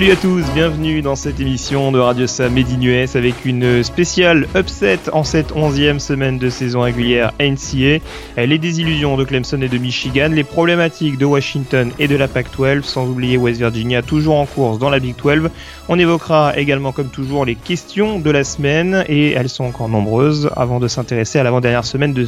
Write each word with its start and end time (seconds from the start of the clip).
Salut 0.00 0.12
à 0.12 0.16
tous, 0.16 0.39
bienvenue 0.54 1.00
dans 1.00 1.14
cette 1.14 1.38
émission 1.38 1.92
de 1.92 2.00
Radio 2.00 2.26
Sam 2.26 2.54
Made 2.54 2.82
US 2.82 3.14
avec 3.14 3.44
une 3.44 3.84
spéciale 3.84 4.48
upset 4.56 4.98
en 5.12 5.22
cette 5.22 5.52
onzième 5.52 6.00
semaine 6.00 6.38
de 6.38 6.50
saison 6.50 6.80
régulière 6.80 7.32
NCA, 7.38 8.00
les 8.36 8.58
désillusions 8.58 9.16
de 9.16 9.24
Clemson 9.24 9.60
et 9.62 9.68
de 9.68 9.78
Michigan, 9.78 10.28
les 10.32 10.42
problématiques 10.42 11.18
de 11.18 11.24
Washington 11.24 11.92
et 12.00 12.08
de 12.08 12.16
la 12.16 12.26
PAC-12, 12.26 12.82
sans 12.82 13.06
oublier 13.06 13.36
West 13.36 13.60
Virginia 13.60 14.02
toujours 14.02 14.38
en 14.38 14.46
course 14.46 14.78
dans 14.78 14.90
la 14.90 14.98
Big 14.98 15.14
12. 15.16 15.50
On 15.88 15.98
évoquera 15.98 16.56
également 16.56 16.90
comme 16.90 17.10
toujours 17.10 17.44
les 17.44 17.54
questions 17.54 18.18
de 18.18 18.30
la 18.30 18.42
semaine 18.42 19.04
et 19.08 19.30
elles 19.32 19.48
sont 19.48 19.64
encore 19.64 19.88
nombreuses 19.88 20.50
avant 20.56 20.80
de 20.80 20.88
s'intéresser 20.88 21.38
à 21.38 21.44
l'avant-dernière 21.44 21.84
semaine 21.84 22.12
de, 22.12 22.26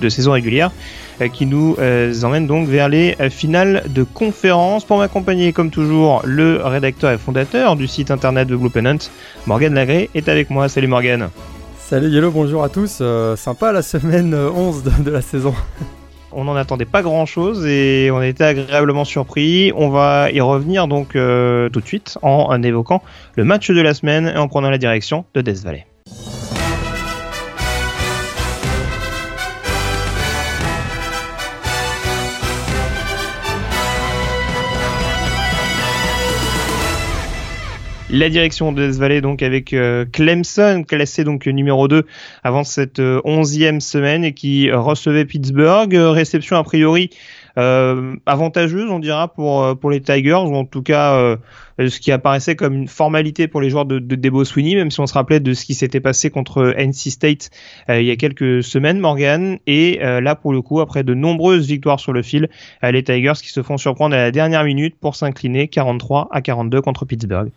de 0.00 0.08
saison 0.08 0.32
régulière. 0.32 0.70
Euh, 1.20 1.28
qui 1.28 1.46
nous 1.46 1.76
euh, 1.78 2.12
emmène 2.24 2.48
donc 2.48 2.66
vers 2.66 2.88
les 2.88 3.14
euh, 3.20 3.30
finales 3.30 3.84
de 3.88 4.02
conférence. 4.02 4.84
Pour 4.84 4.98
m'accompagner, 4.98 5.52
comme 5.52 5.70
toujours, 5.70 6.22
le 6.24 6.60
rédacteur 6.64 7.12
et 7.12 7.18
fondateur 7.18 7.33
du 7.76 7.88
site 7.88 8.12
internet 8.12 8.46
de 8.46 8.54
Blue 8.54 8.70
Pennant, 8.70 8.98
Morgan 9.46 9.74
Lagré, 9.74 10.08
est 10.14 10.28
avec 10.28 10.50
moi. 10.50 10.68
Salut 10.68 10.86
Morgan. 10.86 11.30
Salut 11.78 12.08
Yellow, 12.08 12.30
bonjour 12.30 12.62
à 12.62 12.68
tous. 12.68 13.02
sympa 13.36 13.72
la 13.72 13.82
semaine 13.82 14.34
11 14.34 14.84
de, 15.04 15.10
la 15.10 15.20
saison. 15.20 15.52
on 16.32 16.44
n'en 16.44 16.54
attendait 16.54 16.84
pas 16.84 17.02
grand 17.02 17.26
chose 17.26 17.66
et 17.66 18.08
on 18.12 18.18
a 18.18 18.26
été 18.26 18.44
agréablement 18.44 19.04
surpris. 19.04 19.72
On 19.74 19.90
va 19.90 20.30
y 20.30 20.40
revenir 20.40 20.86
donc 20.86 21.14
tout 21.14 21.80
de 21.80 21.86
suite 21.86 22.18
en, 22.22 22.62
évoquant 22.62 23.02
le 23.34 23.42
match 23.42 23.68
de 23.68 23.80
la 23.80 23.94
semaine 23.94 24.28
et 24.28 24.38
en 24.38 24.46
prenant 24.46 24.70
la 24.70 24.78
direction 24.78 25.24
de 25.34 25.40
Death 25.40 25.64
Valley. 25.64 25.86
La 38.14 38.30
direction 38.30 38.70
de 38.70 38.86
Death 38.86 38.96
Valley 38.96 39.20
donc 39.20 39.42
avec 39.42 39.72
euh, 39.72 40.04
Clemson 40.10 40.84
classé 40.86 41.24
donc 41.24 41.46
numéro 41.46 41.88
2 41.88 42.06
avant 42.44 42.62
cette 42.62 43.00
euh, 43.00 43.20
onzième 43.24 43.80
semaine 43.80 44.24
et 44.24 44.32
qui 44.32 44.70
recevait 44.70 45.24
Pittsburgh 45.24 45.94
euh, 45.96 46.10
réception 46.10 46.56
a 46.56 46.62
priori 46.62 47.10
avantageuse 47.56 48.90
on 48.90 48.98
dira 48.98 49.28
pour 49.28 49.88
les 49.88 50.00
Tigers 50.00 50.42
ou 50.44 50.56
en 50.56 50.64
tout 50.64 50.82
cas 50.82 51.36
ce 51.78 52.00
qui 52.00 52.10
apparaissait 52.10 52.56
comme 52.56 52.74
une 52.74 52.88
formalité 52.88 53.46
pour 53.46 53.60
les 53.60 53.70
joueurs 53.70 53.84
de, 53.84 54.00
de 54.00 54.16
Debo 54.16 54.44
Sweeney 54.44 54.74
même 54.74 54.90
si 54.90 54.98
on 54.98 55.06
se 55.06 55.14
rappelait 55.14 55.38
de 55.38 55.54
ce 55.54 55.64
qui 55.64 55.74
s'était 55.74 56.00
passé 56.00 56.30
contre 56.30 56.74
NC 56.76 57.12
State 57.12 57.50
il 57.88 58.02
y 58.02 58.10
a 58.10 58.16
quelques 58.16 58.64
semaines 58.64 58.98
Morgan 58.98 59.58
et 59.68 60.00
là 60.00 60.34
pour 60.34 60.52
le 60.52 60.62
coup 60.62 60.80
après 60.80 61.04
de 61.04 61.14
nombreuses 61.14 61.68
victoires 61.68 62.00
sur 62.00 62.12
le 62.12 62.22
fil 62.22 62.48
les 62.82 63.04
Tigers 63.04 63.40
qui 63.40 63.50
se 63.50 63.62
font 63.62 63.76
surprendre 63.76 64.16
à 64.16 64.18
la 64.18 64.30
dernière 64.32 64.64
minute 64.64 64.96
pour 65.00 65.14
s'incliner 65.14 65.68
43 65.68 66.30
à 66.32 66.42
42 66.42 66.80
contre 66.80 67.04
Pittsburgh. 67.04 67.52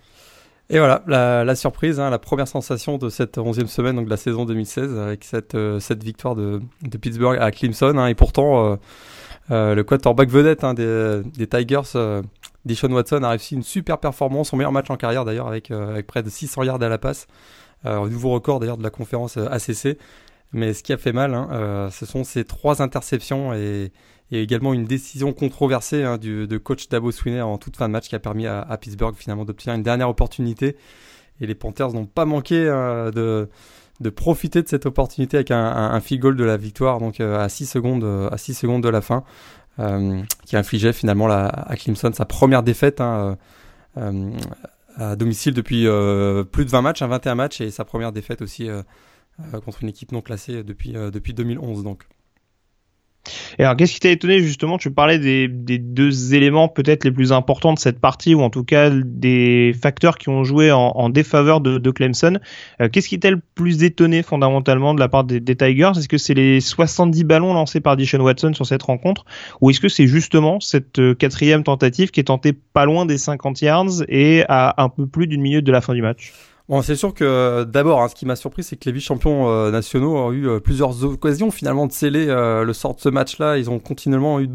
Et 0.70 0.80
voilà, 0.80 1.02
la, 1.08 1.56
surprise, 1.56 1.98
hein, 2.00 2.10
la 2.10 2.20
première 2.20 2.48
sensation 2.48 2.98
de 2.98 3.08
cette 3.08 3.38
onzième 3.38 3.68
semaine 3.68 3.96
donc 3.96 4.06
de 4.06 4.10
la 4.10 4.18
saison 4.18 4.44
2016 4.44 4.98
avec 4.98 5.24
cette, 5.24 5.56
euh, 5.56 5.80
cette 5.80 6.04
victoire 6.04 6.36
de, 6.36 6.62
de, 6.82 6.98
Pittsburgh 6.98 7.38
à 7.40 7.52
Clemson. 7.52 7.98
Hein, 7.98 8.08
et 8.08 8.16
pourtant, 8.16 8.66
euh, 8.66 8.76
euh, 9.52 9.76
le 9.76 9.84
quarterback 9.86 10.30
vedette 10.30 10.66
hein, 10.66 10.74
des, 10.74 11.22
des, 11.38 11.48
Tigers, 11.48 11.96
euh, 11.96 12.22
Deshaun 12.66 12.92
Watson, 12.92 13.24
a 13.24 13.30
réussi 13.30 13.56
une 13.56 13.64
super 13.64 13.98
performance, 13.98 14.50
son 14.50 14.58
meilleur 14.58 14.74
match 14.74 14.90
en 14.90 14.98
carrière 14.98 15.24
d'ailleurs 15.24 15.48
avec, 15.48 15.72
avec 15.72 16.06
près 16.06 16.22
de 16.22 16.30
600 16.30 16.64
yards 16.64 16.84
à 16.84 16.90
la 16.90 16.98
passe. 16.98 17.28
nouveau 17.86 18.32
record 18.32 18.60
d'ailleurs 18.60 18.78
de 18.78 18.84
la 18.84 18.90
conférence 18.90 19.38
ACC. 19.38 19.98
Mais 20.52 20.74
ce 20.74 20.84
qui 20.84 20.92
a 20.92 20.98
fait 20.98 21.14
mal, 21.14 21.32
ce 21.92 22.06
sont 22.06 22.26
ces 22.26 22.44
trois 22.44 22.82
interceptions 22.82 23.54
et, 23.54 23.94
a 24.36 24.40
également 24.40 24.74
une 24.74 24.86
décision 24.86 25.32
controversée 25.34 26.04
hein, 26.04 26.18
du, 26.18 26.48
de 26.48 26.58
coach 26.58 26.90
Dabo 26.90 27.12
Swinney 27.12 27.42
en 27.42 27.58
toute 27.58 27.78
fin 27.78 27.88
de 27.88 27.94
match 27.94 28.10
qui 28.10 28.16
a 28.16 28.20
permis 28.20 28.46
à, 28.46 28.78
Pittsburgh 28.80 29.16
finalement 29.16 29.46
d'obtenir 29.46 29.76
une 29.76 29.84
dernière 29.84 30.10
opportunité. 30.10 30.76
Et 31.40 31.48
les 31.48 31.56
Panthers 31.56 31.94
n'ont 31.94 32.06
pas 32.06 32.26
manqué 32.26 32.56
euh, 32.68 33.12
de, 33.12 34.10
profiter 34.10 34.62
de 34.62 34.68
cette 34.68 34.86
opportunité 34.86 35.38
avec 35.38 35.52
un, 35.52 36.00
field 36.02 36.22
goal 36.22 36.36
de 36.36 36.44
la 36.44 36.58
victoire 36.58 37.00
donc 37.00 37.20
euh, 37.20 37.40
à 37.40 37.50
6 37.50 37.66
secondes 37.68 38.04
euh, 38.04 38.30
6 38.36 38.54
secondes 38.54 38.84
de 38.84 38.90
la 38.90 39.02
fin 39.02 39.24
qui 40.46 40.58
infligeait 40.58 40.92
finalement 40.92 41.30
à 41.30 41.76
Clemson 41.76 42.12
sa 42.12 42.26
première 42.26 42.64
défaite 42.64 43.00
hein, 43.00 43.38
à 43.96 45.16
domicile 45.16 45.54
depuis 45.54 45.86
plus 46.52 46.66
de 46.66 46.70
20 46.72 46.82
matchs, 46.82 47.04
un 47.04 47.08
21 47.08 47.36
matchs 47.36 47.62
et 47.62 47.70
sa 47.70 47.86
première 47.86 48.12
défaite 48.12 48.42
aussi 48.42 48.70
contre 49.64 49.84
une 49.84 49.90
équipe 49.90 50.14
non 50.14 50.22
classée 50.22 50.64
depuis 50.64 50.94
depuis 50.94 51.36
2011 51.36 51.84
donc. 51.84 52.08
Et 53.60 53.64
alors, 53.64 53.76
qu'est-ce 53.76 53.94
qui 53.94 54.00
t'a 54.00 54.10
étonné 54.10 54.42
justement? 54.42 54.78
Tu 54.78 54.92
parlais 54.92 55.20
des, 55.20 55.48
deux 55.48 56.34
éléments 56.34 56.68
peut-être 56.68 57.04
les 57.04 57.12
plus 57.12 57.32
importants 57.32 57.74
de 57.74 57.80
cette 57.80 58.00
partie, 58.00 58.36
ou 58.36 58.42
en 58.42 58.50
tout 58.50 58.64
cas 58.64 58.90
des 58.90 59.76
facteurs 59.80 60.18
qui 60.18 60.30
ont 60.30 60.44
joué 60.44 60.72
en, 60.72 61.10
défaveur 61.10 61.62
de, 61.62 61.78
de 61.78 61.92
Clemson. 61.92 62.40
Euh, 62.82 62.90
qu'est-ce 62.90 63.08
qui 63.08 63.20
t'a 63.20 63.32
le 63.32 63.42
plus 63.56 63.84
étonné 63.84 64.24
fondamentalement 64.24 64.94
de 64.94 65.00
la 65.00 65.08
part 65.08 65.24
des, 65.24 65.40
des 65.40 65.56
Tigers? 65.56 65.92
Est-ce 65.98 66.08
que 66.08 66.18
c'est 66.18 66.34
les 66.34 66.60
70 66.60 67.24
ballons 67.24 67.54
lancés 67.54 67.80
par 67.80 67.96
Dishon 67.96 68.20
Watson 68.20 68.54
sur 68.54 68.66
cette 68.66 68.84
rencontre, 68.84 69.26
ou 69.62 69.70
est-ce 69.70 69.80
que 69.80 69.90
c'est 69.90 70.08
justement 70.08 70.60
cette 70.60 71.00
euh, 71.00 71.14
quatrième 71.14 71.64
tentative 71.64 72.12
qui 72.12 72.20
est 72.20 72.26
tentée 72.26 72.54
pas 72.54 72.86
loin 72.86 73.06
des 73.06 73.18
50 73.18 73.62
yards 73.62 74.04
et 74.08 74.44
à 74.50 74.82
un 74.82 74.90
peu 74.90 75.08
plus 75.08 75.28
d'une 75.28 75.42
minute 75.42 75.66
de 75.66 75.72
la 75.72 75.82
fin 75.82 75.94
du 75.94 76.02
match? 76.02 76.34
Bon, 76.70 76.82
c'est 76.82 76.98
sûr 76.98 77.14
que 77.14 77.64
d'abord, 77.64 78.02
hein, 78.02 78.10
ce 78.10 78.16
qui 78.16 78.26
m'a 78.26 78.36
surpris, 78.36 78.62
c'est 78.62 78.76
que 78.76 78.86
les 78.86 78.92
vice-champions 78.92 79.50
euh, 79.50 79.72
nationaux 79.72 80.18
ont 80.18 80.32
eu 80.34 80.48
euh, 80.48 80.60
plusieurs 80.60 81.06
occasions 81.06 81.50
finalement 81.50 81.88
de 81.88 81.94
sceller 81.94 82.28
euh, 82.28 82.66
le 82.66 82.74
sort 82.74 82.96
de 82.96 83.00
ce 83.00 83.08
match-là. 83.08 83.58
Ils 83.58 83.70
ont 83.70 83.80
continuellement 83.80 84.42
eu, 84.42 84.50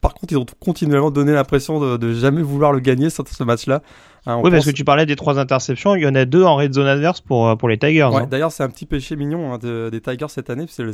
par 0.00 0.14
contre, 0.14 0.32
ils 0.32 0.38
ont 0.38 0.46
continuellement 0.58 1.10
donné 1.10 1.32
l'impression 1.32 1.80
de, 1.80 1.98
de, 1.98 2.14
jamais 2.14 2.40
vouloir 2.40 2.72
le 2.72 2.80
gagner 2.80 3.10
ce, 3.10 3.20
ce 3.30 3.44
match-là. 3.44 3.82
Hein, 4.24 4.40
oui, 4.42 4.50
parce 4.50 4.64
que 4.64 4.70
tu 4.70 4.84
parlais 4.84 5.04
des 5.04 5.16
trois 5.16 5.38
interceptions, 5.38 5.94
il 5.96 6.02
y 6.02 6.06
en 6.06 6.14
a 6.14 6.24
deux 6.24 6.44
en 6.44 6.56
red 6.56 6.72
zone 6.72 6.86
adverse 6.86 7.20
pour 7.20 7.58
pour 7.58 7.68
les 7.68 7.76
Tigers. 7.76 8.04
Ouais, 8.04 8.22
hein. 8.22 8.26
D'ailleurs, 8.30 8.50
c'est 8.50 8.62
un 8.62 8.70
petit 8.70 8.86
péché 8.86 9.14
mignon 9.14 9.58
de, 9.58 9.90
des 9.90 10.00
Tigers 10.00 10.30
cette 10.30 10.48
année. 10.48 10.64
C'est 10.66 10.82
la 10.82 10.92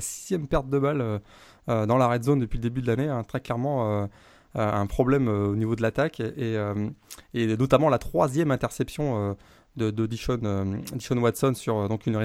sixième 0.00 0.46
perte 0.46 0.68
de 0.68 0.78
balle 0.78 1.20
dans 1.66 1.96
la 1.96 2.06
red 2.06 2.22
zone 2.22 2.38
depuis 2.38 2.58
le 2.58 2.62
début 2.62 2.80
de 2.80 2.86
l'année. 2.86 3.10
très 3.26 3.40
clairement 3.40 4.02
euh, 4.02 4.06
un 4.54 4.86
problème 4.86 5.28
euh, 5.28 5.46
au 5.46 5.56
niveau 5.56 5.76
de 5.76 5.82
l'attaque 5.82 6.20
et, 6.20 6.56
euh, 6.56 6.74
notamment 7.34 7.88
la 7.88 7.98
troisième 7.98 8.50
interception 8.50 9.36
de, 9.76 10.06
Dishon, 10.06 10.38
Watson 11.16 11.54
sur 11.54 11.88
donc 11.88 12.06
une, 12.06 12.16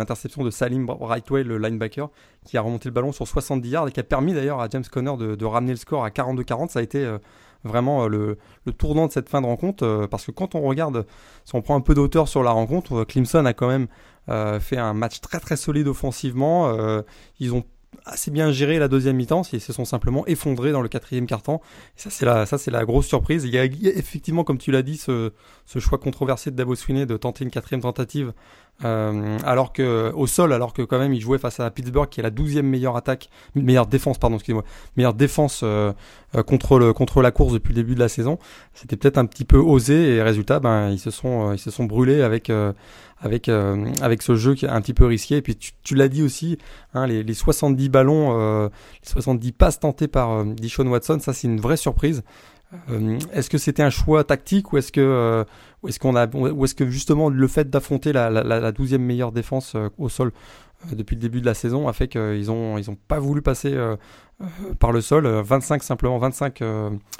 interception 0.00 0.42
de 0.42 0.50
Salim 0.50 0.88
Rightway, 0.88 1.44
le 1.44 1.58
linebacker, 1.58 2.08
qui 2.44 2.58
a 2.58 2.60
remonté 2.60 2.88
le 2.88 2.94
ballon 2.94 3.12
sur 3.12 3.28
70 3.28 3.68
yards 3.68 3.88
et 3.88 3.92
qui 3.92 4.00
a 4.00 4.04
permis 4.04 4.34
d'ailleurs 4.34 4.60
à 4.60 4.68
James 4.68 4.84
Conner 4.90 5.16
de, 5.16 5.36
de, 5.36 5.44
ramener 5.44 5.72
le 5.72 5.78
score 5.78 6.04
à 6.04 6.10
42-40. 6.10 6.70
Ça 6.70 6.80
a 6.80 6.82
été 6.82 7.08
vraiment 7.62 8.08
le, 8.08 8.38
le, 8.64 8.72
tournant 8.72 9.06
de 9.06 9.12
cette 9.12 9.28
fin 9.28 9.40
de 9.40 9.46
rencontre 9.46 10.08
parce 10.10 10.26
que 10.26 10.32
quand 10.32 10.56
on 10.56 10.62
regarde, 10.62 11.06
si 11.44 11.54
on 11.54 11.62
prend 11.62 11.76
un 11.76 11.80
peu 11.80 11.94
d'auteur 11.94 12.26
sur 12.26 12.42
la 12.42 12.50
rencontre, 12.50 13.04
Clemson 13.04 13.44
a 13.44 13.52
quand 13.52 13.68
même 13.68 13.86
fait 14.60 14.78
un 14.78 14.94
match 14.94 15.20
très 15.20 15.38
très 15.38 15.56
solide 15.56 15.86
offensivement. 15.86 16.74
ils 17.38 17.54
ont 17.54 17.62
assez 18.08 18.30
bien 18.30 18.50
géré 18.50 18.78
la 18.78 18.88
deuxième 18.88 19.16
mi-temps, 19.16 19.42
ils 19.52 19.60
se 19.60 19.72
sont 19.72 19.84
simplement 19.84 20.26
effondrés 20.26 20.72
dans 20.72 20.80
le 20.80 20.88
quatrième 20.88 21.26
quart-temps. 21.26 21.60
Ça 21.96 22.10
c'est 22.10 22.26
la, 22.26 22.46
ça 22.46 22.58
c'est 22.58 22.70
la 22.70 22.84
grosse 22.84 23.06
surprise. 23.06 23.44
Il 23.44 23.50
y 23.50 23.58
a 23.58 23.64
effectivement, 23.64 24.44
comme 24.44 24.58
tu 24.58 24.70
l'as 24.70 24.82
dit, 24.82 24.96
ce, 24.96 25.30
choix 25.78 25.98
controversé 25.98 26.50
de 26.50 26.56
Dabo 26.56 26.74
Swinney 26.74 27.06
de 27.06 27.16
tenter 27.16 27.44
une 27.44 27.50
quatrième 27.50 27.82
tentative 27.82 28.32
euh, 28.84 29.38
alors 29.44 29.72
que 29.72 30.12
au 30.14 30.28
sol, 30.28 30.52
alors 30.52 30.72
que 30.72 30.82
quand 30.82 31.00
même 31.00 31.12
il 31.12 31.20
jouait 31.20 31.38
face 31.38 31.58
à 31.58 31.68
Pittsburgh 31.68 32.08
qui 32.08 32.20
est 32.20 32.22
la 32.22 32.30
douzième 32.30 32.66
meilleure 32.66 32.96
attaque, 32.96 33.28
meilleure 33.56 33.86
défense, 33.86 34.18
pardon, 34.18 34.36
excusez-moi, 34.36 34.64
meilleure 34.96 35.14
défense 35.14 35.62
euh, 35.64 35.92
euh, 36.36 36.44
contre 36.44 36.78
le 36.78 36.92
contre 36.92 37.20
la 37.20 37.32
course 37.32 37.52
depuis 37.52 37.70
le 37.70 37.82
début 37.82 37.96
de 37.96 38.00
la 38.00 38.08
saison. 38.08 38.38
C'était 38.74 38.96
peut-être 38.96 39.18
un 39.18 39.26
petit 39.26 39.44
peu 39.44 39.56
osé 39.56 40.14
et 40.14 40.22
résultat, 40.22 40.60
ben 40.60 40.90
ils 40.90 41.00
se 41.00 41.10
sont 41.10 41.52
ils 41.52 41.58
se 41.58 41.72
sont 41.72 41.84
brûlés 41.84 42.22
avec 42.22 42.52
avec 43.20 43.48
avec 43.48 44.22
ce 44.22 44.36
jeu 44.36 44.54
qui 44.54 44.66
est 44.66 44.68
un 44.68 44.80
petit 44.80 44.94
peu 44.94 45.06
risqué. 45.06 45.38
Et 45.38 45.42
puis 45.42 45.56
tu, 45.56 45.72
tu 45.82 45.96
l'as 45.96 46.08
dit 46.08 46.22
aussi, 46.22 46.56
hein, 46.94 47.08
les, 47.08 47.24
les 47.24 47.34
70 47.34 47.88
ballons, 47.88 48.68
les 48.68 49.08
70 49.08 49.52
passes 49.52 49.80
tentées 49.80 50.08
par 50.08 50.44
Dishon 50.44 50.86
Watson, 50.86 51.18
ça 51.20 51.32
c'est 51.32 51.48
une 51.48 51.60
vraie 51.60 51.76
surprise. 51.76 52.22
Euh, 52.90 53.18
est-ce 53.32 53.48
que 53.48 53.58
c'était 53.58 53.82
un 53.82 53.90
choix 53.90 54.24
tactique 54.24 54.72
ou 54.72 54.78
est-ce 54.78 54.92
que, 54.92 55.00
euh, 55.00 55.44
est-ce 55.86 55.98
qu'on 55.98 56.16
a, 56.16 56.26
ou 56.34 56.64
est-ce 56.64 56.74
que 56.74 56.88
justement 56.88 57.30
le 57.30 57.48
fait 57.48 57.70
d'affronter 57.70 58.12
la, 58.12 58.28
la, 58.28 58.42
la, 58.42 58.72
12e 58.72 58.98
meilleure 58.98 59.32
défense 59.32 59.74
euh, 59.74 59.88
au 59.96 60.08
sol 60.08 60.32
depuis 60.92 61.16
le 61.16 61.20
début 61.20 61.40
de 61.40 61.46
la 61.46 61.54
saison 61.54 61.88
a 61.88 61.92
fait 61.92 62.06
qu'ils 62.06 62.50
ont, 62.52 62.78
ils 62.78 62.88
ont 62.88 62.96
pas 63.08 63.18
voulu 63.18 63.42
passer 63.42 63.76
par 64.78 64.92
le 64.92 65.00
sol. 65.00 65.26
25 65.26 65.82
simplement, 65.82 66.18
25 66.18 66.62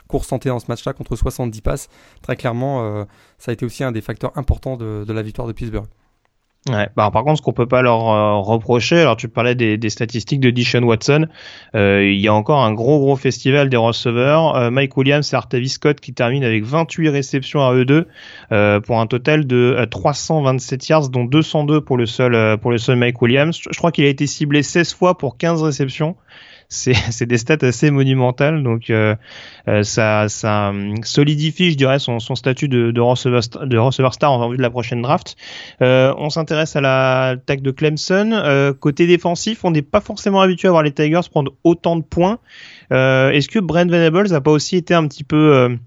courses 0.06 0.28
tentées 0.28 0.48
dans 0.48 0.60
ce 0.60 0.66
match-là 0.68 0.92
contre 0.92 1.16
70 1.16 1.60
passes. 1.62 1.88
Très 2.22 2.36
clairement, 2.36 3.04
ça 3.38 3.50
a 3.50 3.52
été 3.52 3.66
aussi 3.66 3.82
un 3.82 3.90
des 3.90 4.00
facteurs 4.00 4.30
importants 4.38 4.76
de, 4.76 5.04
de 5.04 5.12
la 5.12 5.22
victoire 5.22 5.48
de 5.48 5.52
Pittsburgh. 5.52 5.88
Ouais, 6.68 6.88
bah, 6.96 7.10
par 7.10 7.24
contre, 7.24 7.38
ce 7.38 7.42
qu'on 7.42 7.52
peut 7.52 7.66
pas 7.66 7.82
leur 7.82 8.08
euh, 8.08 8.36
reprocher, 8.40 9.00
alors 9.00 9.16
tu 9.16 9.28
parlais 9.28 9.54
des, 9.54 9.90
statistiques 9.90 10.40
de 10.40 10.50
Dishon 10.50 10.82
Watson, 10.82 11.26
euh, 11.74 12.04
il 12.04 12.20
y 12.20 12.28
a 12.28 12.34
encore 12.34 12.62
un 12.62 12.72
gros 12.72 12.98
gros 12.98 13.16
festival 13.16 13.70
des 13.70 13.76
receveurs. 13.76 14.56
Euh, 14.56 14.70
Mike 14.70 14.96
Williams 14.96 15.32
et 15.32 15.36
Artavis 15.36 15.70
Scott 15.70 16.00
qui 16.00 16.12
terminent 16.12 16.46
avec 16.46 16.64
28 16.64 17.08
réceptions 17.08 17.60
à 17.60 17.72
eux 17.74 17.84
deux 17.84 18.06
pour 18.82 19.00
un 19.00 19.06
total 19.06 19.46
de 19.46 19.86
327 19.90 20.88
yards, 20.88 21.08
dont 21.08 21.24
202 21.24 21.80
pour 21.80 21.96
le 21.96 22.06
seul 22.06 22.58
pour 22.58 22.70
le 22.70 22.78
seul 22.78 22.96
Mike 22.96 23.20
Williams. 23.22 23.58
Je, 23.70 23.78
crois 23.78 23.92
qu'il 23.92 24.04
a 24.04 24.08
été 24.08 24.26
ciblé 24.26 24.62
16 24.62 24.94
fois 24.94 25.16
pour 25.16 25.36
15 25.36 25.62
réceptions 25.62 26.16
c'est 27.10 27.26
des 27.26 27.38
stats 27.38 27.58
assez 27.62 27.90
monumentales. 27.90 28.62
Donc 28.62 28.92
ça, 29.82 30.28
ça 30.28 30.72
solidifie, 31.02 31.70
je 31.72 31.76
dirais, 31.76 31.98
son, 31.98 32.18
son 32.18 32.34
statut 32.34 32.68
de, 32.68 32.90
de, 32.90 33.00
receveur, 33.00 33.40
de 33.64 33.78
receveur 33.78 34.14
star 34.14 34.32
en 34.32 34.50
vue 34.50 34.56
de 34.56 34.62
la 34.62 34.70
prochaine 34.70 35.02
draft. 35.02 35.36
on 35.80 36.30
s'intéresse 36.30 36.76
à 36.76 36.80
l'attaque 36.80 37.62
de 37.62 37.70
Clemson. 37.70 38.74
côté 38.80 39.06
défensif, 39.06 39.64
on 39.64 39.70
n'est 39.70 39.82
pas 39.82 40.00
forcément 40.00 40.40
habitué 40.40 40.68
à 40.68 40.70
voir 40.72 40.82
les 40.82 40.92
Tigers 40.92 41.20
prendre 41.30 41.52
autant 41.64 41.96
de 41.96 42.02
points. 42.02 42.38
Est-ce 42.90 43.48
que 43.48 43.58
Brent 43.58 43.90
Venables 43.90 44.28
n'a 44.28 44.40
pas 44.40 44.52
aussi 44.52 44.76
été 44.76 44.94
un 44.94 45.06
petit 45.08 45.24
peu 45.24 45.78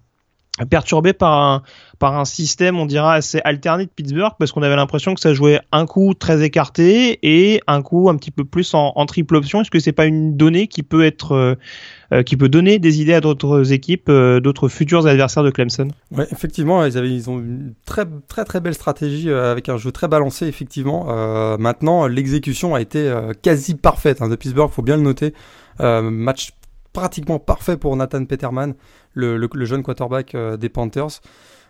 perturbé 0.70 1.14
par 1.14 1.40
un, 1.40 1.64
par 1.98 2.20
un 2.20 2.26
système, 2.26 2.78
on 2.78 2.86
dira, 2.86 3.14
assez 3.14 3.40
alterné 3.44 3.86
de 3.86 3.90
Pittsburgh, 3.90 4.34
parce 4.38 4.52
qu'on 4.52 4.64
avait 4.64 4.76
l'impression 4.76 5.14
que 5.14 5.22
ça 5.22 5.34
jouait 5.34 5.60
un 5.72 5.86
coup 5.86 6.14
très 6.14 6.44
écarté 6.44 7.20
et 7.24 7.62
un 7.68 7.82
coup 7.82 8.10
un 8.10 8.16
petit 8.16 8.32
peu 8.32 8.44
plus 8.44 8.74
en, 8.74 9.06
triple 9.06 9.36
option. 9.36 9.62
Est-ce 9.62 9.72
que 9.72 9.80
c'est 9.80 9.92
pas 9.92 10.06
une 10.06 10.36
donnée 10.36 10.68
qui 10.68 10.84
peut 10.84 11.06
être, 11.06 11.34
euh, 11.34 11.56
euh, 12.14 12.24
qui 12.24 12.38
peut 12.38 12.50
donner 12.50 12.80
des 12.80 13.02
idées 13.02 13.14
à 13.14 13.22
d'autres 13.22 13.72
équipes, 13.72 14.10
euh, 14.10 14.40
d'autres 14.40 14.68
futurs 14.68 15.08
adversaires 15.08 15.44
de 15.44 15.52
Clemson? 15.52 15.88
Ouais, 16.12 16.28
effectivement, 16.32 16.84
ils, 16.86 16.98
avaient, 16.98 17.12
ils 17.12 17.30
ont 17.30 17.40
une 17.40 17.74
très 17.86 18.06
très 18.28 18.44
très 18.44 18.60
belle 18.60 18.76
stratégie 18.76 19.32
avec 19.32 19.70
un 19.70 19.78
jeu 19.78 19.92
très 19.92 20.08
balancé, 20.08 20.48
effectivement. 20.48 21.06
maintenant, 21.58 22.08
l'exécution 22.08 22.76
a 22.76 22.82
été 22.82 23.12
quasi 23.42 23.76
parfaite 23.76 24.22
hein, 24.22 24.28
de 24.28 24.36
Pittsburgh, 24.36 24.70
faut 24.70 24.82
bien 24.82 24.98
le 24.98 25.04
noter. 25.04 25.34
match 25.80 26.52
pratiquement 26.94 27.40
parfait 27.40 27.78
pour 27.78 27.96
Nathan 27.96 28.26
Peterman, 28.26 28.76
le, 29.14 29.48
jeune 29.66 29.84
quarterback 29.84 30.36
des 30.36 30.70
Panthers. 30.70 31.22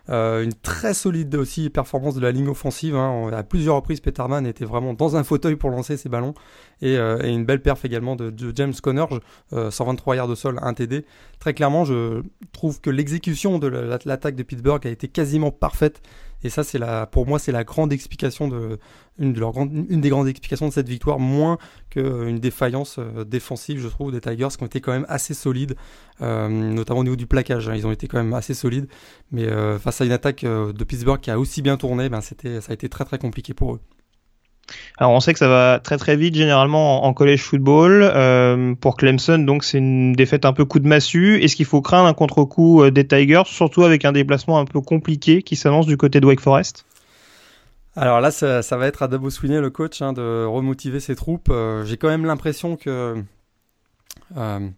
Euh, 0.10 0.44
une 0.44 0.54
très 0.54 0.94
solide 0.94 1.38
performance 1.72 2.16
de 2.16 2.22
la 2.22 2.32
ligne 2.32 2.48
offensive. 2.48 2.96
Hein. 2.96 3.30
À 3.32 3.44
plusieurs 3.44 3.76
reprises, 3.76 4.00
Peterman 4.00 4.46
était 4.48 4.66
vraiment 4.66 4.94
dans 4.94 5.16
un 5.16 5.24
fauteuil 5.24 5.56
pour 5.56 5.70
lancer 5.70 5.98
ses 5.98 6.10
ballons. 6.10 6.34
Et, 6.82 6.98
euh, 6.98 7.20
une 7.22 7.46
belle 7.46 7.62
perf 7.62 7.86
également 7.86 8.16
de, 8.16 8.34
James 8.56 8.74
Conner, 8.82 9.06
123 9.52 10.14
euh, 10.14 10.18
yards 10.18 10.28
de 10.28 10.36
sol, 10.36 10.60
1 10.62 10.74
TD. 10.74 11.06
Très 11.40 11.54
clairement, 11.54 11.86
je 11.86 12.24
trouve 12.52 12.82
que 12.82 12.90
l'exécution 12.90 13.60
de 13.60 13.68
l'attaque 13.68 14.36
de 14.36 14.44
Pittsburgh 14.44 14.86
a 14.86 14.90
été 14.90 15.08
quasiment 15.08 15.52
parfaite. 15.52 16.02
Et 16.44 16.50
ça, 16.50 16.64
c'est 16.64 16.78
la, 16.78 17.06
pour 17.06 17.28
moi, 17.28 17.40
c'est 17.40 17.52
la 17.52 17.64
grande 17.64 17.94
explication 17.94 18.48
de, 18.48 18.80
une, 19.20 19.34
des 19.34 20.10
grandes 20.10 20.28
explications 20.28 20.68
de 20.68 20.74
cette 20.74 20.90
victoire, 20.90 21.20
moins 21.20 21.58
qu'une 21.90 22.40
défaillance 22.40 22.98
euh, 23.00 23.24
défensive, 23.24 23.80
je 23.80 23.88
trouve, 23.88 24.12
des 24.12 24.22
Tigers 24.22 24.48
qui 24.58 24.64
ont 24.64 24.68
été 24.68 24.82
quand 24.82 24.92
même 24.92 25.06
assez 25.10 25.34
solides, 25.34 25.76
euh, 26.22 26.48
notamment 26.48 27.02
au 27.02 27.04
niveau 27.04 27.16
du 27.16 27.28
plaquage. 27.28 27.70
Hein. 27.70 27.76
ils 27.76 27.86
ont 27.86 27.92
été 27.92 28.08
quand 28.08 28.18
même 28.18 28.34
assez 28.34 28.54
solides, 28.54 28.88
mais 29.32 29.46
euh, 29.46 29.78
face 29.78 30.02
à 30.02 30.06
une 30.06 30.12
attaque 30.12 30.44
de 30.44 30.84
Pittsburgh 30.84 31.20
qui 31.20 31.32
a 31.32 31.40
aussi 31.40 31.62
bien 31.62 31.78
tourné, 31.78 32.10
ben 32.10 32.22
c'était, 32.22 32.62
ça 32.62 32.72
a 32.72 32.74
été 32.74 32.90
très 32.90 33.06
très 33.06 33.18
compliqué 33.20 33.54
pour 33.54 33.76
eux. 33.76 33.80
Alors 34.98 35.12
on 35.12 35.20
sait 35.20 35.34
que 35.34 35.40
ça 35.40 35.48
va 35.48 35.80
très 35.80 35.98
très 35.98 36.16
vite 36.16 36.36
généralement 36.36 37.06
en, 37.06 37.14
college 37.14 37.42
football. 37.42 38.02
Euh, 38.04 38.76
pour 38.76 38.98
Clemson, 38.98 39.40
donc 39.40 39.64
c'est 39.64 39.78
une 39.78 40.14
défaite 40.14 40.46
un 40.46 40.54
peu 40.54 40.66
coup 40.66 40.80
de 40.80 40.88
massue. 40.88 41.42
Est-ce 41.42 41.56
qu'il 41.56 41.66
faut 41.66 41.82
craindre 41.82 42.08
un 42.08 42.14
contre-coup 42.14 42.90
des 42.90 43.08
Tigers, 43.08 43.44
surtout 43.46 43.84
avec 43.84 44.06
un 44.06 44.12
déplacement 44.12 44.60
un 44.60 44.66
peu 44.66 44.82
compliqué 44.82 45.42
qui 45.42 45.56
s'annonce 45.56 45.86
du 45.86 45.98
côté 45.98 46.20
de 46.20 46.26
Wake 46.26 46.42
Forest? 46.42 46.86
Alors 47.96 48.22
là, 48.22 48.32
ça, 48.32 48.62
va 48.78 48.88
être 48.88 49.04
à 49.04 49.08
Dabo 49.08 49.30
Sweeney, 49.30 49.60
le 49.60 49.70
coach, 49.70 50.02
hein, 50.02 50.14
de 50.14 50.46
remotiver 50.46 51.02
ses 51.02 51.16
troupes. 51.16 51.50
Euh, 51.50 51.84
j'ai 51.84 51.98
quand 51.98 52.08
même 52.08 52.26
l'impression 52.26 52.78
que 52.78 53.22
euh, 54.38 54.70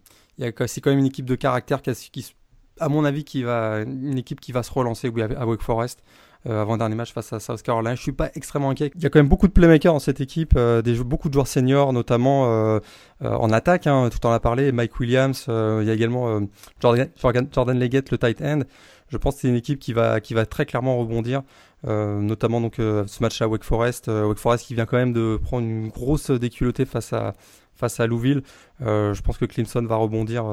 c'est 0.66 0.80
quand 0.80 0.90
même 0.90 0.98
une 0.98 1.06
équipe 1.06 1.26
de 1.26 1.36
caractère 1.36 1.80
qui, 1.82 2.34
à 2.80 2.88
mon 2.88 3.04
avis, 3.04 3.24
qui 3.24 3.44
va, 3.44 3.82
une 3.82 4.18
équipe 4.18 4.40
qui 4.40 4.50
va 4.50 4.64
se 4.64 4.72
relancer 4.72 5.12
à 5.36 5.46
Wake 5.46 5.62
Forest. 5.62 6.02
Euh, 6.46 6.60
avant 6.60 6.76
dernier 6.76 6.94
match 6.94 7.12
face 7.12 7.32
à 7.32 7.40
South 7.40 7.62
Carolina. 7.62 7.94
Je 7.94 8.02
suis 8.02 8.12
pas 8.12 8.30
extrêmement 8.34 8.70
inquiet. 8.70 8.90
Il 8.94 9.02
y 9.02 9.06
a 9.06 9.10
quand 9.10 9.18
même 9.18 9.28
beaucoup 9.28 9.48
de 9.48 9.52
playmakers 9.52 9.92
dans 9.92 9.98
cette 9.98 10.20
équipe, 10.20 10.58
des, 10.58 10.94
beaucoup 11.02 11.28
de 11.28 11.34
joueurs 11.34 11.46
seniors, 11.46 11.92
notamment 11.92 12.80
en 13.22 13.50
attaque. 13.50 13.86
Hein, 13.86 14.10
tout 14.10 14.26
en 14.26 14.32
a 14.32 14.40
parlé. 14.40 14.70
Mike 14.70 15.00
Williams. 15.00 15.46
il 15.48 15.86
y 15.86 15.90
a 15.90 15.94
également 15.94 16.40
Jordan, 16.80 17.78
Leggett, 17.78 18.10
le 18.10 18.18
tight 18.18 18.42
end. 18.42 18.60
Je 19.08 19.16
pense 19.16 19.36
que 19.36 19.42
c'est 19.42 19.48
une 19.48 19.54
équipe 19.54 19.78
qui 19.78 19.92
va, 19.92 20.20
très 20.20 20.66
clairement 20.66 20.98
rebondir. 20.98 21.42
Euh, 21.86 22.20
notamment 22.20 22.62
donc 22.62 22.78
euh, 22.78 23.04
ce 23.06 23.22
match 23.22 23.40
à 23.42 23.48
Wake 23.48 23.62
Forest. 23.62 24.08
Euh, 24.08 24.26
Wake 24.26 24.38
Forest 24.38 24.66
qui 24.66 24.74
vient 24.74 24.86
quand 24.86 24.96
même 24.96 25.12
de 25.12 25.38
prendre 25.42 25.66
une 25.66 25.88
grosse 25.88 26.30
déculottée 26.30 26.86
face 26.86 27.12
à 27.12 27.34
face 27.76 28.00
à 28.00 28.06
Louisville. 28.06 28.42
je 28.80 29.20
pense 29.20 29.36
que 29.36 29.44
Clemson 29.44 29.84
va 29.84 29.96
rebondir 29.96 30.44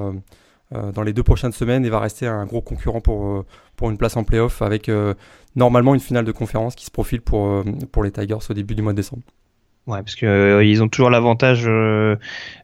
dans 0.71 1.03
les 1.03 1.13
deux 1.13 1.23
prochaines 1.23 1.51
semaines 1.51 1.85
et 1.85 1.89
va 1.89 1.99
rester 1.99 2.27
un 2.27 2.45
gros 2.45 2.61
concurrent 2.61 3.01
pour 3.01 3.45
pour 3.75 3.89
une 3.89 3.97
place 3.97 4.15
en 4.15 4.23
playoff 4.23 4.61
avec 4.61 4.89
normalement 5.55 5.93
une 5.93 5.99
finale 5.99 6.25
de 6.25 6.31
conférence 6.31 6.75
qui 6.75 6.85
se 6.85 6.91
profile 6.91 7.21
pour 7.21 7.63
pour 7.91 8.03
les 8.03 8.11
Tigers 8.11 8.37
au 8.49 8.53
début 8.53 8.75
du 8.75 8.81
mois 8.81 8.93
de 8.93 8.97
décembre. 8.97 9.23
Ouais, 9.87 9.97
parce 9.97 10.13
que 10.13 10.27
euh, 10.27 10.63
ils 10.63 10.83
ont 10.83 10.87
toujours 10.89 11.09
l'avantage 11.09 11.63
euh, 11.65 12.15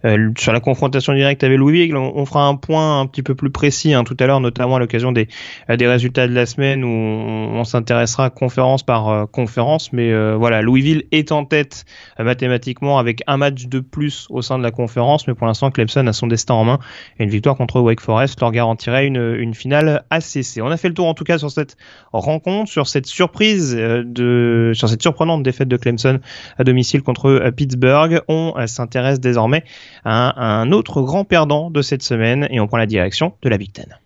euh, 0.06 0.32
sur 0.38 0.54
la 0.54 0.60
confrontation 0.60 1.14
directe 1.14 1.44
avec 1.44 1.58
Louisville. 1.58 1.98
On, 1.98 2.26
fera 2.28 2.46
un 2.46 2.54
point 2.54 3.00
un 3.00 3.08
petit 3.08 3.24
peu 3.24 3.34
plus 3.34 3.50
précis 3.50 3.96
hein, 3.96 4.04
tout 4.04 4.16
à 4.20 4.28
l'heure, 4.28 4.40
notamment 4.40 4.76
à 4.76 4.80
l'occasion 4.80 5.12
des, 5.12 5.28
des 5.68 5.88
résultats 5.88 6.28
de 6.28 6.34
la 6.36 6.46
semaine 6.46 6.84
où 6.84 6.88
on, 6.88 7.64
s'intéressera 7.64 8.30
conférence 8.30 8.84
par 8.84 9.28
conférence. 9.32 9.92
Mais 9.94 10.14
voilà, 10.36 10.62
Louisville 10.62 11.06
est 11.12 11.32
en 11.32 11.44
tête 11.44 11.86
mathématiquement 12.20 13.00
avec 13.00 13.24
un 13.26 13.38
match 13.38 13.66
de 13.66 13.80
plus 13.80 14.28
au 14.30 14.44
sein 14.44 14.60
de 14.60 14.64
la 14.64 14.72
conférence, 14.72 15.28
mais 15.28 15.34
pour 15.34 15.48
l'instant 15.48 15.72
Clemson 15.72 16.06
a 16.06 16.14
son 16.14 16.28
destin 16.28 16.54
en 16.54 16.66
main 16.66 16.80
et 17.18 17.24
une 17.24 17.30
victoire 17.30 17.58
contre 17.58 17.80
Wake 17.80 18.02
Forest 18.02 18.40
leur 18.42 18.52
garantirait 18.52 19.08
une, 19.08 19.36
une 19.40 19.56
finale 19.56 20.04
ACC. 20.12 20.62
On 20.62 20.70
a 20.70 20.78
fait 20.78 20.90
le 20.90 20.94
tour 20.94 21.08
en 21.08 21.16
tout 21.16 21.24
cas 21.24 21.40
sur 21.40 21.50
cette 21.50 21.78
rencontre, 22.14 22.70
sur 22.70 22.88
cette 22.88 23.08
surprise 23.08 23.76
de, 23.76 24.72
sur 24.76 24.88
cette 24.88 25.02
surprenante 25.02 25.42
défaite 25.42 25.68
de 25.68 25.78
Clemson 25.78 26.20
à 26.60 26.64
domicile 26.64 27.02
contre 27.08 27.50
Pittsburgh. 27.56 28.22
On 28.28 28.54
s'intéresse 28.68 29.20
désormais 29.20 29.64
à 30.06 30.44
un 30.44 30.72
autre 30.72 31.02
grand 31.02 31.24
perdant 31.24 31.72
de 31.72 31.82
cette 31.82 32.04
semaine 32.04 32.48
et 32.52 32.60
on 32.60 32.68
prend 32.68 32.78
la 32.78 32.86
direction 32.86 33.34
de 33.42 33.50
la 33.50 33.58
Big 33.58 33.72
Ten. 33.72 33.98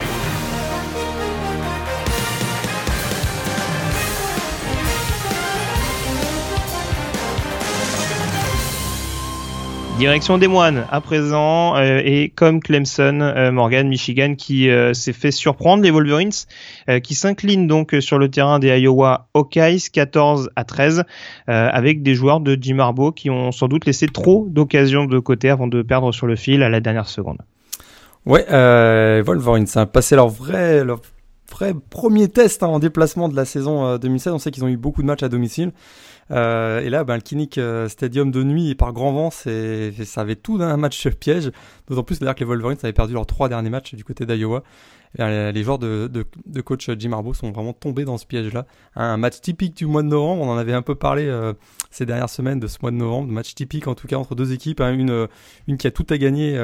Direction 10.02 10.40
des 10.40 10.48
moines 10.48 10.88
à 10.90 11.00
présent 11.00 11.76
euh, 11.76 12.02
et 12.04 12.30
comme 12.30 12.60
Clemson, 12.60 13.22
euh, 13.22 13.52
Morgan, 13.52 13.88
Michigan 13.88 14.34
qui 14.36 14.68
euh, 14.68 14.96
s'est 14.96 15.14
fait 15.14 15.30
surprendre 15.30 15.84
les 15.84 15.92
Wolverines 15.92 16.32
qui 17.04 17.14
s'inclinent 17.14 17.68
donc 17.68 17.96
sur 18.00 18.18
le 18.18 18.28
terrain 18.32 18.58
des 18.58 18.70
Iowa 18.80 19.28
Hawkeyes 19.36 19.92
14 19.94 20.50
à 20.56 20.64
13 20.64 21.04
avec 21.46 22.02
des 22.02 22.16
joueurs 22.16 22.40
de 22.40 22.58
Jim 22.60 22.80
Harbaugh 22.80 23.12
qui 23.14 23.30
ont 23.30 23.52
sans 23.52 23.68
doute 23.68 23.86
laissé 23.86 24.08
trop 24.08 24.48
d'occasions 24.50 25.06
de 25.06 25.20
côté 25.20 25.52
avant 25.52 25.68
de 25.68 25.84
perdre 25.84 26.12
sur 26.12 26.26
le 26.26 26.36
fil 26.36 26.64
à 26.64 26.70
la 26.70 26.80
dernière 26.80 27.08
seconde. 27.08 27.38
Ouais, 28.26 28.44
Wolverines 29.22 29.68
ont 29.76 29.86
passé 29.86 30.16
leur 30.16 30.30
vrai 30.30 30.84
leur 30.84 31.02
vrai 31.52 31.76
premier 31.92 32.28
test 32.28 32.64
hein, 32.64 32.68
en 32.68 32.80
déplacement 32.80 33.30
de 33.30 33.36
la 33.36 33.46
saison 33.46 33.98
2016. 33.98 34.34
On 34.34 34.40
sait 34.40 34.50
qu'ils 34.50 34.66
ont 34.66 34.70
eu 34.70 34.78
beaucoup 34.78 35.04
de 35.04 35.08
matchs 35.08 35.22
à 35.22 35.30
domicile. 35.30 35.72
Euh, 36.32 36.82
et 36.82 36.90
là, 36.90 37.04
ben, 37.04 37.16
le 37.16 37.22
Kinnick 37.22 37.58
euh, 37.58 37.88
Stadium 37.90 38.32
de 38.32 38.44
nuit 38.44 38.70
et 38.70 38.76
par 38.76 38.94
grand 38.94 39.12
vent, 39.12 39.32
c'est, 39.32 39.92
ça 40.06 40.22
avait 40.22 40.36
tout 40.36 40.58
d'un 40.58 40.78
match 40.78 41.08
piège. 41.10 41.52
D'autant 41.88 42.04
plus 42.04 42.20
d'ailleurs 42.20 42.36
que 42.36 42.40
les 42.40 42.46
Wolverines 42.46 42.78
avaient 42.84 42.94
perdu 42.94 43.14
leurs 43.14 43.26
trois 43.26 43.50
derniers 43.50 43.70
matchs 43.70 43.96
du 43.96 44.04
côté 44.04 44.26
d'Iowa. 44.26 44.64
Les 45.18 45.64
joueurs 45.64 45.80
de, 45.80 46.26
coach 46.64 46.90
Jim 46.98 47.12
Harbaugh 47.12 47.34
sont 47.34 47.52
vraiment 47.52 47.74
tombés 47.74 48.06
dans 48.06 48.18
ce 48.18 48.26
piège-là. 48.26 48.66
Un 48.96 49.18
match 49.18 49.42
typique 49.42 49.76
du 49.76 49.86
mois 49.86 50.04
de 50.04 50.08
novembre, 50.08 50.42
on 50.44 50.50
en 50.50 50.58
avait 50.58 50.74
un 50.74 50.82
peu 50.82 50.96
parlé 50.96 51.26
euh, 51.26 51.54
ces 51.90 52.06
dernières 52.06 52.30
semaines 52.30 52.62
de 52.62 52.68
ce 52.68 52.78
mois 52.82 52.92
de 52.92 52.96
novembre, 52.96 53.30
match 53.30 53.54
typique 53.54 53.88
en 53.88 53.96
tout 53.96 54.08
cas 54.08 54.16
entre 54.16 54.36
deux 54.36 54.54
équipes, 54.54 54.80
hein. 54.80 54.94
une, 54.94 55.78
qui 55.78 55.88
a 55.88 55.92
tout 55.92 56.06
à 56.10 56.18
gagner, 56.18 56.58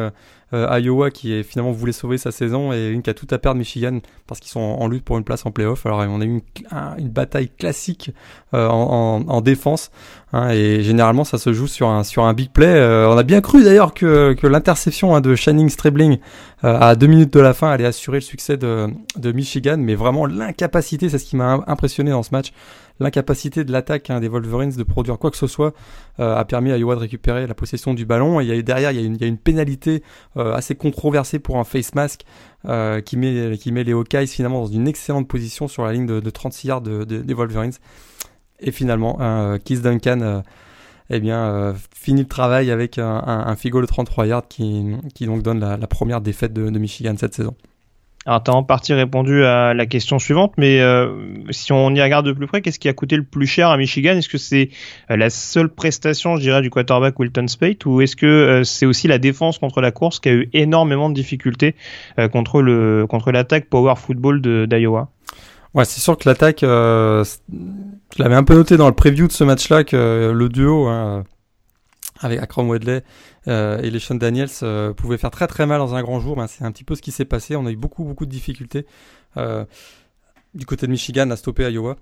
euh, 0.53 0.79
Iowa 0.79 1.11
qui 1.11 1.43
finalement 1.43 1.73
voulait 1.73 1.91
sauver 1.91 2.17
sa 2.17 2.31
saison, 2.31 2.71
et 2.71 2.87
une 2.87 3.01
qui 3.01 3.09
a 3.09 3.13
tout 3.13 3.27
à 3.31 3.37
perdre, 3.37 3.59
Michigan, 3.59 3.99
parce 4.27 4.39
qu'ils 4.39 4.51
sont 4.51 4.61
en, 4.61 4.87
lutte 4.87 5.03
pour 5.03 5.17
une 5.17 5.25
place 5.25 5.45
en 5.45 5.51
playoff. 5.51 5.85
Alors 5.85 5.99
on 6.07 6.21
a 6.21 6.25
eu 6.25 6.29
une, 6.29 6.41
une 6.99 7.09
bataille 7.09 7.49
classique 7.49 8.11
en, 8.53 8.59
en, 8.59 9.27
en, 9.27 9.41
défense, 9.41 9.56
hein, 10.33 10.49
et 10.49 10.81
généralement 10.83 11.23
ça 11.23 11.37
se 11.37 11.53
joue 11.53 11.67
sur 11.67 11.89
un, 11.89 12.03
sur 12.03 12.23
un 12.23 12.33
big 12.33 12.49
play. 12.51 12.79
on 13.07 13.17
a 13.17 13.23
bien 13.23 13.41
cru 13.41 13.63
d'ailleurs 13.63 13.93
que, 13.93 14.33
que 14.33 14.47
l'interception 14.47 15.15
hein, 15.15 15.21
de 15.21 15.35
Shining 15.35 15.69
Strebling 15.69 16.19
à 16.63 16.95
deux 16.95 17.07
minutes 17.07 17.33
de 17.33 17.39
la 17.39 17.53
fin 17.53 17.69
allait 17.69 17.85
assurer 17.85 18.17
le 18.17 18.21
succès 18.21 18.57
de, 18.57 18.87
de 19.17 19.31
Michigan, 19.31 19.77
mais 19.77 19.95
vraiment 19.95 20.25
l'incapacité, 20.25 21.09
c'est 21.09 21.19
ce 21.19 21.25
qui 21.25 21.35
m'a 21.35 21.63
impressionné 21.67 22.11
dans 22.11 22.23
ce 22.23 22.31
match, 22.31 22.51
l'incapacité 22.99 23.63
de 23.63 23.71
l'attaque 23.71 24.09
hein, 24.09 24.19
des 24.19 24.27
Wolverines 24.27 24.71
de 24.71 24.83
produire 24.83 25.17
quoi 25.19 25.31
que 25.31 25.37
ce 25.37 25.47
soit 25.47 25.73
euh, 26.19 26.35
a 26.35 26.45
permis 26.45 26.71
à 26.71 26.77
Iowa 26.77 26.95
de 26.95 27.01
récupérer 27.01 27.47
la 27.47 27.53
possession 27.53 27.93
du 27.93 28.05
ballon. 28.05 28.39
Et 28.39 28.63
derrière, 28.63 28.91
il 28.91 28.99
y 28.99 29.03
a 29.03 29.05
une, 29.05 29.15
il 29.15 29.21
y 29.21 29.23
a 29.23 29.27
une 29.27 29.37
pénalité 29.37 30.03
euh, 30.37 30.53
assez 30.53 30.75
controversée 30.75 31.39
pour 31.39 31.57
un 31.57 31.63
face 31.63 31.93
mask 31.95 32.21
euh, 32.65 33.01
qui, 33.01 33.17
met, 33.17 33.57
qui 33.57 33.71
met 33.71 33.83
les 33.83 33.93
Hawkeyes 33.93 34.27
finalement 34.27 34.61
dans 34.61 34.71
une 34.71 34.87
excellente 34.87 35.27
position 35.27 35.67
sur 35.67 35.85
la 35.85 35.93
ligne 35.93 36.05
de, 36.05 36.19
de 36.19 36.29
36 36.29 36.67
yards 36.67 36.81
de, 36.81 37.03
des 37.03 37.33
Wolverines. 37.33 37.73
Et 38.59 38.71
finalement, 38.71 39.19
un 39.21 39.59
Keith 39.59 39.81
Duncan 39.81 40.43
eh 41.09 41.19
bien, 41.19 41.73
finit 41.95 42.21
le 42.21 42.27
travail 42.27 42.71
avec 42.71 42.97
un, 42.97 43.23
un, 43.25 43.55
figo 43.55 43.81
de 43.81 43.85
33 43.85 44.27
yards 44.27 44.47
qui, 44.47 44.95
qui 45.13 45.25
donc 45.25 45.41
donne 45.41 45.59
la, 45.59 45.87
première 45.87 46.21
défaite 46.21 46.53
de, 46.53 46.69
Michigan 46.77 47.13
cette 47.17 47.33
saison. 47.33 47.55
Alors, 48.25 48.43
tu 48.43 48.51
as 48.51 48.55
en 48.55 48.63
partie 48.63 48.93
répondu 48.93 49.45
à 49.45 49.73
la 49.73 49.85
question 49.85 50.19
suivante, 50.19 50.53
mais 50.57 50.81
euh, 50.81 51.09
si 51.49 51.71
on 51.71 51.95
y 51.95 52.01
regarde 52.01 52.25
de 52.25 52.33
plus 52.33 52.45
près, 52.45 52.61
qu'est-ce 52.61 52.77
qui 52.77 52.89
a 52.89 52.93
coûté 52.93 53.15
le 53.15 53.23
plus 53.23 53.47
cher 53.47 53.69
à 53.69 53.77
Michigan? 53.77 54.17
Est-ce 54.17 54.27
que 54.27 54.37
c'est 54.37 54.69
euh, 55.09 55.15
la 55.15 55.29
seule 55.29 55.69
prestation, 55.69 56.35
je 56.35 56.41
dirais, 56.41 56.61
du 56.61 56.69
quarterback 56.69 57.17
Wilton 57.17 57.47
Spate, 57.47 57.85
ou 57.85 58.01
est-ce 58.01 58.17
que 58.17 58.25
euh, 58.25 58.63
c'est 58.65 58.85
aussi 58.85 59.07
la 59.07 59.17
défense 59.17 59.59
contre 59.59 59.79
la 59.79 59.91
course 59.91 60.19
qui 60.19 60.27
a 60.27 60.33
eu 60.33 60.49
énormément 60.51 61.09
de 61.09 61.15
difficultés 61.15 61.75
contre 62.33 62.61
le 62.61 63.05
contre 63.07 63.31
l'attaque 63.31 63.69
power 63.69 63.95
football 63.95 64.41
d'Iowa? 64.41 65.09
Ouais, 65.73 65.85
c'est 65.85 65.99
sûr 66.01 66.17
que 66.17 66.27
l'attaque, 66.27 66.61
je 66.61 67.23
l'avais 68.17 68.35
un 68.35 68.43
peu 68.43 68.55
noté 68.55 68.77
dans 68.77 68.87
le 68.87 68.95
preview 68.95 69.27
de 69.27 69.31
ce 69.31 69.43
match-là 69.43 69.83
que 69.83 70.31
le 70.33 70.49
duo 70.49 70.87
hein, 70.87 71.23
avec 72.19 72.39
Akram 72.39 72.69
Wedley 72.69 73.03
euh, 73.47 73.79
et 73.81 73.89
les 73.89 73.99
Sean 73.99 74.15
Daniels 74.15 74.49
euh, 74.63 74.93
pouvaient 74.93 75.17
faire 75.17 75.31
très 75.31 75.47
très 75.47 75.65
mal 75.65 75.79
dans 75.79 75.95
un 75.95 76.01
grand 76.01 76.19
jour. 76.19 76.35
Ben, 76.35 76.47
c'est 76.47 76.63
un 76.63 76.71
petit 76.71 76.83
peu 76.83 76.95
ce 76.95 77.01
qui 77.01 77.11
s'est 77.11 77.25
passé. 77.25 77.55
On 77.55 77.65
a 77.65 77.71
eu 77.71 77.75
beaucoup 77.75 78.03
beaucoup 78.03 78.25
de 78.25 78.31
difficultés 78.31 78.85
euh, 79.37 79.65
du 80.53 80.65
côté 80.65 80.87
de 80.87 80.91
Michigan 80.91 81.29
à 81.29 81.35
stopper 81.35 81.71
Iowa. 81.71 81.97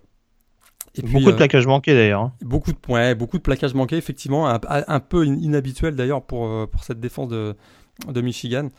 Et 0.96 1.02
beaucoup 1.02 1.32
de 1.32 1.36
plaquages 1.36 1.68
manqués 1.68 1.94
d'ailleurs. 1.94 2.22
Hein. 2.22 2.34
Beaucoup 2.42 2.72
de 2.72 2.78
points, 2.78 3.16
beaucoup 3.16 3.38
de 3.38 3.44
plaquages 3.44 3.74
manqués 3.74 3.98
effectivement, 3.98 4.48
un, 4.48 5.00
peu 5.02 5.26
inhabituel 5.26 5.96
d'ailleurs 5.96 6.24
pour 6.24 6.70
pour 6.70 6.84
cette 6.86 7.02
défense 7.02 7.28
de 7.28 7.56
de 8.08 8.22
Michigan. 8.22 8.70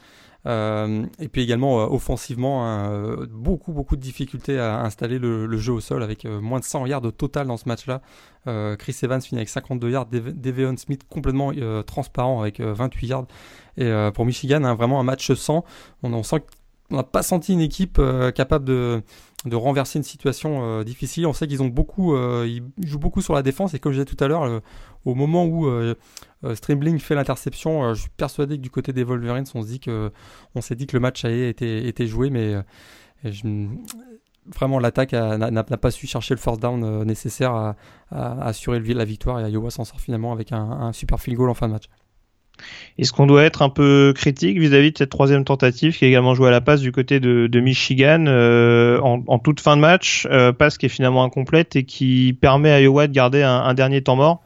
Euh, 0.47 1.07
et 1.19 1.29
puis 1.29 1.43
également 1.43 1.81
euh, 1.81 1.87
offensivement, 1.87 2.67
hein, 2.67 2.91
euh, 2.93 3.27
beaucoup 3.29 3.73
beaucoup 3.73 3.97
de 3.97 4.01
difficultés 4.01 4.59
à 4.59 4.81
installer 4.83 5.19
le, 5.19 5.57
jeu 5.57 5.73
au 5.73 5.81
sol 5.81 6.03
avec 6.03 6.25
moins 6.25 6.61
de 6.61 6.65
100 6.65 6.87
yards 6.87 7.05
au 7.05 7.11
total 7.11 7.47
dans 7.47 7.57
ce 7.57 7.69
match-là. 7.69 8.01
Chris 8.79 8.97
Evans 9.03 9.21
finit 9.21 9.41
avec 9.41 9.49
52 9.49 9.91
yards, 9.91 10.07
Devion 10.07 10.77
Smith 10.77 11.03
complètement 11.09 11.53
transparent 11.85 12.41
avec 12.41 12.61
28 12.61 13.07
yards. 13.09 13.27
Et 13.77 13.91
pour 14.15 14.25
Michigan, 14.25 14.63
hein, 14.63 14.75
vraiment 14.75 15.01
un 15.01 15.03
match 15.03 15.33
sans. 15.33 15.65
On, 16.05 16.23
n'a 16.91 17.03
pas 17.03 17.25
senti 17.25 17.55
une 17.55 17.61
équipe 17.61 18.01
capable 18.37 18.65
de, 18.67 19.03
renverser 19.53 19.99
une 19.99 20.05
situation 20.05 20.85
difficile. 20.85 21.27
On 21.27 21.33
sait 21.33 21.49
qu'ils 21.49 21.61
ont 21.61 21.69
beaucoup, 21.69 22.17
ils 22.17 22.63
jouent 22.85 23.01
beaucoup 23.01 23.21
sur 23.21 23.35
la 23.35 23.43
défense 23.43 23.75
et 23.75 23.81
comme 23.81 23.91
je 23.91 23.99
disais 24.01 24.17
tout 24.17 24.23
à 24.23 24.29
l'heure, 24.29 24.63
au 25.05 25.15
moment 25.17 25.45
où 25.45 25.69
Streamling 26.55 26.99
fait 26.99 27.15
l'interception. 27.15 27.85
Euh, 27.85 27.95
je 27.95 28.03
suis 28.03 28.11
persuadé 28.17 28.57
que 28.57 28.63
du 28.63 28.71
côté 28.71 28.93
des 28.93 29.05
Wolverines, 29.05 29.45
on 29.55 29.63
se 29.63 29.67
dit 29.67 29.81
que 29.81 30.13
on 30.55 30.61
s'est 30.61 30.75
dit 30.75 30.87
que 30.87 30.97
le 30.97 31.01
match 31.01 31.25
a 31.25 31.31
été, 31.31 32.07
joué, 32.07 32.31
mais 32.31 32.57
euh, 33.25 33.67
vraiment 34.47 34.79
l'attaque 34.79 35.13
n'a 35.13 35.63
pas 35.63 35.91
su 35.91 36.07
chercher 36.07 36.35
le 36.35 36.41
first 36.41 36.61
down 36.61 37.05
nécessaire 37.05 37.53
à, 37.55 37.77
assurer 38.11 38.81
la 38.81 39.05
victoire 39.05 39.45
et 39.45 39.51
Iowa 39.51 39.71
s'en 39.71 39.85
sort 39.85 40.01
finalement 40.01 40.33
avec 40.33 40.53
un, 40.53 40.93
super 40.93 41.21
field 41.21 41.37
goal 41.37 41.51
en 41.51 41.55
fin 41.55 41.67
de 41.67 41.73
match. 41.73 41.85
Est-ce 42.97 43.13
qu'on 43.13 43.27
doit 43.27 43.43
être 43.43 43.61
un 43.61 43.69
peu 43.69 44.15
critique 44.17 44.59
vis-à-vis 44.59 44.93
de 44.93 44.99
cette 44.99 45.11
troisième 45.11 45.45
tentative 45.45 45.99
qui 45.99 46.07
a 46.07 46.09
également 46.09 46.35
joué 46.35 46.49
à 46.49 46.51
la 46.51 46.63
passe 46.63 46.81
du 46.81 46.93
côté 46.93 47.21
de, 47.21 47.61
Michigan 47.61 48.27
en, 49.03 49.39
toute 49.41 49.61
fin 49.61 49.77
de 49.77 49.81
match, 49.81 50.27
passe 50.59 50.79
qui 50.79 50.87
est 50.87 50.91
finalement 50.91 51.25
incomplète 51.25 51.77
et 51.77 51.85
qui 51.85 52.39
permet 52.41 52.71
à 52.71 52.81
Iowa 52.81 53.09
de 53.09 53.13
garder 53.13 53.43
un 53.43 53.75
dernier 53.75 54.03
temps 54.03 54.17
mort? 54.17 54.43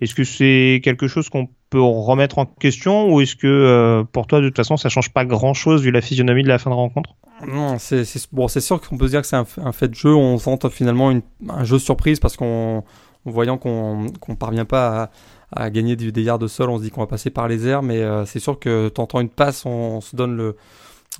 Est-ce 0.00 0.14
que 0.14 0.24
c'est 0.24 0.80
quelque 0.82 1.06
chose 1.06 1.28
qu'on 1.28 1.48
peut 1.70 1.80
remettre 1.80 2.38
en 2.38 2.46
question 2.46 3.12
ou 3.12 3.20
est-ce 3.20 3.36
que 3.36 3.46
euh, 3.46 4.04
pour 4.04 4.26
toi 4.26 4.40
de 4.40 4.48
toute 4.48 4.56
façon 4.56 4.76
ça 4.76 4.88
change 4.88 5.12
pas 5.12 5.24
grand-chose 5.24 5.82
vu 5.82 5.90
la 5.90 6.00
physionomie 6.00 6.42
de 6.42 6.48
la 6.48 6.58
fin 6.58 6.70
de 6.70 6.74
rencontre? 6.74 7.16
Non, 7.46 7.78
c'est 7.78 8.04
bon, 8.32 8.48
sûr 8.48 8.80
qu'on 8.80 8.96
peut 8.96 9.06
se 9.06 9.10
dire 9.10 9.20
que 9.20 9.26
c'est 9.26 9.36
un, 9.36 9.72
fait 9.72 9.88
de 9.88 9.94
jeu. 9.94 10.14
On 10.14 10.38
sent 10.38 10.58
finalement 10.70 11.12
un 11.48 11.64
jeu 11.64 11.78
surprise 11.78 12.20
parce 12.20 12.36
qu'on 12.36 12.84
voyant 13.24 13.58
qu'on 13.58 14.06
ne 14.28 14.34
parvient 14.34 14.64
pas 14.64 15.10
à, 15.52 15.70
gagner 15.70 15.96
des, 15.96 16.22
yards 16.22 16.38
de 16.38 16.46
sol, 16.46 16.70
on 16.70 16.78
se 16.78 16.82
dit 16.82 16.90
qu'on 16.90 17.00
va 17.00 17.06
passer 17.06 17.30
par 17.30 17.48
les 17.48 17.66
airs, 17.66 17.82
mais 17.82 18.02
euh, 18.02 18.24
c'est 18.24 18.40
sûr 18.40 18.58
que 18.58 18.88
tentant 18.88 19.20
une 19.20 19.28
passe, 19.28 19.66
on, 19.66 20.00
se 20.00 20.16
donne 20.16 20.36
le, 20.36 20.56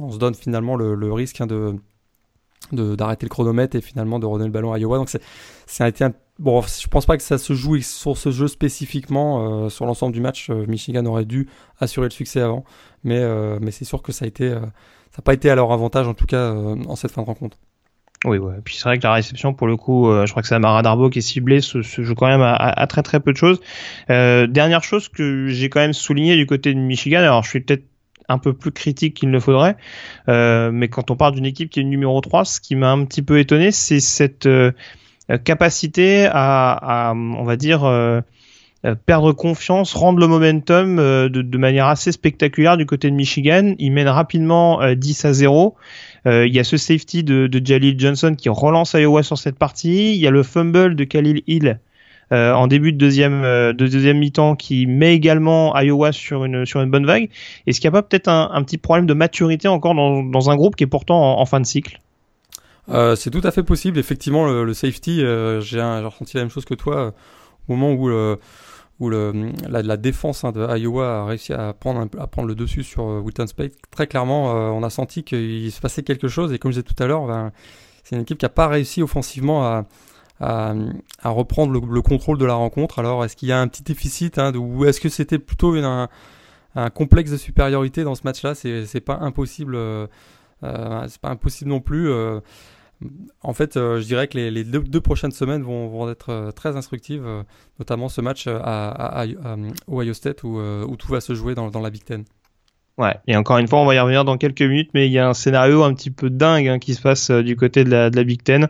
on 0.01 0.11
se 0.11 0.19
donne 0.19 0.35
finalement 0.35 0.77
le, 0.77 1.13
risque 1.13 1.41
hein, 1.41 1.47
de 1.47 1.77
d'arrêter 2.73 3.27
le 3.27 3.31
chronomètre 3.31 3.77
et 3.77 3.81
finalement 3.81 4.19
de 4.19 4.27
redonner 4.27 4.47
le 4.47 4.53
ballon 4.53 4.73
à 4.73 4.79
Iowa. 4.79 4.97
Donc 4.97 5.11
ça 5.67 5.85
a 5.85 5.89
été 5.89 6.03
un 6.05 6.13
Bon, 6.41 6.63
je 6.63 6.89
pense 6.89 7.07
pas 7.07 7.17
que 7.17 7.23
ça 7.23 7.39
se 7.39 7.53
joue 7.53 7.81
sur 7.81 8.17
ce 8.17 8.33
jeu 8.33 8.49
spécifiquement. 8.49 9.67
Euh, 9.67 9.69
sur 9.69 9.87
l'ensemble 9.87 10.13
du 10.13 10.21
match, 10.21 10.51
euh, 10.51 10.67
Michigan 10.67 11.07
aurait 11.07 11.25
dû 11.25 11.49
assurer 11.79 12.07
le 12.07 12.11
succès 12.11 12.41
avant. 12.41 12.65
Mais, 13.05 13.19
euh, 13.21 13.59
mais 13.61 13.71
c'est 13.71 13.85
sûr 13.85 14.03
que 14.03 14.11
ça 14.11 14.25
a 14.25 14.29
été, 14.29 14.51
ça 14.51 14.59
n'a 14.59 15.23
pas 15.25 15.35
été 15.35 15.49
à 15.49 15.55
leur 15.55 15.71
avantage, 15.71 16.09
en 16.09 16.15
tout 16.15 16.27
cas, 16.27 16.53
en 16.53 16.97
cette 16.97 17.13
fin 17.13 17.23
de 17.23 17.27
rencontre. 17.27 17.57
Oui, 18.25 18.39
ouais. 18.39 18.55
Puis 18.65 18.75
c'est 18.77 18.85
vrai 18.85 18.99
que 18.99 19.05
la 19.05 19.13
réception, 19.13 19.55
pour 19.55 19.67
le 19.67 19.77
coup, 19.77 20.07
je 20.07 20.31
crois 20.31 20.43
que 20.43 20.49
c'est 20.49 20.55
Amara 20.55 20.83
Darbo 20.83 21.11
qui 21.11 21.19
est 21.19 21.23
ciblé, 21.23 21.61
se, 21.61 21.83
joue 21.83 22.15
quand 22.15 22.27
même 22.27 22.41
à, 22.43 22.87
très 22.87 23.03
très 23.03 23.21
peu 23.21 23.33
de 23.33 23.37
choses. 23.37 23.61
dernière 24.09 24.83
chose 24.83 25.09
que 25.09 25.49
j'ai 25.49 25.69
quand 25.69 25.81
même 25.81 25.93
souligné 25.93 26.35
du 26.35 26.47
côté 26.47 26.73
de 26.73 26.79
Michigan, 26.79 27.19
alors 27.19 27.43
je 27.45 27.51
suis 27.51 27.61
peut-être 27.61 27.85
un 28.31 28.39
peu 28.39 28.55
plus 28.55 28.73
critique 28.73 29.13
qu'il 29.13 29.31
ne 29.31 29.39
faudrait, 29.39 29.77
mais 30.27 30.89
quand 30.89 31.11
on 31.11 31.17
parle 31.17 31.35
d'une 31.35 31.45
équipe 31.45 31.69
qui 31.69 31.81
est 31.81 31.85
numéro 31.85 32.19
3, 32.23 32.47
ce 32.47 32.61
qui 32.61 32.75
m'a 32.75 32.91
un 32.91 33.05
petit 33.05 33.21
peu 33.21 33.39
étonné, 33.39 33.71
c'est 33.73 34.01
cette 34.01 34.47
euh, 34.47 34.73
capacité 35.43 36.29
à, 36.31 37.13
on 37.15 37.45
va 37.45 37.57
dire, 37.57 37.85
euh, 37.85 38.21
euh, 38.85 38.95
perdre 38.95 39.33
confiance, 39.33 39.95
rendre 39.95 40.19
le 40.19 40.27
momentum 40.27 40.97
de, 40.97 41.59
manière 41.59 41.87
assez 41.87 42.13
spectaculaire 42.13 42.77
du 42.77 42.85
côté 42.85 43.11
de 43.11 43.17
Michigan. 43.17 43.75
Il 43.79 43.93
mène 43.93 44.09
rapidement 44.09 44.81
10 44.95 45.25
à 45.25 45.33
0. 45.33 45.75
il 46.27 46.55
y 46.55 46.59
a 46.59 46.65
ce 46.65 46.77
safety 46.77 47.25
de, 47.25 47.49
Jalil 47.65 47.99
Johnson 47.99 48.35
qui 48.37 48.49
relance 48.51 48.93
Iowa 48.93 49.23
sur 49.23 49.39
cette 49.39 49.59
partie. 49.59 50.15
Il 50.15 50.21
y 50.21 50.27
a 50.27 50.31
le 50.31 50.43
fumble 50.43 50.97
de 50.97 51.05
Khalil 51.05 51.43
Hill 51.47 51.79
en 52.31 52.67
début 52.67 52.93
de 52.93 52.99
deuxième, 52.99 53.43
de 53.43 53.73
deuxième 53.73 54.19
mi-temps 54.19 54.57
qui 54.57 54.87
met 54.87 55.15
également 55.15 55.75
Iowa 55.79 56.13
sur 56.13 56.45
une, 56.45 56.67
sur 56.67 56.83
une 56.83 56.91
bonne 56.91 57.07
vague. 57.07 57.31
Est-ce 57.67 57.81
qu'il 57.81 57.89
n'y 57.89 57.97
a 57.97 58.03
pas 58.03 58.07
peut-être 58.07 58.29
un, 58.29 58.63
petit 58.65 58.77
problème 58.77 59.07
de 59.07 59.15
maturité 59.15 59.69
encore 59.69 59.95
dans, 59.95 60.51
un 60.51 60.57
groupe 60.57 60.77
qui 60.77 60.85
est 60.85 60.89
pourtant 60.89 61.39
en 61.39 61.47
fin 61.47 61.61
de 61.61 61.67
cycle? 61.67 62.01
Euh, 62.89 63.17
c'est 63.17 63.31
tout 63.31 63.41
à 63.45 63.51
fait 63.51 63.63
possible. 63.63 63.99
Effectivement, 63.99 64.47
le, 64.47 64.75
safety, 64.75 65.23
euh, 65.23 65.61
j'ai 65.61 65.81
ressenti 65.81 66.37
la 66.37 66.43
même 66.43 66.51
chose 66.51 66.65
que 66.65 66.75
toi 66.75 66.97
euh, 66.97 67.11
au 67.69 67.77
moment 67.77 67.93
où, 67.93 69.11
la, 69.11 69.97
défense 69.97 70.45
hein, 70.45 70.53
de 70.53 70.77
Iowa 70.77 71.21
a 71.21 71.25
réussi 71.25 71.53
à 71.53 71.73
prendre, 71.73 72.09
le 72.47 72.55
dessus 72.55 72.83
sur 72.83 73.05
Wilton 73.05 73.47
Spade. 73.47 73.73
Très 73.91 74.07
clairement, 74.07 74.53
on 74.77 74.83
a 74.83 74.91
senti 74.91 75.25
qu'il 75.25 75.73
se 75.73 75.81
passait 75.81 76.03
quelque 76.03 76.29
chose. 76.29 76.53
Et 76.53 76.59
comme 76.59 76.73
je 76.73 76.81
disais 76.81 76.95
tout 76.95 77.03
à 77.03 77.07
l'heure, 77.07 77.27
ben, 77.27 77.53
c'est 78.03 78.17
une 78.17 78.23
équipe 78.23 78.39
qui 78.39 78.45
n'a 78.45 78.51
pas 78.51 78.69
réussi 78.69 79.03
offensivement 79.03 79.65
à, 79.65 79.87
à, 80.41 80.75
reprendre 81.25 81.73
le, 81.73 82.03
contrôle 82.03 82.37
de 82.37 82.45
la 82.45 82.55
rencontre. 82.55 82.99
Alors, 82.99 83.25
est-ce 83.25 83.35
qu'il 83.35 83.49
y 83.49 83.53
a 83.53 83.61
un 83.61 83.67
petit 83.67 83.83
déficit 83.83 84.39
hein, 84.39 84.55
ou 84.55 84.85
est-ce 84.85 85.01
que 85.01 85.09
c'était 85.09 85.39
plutôt 85.39 85.75
un, 85.75 86.09
un, 86.75 86.91
complexe 86.91 87.31
de 87.31 87.39
supériorité 87.39 88.05
dans 88.05 88.15
ce 88.15 88.23
match-là? 88.25 88.55
C'est 88.55 89.01
pas 89.01 89.19
impossible. 89.23 89.79
C'est 90.63 91.21
pas 91.21 91.31
impossible 91.31 91.71
non 91.71 91.81
plus 91.81 92.09
en 93.43 93.53
fait, 93.53 93.77
euh, 93.77 94.01
je 94.01 94.07
dirais 94.07 94.29
que 94.29 94.39
les, 94.39 94.65
deux, 94.65 95.01
prochaines 95.01 95.33
semaines 95.33 95.63
vont, 95.63 96.09
être 96.11 96.31
euh, 96.31 96.51
très 96.53 96.77
instructives, 96.77 97.27
euh, 97.27 97.43
notamment 97.79 98.09
ce 98.09 98.21
match 98.21 98.47
à, 98.47 99.27
State 100.13 100.43
où, 100.45 100.97
tout 100.97 101.09
va 101.09 101.21
se 101.21 101.35
jouer 101.35 101.55
dans, 101.55 101.71
dans 101.71 101.81
la 101.81 101.91
Big 101.91 102.05
Ten. 102.05 102.25
Ouais, 102.97 103.17
et 103.27 103.37
encore 103.37 103.59
une 103.59 103.67
fois, 103.67 103.81
on 103.81 103.87
va 103.87 103.97
y 103.97 103.99
revenir 103.99 104.25
dans 104.25 104.37
quelques 104.37 104.63
minutes, 104.63 104.91
mais 104.95 105.09
il 105.09 105.13
y 105.13 105.19
a 105.19 105.29
un 105.29 105.35
scénario 105.35 105.83
un 105.83 105.93
petit 105.95 106.13
peu 106.13 106.31
dingue 106.31 106.69
hein, 106.69 106.79
qui 106.79 106.95
se 106.95 107.03
passe 107.03 107.29
euh, 107.31 107.43
du 107.43 107.57
côté 107.57 107.83
de 107.83 107.91
la, 107.91 108.09
de 108.09 108.15
la, 108.15 108.23
Big 108.23 108.41
Ten, 108.41 108.69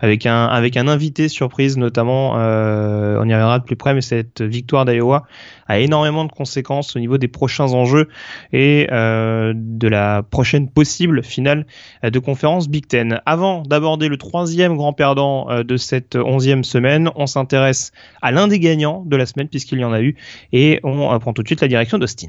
avec 0.00 0.24
un, 0.24 0.46
avec 0.46 0.78
un 0.78 0.88
invité 0.88 1.28
surprise 1.28 1.76
notamment, 1.76 2.38
euh, 2.38 3.18
on 3.20 3.28
y 3.28 3.34
reviendra 3.34 3.58
de 3.58 3.64
plus 3.64 3.76
près, 3.76 3.92
mais 3.92 4.00
cette 4.00 4.40
victoire 4.40 4.86
d'Iowa 4.86 5.26
a 5.68 5.78
énormément 5.78 6.24
de 6.24 6.32
conséquences 6.32 6.96
au 6.96 7.00
niveau 7.00 7.18
des 7.18 7.28
prochains 7.28 7.74
enjeux 7.74 8.08
et 8.50 8.88
euh, 8.92 9.52
de 9.54 9.88
la 9.88 10.22
prochaine 10.22 10.70
possible 10.70 11.22
finale 11.22 11.66
de 12.02 12.18
conférence 12.18 12.70
Big 12.70 12.86
Ten. 12.86 13.20
Avant 13.26 13.60
d'aborder 13.60 14.08
le 14.08 14.16
troisième 14.16 14.74
grand 14.76 14.94
perdant 14.94 15.50
euh, 15.50 15.64
de 15.64 15.76
cette 15.76 16.16
onzième 16.16 16.64
semaine, 16.64 17.10
on 17.14 17.26
s'intéresse 17.26 17.92
à 18.22 18.30
l'un 18.30 18.48
des 18.48 18.58
gagnants 18.58 19.04
de 19.04 19.16
la 19.16 19.26
semaine, 19.26 19.48
puisqu'il 19.48 19.80
y 19.80 19.84
en 19.84 19.92
a 19.92 20.00
eu, 20.00 20.16
et 20.54 20.80
on 20.82 21.18
prend 21.18 21.34
tout 21.34 21.42
de 21.42 21.48
suite 21.48 21.60
la 21.60 21.68
direction 21.68 21.98
d'Austin. 21.98 22.28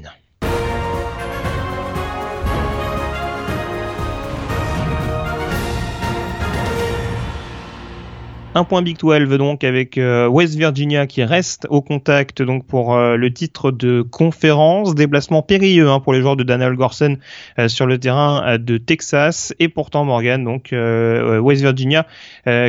Un 8.58 8.64
point 8.64 8.82
Big 8.82 8.98
12 8.98 9.38
donc 9.38 9.62
avec 9.62 9.98
euh, 9.98 10.26
West 10.26 10.56
Virginia 10.56 11.06
qui 11.06 11.22
reste 11.22 11.68
au 11.70 11.80
contact 11.80 12.42
donc 12.42 12.66
pour 12.66 12.96
euh, 12.96 13.14
le 13.14 13.32
titre 13.32 13.70
de 13.70 14.02
conférence. 14.02 14.96
Déplacement 14.96 15.42
périlleux 15.42 15.88
hein, 15.88 16.00
pour 16.00 16.12
les 16.12 16.20
joueurs 16.20 16.34
de 16.34 16.42
Daniel 16.42 16.74
Gorson 16.74 17.18
euh, 17.60 17.68
sur 17.68 17.86
le 17.86 18.00
terrain 18.00 18.58
de 18.58 18.76
Texas 18.76 19.54
et 19.60 19.68
pourtant 19.68 20.04
Morgan 20.04 20.42
donc 20.42 20.70
West 20.72 21.62
Virginia 21.62 22.04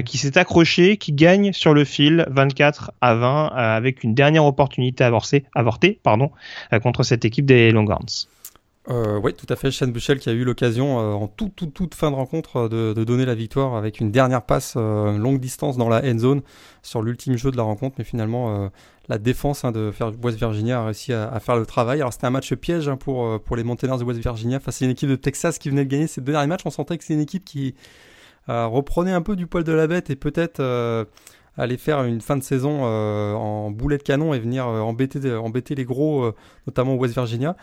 qui 0.06 0.20
s'est 0.20 0.38
accroché, 0.38 0.98
qui 0.98 1.12
gagne 1.12 1.54
sur 1.54 1.74
le 1.74 1.84
fil 1.86 2.24
24 2.30 2.92
à 3.02 3.16
20 3.16 3.48
avec 3.48 4.04
une 4.04 4.14
dernière 4.14 4.46
opportunité 4.46 5.04
avortée, 5.04 6.00
contre 6.84 7.02
cette 7.02 7.26
équipe 7.26 7.48
des 7.48 7.72
Longhorns. 7.72 8.28
Euh, 8.90 9.20
oui, 9.24 9.34
tout 9.36 9.46
à 9.50 9.56
fait. 9.56 9.70
Shane 9.70 9.92
Buchel 9.92 10.20
qui 10.20 10.30
a 10.30 10.32
eu 10.32 10.44
l'occasion 10.44 11.00
euh, 11.00 11.14
en 11.14 11.28
toute, 11.28 11.56
toute, 11.56 11.74
toute 11.74 11.94
fin 11.94 12.10
de 12.10 12.16
rencontre 12.16 12.70
euh, 12.74 12.94
de, 12.94 13.04
donner 13.04 13.26
la 13.26 13.36
victoire 13.36 13.76
avec 13.76 14.00
une 14.00 14.10
dernière 14.10 14.42
passe 14.42 14.76
longue 14.76 15.40
distance 15.40 15.78
dans 15.78 15.90
la 15.90 16.04
end 16.04 16.18
zone 16.18 16.42
sur 16.82 17.04
l'ultime 17.04 17.38
jeu 17.38 17.52
de 17.52 17.58
la 17.58 17.64
rencontre. 17.64 17.96
Mais 18.00 18.04
finalement, 18.04 18.72
la 19.08 19.18
défense 19.18 19.64
hein, 19.64 19.72
de 19.72 19.92
West 20.24 20.38
Virginia 20.40 20.82
a 20.82 20.86
réussi 20.86 21.14
à, 21.14 21.40
faire 21.40 21.56
le 21.56 21.66
travail. 21.66 22.00
Alors 22.00 22.14
c'était 22.14 22.26
un 22.26 22.32
match 22.32 22.54
piège 22.56 22.88
hein, 22.88 22.98
pour, 22.98 23.56
les 23.56 23.64
Mountaineers 23.64 23.98
de 23.98 24.04
West 24.04 24.20
Virginia 24.20 24.60
face 24.60 24.82
à 24.82 24.86
une 24.86 24.92
équipe 24.92 25.10
de 25.10 25.16
Texas 25.16 25.60
qui 25.60 25.70
venait 25.70 25.86
de 25.86 25.90
gagner 25.90 26.08
ses 26.08 26.22
deux 26.22 26.32
derniers 26.32 26.48
matchs. 26.48 26.62
On 26.66 26.72
sentait 26.72 26.98
que 26.98 27.04
c'est 27.04 27.14
une 27.14 27.22
équipe 27.22 27.46
qui 27.46 27.76
reprenait 28.48 29.14
un 29.14 29.22
peu 29.22 29.36
du 29.36 29.46
poil 29.46 29.64
de 29.64 29.72
la 29.72 29.86
bête 29.86 30.10
et 30.10 30.16
peut-être 30.16 30.62
aller 31.58 31.78
faire 31.78 32.04
une 32.04 32.22
fin 32.22 32.38
de 32.38 32.44
saison 32.44 32.84
en 32.84 33.70
boulet 33.70 33.98
de 33.98 34.04
canon 34.04 34.34
et 34.34 34.40
venir 34.40 34.66
embêter 34.66 35.76
les 35.76 35.86
gros, 35.86 36.32
notamment 36.66 36.96
West 36.96 37.14
Virginia. 37.14 37.56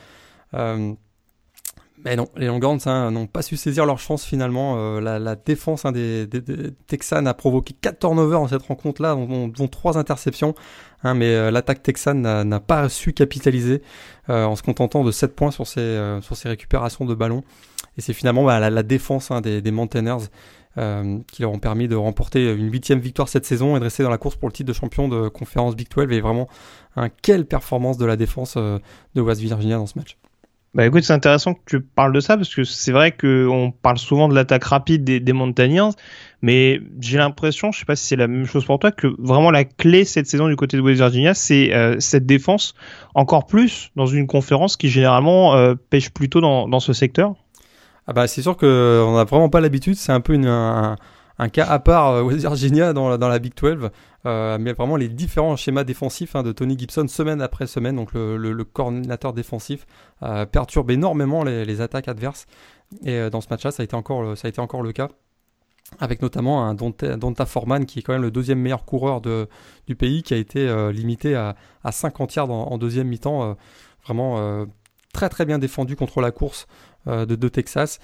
Mais 2.05 2.15
non, 2.15 2.29
les 2.37 2.47
Longhorns 2.47 2.81
hein, 2.87 3.11
n'ont 3.11 3.27
pas 3.27 3.43
su 3.43 3.57
saisir 3.57 3.87
leur 3.87 3.99
chance 3.99 4.25
finalement. 4.25 4.77
Euh, 4.79 5.01
la, 5.01 5.35
défense 5.35 5.85
hein, 5.85 5.93
des, 5.93 6.29
Texans 6.87 7.27
a 7.27 7.35
provoqué 7.35 7.75
4 7.81 7.99
turnovers 7.99 8.41
en 8.41 8.49
cette 8.49 8.63
rencontre-là, 8.63 9.15
dont, 9.15 9.69
3 9.69 9.97
interceptions. 9.99 10.55
Hein, 11.03 11.15
mais 11.15 11.35
euh, 11.35 11.51
l'attaque 11.51 11.83
texane 11.83 12.21
n'a 12.21 12.61
pas 12.61 12.89
su 12.89 13.13
capitaliser 13.13 13.83
euh, 14.29 14.45
en 14.45 14.57
se 14.57 14.63
contentant 14.63 15.05
de 15.05 15.11
7 15.11 15.35
points 15.35 15.51
sur 15.51 15.67
ses, 15.67 16.19
sur 16.21 16.37
ses 16.37 16.49
récupérations 16.49 17.05
de 17.07 17.15
ballon. 17.15 17.43
Et 17.97 18.03
c'est 18.03 18.13
finalement 18.13 18.45
bah, 18.45 18.71
la, 18.71 18.83
défense 18.83 19.33
des, 19.43 19.63
des 19.63 19.73
qui 21.27 21.43
leur 21.43 21.53
ont 21.53 21.59
permis 21.59 21.89
de 21.89 21.97
remporter 21.97 22.53
une 22.53 22.71
huitième 22.71 22.99
victoire 23.01 23.29
cette 23.29 23.47
saison 23.47 23.77
et 23.77 23.79
de 23.79 23.85
rester 23.85 24.03
dans 24.03 24.11
la 24.11 24.19
course 24.19 24.37
pour 24.37 24.49
le 24.49 24.53
titre 24.53 24.69
de 24.69 24.75
champion 24.75 25.09
de 25.09 25.29
conférence 25.29 25.75
Big 25.75 25.89
12. 25.89 26.13
Et 26.13 26.21
vraiment, 26.21 26.49
quelle 27.23 27.47
performance 27.47 27.97
de 27.97 28.05
la 28.05 28.17
défense 28.17 28.59
de 28.59 29.21
West 29.21 29.41
Virginia 29.41 29.77
dans 29.77 29.87
ce 29.87 29.99
match. 29.99 30.19
Bah 30.77 30.85
écoute, 30.85 31.05
c'est 31.05 31.15
intéressant 31.15 31.55
que 31.55 31.61
tu 31.65 31.81
parles 31.81 32.13
de 32.13 32.21
ça 32.21 32.37
parce 32.37 32.55
que 32.55 32.63
c'est 32.63 32.93
vrai 32.93 33.11
qu'on 33.11 33.73
parle 33.81 33.97
souvent 33.97 34.29
de 34.29 34.35
l'attaque 34.35 34.65
rapide 34.65 35.05
des, 35.05 35.21
des 35.21 35.33
Montagnards, 35.33 35.95
mais 36.43 36.83
j'ai 37.01 37.17
l'impression, 37.17 37.73
je 37.73 37.79
sais 37.79 37.87
pas 37.87 37.97
si 37.97 38.05
c'est 38.05 38.17
la 38.17 38.29
même 38.29 38.45
chose 38.45 38.67
pour 38.67 38.79
toi, 38.79 38.93
que 38.93 39.07
vraiment 39.19 39.51
la 39.51 39.65
clé 39.65 40.05
cette 40.05 40.27
saison 40.27 40.49
du 40.49 40.57
côté 40.57 40.77
de 40.77 40.83
West 40.83 40.99
Virginia, 40.99 41.33
c'est 41.33 41.73
euh, 41.73 41.97
cette 41.99 42.27
défense 42.27 42.75
encore 43.15 43.47
plus 43.47 43.91
dans 43.97 44.05
une 44.05 44.27
conférence 44.27 44.77
qui 44.77 44.91
généralement 44.91 45.57
euh, 45.57 45.77
pêche 45.89 46.11
plutôt 46.11 46.43
dans, 46.43 46.81
ce 46.81 46.93
secteur. 46.93 47.33
Ah 48.07 48.13
bah 48.13 48.27
c'est 48.27 48.43
sûr 48.43 48.55
qu'on 48.59 49.17
n'a 49.17 49.25
vraiment 49.25 49.49
pas 49.49 49.63
l'habitude, 49.63 49.95
c'est 49.95 50.13
un 50.13 50.21
peu 50.21 50.35
un, 50.35 50.97
cas 51.55 51.65
à 51.65 51.79
part 51.79 52.11
euh, 52.11 52.23
West 52.23 52.41
Virginia 52.41 52.93
dans 52.93 53.17
la 53.17 53.39
Big 53.39 53.55
12, 53.57 53.89
euh, 54.27 54.59
mais 54.61 54.73
vraiment 54.73 54.97
les 54.97 55.09
différents 55.09 55.57
schémas 55.57 55.85
défensifs 55.85 56.35
hein, 56.35 56.43
de 56.43 56.51
Tony 56.51 56.77
Gibson 56.77 57.07
semaine 57.07 57.41
après 57.41 57.67
semaine, 57.67 57.97
donc 57.97 58.13
le, 58.13 58.65
coordinateur 58.65 59.33
défensif 59.33 59.87
euh, 60.23 60.45
perturbe 60.47 60.91
énormément 60.91 61.45
les, 61.45 61.81
attaques 61.81 62.09
adverses. 62.09 62.47
Et 63.05 63.31
dans 63.31 63.41
ce 63.41 63.49
match-là, 63.51 63.71
ça 63.71 63.83
a 63.83 63.85
été 63.85 63.95
encore, 63.95 64.37
ça 64.37 64.47
a 64.47 64.49
été 64.49 64.61
encore 64.61 64.83
le 64.83 64.93
cas 64.93 65.09
avec 66.01 66.21
notamment 66.21 66.67
un 66.67 66.75
Donta, 66.75 67.47
Foreman 67.47 67.87
qui 67.87 68.01
est 68.01 68.03
quand 68.03 68.13
même 68.13 68.23
le 68.23 68.33
deuxième 68.33 68.59
meilleur 68.59 68.85
coureur 68.85 69.21
de, 69.21 69.49
du 69.87 69.95
pays, 69.95 70.25
qui 70.25 70.35
a 70.35 70.37
été 70.37 70.93
limité 70.93 71.37
à, 71.37 71.55
à 71.85 71.93
50 71.93 72.35
yards 72.35 72.51
en, 72.51 72.77
deuxième 72.79 73.07
mi-temps. 73.07 73.57
vraiment 74.05 74.67
très 75.13 75.29
très 75.29 75.45
bien 75.45 75.61
défendu 75.61 75.95
contre 75.95 76.21
la 76.21 76.33
course 76.33 76.67
de, 77.07 77.25
de 77.25 77.49
Texas. 77.49 78.01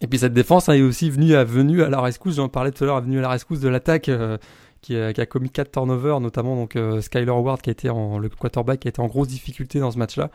Et 0.00 0.06
puis 0.06 0.18
cette 0.18 0.32
défense 0.32 0.68
hein, 0.68 0.74
est 0.74 0.82
aussi 0.82 1.10
venue 1.10 1.34
à, 1.34 1.44
venue 1.44 1.82
à 1.82 1.88
la 1.88 2.00
rescousse, 2.00 2.36
j'en 2.36 2.48
parlais 2.48 2.70
tout 2.70 2.84
à 2.84 2.86
l'heure, 2.86 3.00
venue 3.00 3.18
à 3.18 3.22
la 3.22 3.28
rescousse 3.30 3.60
de 3.60 3.68
l'attaque 3.68 4.08
euh, 4.08 4.38
qui, 4.80 4.96
a 4.96 5.26
commis 5.26 5.50
4 5.50 5.72
turnovers, 5.72 6.20
notamment 6.20 6.54
donc 6.54 6.76
euh, 6.76 7.00
Skyler 7.00 7.30
Ward 7.30 7.60
qui 7.60 7.70
a 7.70 7.72
été 7.72 7.90
en, 7.90 8.18
le 8.18 8.28
quarterback 8.28 8.80
qui 8.80 8.88
a 8.88 8.90
été 8.90 9.00
en 9.00 9.06
grosse 9.06 9.28
difficulté 9.28 9.80
dans 9.80 9.90
ce 9.90 9.98
match-là. 9.98 10.30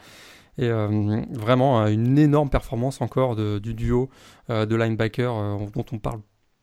Et 0.60 0.68
euh, 0.68 1.22
vraiment 1.32 1.88
une 1.88 2.20
énorme 2.20 2.50
performance 2.50 3.02
encore 3.02 3.36
de, 3.36 3.58
du 3.58 3.74
duo 3.74 4.10
de 4.50 4.76
linebacker 4.76 5.34
dont 5.74 5.86
on 5.92 5.98
parle 5.98 6.20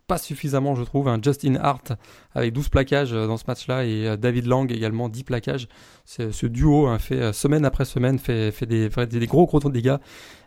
pas 0.06 0.18
suffisamment, 0.18 0.76
je 0.76 0.84
trouve. 0.84 1.08
Un 1.08 1.20
Justin 1.20 1.56
Hart 1.56 1.92
avec 2.34 2.52
12 2.52 2.68
plaquages 2.68 3.10
dans 3.10 3.36
ce 3.36 3.44
match-là 3.48 3.84
et 3.84 4.16
David 4.16 4.46
Lang 4.46 4.70
également 4.70 5.08
10 5.08 5.24
plaquages. 5.24 5.66
Ce 6.04 6.46
duo 6.46 6.86
hein, 6.86 7.00
fait 7.00 7.32
semaine 7.32 7.64
après 7.64 7.84
semaine 7.84 8.20
fait, 8.20 8.52
fait 8.52 8.66
des, 8.66 8.88
des, 8.88 9.26
gros 9.26 9.46
gros 9.46 9.58
dégâts. 9.58 9.96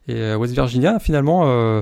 Et 0.07 0.35
West 0.35 0.53
Virginia 0.53 0.99
finalement 0.99 1.81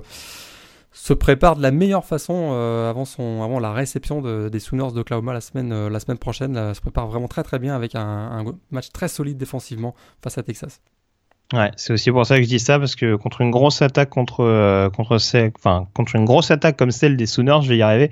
se 0.91 1.13
prépare 1.13 1.55
de 1.55 1.61
la 1.61 1.71
meilleure 1.71 2.05
façon 2.05 2.51
euh, 2.53 2.89
avant, 2.89 3.59
la 3.59 3.73
réception 3.73 4.21
de, 4.21 4.49
des 4.49 4.59
Sooners 4.59 4.91
d'Oklahoma 4.93 5.33
la 5.33 5.41
semaine, 5.41 5.71
euh, 5.71 5.89
la 5.89 5.99
semaine 5.99 6.17
prochaine. 6.17 6.73
Se 6.73 6.81
prépare 6.81 7.07
vraiment 7.07 7.27
très 7.27 7.43
très 7.43 7.59
bien 7.59 7.75
avec 7.75 7.95
un 7.95 8.43
match 8.71 8.89
très 8.91 9.07
solide 9.07 9.37
défensivement 9.37 9.95
face 10.21 10.37
à 10.37 10.43
Texas. 10.43 10.81
Ouais, 11.53 11.69
c'est 11.75 11.91
aussi 11.91 12.11
pour 12.11 12.25
ça 12.25 12.37
que 12.37 12.43
je 12.43 12.47
dis 12.47 12.59
ça 12.59 12.79
parce 12.79 12.95
que 12.95 13.15
contre 13.15 13.41
une 13.41 13.51
grosse 13.51 13.81
attaque 13.81 14.09
contre 14.09 14.39
euh, 14.39 14.89
contre 14.89 15.17
enfin 15.57 15.87
contre 15.93 16.15
une 16.15 16.23
grosse 16.23 16.49
attaque 16.49 16.77
comme 16.77 16.91
celle 16.91 17.17
des 17.17 17.25
Sooners, 17.25 17.59
je 17.63 17.67
vais 17.67 17.77
y 17.77 17.81
arriver. 17.81 18.09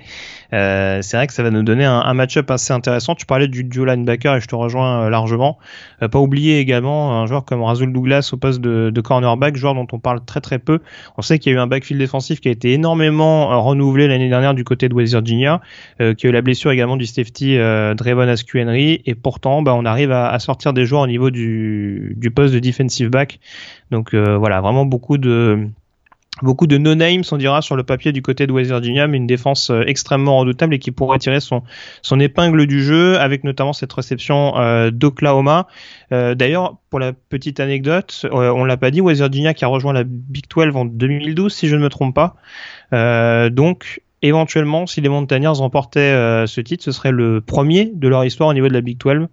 Euh, 0.52 1.00
c'est 1.00 1.16
vrai 1.16 1.26
que 1.26 1.32
ça 1.32 1.42
va 1.42 1.50
nous 1.50 1.62
donner 1.62 1.86
un, 1.86 2.00
un 2.00 2.12
match-up 2.12 2.50
assez 2.50 2.74
intéressant. 2.74 3.14
Tu 3.14 3.24
parlais 3.24 3.48
du 3.48 3.64
duo 3.64 3.86
linebacker 3.86 4.36
et 4.36 4.40
je 4.42 4.46
te 4.46 4.54
rejoins 4.54 5.04
euh, 5.04 5.10
largement. 5.10 5.58
Euh, 6.02 6.08
pas 6.08 6.18
oublier 6.18 6.58
également 6.58 7.18
un 7.22 7.26
joueur 7.26 7.46
comme 7.46 7.62
Razul 7.62 7.94
Douglas 7.94 8.28
au 8.34 8.36
poste 8.36 8.60
de, 8.60 8.90
de, 8.90 9.00
cornerback, 9.00 9.56
joueur 9.56 9.74
dont 9.74 9.86
on 9.90 9.98
parle 9.98 10.22
très 10.22 10.42
très 10.42 10.58
peu. 10.58 10.80
On 11.16 11.22
sait 11.22 11.38
qu'il 11.38 11.52
y 11.52 11.54
a 11.54 11.58
eu 11.58 11.62
un 11.62 11.66
backfield 11.66 11.98
défensif 11.98 12.40
qui 12.40 12.48
a 12.48 12.50
été 12.50 12.72
énormément 12.74 13.62
renouvelé 13.62 14.06
l'année 14.06 14.28
dernière 14.28 14.52
du 14.52 14.64
côté 14.64 14.90
de 14.90 14.94
West 14.94 15.12
Virginia, 15.12 15.62
qui 15.98 16.26
a 16.26 16.28
eu 16.28 16.32
la 16.32 16.42
blessure 16.42 16.70
également 16.72 16.98
du 16.98 17.06
safety 17.06 17.56
euh, 17.56 17.94
Drevon 17.94 18.28
Askew 18.28 18.58
Henry 18.58 19.02
et 19.06 19.14
pourtant 19.14 19.62
bah, 19.62 19.74
on 19.74 19.84
arrive 19.84 20.12
à, 20.12 20.28
à 20.28 20.38
sortir 20.38 20.72
des 20.72 20.84
joueurs 20.84 21.02
au 21.02 21.06
niveau 21.06 21.30
du, 21.30 22.14
du 22.16 22.30
poste 22.30 22.54
de 22.54 22.58
defensive 22.58 23.08
back 23.08 23.29
donc 23.90 24.14
euh, 24.14 24.36
voilà, 24.36 24.60
vraiment 24.60 24.84
beaucoup 24.84 25.18
de 25.18 25.68
beaucoup 26.42 26.66
de 26.66 26.78
no-names, 26.78 27.22
on 27.32 27.36
dira, 27.36 27.60
sur 27.60 27.76
le 27.76 27.82
papier 27.82 28.12
du 28.12 28.22
côté 28.22 28.46
de 28.46 28.52
West 28.52 28.70
Virginia, 28.70 29.06
mais 29.06 29.18
une 29.18 29.26
défense 29.26 29.68
euh, 29.68 29.82
extrêmement 29.86 30.38
redoutable 30.38 30.74
et 30.74 30.78
qui 30.78 30.90
pourrait 30.90 31.18
tirer 31.18 31.38
son, 31.40 31.62
épingle 32.18 32.66
du 32.66 32.82
jeu, 32.82 33.18
avec 33.18 33.44
notamment 33.44 33.74
cette 33.74 33.92
réception 33.92 34.56
euh, 34.56 34.90
d'Oklahoma. 34.90 35.66
D'ailleurs, 36.10 36.78
pour 36.88 36.98
la 36.98 37.12
petite 37.12 37.60
anecdote, 37.60 38.26
on 38.32 38.64
l'a 38.64 38.76
pas 38.76 38.90
dit, 38.90 39.00
West 39.00 39.20
Virginia 39.20 39.54
qui 39.54 39.64
a 39.64 39.68
rejoint 39.68 39.92
la 39.92 40.02
Big 40.04 40.44
12 40.48 40.74
en 40.74 40.84
2012, 40.86 41.52
si 41.52 41.68
je 41.68 41.76
ne 41.76 41.82
me 41.82 41.88
trompe 41.88 42.16
pas. 42.16 42.36
donc, 43.50 44.00
éventuellement, 44.22 44.86
si 44.86 45.00
les 45.00 45.08
Montagnards 45.08 45.58
remportaient 45.58 46.46
ce 46.46 46.60
titre, 46.60 46.82
ce 46.82 46.90
serait 46.90 47.12
le 47.12 47.40
premier 47.40 47.92
de 47.94 48.08
leur 48.08 48.24
histoire 48.24 48.48
au 48.48 48.54
niveau 48.54 48.66
de 48.66 48.72
la 48.72 48.80
Big 48.80 48.98
12. 48.98 49.28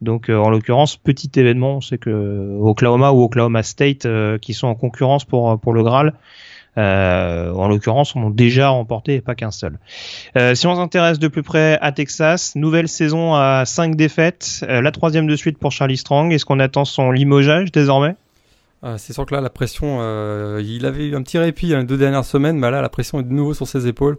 Donc 0.00 0.30
euh, 0.30 0.36
en 0.36 0.50
l'occurrence, 0.50 0.96
petit 0.96 1.30
événement, 1.36 1.76
on 1.76 1.80
sait 1.80 1.98
que 1.98 2.58
Oklahoma 2.60 3.12
ou 3.12 3.22
Oklahoma 3.22 3.62
State 3.62 4.06
euh, 4.06 4.38
qui 4.38 4.54
sont 4.54 4.68
en 4.68 4.74
concurrence 4.74 5.24
pour 5.24 5.58
pour 5.58 5.72
le 5.72 5.82
Graal. 5.82 6.14
Euh, 6.76 7.52
en 7.54 7.66
l'occurrence, 7.66 8.14
on 8.14 8.28
a 8.28 8.30
déjà 8.30 8.68
remporté 8.68 9.16
et 9.16 9.20
pas 9.20 9.34
qu'un 9.34 9.50
seul. 9.50 9.78
Euh, 10.36 10.54
si 10.54 10.68
on 10.68 10.76
s'intéresse 10.76 11.18
de 11.18 11.26
plus 11.26 11.42
près 11.42 11.76
à 11.80 11.90
Texas, 11.90 12.54
nouvelle 12.54 12.86
saison 12.88 13.34
à 13.34 13.64
5 13.66 13.96
défaites, 13.96 14.64
la 14.68 14.92
troisième 14.92 15.26
de 15.26 15.34
suite 15.34 15.58
pour 15.58 15.72
Charlie 15.72 15.96
Strong. 15.96 16.32
Est-ce 16.32 16.44
qu'on 16.44 16.60
attend 16.60 16.84
son 16.84 17.10
limogeage 17.10 17.72
désormais? 17.72 18.14
C'est 18.96 19.12
sûr 19.12 19.26
que 19.26 19.34
là, 19.34 19.40
la 19.40 19.50
pression, 19.50 19.98
il 20.60 20.86
avait 20.86 21.06
eu 21.06 21.16
un 21.16 21.22
petit 21.22 21.38
répit 21.38 21.74
hein, 21.74 21.80
les 21.80 21.84
deux 21.84 21.96
dernières 21.96 22.24
semaines, 22.24 22.58
mais 22.58 22.70
là, 22.70 22.80
la 22.80 22.88
pression 22.88 23.18
est 23.18 23.24
de 23.24 23.32
nouveau 23.32 23.54
sur 23.54 23.66
ses 23.66 23.88
épaules. 23.88 24.18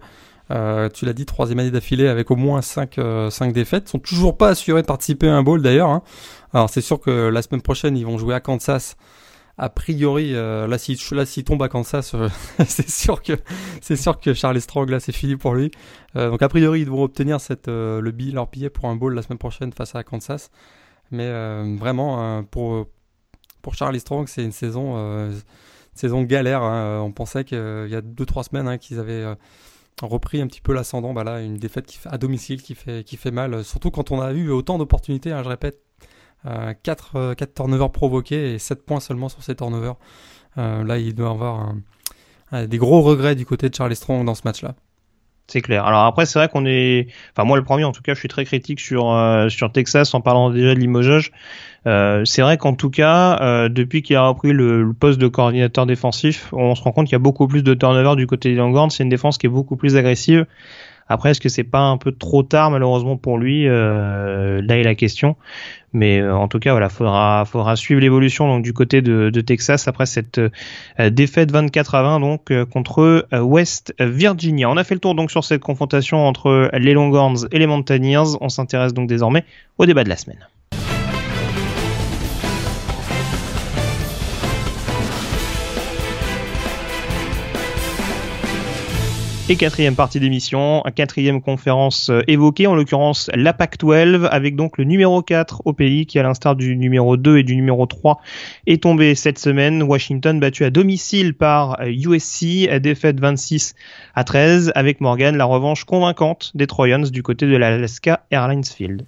Euh, 0.51 0.89
tu 0.89 1.05
l'as 1.05 1.13
dit, 1.13 1.25
troisième 1.25 1.59
année 1.59 1.71
d'affilée 1.71 2.07
avec 2.07 2.31
au 2.31 2.35
moins 2.35 2.61
5, 2.61 2.97
euh, 2.97 3.29
défaites. 3.51 3.85
Ils 3.87 3.91
sont 3.91 3.99
toujours 3.99 4.37
pas 4.37 4.49
assurés 4.49 4.81
de 4.81 4.87
participer 4.87 5.27
à 5.27 5.35
un 5.35 5.43
bowl 5.43 5.61
d'ailleurs. 5.61 5.89
Hein. 5.89 6.01
Alors 6.53 6.69
c'est 6.69 6.81
sûr 6.81 6.99
que 6.99 7.29
la 7.29 7.41
semaine 7.41 7.61
prochaine, 7.61 7.95
ils 7.97 8.05
vont 8.05 8.17
jouer 8.17 8.33
à 8.33 8.39
Kansas. 8.39 8.95
A 9.61 9.67
priori, 9.67 10.33
euh, 10.35 10.67
là 10.67 10.77
s'ils 10.77 11.43
tombent 11.43 11.63
à 11.63 11.67
Kansas, 11.67 12.13
euh, 12.15 12.29
c'est 12.65 12.89
sûr 12.89 13.21
que 13.21 13.33
c'est 13.81 13.97
sûr 13.97 14.17
que 14.17 14.33
Charles 14.33 14.61
Strong 14.61 14.89
là 14.89 15.01
c'est 15.01 15.11
fini 15.11 15.35
pour 15.35 15.53
lui. 15.53 15.69
Euh, 16.15 16.29
donc 16.29 16.41
a 16.41 16.47
priori, 16.47 16.79
ils 16.79 16.89
vont 16.89 17.03
obtenir 17.03 17.39
le 17.67 17.99
leur 18.31 18.47
billet 18.47 18.69
pour 18.69 18.85
un 18.85 18.95
bowl 18.95 19.13
la 19.13 19.21
semaine 19.21 19.37
prochaine 19.37 19.73
face 19.73 19.95
à 19.95 20.03
Kansas. 20.03 20.49
Mais 21.11 21.29
vraiment 21.75 22.41
pour 22.45 22.87
pour 23.61 23.75
Charlie 23.75 23.99
Strong, 23.99 24.29
c'est 24.29 24.45
une 24.45 24.53
saison 24.53 25.29
saison 25.93 26.23
galère. 26.23 26.63
Hein. 26.63 27.01
On 27.01 27.11
pensait 27.11 27.43
qu'il 27.43 27.57
y 27.57 27.95
a 27.95 28.01
2-3 28.01 28.43
semaines 28.43 28.67
hein, 28.69 28.77
qu'ils 28.77 28.99
avaient 28.99 29.25
repris 30.01 30.41
un 30.41 30.47
petit 30.47 30.61
peu 30.61 30.73
l'ascendant. 30.73 31.13
Bah 31.13 31.41
une 31.41 31.57
défaite 31.57 31.99
à 32.05 32.17
domicile 32.17 32.61
qui 32.61 32.75
fait, 32.75 33.03
qui 33.03 33.17
fait 33.17 33.31
mal, 33.31 33.63
surtout 33.63 33.91
quand 33.91 34.11
on 34.11 34.21
a 34.21 34.31
eu 34.31 34.49
autant 34.49 34.77
d'opportunités, 34.77 35.31
hein, 35.31 35.43
je 35.43 35.49
répète, 35.49 35.81
4, 36.43 37.15
euh, 37.15 37.33
4 37.33 37.49
euh, 37.49 37.53
turnovers 37.53 37.91
provoqués 37.91 38.53
et 38.53 38.59
7 38.59 38.85
points 38.85 38.99
seulement 38.99 39.29
sur 39.29 39.43
ces 39.43 39.55
turnovers. 39.55 39.95
Euh, 40.57 40.83
là, 40.83 40.97
il 40.97 41.13
doit 41.13 41.29
y 41.29 41.31
avoir 41.31 41.73
des 42.51 42.77
gros 42.79 43.03
regrets 43.03 43.35
du 43.35 43.45
côté 43.45 43.69
de 43.69 43.75
Charlie 43.75 43.95
Strong 43.95 44.25
dans 44.25 44.33
ce 44.33 44.41
match-là. 44.43 44.75
C'est 45.49 45.61
clair. 45.61 45.83
Alors 45.83 46.01
après, 46.01 46.27
c'est 46.27 46.37
vrai 46.37 46.47
qu'on 46.47 46.67
est, 46.67 47.07
enfin 47.33 47.43
moi 47.43 47.57
le 47.57 47.63
premier 47.63 47.83
en 47.83 47.91
tout 47.91 48.03
cas, 48.03 48.13
je 48.13 48.19
suis 48.19 48.27
très 48.27 48.45
critique 48.45 48.79
sur 48.79 49.11
euh, 49.11 49.49
sur 49.49 49.71
Texas 49.71 50.13
en 50.13 50.21
parlant 50.21 50.51
déjà 50.51 50.75
de 50.75 50.79
limogeage. 50.79 51.31
Euh, 51.87 52.23
c'est 52.23 52.43
vrai 52.43 52.57
qu'en 52.57 52.75
tout 52.75 52.91
cas, 52.91 53.39
euh, 53.41 53.67
depuis 53.67 54.03
qu'il 54.03 54.15
a 54.15 54.27
repris 54.27 54.51
le, 54.51 54.93
poste 54.99 55.17
de 55.17 55.27
coordinateur 55.27 55.87
défensif, 55.87 56.49
on 56.51 56.75
se 56.75 56.83
rend 56.83 56.91
compte 56.91 57.07
qu'il 57.07 57.13
y 57.13 57.15
a 57.15 57.19
beaucoup 57.19 57.47
plus 57.47 57.63
de 57.63 57.73
turnover 57.73 58.15
du 58.15 58.27
côté 58.27 58.49
des 58.49 58.57
Longhorns. 58.57 58.91
C'est 58.91 59.01
une 59.01 59.09
défense 59.09 59.39
qui 59.39 59.47
est 59.47 59.49
beaucoup 59.49 59.75
plus 59.75 59.95
agressive 59.95 60.45
Après, 61.09 61.31
est-ce 61.31 61.41
que 61.41 61.49
c'est 61.49 61.63
pas 61.63 61.81
un 61.81 61.97
peu 61.97 62.11
trop 62.11 62.43
tard 62.43 62.71
malheureusement 62.71 63.17
pour 63.17 63.37
lui 63.37 63.65
Là 63.65 64.77
est 64.77 64.83
la 64.83 64.95
question. 64.95 65.35
Mais 65.91 66.21
en 66.27 66.47
tout 66.47 66.59
cas, 66.59 66.71
voilà, 66.71 66.87
faudra, 66.87 67.75
suivre 67.75 67.99
l'évolution 67.99 68.47
donc 68.47 68.63
du 68.63 68.73
côté 68.73 69.01
de, 69.01 69.41
Texas 69.41 69.87
après 69.87 70.05
cette 70.05 70.39
défaite 70.99 71.51
24 71.51 71.95
à 71.95 72.03
20 72.03 72.19
donc 72.19 72.65
contre 72.65 73.25
West 73.41 73.93
Virginia. 73.99 74.69
On 74.69 74.77
a 74.77 74.83
fait 74.83 74.93
le 74.93 74.99
tour 74.99 75.15
donc 75.15 75.31
sur 75.31 75.43
cette 75.43 75.61
confrontation 75.61 76.27
entre 76.27 76.69
les 76.73 76.93
Longhorns 76.93 77.47
et 77.51 77.59
les 77.59 77.67
Mountaineers. 77.67 78.37
On 78.39 78.49
s'intéresse 78.49 78.93
donc 78.93 79.09
désormais 79.09 79.43
au 79.77 79.85
débat 79.85 80.03
de 80.03 80.09
la 80.09 80.17
semaine. 80.17 80.47
Et 89.51 89.55
quatrième 89.55 89.95
partie 89.95 90.19
d'émission, 90.19 90.83
quatrième 90.93 91.41
conférence 91.41 92.11
euh, 92.11 92.21
évoquée, 92.27 92.67
en 92.67 92.75
l'occurrence 92.75 93.31
la 93.33 93.51
PAC 93.51 93.79
12, 93.79 94.27
avec 94.29 94.55
donc 94.55 94.77
le 94.77 94.83
numéro 94.83 95.23
4 95.23 95.63
au 95.65 95.73
pays 95.73 96.05
qui, 96.05 96.19
à 96.19 96.23
l'instar 96.23 96.55
du 96.55 96.77
numéro 96.77 97.17
2 97.17 97.39
et 97.39 97.43
du 97.43 97.55
numéro 97.55 97.87
3, 97.87 98.21
est 98.67 98.83
tombé 98.83 99.15
cette 99.15 99.39
semaine. 99.39 99.81
Washington 99.81 100.39
battu 100.39 100.65
à 100.65 100.69
domicile 100.69 101.33
par 101.33 101.79
USC, 101.81 102.69
euh, 102.69 102.77
défaite 102.77 103.19
26 103.19 103.73
à 104.13 104.23
13, 104.23 104.71
avec 104.75 105.01
Morgan 105.01 105.35
la 105.35 105.45
revanche 105.45 105.83
convaincante 105.83 106.51
des 106.53 106.67
Trojans 106.67 107.09
du 107.09 107.23
côté 107.23 107.47
de 107.47 107.57
l'Alaska 107.57 108.27
Airlines 108.29 108.63
Field 108.63 109.03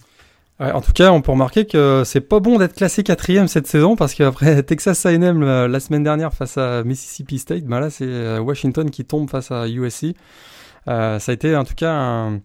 en 0.62 0.82
tout 0.82 0.93
cas, 0.93 1.12
on 1.12 1.21
peut 1.21 1.32
remarquer 1.32 1.65
que 1.65 2.04
c'est 2.06 2.21
pas 2.21 2.39
bon 2.39 2.60
d'être 2.60 2.76
classé 2.76 3.02
quatrième 3.04 3.47
cette 3.47 3.65
saison 3.65 3.95
parce 3.95 4.13
qu'après 4.13 4.62
Texas 4.63 5.06
A&M 5.08 5.41
euh, 5.41 5.67
la 5.67 5.80
semaine 5.80 6.04
dernière 6.04 6.34
face 6.34 6.58
à 6.58 6.84
Mississippi 6.84 7.39
State, 7.39 7.63
bah 7.63 7.80
là 7.80 7.89
c'est 7.89 8.06
euh, 8.06 8.39
Washington 8.39 8.91
qui 8.91 9.04
tombe 9.04 9.28
face 9.28 9.52
à 9.52 9.67
USC. 9.67 10.15
Euh, 10.88 11.17
ça 11.17 11.32
a 11.32 11.34
été 11.34 11.56
en 11.56 11.63
tout 11.63 11.74
cas 11.74 11.91
un, 11.93 12.41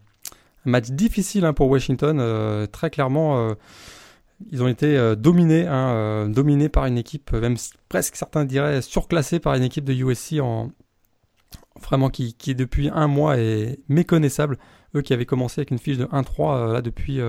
match 0.64 0.90
difficile 0.90 1.44
hein, 1.44 1.52
pour 1.52 1.68
Washington. 1.68 2.66
très 2.72 2.90
clairement, 2.90 3.54
ils 4.50 4.64
ont 4.64 4.68
été 4.68 5.14
dominés, 5.16 5.66
hein, 5.68 6.28
dominés 6.28 6.68
par 6.68 6.86
une 6.86 6.98
équipe, 6.98 7.32
même 7.32 7.56
presque 7.88 8.16
certains 8.16 8.44
diraient 8.44 8.82
surclassés 8.82 9.38
par 9.38 9.54
une 9.54 9.62
équipe 9.62 9.84
de 9.84 9.92
USC 9.92 10.40
en 10.40 10.72
vraiment 11.80 12.10
qui, 12.10 12.34
qui 12.34 12.56
depuis 12.56 12.90
un 12.92 13.06
mois 13.06 13.38
est 13.38 13.78
méconnaissable. 13.88 14.58
Eux 14.96 15.02
qui 15.02 15.12
avaient 15.12 15.26
commencé 15.26 15.60
avec 15.60 15.70
une 15.70 15.78
fiche 15.78 15.98
de 15.98 16.06
1-3 16.06 16.72
là 16.72 16.82
depuis 16.82 17.20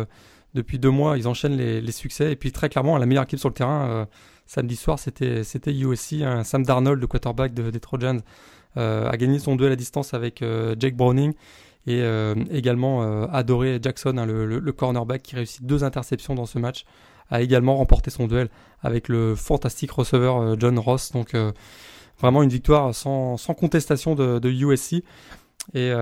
depuis 0.53 0.79
deux 0.79 0.89
mois, 0.89 1.17
ils 1.17 1.27
enchaînent 1.27 1.57
les, 1.57 1.91
succès. 1.91 2.31
Et 2.31 2.35
puis 2.35 2.51
très 2.51 2.69
clairement, 2.69 2.97
la 2.97 3.05
meilleure 3.05 3.23
équipe 3.23 3.39
sur 3.39 3.49
le 3.49 3.53
terrain 3.53 3.89
euh, 3.89 4.05
samedi 4.45 4.75
soir, 4.75 4.99
c'était 4.99 5.73
USC. 5.73 6.21
un 6.21 6.43
Sam 6.43 6.63
Darnold, 6.63 6.99
le 6.99 7.07
quarterback 7.07 7.53
des 7.53 7.79
Trojans, 7.79 8.21
euh, 8.77 9.09
a 9.09 9.17
gagné 9.17 9.39
son 9.39 9.55
duel 9.55 9.71
à 9.71 9.75
distance 9.75 10.13
avec 10.13 10.41
euh, 10.41 10.75
Jake 10.79 10.95
Browning 10.95 11.33
et 11.89 12.03
également 12.51 13.23
adoré 13.31 13.79
Jackson, 13.81 14.17
hein, 14.17 14.25
le, 14.25 14.71
cornerback 14.73 15.23
qui 15.23 15.37
réussit 15.37 15.65
deux 15.65 15.85
interceptions 15.85 16.35
dans 16.35 16.45
ce 16.45 16.59
match, 16.59 16.83
a 17.29 17.41
également 17.41 17.77
remporté 17.77 18.09
son 18.09 18.27
duel 18.27 18.49
avec 18.81 19.07
le 19.07 19.35
fantastique 19.35 19.91
receveur 19.91 20.59
John 20.59 20.77
Ross. 20.79 21.13
Donc 21.13 21.33
vraiment 22.19 22.43
une 22.43 22.49
victoire 22.49 22.93
sans, 22.93 23.37
contestation 23.57 24.15
de, 24.15 24.37
de 24.37 24.49
USC. 24.49 24.95
Et 25.75 25.93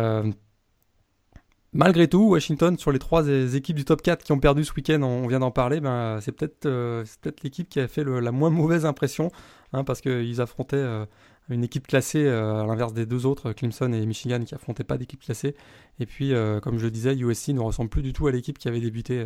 Malgré 1.75 2.07
tout, 2.07 2.29
Washington, 2.29 2.77
sur 2.77 2.93
les 2.93 2.99
trois 2.99 3.27
équipes 3.27 3.75
du 3.75 3.83
top 3.83 4.01
4 4.01 4.23
qui 4.23 4.31
ont 4.31 4.39
perdu 4.39 4.63
ce 4.63 4.71
week-end, 4.73 5.01
on 5.03 5.27
vient 5.27 5.39
d'en 5.39 5.51
parler, 5.51 5.81
ben, 5.81 6.19
c'est 6.21 6.31
peut-être 6.31 6.65
euh, 6.67 7.03
l'équipe 7.43 7.67
qui 7.67 7.81
a 7.81 7.89
fait 7.89 8.05
la 8.05 8.31
moins 8.31 8.49
mauvaise 8.49 8.85
impression, 8.85 9.29
hein, 9.73 9.83
parce 9.83 9.99
qu'ils 9.99 10.39
affrontaient 10.39 10.77
euh, 10.77 11.05
une 11.49 11.65
équipe 11.65 11.85
classée 11.85 12.23
euh, 12.27 12.63
à 12.63 12.65
l'inverse 12.65 12.93
des 12.93 13.05
deux 13.05 13.25
autres, 13.25 13.51
Clemson 13.51 13.91
et 13.91 14.05
Michigan, 14.05 14.39
qui 14.45 14.55
affrontaient 14.55 14.85
pas 14.85 14.97
d'équipe 14.97 15.19
classée. 15.19 15.53
Et 15.99 16.05
puis, 16.05 16.31
comme 16.61 16.77
je 16.77 16.85
le 16.85 16.91
disais, 16.91 17.13
USC 17.13 17.49
ne 17.49 17.59
ressemble 17.59 17.89
plus 17.89 18.03
du 18.03 18.13
tout 18.13 18.27
à 18.27 18.31
l'équipe 18.31 18.57
qui 18.57 18.69
avait 18.69 18.79
débuté 18.79 19.25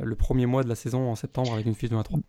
le 0.00 0.14
premier 0.16 0.46
mois 0.46 0.64
de 0.64 0.68
la 0.68 0.74
saison 0.74 1.08
en 1.08 1.14
septembre 1.14 1.52
avec 1.54 1.66
une 1.66 1.76
fiche 1.76 1.90
de 1.90 1.96
1-3 1.96 2.20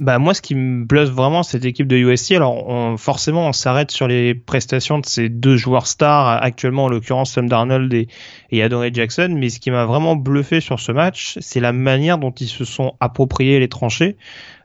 bah 0.00 0.18
moi 0.18 0.32
ce 0.32 0.40
qui 0.40 0.54
me 0.54 0.84
bluffe 0.84 1.10
vraiment 1.10 1.42
cette 1.42 1.64
équipe 1.64 1.86
de 1.86 1.96
USC 1.96 2.32
alors 2.32 2.68
on, 2.68 2.96
forcément 2.96 3.46
on 3.46 3.52
s'arrête 3.52 3.90
sur 3.90 4.08
les 4.08 4.34
prestations 4.34 4.98
de 4.98 5.06
ces 5.06 5.28
deux 5.28 5.56
joueurs 5.56 5.86
stars 5.86 6.42
actuellement 6.42 6.84
en 6.84 6.88
l'occurrence 6.88 7.32
Sam 7.32 7.48
Darnold 7.48 7.92
et, 7.92 8.08
et 8.50 8.94
Jackson 8.94 9.34
mais 9.36 9.50
ce 9.50 9.60
qui 9.60 9.70
m'a 9.70 9.84
vraiment 9.84 10.16
bluffé 10.16 10.60
sur 10.60 10.80
ce 10.80 10.90
match 10.90 11.36
c'est 11.40 11.60
la 11.60 11.72
manière 11.72 12.16
dont 12.16 12.30
ils 12.30 12.48
se 12.48 12.64
sont 12.64 12.94
appropriés 13.00 13.60
les 13.60 13.68
tranchées 13.68 14.16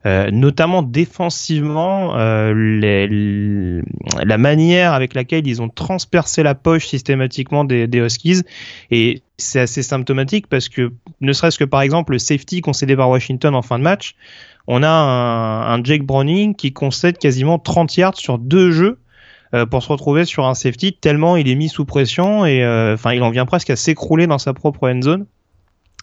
euh, 0.06 0.30
notamment 0.32 0.84
défensivement 0.84 2.16
euh, 2.18 2.54
les, 2.54 3.82
la 4.24 4.38
manière 4.38 4.94
avec 4.94 5.16
laquelle 5.16 5.48
ils 5.48 5.62
ont 5.62 5.70
transpercé 5.70 6.44
la 6.44 6.56
poche 6.56 6.88
systématiquement 6.88 7.66
des, 7.66 7.88
des 7.88 8.00
Huskies 8.00 8.44
et 8.92 9.22
c'est 9.38 9.60
assez 9.60 9.84
symptomatique 9.84 10.48
parce 10.48 10.70
que 10.70 10.94
ne 11.22 11.34
serait-ce 11.34 11.60
que 11.60 11.66
par 11.66 11.82
exemple 11.82 12.14
le 12.14 12.20
safety 12.20 12.62
concédé 12.62 12.96
par 12.96 13.10
Washington 13.10 13.54
en 13.56 13.62
fin 13.62 13.80
de 13.80 13.84
match 13.84 14.16
on 14.68 14.84
a 14.84 14.90
un, 14.90 15.84
Jake 15.84 16.04
Browning 16.04 16.56
qui 16.56 16.74
concède 16.74 17.18
quasiment 17.18 17.60
30 17.60 17.96
yards 17.98 18.18
sur 18.18 18.38
deux 18.40 18.72
jeux 18.72 19.00
euh, 19.54 19.66
pour 19.66 19.84
se 19.84 19.90
retrouver 19.90 20.26
sur 20.26 20.46
un 20.46 20.56
safety 20.56 20.94
tellement 20.94 21.38
il 21.38 21.48
est 21.48 21.56
mis 21.56 21.70
sous 21.70 21.86
pression 21.86 22.46
et 22.46 22.64
euh, 22.64 22.96
enfin 22.96 23.14
il 23.14 23.22
en 23.22 23.30
vient 23.30 23.46
presque 23.46 23.70
à 23.70 23.76
s'écrouler 23.76 24.28
dans 24.28 24.40
sa 24.40 24.54
propre 24.54 24.90
end 24.90 25.02
zone. 25.02 25.26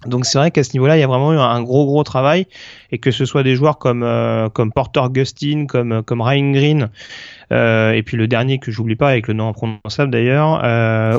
Donc 0.06 0.26
c'est 0.26 0.36
vrai 0.36 0.50
qu'à 0.50 0.64
ce 0.64 0.72
niveau-là, 0.72 0.96
il 0.96 1.00
y 1.00 1.04
a 1.04 1.06
vraiment 1.06 1.32
eu 1.32 1.38
un 1.38 1.62
gros 1.62 1.86
gros 1.86 2.02
travail 2.02 2.48
et 2.90 2.98
que 2.98 3.12
ce 3.12 3.24
soit 3.24 3.44
des 3.44 3.54
joueurs 3.54 3.78
comme 3.78 4.02
euh, 4.02 4.48
comme 4.48 4.72
Porter 4.72 5.02
Gustin, 5.10 5.66
comme 5.66 6.02
comme 6.02 6.20
Ryan 6.20 6.50
Green 6.50 6.90
et 7.50 8.02
puis 8.04 8.16
le 8.16 8.26
dernier 8.26 8.58
que 8.58 8.72
j'oublie 8.72 8.96
pas 8.96 9.10
avec 9.10 9.28
le 9.28 9.34
nom 9.34 9.46
imprononçable 9.46 10.10
d'ailleurs, 10.10 10.64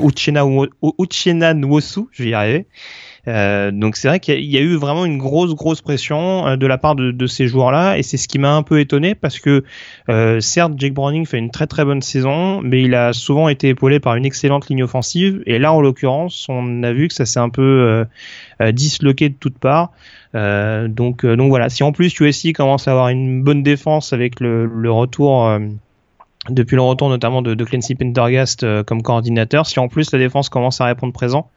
Uchena 0.04 0.44
Uchena 0.98 1.54
Nwosu, 1.54 2.08
je 2.12 2.24
vais 2.24 2.30
y 2.30 2.34
arriver. 2.34 2.66
Euh, 3.28 3.72
donc 3.72 3.96
c'est 3.96 4.10
vrai 4.10 4.20
qu'il 4.20 4.44
y, 4.44 4.58
a 4.58 4.62
eu 4.62 4.76
vraiment 4.76 5.06
une 5.06 5.18
grosse 5.18 5.56
grosse 5.56 5.82
pression 5.82 6.46
euh, 6.46 6.56
de 6.58 6.68
la 6.68 6.78
part 6.78 6.96
de, 6.96 7.28
ces 7.28 7.48
joueurs-là. 7.48 7.98
Et 7.98 8.04
c'est 8.04 8.18
ce 8.18 8.28
qui 8.28 8.38
m'a 8.38 8.54
un 8.54 8.64
peu 8.64 8.80
étonné 8.80 9.16
parce 9.16 9.40
que 9.40 9.64
euh, 10.10 10.42
certes 10.42 10.74
Jake 10.78 10.94
Browning 10.94 11.26
fait 11.26 11.38
une 11.38 11.50
très 11.50 11.68
très 11.68 11.86
bonne 11.86 12.02
saison 12.02 12.62
mais 12.62 12.82
il 12.82 12.96
a 12.96 13.14
souvent 13.14 13.48
été 13.48 13.70
épaulé 13.70 14.00
par 14.00 14.16
une 14.16 14.26
excellente 14.26 14.68
ligne 14.68 14.84
offensive. 14.84 15.42
Et 15.46 15.58
là 15.58 15.72
en 15.72 15.80
l'occurrence 15.80 16.48
on 16.50 16.84
a 16.84 16.92
vu 16.92 17.08
que 17.08 17.14
ça 17.14 17.26
s'est 17.26 17.40
un 17.40 17.50
peu 17.50 18.06
disloqué 18.72 19.30
de 19.30 19.36
toutes 19.40 19.58
parts. 19.58 19.92
donc 20.34 21.26
donc 21.26 21.50
voilà. 21.50 21.70
Si 21.70 21.84
en 21.84 21.94
plus 21.94 22.20
USC 22.20 22.54
commence 22.54 22.88
à 22.88 22.92
avoir 22.92 23.10
une 23.10 23.42
bonne 23.42 23.64
défense 23.64 24.12
avec 24.12 24.40
le, 24.42 24.66
le 24.66 24.92
retour 24.92 25.50
depuis 26.50 26.76
le 26.76 26.82
retour 26.82 27.08
notamment 27.08 27.42
de, 27.42 27.54
de 27.54 27.64
Clancy 27.64 27.96
Pendergast 27.96 28.84
comme 28.84 29.02
coordinateur, 29.02 29.66
si 29.66 29.80
en 29.80 29.88
plus 29.88 30.12
la 30.12 30.20
défense 30.20 30.50
commence 30.50 30.82
à 30.82 30.86
répondre 30.86 31.14
présent, 31.14 31.50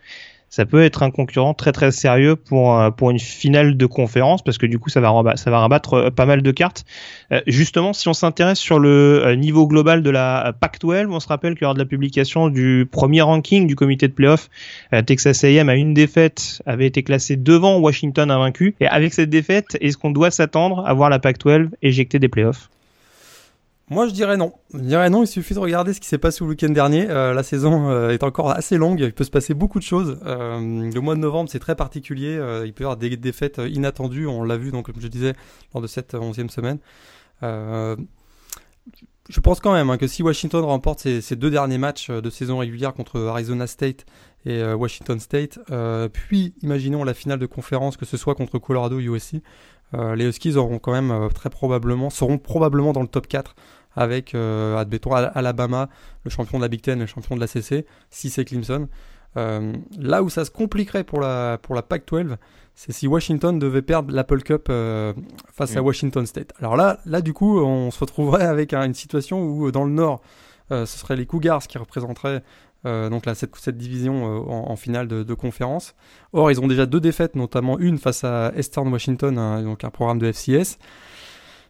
ça 0.49 0.65
peut 0.65 0.83
être 0.83 1.03
un 1.03 1.11
concurrent 1.11 1.55
très 1.55 1.73
très 1.73 1.91
sérieux 1.91 2.37
pour 2.37 2.79
euh, 2.79 2.91
pour 2.91 3.11
une 3.11 3.19
finale 3.19 3.77
de 3.77 3.87
conférence 3.87 4.43
parce 4.43 4.59
que 4.59 4.67
du 4.67 4.79
coup 4.79 4.91
ça 4.91 5.01
va 5.01 5.11
rabattre, 5.11 5.39
ça 5.39 5.51
va 5.51 5.59
rabattre 5.59 5.95
euh, 5.95 6.11
pas 6.11 6.27
mal 6.27 6.43
de 6.43 6.51
cartes. 6.51 6.85
Euh, 7.33 7.41
justement, 7.47 7.93
si 7.93 8.09
on 8.09 8.15
s'intéresse 8.15 8.59
sur 8.59 8.79
le 8.79 9.35
niveau 9.35 9.67
global 9.67 10.03
de 10.03 10.11
la 10.11 10.55
Pac-12, 10.61 11.09
on 11.11 11.21
se 11.21 11.29
rappelle 11.29 11.55
qu'il 11.55 11.63
y 11.63 11.65
aura 11.65 11.75
de 11.75 11.79
la 11.79 11.85
publication 11.85 12.49
du 12.49 12.89
premier 12.91 13.23
ranking 13.23 13.67
du 13.67 13.77
comité 13.77 14.09
de 14.09 14.13
playoff. 14.13 14.49
Texas 15.07 15.45
A&M 15.45 15.69
a 15.69 15.75
une 15.75 15.95
défaite, 15.95 16.63
avait 16.67 16.87
été 16.87 17.03
classé 17.03 17.37
devant 17.37 17.79
Washington 17.79 18.29
vaincu 18.29 18.75
Et 18.81 18.87
avec 18.87 19.15
cette 19.15 19.31
défaite, 19.31 19.77
est-ce 19.81 19.97
qu'on 19.97 20.11
doit 20.11 20.31
s'attendre 20.31 20.85
à 20.87 20.95
voir 20.95 21.11
la 21.11 21.19
Pac-12 21.19 21.71
éjecter 21.83 22.19
des 22.19 22.29
playoffs? 22.29 22.69
Moi, 23.89 24.09
je 24.09 24.13
dirais 24.13 24.37
non. 24.37 24.53
Je 24.75 24.81
dirais 24.81 25.09
non, 25.11 25.23
il 25.23 25.29
suffit 25.29 25.55
de 25.55 25.61
regarder 25.61 25.93
ce 25.93 26.01
qui 26.01 26.09
s'est 26.09 26.19
passé 26.19 26.43
le 26.43 26.51
week-end 26.51 26.71
dernier. 26.71 27.09
Euh, 27.09 27.33
la 27.33 27.45
saison 27.45 27.89
euh, 27.89 28.11
est 28.11 28.25
encore 28.25 28.51
assez 28.51 28.79
longue, 28.79 28.99
il 28.99 29.13
peut 29.13 29.23
se 29.23 29.31
passer 29.31 29.55
beaucoup 29.55 29.79
de 29.79 29.85
choses. 29.85 30.19
Euh, 30.27 30.91
le 30.91 31.01
mois 31.01 31.15
de 31.15 31.21
novembre, 31.21 31.49
c'est 31.49 31.61
très 31.61 31.77
particulier. 31.77 32.35
il 32.65 32.73
peut 32.73 32.83
y 32.83 32.85
avoir 32.85 32.97
des 32.97 33.17
défaites 33.17 33.61
inattendues, 33.65 34.27
on 34.27 34.43
l'a 34.43 34.57
vu, 34.57 34.73
donc, 34.73 34.87
comme 34.87 35.01
je 35.01 35.07
disais, 35.07 35.35
lors 35.73 35.83
de 35.83 35.87
cette 35.87 36.15
onzième 36.15 36.51
semaine. 36.51 36.79
je 37.43 37.97
pense 39.41 39.61
quand 39.61 39.73
même 39.73 39.91
hein, 39.91 39.99
que 39.99 40.09
si 40.09 40.25
Washington 40.25 40.65
remporte 40.65 41.01
ses, 41.01 41.37
deux 41.37 41.51
derniers 41.51 41.79
matchs 41.79 42.11
de 42.11 42.31
saison 42.31 42.59
régulière 42.59 42.93
contre 42.93 43.21
Arizona 43.21 43.69
State 43.69 44.05
et 44.47 44.65
Washington 44.65 45.21
State, 45.21 45.61
puis 46.13 46.55
imaginons 46.63 47.05
la 47.05 47.15
finale 47.15 47.39
de 47.39 47.47
conférence, 47.47 47.97
que 47.97 48.05
ce 48.05 48.17
soit 48.17 48.35
contre 48.35 48.59
Colorado 48.59 48.97
ou 48.97 49.15
USC, 49.15 49.43
les 49.93 50.27
Huskies 50.27 50.57
auront 50.57 50.81
quand 50.81 50.93
même 50.93 51.29
très 51.33 51.51
probablement, 51.51 52.11
seront 52.11 52.39
probablement 52.39 52.93
dans 52.93 53.03
le 53.03 53.09
top 53.09 53.29
4 53.29 53.55
avec, 53.97 54.35
euh, 54.35 54.77
admettons, 54.77 55.13
Alabama, 55.13 55.89
le 56.25 56.31
champion 56.31 56.59
de 56.59 56.63
la 56.63 56.69
Big 56.69 56.83
Ten, 56.83 57.01
le 57.01 57.07
champion 57.07 57.35
de 57.35 57.41
la 57.41 57.47
CC, 57.47 57.87
si 58.11 58.31
c'est 58.31 58.45
Clemson. 58.45 58.89
Euh, 59.37 59.73
là 59.99 60.23
où 60.23 60.31
ça 60.31 60.45
se 60.45 60.51
compliquerait 60.51 61.05
pour 61.05 61.21
la, 61.21 61.59
pour 61.61 61.75
la 61.75 61.83
Pac-12, 61.83 62.37
c'est 62.75 62.93
si 62.93 63.07
Washington 63.07 63.59
devait 63.59 63.83
perdre 63.83 64.15
l'Apple 64.15 64.43
Cup 64.43 64.67
euh, 64.69 65.15
face 65.53 65.77
à 65.77 65.83
Washington 65.83 66.27
State. 66.27 66.53
Alors 66.59 66.77
là, 66.77 67.01
là, 67.07 67.23
du 67.23 67.33
coup, 67.33 67.59
on 67.59 67.91
se 67.91 67.99
retrouverait 68.01 68.45
avec 68.45 68.75
une 68.75 68.95
situation 68.95 69.43
où 69.43 69.71
dans 69.73 69.85
le 69.85 69.93
Nord, 69.93 70.21
ce 70.71 70.85
serait 70.85 71.17
les 71.17 71.27
Cougars 71.27 71.67
qui 71.67 71.79
représenteraient 71.79 72.43
donc 72.85 73.27
là, 73.27 73.35
cette, 73.35 73.57
cette 73.57 73.77
division 73.77 74.71
en, 74.71 74.77
finale 74.77 75.09
de, 75.09 75.35
conférence. 75.35 75.97
Or, 76.33 76.53
ils 76.53 76.61
ont 76.61 76.69
déjà 76.69 76.87
deux 76.87 77.01
défaites, 77.01 77.35
notamment 77.35 77.79
une 77.79 77.99
face 77.99 78.23
à 78.23 78.53
Eastern 78.57 78.89
Washington, 78.93 79.65
donc 79.65 79.83
un 79.83 79.91
programme 79.91 80.19
de 80.19 80.31
FCS 80.31 80.79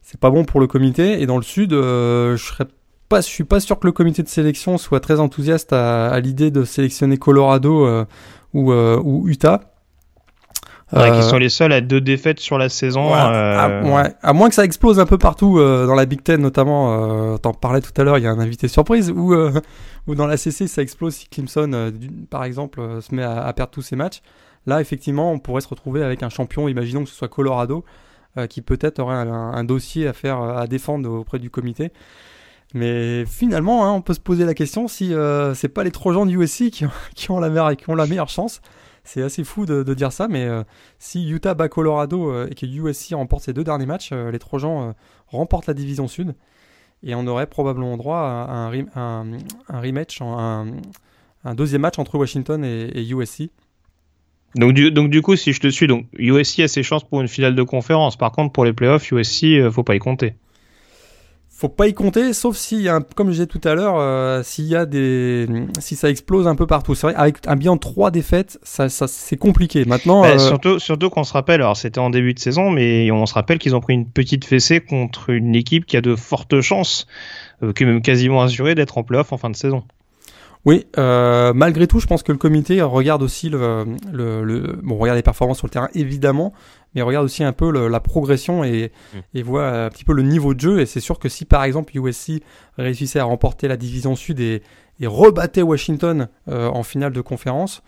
c'est 0.07 0.21
pas 0.21 0.31
bon 0.31 0.45
pour 0.45 0.61
le 0.61 0.69
comité. 0.69 1.21
Et 1.21 1.27
dans 1.27 1.37
le 1.37 1.42
sud, 1.42 1.73
euh, 1.73 2.37
je 2.37 2.45
serais 2.45 2.66
pas, 3.09 3.21
je 3.21 3.27
suis 3.27 3.42
pas 3.42 3.59
sûr 3.59 3.81
que 3.81 3.88
le 3.88 3.92
comité 3.92 4.23
de 4.23 4.29
sélection 4.29 4.79
soit 4.79 5.01
très 5.01 5.19
enthousiaste 5.19 5.73
à, 5.73 6.19
l'idée 6.21 6.53
de 6.53 6.64
sélectionner 6.64 7.16
Colorado 7.16 8.05
ou, 8.55 8.73
ou 8.73 9.29
Utah. 9.29 9.61
Ouais, 10.92 11.11
qui 11.11 11.23
sont 11.25 11.38
les 11.38 11.49
seuls 11.49 11.73
à 11.73 11.81
deux 11.81 12.01
défaites 12.01 12.38
sur 12.38 12.59
la 12.59 12.69
saison. 12.69 13.12
à, 13.12 13.83
ouais, 13.83 14.14
à, 14.23 14.33
moins 14.33 14.49
que 14.49 14.55
ça 14.55 14.64
explose 14.64 15.01
un 15.01 15.07
peu 15.07 15.19
partout 15.19 15.59
dans 15.59 15.95
la 15.97 16.07
Big 16.07 16.23
Ten 16.23 16.40
notamment. 16.40 17.33
Euh, 17.35 17.38
T'en 17.38 17.53
parlais 17.53 17.81
tout 17.81 17.90
à 18.01 18.05
l'heure, 18.05 18.19
il 18.19 18.25
y 18.25 18.29
a 18.29 18.31
un 18.31 18.38
invité 18.38 18.69
surprise 18.69 19.11
ou 19.11 19.35
ou 20.07 20.14
dans 20.14 20.29
la 20.29 20.37
CC 20.37 20.69
ça 20.69 20.83
explose 20.83 21.14
si 21.14 21.29
Clemson 21.29 21.92
par 22.31 22.45
exemple 22.45 22.81
se 23.01 23.12
met 23.12 23.25
à, 23.25 23.45
à, 23.45 23.53
perdre 23.53 23.73
tous 23.73 23.83
ses 23.83 23.97
matchs. 23.97 24.23
Là 24.66 24.81
effectivement 24.81 25.33
on 25.33 25.40
pourrait 25.40 25.62
se 25.62 25.69
retrouver 25.69 26.05
avec 26.05 26.23
un 26.23 26.29
champion, 26.29 26.69
imaginons 26.69 27.03
que 27.03 27.11
ce 27.11 27.16
soit 27.16 27.29
Colorado, 27.29 27.85
euh, 27.85 28.06
qui 28.46 28.62
peut-être 28.62 28.99
aurait 28.99 29.16
un, 29.16 29.64
dossier 29.64 30.07
à 30.07 30.12
faire 30.12 30.40
euh, 30.42 30.57
à 30.57 30.66
défendre 30.66 31.11
auprès 31.11 31.38
du 31.38 31.51
comité. 31.51 31.92
Mais 32.75 33.25
finalement, 33.27 33.87
hein, 33.87 33.92
on 33.92 34.03
peut 34.03 34.14
se 34.14 34.20
poser 34.20 34.44
la 34.44 34.55
question 34.55 34.88
si 34.88 35.14
euh, 35.14 35.55
c'est 35.55 35.68
pas 35.68 35.85
les 35.85 35.90
Trojans 35.90 36.27
du 36.27 36.42
USC 36.42 36.70
qui, 37.14 37.31
ont 37.31 37.40
la 37.40 37.49
meilleure, 37.49 37.77
qui 37.77 37.88
ont 37.88 37.94
la 37.94 38.07
meilleure 38.07 38.29
chance. 38.29 38.61
C'est 39.05 39.22
assez 39.22 39.44
fou 39.44 39.66
de, 39.66 39.94
dire 39.94 40.12
ça, 40.12 40.27
mais 40.27 40.49
si 40.99 41.29
Utah 41.29 41.55
bat 41.55 41.68
Colorado 41.68 42.44
et 42.44 42.57
que 42.57 42.66
USC 42.66 43.14
remporte 43.14 43.44
ses 43.44 43.53
deux 43.53 43.62
derniers 43.62 43.87
matchs, 43.87 44.11
les 44.11 44.38
Trojans 44.40 44.94
remportent 45.29 45.68
la 45.68 45.75
division 45.75 46.09
sud 46.09 46.35
et 47.05 47.14
on 47.14 47.25
aurait 47.29 47.46
probablement 47.46 47.96
droit 47.96 48.18
à 48.18 48.68
un, 48.96 49.38
rematch, 49.68 50.20
un, 50.22 51.55
deuxième 51.55 51.83
match 51.83 52.01
entre 52.01 52.18
Washington 52.18 52.64
et 52.64 53.09
USC. 53.09 53.53
Donc 54.57 54.73
du, 54.73 54.90
donc 54.90 55.11
du 55.11 55.21
coup, 55.21 55.37
si 55.37 55.53
je 55.53 55.61
te 55.61 55.69
suis, 55.69 55.87
donc 55.87 56.07
USC 56.19 56.61
a 56.61 56.69
ses 56.69 56.83
chances 56.83 57.05
pour 57.05 57.21
une 57.21 57.29
finale 57.29 57.55
de 57.55 57.62
conférence. 57.62 58.16
Par 58.16 58.33
contre, 58.33 58.53
pour 58.53 58.64
les 58.64 58.73
playoffs, 58.73 59.11
USC, 59.12 59.45
euh, 59.45 59.71
faut 59.71 59.83
pas 59.83 59.95
y 59.95 59.99
compter. 59.99 60.35
Faut 61.51 61.69
pas 61.71 61.88
y 61.88 61.95
compter, 61.95 62.35
sauf 62.35 62.55
si, 62.57 62.87
comme 63.14 63.29
je 63.29 63.33
disais 63.33 63.47
tout 63.47 63.61
à 63.64 63.75
l'heure, 63.75 63.97
euh, 63.99 64.42
s'il 64.42 64.66
y 64.66 64.77
a 64.77 64.85
des, 64.85 65.47
si 65.79 65.97
ça 65.97 66.11
explose 66.11 66.47
un 66.47 66.55
peu 66.55 66.66
partout. 66.66 66.95
C'est 66.95 67.07
vrai, 67.07 67.16
avec 67.16 67.37
un 67.47 67.57
bilan 67.57 67.79
3 67.79 68.11
défaites, 68.11 68.59
ça, 68.62 68.90
ça 68.90 69.09
c'est 69.09 69.38
compliqué. 69.38 69.87
Maintenant, 69.87 70.21
bah, 70.21 70.33
euh, 70.33 70.38
surtout, 70.38 70.79
surtout 70.79 71.09
qu'on 71.09 71.25
se 71.25 71.33
rappelle, 71.33 71.62
alors 71.62 71.77
c'était 71.77 71.99
en 71.99 72.11
début 72.11 72.35
de 72.35 72.38
saison, 72.38 72.71
mais 72.71 73.11
on 73.11 73.25
se 73.25 73.33
rappelle 73.33 73.59
qu'ils 73.59 73.75
ont 73.75 73.81
pris 73.81 73.95
une 73.95 74.07
petite 74.07 74.45
fessée 74.45 74.81
contre 74.81 75.31
une 75.31 75.55
équipe 75.55 75.87
qui 75.87 75.97
a 75.97 76.03
de 76.03 76.14
fortes 76.14 76.61
chances, 76.61 77.07
qui 77.75 77.83
est 77.85 77.87
même 77.87 78.03
quasiment 78.03 78.42
assurée 78.42 78.75
d'être 78.75 78.99
en 78.99 79.03
playoff 79.03 79.33
en 79.33 79.38
fin 79.38 79.49
de 79.49 79.57
saison. 79.57 79.83
Oui, 80.66 80.85
euh, 80.98 81.52
malgré 81.55 81.87
tout, 81.87 82.00
je 82.00 82.09
pense 82.09 82.24
que 82.24 82.33
le 82.33 82.38
comité 82.38 82.83
regarde 82.83 83.22
aussi 83.22 83.48
le, 83.48 83.87
le, 84.12 84.79
bon, 84.83 84.98
regarde 84.98 85.16
les 85.16 85.22
performances 85.22 85.59
sur 85.59 85.68
le 85.68 85.70
terrain 85.70 85.88
évidemment, 85.94 86.52
mais 86.94 87.02
regarde 87.02 87.24
aussi 87.24 87.44
un 87.44 87.52
peu 87.52 87.70
la 87.88 88.00
progression 88.00 88.64
et, 88.64 88.90
mm. 89.14 89.18
et, 89.35 89.42
voit 89.44 89.68
un 89.68 89.90
petit 89.90 90.05
peu 90.05 90.12
le 90.12 90.24
niveau 90.24 90.55
de 90.55 90.61
jeu. 90.61 90.81
Et 90.81 90.87
c'est 90.87 90.98
sûr 90.98 91.20
que 91.20 91.29
si 91.29 91.44
par 91.44 91.62
exemple 91.62 91.96
USC 91.96 92.42
réussissait 92.79 93.20
à 93.20 93.24
remporter 93.24 93.68
la 93.68 93.76
division 93.76 94.16
sud 94.16 94.40
et, 94.40 94.61
et 94.98 95.07
rebattait 95.07 95.62
Washington 95.62 96.29
euh, 96.48 96.66
en 96.66 96.83
finale 96.83 97.12
de 97.12 97.20
conférence, 97.20 97.85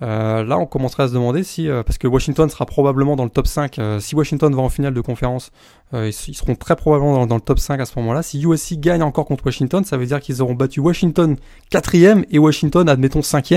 là, 0.00 0.58
on 0.58 0.66
commencerait 0.66 1.04
à 1.04 1.08
se 1.08 1.14
demander 1.14 1.42
si, 1.42 1.68
euh, 1.68 1.82
parce 1.82 1.98
que 1.98 2.06
Washington 2.06 2.48
sera 2.48 2.66
probablement 2.66 3.16
dans 3.16 3.24
le 3.24 3.30
top 3.30 3.46
5, 3.46 3.78
euh, 3.78 4.00
si 4.00 4.14
Washington 4.14 4.54
va 4.54 4.62
en 4.62 4.68
finale 4.68 4.94
de 4.94 5.00
conférence, 5.00 5.50
ils, 5.92 6.12
seront 6.12 6.56
très 6.56 6.74
probablement 6.74 7.26
dans, 7.26 7.36
le 7.36 7.40
top 7.40 7.60
5 7.60 7.80
à 7.80 7.84
ce 7.84 7.96
moment-là. 8.00 8.22
Si 8.22 8.42
USC 8.42 8.80
gagne 8.80 9.02
encore 9.02 9.26
contre 9.26 9.46
Washington, 9.46 9.84
ça 9.84 9.96
veut 9.96 10.06
dire 10.06 10.20
qu'ils 10.20 10.42
auront 10.42 10.54
battu 10.54 10.80
Washington 10.80 11.36
4 11.70 11.94
et 12.30 12.38
Washington, 12.38 12.88
admettons, 12.88 13.22
5 13.22 13.54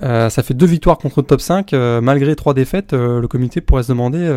ça 0.00 0.30
fait 0.30 0.54
deux 0.54 0.66
victoires 0.66 0.98
contre 0.98 1.20
le 1.20 1.26
top 1.26 1.40
5. 1.40 1.72
malgré 1.72 2.36
trois 2.36 2.54
défaites, 2.54 2.92
le 2.92 3.26
comité 3.26 3.60
pourrait 3.60 3.82
se 3.82 3.88
demander 3.88 4.28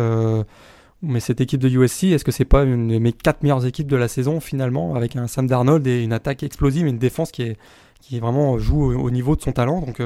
mais 1.02 1.20
cette 1.20 1.40
équipe 1.40 1.60
de 1.60 1.68
USC, 1.68 2.04
est-ce 2.04 2.24
que 2.24 2.30
c'est 2.32 2.44
pas 2.44 2.62
une 2.62 2.88
de 2.88 2.98
mes 2.98 3.12
quatre 3.12 3.42
meilleures 3.42 3.66
équipes 3.66 3.88
de 3.88 3.96
la 3.96 4.08
saison 4.08 4.40
finalement, 4.40 4.94
avec 4.94 5.14
un 5.16 5.26
Sam 5.26 5.46
Darnold 5.46 5.86
et 5.86 6.02
une 6.02 6.12
attaque 6.12 6.42
explosive 6.42 6.86
et 6.86 6.90
une 6.90 6.98
défense 6.98 7.30
qui 7.30 7.42
est 7.42 8.20
vraiment 8.20 8.58
joue 8.58 8.92
au, 8.92 9.10
niveau 9.10 9.36
de 9.36 9.42
son 9.42 9.52
talent. 9.52 9.80
Donc 9.80 10.00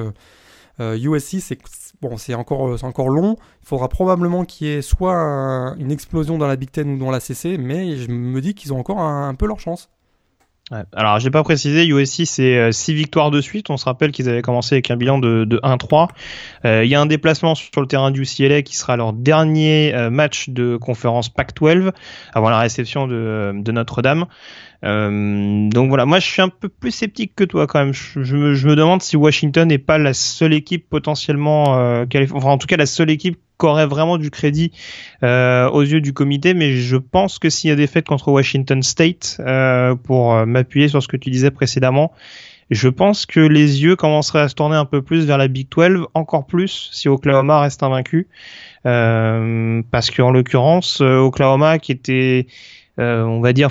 USC, 0.79 1.35
euh, 1.35 1.39
c'est 1.41 1.59
bon, 2.01 2.17
encore, 2.39 2.69
euh, 2.69 2.79
encore 2.83 3.09
long. 3.09 3.37
Il 3.62 3.67
faudra 3.67 3.89
probablement 3.89 4.45
qu'il 4.45 4.67
y 4.67 4.71
ait 4.71 4.83
soit 4.83 5.75
une 5.79 5.91
explosion 5.91 6.39
dans 6.39 6.47
la 6.47 6.57
Big 6.57 6.71
Ten 6.71 6.91
ou 6.91 6.99
dans 6.99 7.11
la 7.11 7.21
CC, 7.21 7.59
mais 7.59 7.97
je 7.97 8.11
me 8.11 8.41
dis 8.41 8.55
qu'ils 8.55 8.73
ont 8.73 8.79
encore 8.79 9.01
un, 9.01 9.35
peu 9.35 9.47
leur 9.47 9.61
chance. 9.61 9.89
Ouais. 10.73 10.83
Alors, 10.95 11.21
j'ai 11.21 11.31
pas 11.31 11.45
précisé, 11.45 11.87
USC 11.87 12.27
c'est 12.27 12.73
6 12.73 12.91
euh, 12.91 12.95
victoires 12.95 13.31
de 13.31 13.41
suite. 13.41 13.71
On 13.71 13.77
se 13.77 13.85
rappelle 13.85 14.11
qu'ils 14.11 14.29
avaient 14.29 14.43
commencé 14.43 14.75
avec 14.75 14.91
un 14.91 14.97
bilan 14.97 15.19
de, 15.19 15.45
de 15.45 15.59
1-3. 15.59 16.09
Il 16.65 16.89
y 16.89 16.95
a 16.97 17.01
un 17.01 17.07
déplacement 17.07 17.55
sur 17.55 17.81
le 17.81 17.87
terrain 17.87 18.11
du 18.11 18.25
CLA 18.25 18.62
qui 18.62 18.77
sera 18.77 18.97
leur 18.97 19.12
dernier 19.12 19.95
match 20.11 20.49
de 20.49 20.77
conférence 20.77 21.29
Pac-12 21.29 21.93
avant 22.35 22.51
la 22.51 22.59
réception 22.59 23.07
de 23.07 23.71
Notre-Dame. 23.71 24.27
Euh, 24.85 25.69
donc 25.71 25.89
voilà, 25.89 26.05
moi 26.05 26.19
je 26.19 26.27
suis 26.27 26.43
un 26.43 26.49
peu 26.49 26.69
plus 26.69 26.91
sceptique 26.91 27.35
que 27.35 27.45
toi 27.45 27.67
quand 27.67 27.79
même. 27.79 27.93
Je, 27.95 28.37
me, 28.37 28.55
je 28.55 28.69
me, 28.69 28.77
demande 28.77 29.03
si 29.03 29.17
Washington 29.17 29.69
n'est 29.69 29.79
pas 29.79 29.99
la 29.99 30.15
seule 30.15 30.53
équipe 30.53 30.89
potentiellement, 30.89 31.79
euh, 31.79 32.05
enfin 32.33 32.51
en 32.51 32.59
tout 32.59 32.67
cas 32.67 32.77
la 32.77 32.87
seule 32.87 33.11
équipe 33.11 33.39
qui 33.59 33.67
aurait 33.67 33.87
vraiment 33.87 34.19
du 34.19 34.31
crédit 34.31 34.73
euh, 35.23 35.69
aux 35.71 35.83
yeux 35.83 36.01
du 36.01 36.12
comité, 36.12 36.55
mais 36.55 36.73
je 36.73 36.97
pense 36.97 37.39
que 37.39 37.51
s'il 37.51 37.71
y 37.71 37.73
a 37.73 37.77
des 37.77 37.87
faits 37.87 38.07
contre 38.07 38.29
Washington 38.31 38.83
State, 38.83 39.39
euh, 39.41 39.95
pour 39.95 40.35
euh, 40.35 40.47
m'appuyer 40.47 40.89
sur 40.89 41.03
ce 41.03 41.09
que 41.09 41.17
tu 41.17 41.31
disais 41.31 41.51
précédemment, 41.51 42.12
je 42.71 42.89
pense 42.89 43.27
que 43.27 43.41
les 43.41 43.83
yeux 43.83 43.97
commenceraient 43.97 44.41
à 44.41 44.49
se 44.49 44.55
tourner 44.55 44.77
un 44.77 44.85
peu 44.85 45.01
plus 45.01 45.25
vers 45.25 45.39
la 45.39 45.49
Big 45.49 45.69
12, 45.71 46.07
encore 46.15 46.47
plus 46.47 46.91
si 46.93 47.09
Oklahoma 47.09 47.61
reste 47.61 47.83
invaincu, 47.83 48.29
euh, 48.87 49.83
parce 49.91 50.11
qu'en 50.11 50.33
l'occurrence 50.33 51.01
Oklahoma 51.01 51.79
qui 51.79 51.93
était, 51.93 52.47
on 52.99 53.41
va 53.41 53.53
dire 53.53 53.71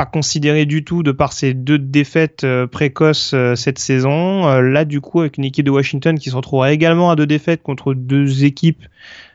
pas 0.00 0.06
considéré 0.06 0.64
du 0.64 0.82
tout 0.82 1.02
de 1.02 1.12
par 1.12 1.34
ses 1.34 1.52
deux 1.52 1.78
défaites 1.78 2.44
euh, 2.44 2.66
précoces 2.66 3.32
euh, 3.34 3.54
cette 3.54 3.78
saison. 3.78 4.48
Euh, 4.48 4.62
là, 4.62 4.86
du 4.86 5.02
coup, 5.02 5.20
avec 5.20 5.36
une 5.36 5.44
équipe 5.44 5.66
de 5.66 5.70
Washington 5.70 6.18
qui 6.18 6.30
se 6.30 6.36
retrouvera 6.36 6.72
également 6.72 7.10
à 7.10 7.16
deux 7.16 7.26
défaites 7.26 7.62
contre 7.62 7.92
deux 7.92 8.46
équipes, 8.46 8.82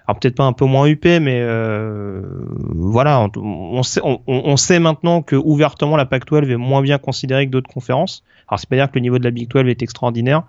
alors 0.07 0.19
peut-être 0.19 0.33
pas 0.33 0.45
un 0.45 0.53
peu 0.53 0.65
moins 0.65 0.87
UP, 0.87 1.05
mais 1.05 1.45
voilà, 2.73 3.27
on, 3.35 3.83
sait, 3.83 4.01
on, 4.03 4.57
sait 4.57 4.79
maintenant 4.79 5.21
que 5.21 5.35
ouvertement 5.35 5.97
la 5.97 6.05
Pac-12 6.05 6.49
est 6.49 6.57
moins 6.57 6.81
bien 6.81 6.97
considérée 6.97 7.45
que 7.45 7.51
d'autres 7.51 7.71
conférences. 7.71 8.23
Alors 8.47 8.59
c'est 8.59 8.69
pas 8.69 8.75
dire 8.75 8.87
que 8.87 8.95
le 8.95 9.01
niveau 9.01 9.19
de 9.19 9.23
la 9.23 9.31
Big 9.31 9.47
12 9.47 9.67
est 9.67 9.83
extraordinaire, 9.83 10.43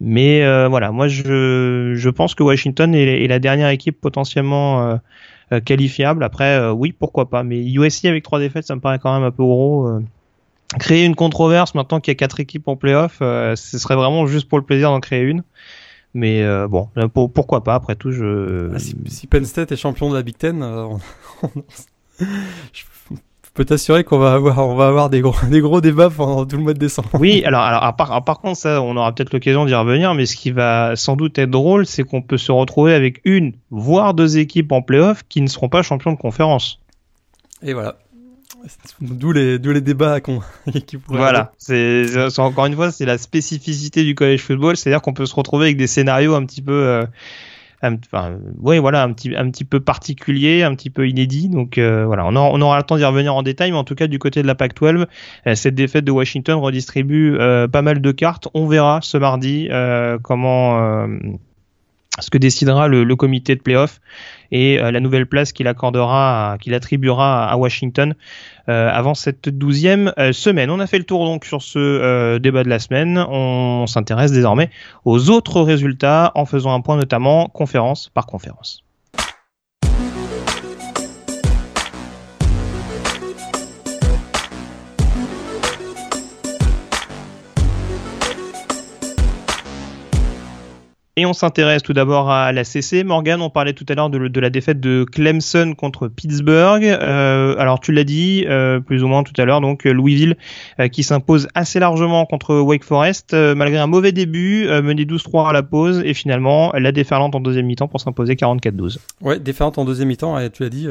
mais 0.00 0.40
voilà, 0.68 0.90
moi 0.92 1.06
je, 1.06 1.94
je 1.94 2.10
pense 2.10 2.34
que 2.34 2.42
Washington 2.44 2.94
est, 2.94 3.24
est 3.24 3.28
la 3.28 3.38
dernière 3.40 3.68
équipe 3.68 4.00
potentiellement 4.00 4.82
euh, 4.82 4.96
qualifiable. 5.60 6.24
Après, 6.24 6.58
euh, 6.58 6.72
oui, 6.72 6.92
pourquoi 6.92 7.28
pas. 7.28 7.42
Mais 7.42 7.62
USC 7.64 8.04
avec 8.06 8.22
trois 8.22 8.38
défaites, 8.38 8.66
ça 8.66 8.74
me 8.74 8.80
paraît 8.80 8.98
quand 8.98 9.12
même 9.14 9.24
un 9.26 9.30
peu 9.30 9.42
gros. 9.42 9.88
Euh. 9.88 10.00
créer 10.78 11.04
une 11.04 11.14
controverse 11.14 11.74
maintenant 11.74 12.00
qu'il 12.00 12.12
y 12.12 12.16
a 12.16 12.18
quatre 12.18 12.40
équipes 12.40 12.68
en 12.68 12.76
playoff, 12.76 13.18
ce 13.20 13.78
serait 13.78 13.96
vraiment 13.96 14.26
juste 14.26 14.48
pour 14.48 14.58
le 14.58 14.64
plaisir 14.64 14.90
d'en 14.90 15.00
créer 15.00 15.22
une. 15.22 15.42
Mais 16.14 16.44
bon, 16.68 16.88
pourquoi 17.28 17.64
pas 17.64 17.74
Après 17.74 17.94
tout, 17.94 18.12
je. 18.12 18.70
Ah, 18.74 18.78
si, 18.78 19.26
Penn 19.26 19.44
State 19.44 19.72
est 19.72 19.76
champion 19.76 20.10
de 20.10 20.16
la 20.16 20.22
Big 20.22 20.36
Ten, 20.36 20.64
je 22.20 22.82
peux 23.54 23.64
t'assurer 23.64 24.04
qu'on 24.04 24.18
va 24.18 24.32
avoir, 24.32 24.58
on 24.58 24.74
va 24.74 24.88
avoir 24.88 25.10
des 25.10 25.20
gros, 25.20 25.34
des 25.50 25.60
gros 25.60 25.80
débats 25.80 26.10
pendant 26.10 26.46
tout 26.46 26.56
le 26.56 26.62
mois 26.62 26.74
de 26.74 26.78
décembre. 26.78 27.08
Oui, 27.14 27.42
alors, 27.44 27.62
alors 27.62 27.94
par, 27.96 28.24
par, 28.24 28.40
contre, 28.40 28.58
ça, 28.58 28.82
on 28.82 28.96
aura 28.96 29.14
peut-être 29.14 29.32
l'occasion 29.32 29.66
d'y 29.66 29.74
revenir, 29.74 30.14
mais 30.14 30.26
ce 30.26 30.36
qui 30.36 30.50
va 30.50 30.96
sans 30.96 31.16
doute 31.16 31.38
être 31.38 31.50
drôle, 31.50 31.86
c'est 31.86 32.04
qu'on 32.04 32.22
peut 32.22 32.38
se 32.38 32.52
retrouver 32.52 32.94
avec 32.94 33.20
une, 33.24 33.52
voire 33.70 34.14
deux 34.14 34.38
équipes 34.38 34.72
en 34.72 34.82
playoff 34.82 35.22
qui 35.28 35.40
ne 35.40 35.48
seront 35.48 35.68
pas 35.68 35.82
champions 35.82 36.12
de 36.12 36.18
conférence. 36.18 36.80
Et 37.62 37.74
voilà. 37.74 37.96
D'où 39.00 39.32
les, 39.32 39.58
les 39.58 39.80
débats 39.80 40.20
qu'on, 40.20 40.40
qui 40.86 40.96
Voilà. 41.08 41.52
C'est, 41.58 42.06
encore 42.38 42.66
une 42.66 42.76
fois, 42.76 42.92
c'est 42.92 43.06
la 43.06 43.18
spécificité 43.18 44.04
du 44.04 44.14
college 44.14 44.40
football, 44.40 44.76
c'est-à-dire 44.76 45.02
qu'on 45.02 45.14
peut 45.14 45.26
se 45.26 45.34
retrouver 45.34 45.66
avec 45.66 45.76
des 45.76 45.86
scénarios 45.86 46.34
un 46.34 46.44
petit 46.44 46.62
peu, 46.62 46.72
euh, 46.72 47.04
enfin, 47.82 48.38
voilà, 48.58 49.02
un 49.02 49.12
petit, 49.12 49.64
peu 49.64 49.80
particulier, 49.80 50.62
un 50.62 50.74
petit 50.74 50.90
peu 50.90 51.08
inédit. 51.08 51.48
Donc 51.48 51.78
euh, 51.78 52.04
voilà, 52.06 52.26
on, 52.26 52.60
aura 52.60 52.78
le 52.78 52.84
temps 52.84 52.96
d'y 52.96 53.04
revenir 53.04 53.34
en 53.34 53.42
détail, 53.42 53.72
mais 53.72 53.76
en 53.76 53.84
tout 53.84 53.94
cas 53.94 54.06
du 54.06 54.18
côté 54.18 54.42
de 54.42 54.46
la 54.46 54.54
PAC-12, 54.54 55.06
euh, 55.46 55.54
cette 55.54 55.74
défaite 55.74 56.04
de 56.04 56.12
Washington 56.12 56.56
redistribue 56.56 57.36
euh, 57.38 57.68
pas 57.68 57.82
mal 57.82 58.00
de 58.00 58.12
cartes. 58.12 58.48
On 58.54 58.66
verra 58.66 59.00
ce 59.02 59.18
mardi 59.18 59.68
comment 60.22 61.08
ce 62.20 62.28
que 62.30 62.38
décidera 62.38 62.88
le, 62.88 63.04
le 63.04 63.16
comité 63.16 63.56
de 63.56 63.60
playoff 63.60 64.00
et 64.52 64.78
la 64.78 65.00
nouvelle 65.00 65.26
place 65.26 65.52
qu'il 65.52 65.66
accordera, 65.66 66.56
qu'il 66.60 66.74
attribuera 66.74 67.50
à 67.50 67.56
Washington 67.56 68.14
euh, 68.68 68.88
avant 68.92 69.14
cette 69.14 69.48
douzième 69.48 70.12
euh, 70.18 70.32
semaine. 70.32 70.70
On 70.70 70.78
a 70.78 70.86
fait 70.86 70.98
le 70.98 71.04
tour 71.04 71.24
donc 71.24 71.44
sur 71.44 71.62
ce 71.62 71.80
euh, 71.80 72.38
débat 72.38 72.62
de 72.62 72.68
la 72.68 72.78
semaine. 72.78 73.18
On 73.18 73.88
s'intéresse 73.88 74.30
désormais 74.30 74.70
aux 75.04 75.30
autres 75.30 75.60
résultats 75.62 76.30
en 76.36 76.44
faisant 76.44 76.72
un 76.72 76.80
point 76.80 76.96
notamment 76.96 77.48
conférence 77.48 78.08
par 78.08 78.26
conférence. 78.26 78.84
Et 91.16 91.26
on 91.26 91.34
s'intéresse 91.34 91.82
tout 91.82 91.92
d'abord 91.92 92.30
à 92.30 92.52
la 92.52 92.64
CC. 92.64 93.04
Morgan, 93.04 93.42
on 93.42 93.50
parlait 93.50 93.74
tout 93.74 93.84
à 93.90 93.94
l'heure 93.94 94.08
de, 94.08 94.40
la 94.40 94.48
défaite 94.48 94.80
de 94.80 95.04
Clemson 95.04 95.74
contre 95.76 96.08
Pittsburgh. 96.08 96.84
Euh, 96.86 97.54
alors 97.58 97.80
tu 97.80 97.92
l'as 97.92 98.04
dit 98.04 98.46
euh, 98.48 98.80
plus 98.80 99.04
ou 99.04 99.08
moins 99.08 99.22
tout 99.22 99.34
à 99.36 99.44
l'heure, 99.44 99.60
donc 99.60 99.84
Louisville 99.84 100.36
euh, 100.80 100.88
qui 100.88 101.02
s'impose 101.02 101.48
assez 101.54 101.78
largement 101.80 102.24
contre 102.24 102.56
Wake 102.60 102.82
Forest 102.82 103.34
malgré 103.34 103.76
un 103.76 103.86
mauvais 103.86 104.12
début, 104.12 104.66
mené 104.66 105.04
12-3 105.04 105.50
à 105.50 105.52
la 105.52 105.62
pause 105.62 106.00
et 106.02 106.14
finalement 106.14 106.72
la 106.72 106.92
déferlante 106.92 107.34
en 107.34 107.40
deuxième 107.40 107.66
mi-temps 107.66 107.88
pour 107.88 108.00
s'imposer 108.00 108.32
44-12. 108.32 108.96
Ouais, 109.20 109.38
déferlante 109.38 109.76
en 109.76 109.84
deuxième 109.84 110.08
mi-temps, 110.08 110.38
tu 110.48 110.62
l'as 110.62 110.70
dit, 110.70 110.88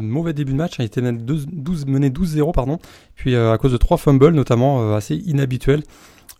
mauvais 0.00 0.32
début 0.32 0.52
de 0.52 0.56
match, 0.56 0.76
il 0.78 0.86
était 0.86 1.02
mené 1.02 2.08
12-0 2.08 2.54
pardon, 2.54 2.78
puis 3.16 3.36
à 3.36 3.58
cause 3.58 3.72
de 3.72 3.76
trois 3.76 3.98
fumbles 3.98 4.30
notamment 4.30 4.94
assez 4.94 5.16
inhabituels. 5.26 5.82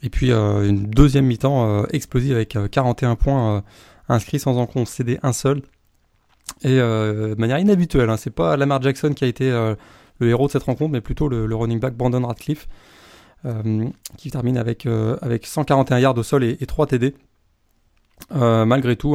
Et 0.03 0.11
puis 0.11 0.31
euh, 0.31 0.69
une 0.69 0.87
deuxième 0.87 1.27
mi-temps 1.27 1.67
euh, 1.67 1.87
explosive 1.93 2.35
avec 2.35 2.57
41 2.71 3.13
euh, 3.13 3.15
points 3.17 3.65
inscrits 4.09 4.39
sans 4.39 4.57
en 4.57 4.67
concéder 4.67 5.19
un 5.23 5.33
seul. 5.33 5.63
Et 6.63 6.77
de 6.77 7.35
manière 7.39 7.59
inhabituelle, 7.59 8.09
hein, 8.09 8.17
c'est 8.17 8.31
pas 8.31 8.57
Lamar 8.57 8.81
Jackson 8.81 9.13
qui 9.13 9.23
a 9.23 9.27
été 9.27 9.51
le 9.51 10.29
héros 10.29 10.47
de 10.47 10.53
cette 10.53 10.63
rencontre, 10.63 10.91
mais 10.91 11.03
plutôt 11.03 11.29
le, 11.29 11.55
running 11.55 11.79
back 11.79 11.95
Brandon 11.95 12.27
Radcliffe, 12.27 12.67
qui 14.17 14.31
termine 14.31 14.57
avec, 14.57 14.87
avec 14.87 15.47
141 15.47 15.99
yards 15.99 16.17
au 16.17 16.23
sol 16.23 16.43
et, 16.43 16.57
3 16.57 16.87
TD. 16.87 17.15
malgré 18.31 18.97
tout, 18.97 19.15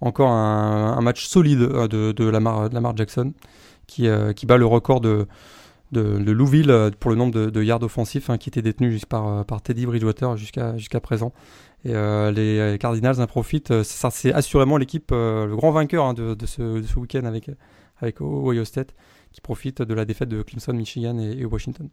encore 0.00 0.30
un, 0.30 1.00
match 1.00 1.24
solide 1.24 1.60
de, 1.60 2.28
Lamar, 2.28 2.96
Jackson, 2.96 3.32
qui 3.86 4.08
bat 4.08 4.56
le 4.56 4.66
record 4.66 5.00
de, 5.00 5.28
de, 5.92 6.30
Louisville 6.32 6.70
euh, 6.70 6.90
pour 6.98 7.10
le 7.10 7.16
nombre 7.16 7.50
de, 7.50 7.62
yards 7.62 7.82
offensifs 7.82 8.30
hein, 8.30 8.38
qui 8.38 8.48
étaient 8.48 8.62
détenus 8.62 8.92
juste 8.92 9.06
par, 9.06 9.28
euh, 9.28 9.44
par 9.44 9.62
Teddy 9.62 9.86
Bridgewater 9.86 10.36
jusqu'à 10.36 10.76
jusqu'à 10.76 11.00
présent. 11.00 11.32
Et 11.84 11.94
euh, 11.94 12.30
les 12.30 12.78
Cardinals 12.78 13.20
en 13.20 13.26
profitent. 13.26 13.82
C'est 13.82 14.32
assurément 14.32 14.76
l'équipe, 14.76 15.10
le 15.10 15.54
grand 15.56 15.70
vainqueur 15.70 16.04
hein, 16.04 16.14
de, 16.14 16.36
ce, 16.44 16.82
ce 16.82 16.98
week-end 16.98 17.24
avec, 17.24 17.50
avec 17.98 18.20
Ohio 18.20 18.64
State, 18.64 18.94
qui 19.32 19.40
profite 19.40 19.80
de 19.80 19.94
la 19.94 20.04
défaite 20.04 20.28
de 20.28 20.42
Clemson, 20.42 20.74
Michigan 20.74 21.18
et 21.18 21.44
Washington. 21.44 21.88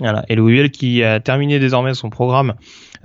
Voilà. 0.00 0.24
Et 0.28 0.34
Louisville 0.34 0.70
qui 0.70 1.04
a 1.04 1.20
terminé 1.20 1.60
désormais 1.60 1.94
son 1.94 2.10
programme 2.10 2.54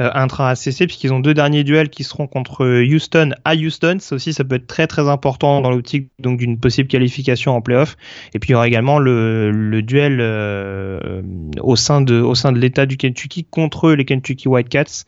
euh, 0.01 0.09
intra-ACC 0.15 0.87
puisqu'ils 0.87 1.13
ont 1.13 1.19
deux 1.19 1.33
derniers 1.35 1.63
duels 1.63 1.89
qui 1.89 2.03
seront 2.03 2.25
contre 2.25 2.65
Houston 2.81 3.31
à 3.45 3.53
Houston. 3.53 3.97
Ça 3.99 4.15
aussi, 4.15 4.33
ça 4.33 4.43
peut 4.43 4.55
être 4.55 4.65
très 4.65 4.87
très 4.87 5.07
important 5.07 5.61
dans 5.61 5.69
l'optique 5.69 6.09
donc 6.17 6.39
d'une 6.39 6.57
possible 6.57 6.87
qualification 6.87 7.55
en 7.55 7.61
playoff. 7.61 7.95
Et 8.33 8.39
puis 8.39 8.49
il 8.49 8.51
y 8.53 8.55
aura 8.55 8.67
également 8.67 8.97
le, 8.97 9.51
le 9.51 9.81
duel 9.83 10.17
euh, 10.19 11.21
au 11.61 11.75
sein 11.75 12.01
de 12.01 12.15
au 12.15 12.33
sein 12.33 12.51
de 12.51 12.57
l'État 12.57 12.87
du 12.87 12.97
Kentucky 12.97 13.43
contre 13.43 13.91
les 13.91 14.05
Kentucky 14.05 14.47
Whitecats 14.47 15.05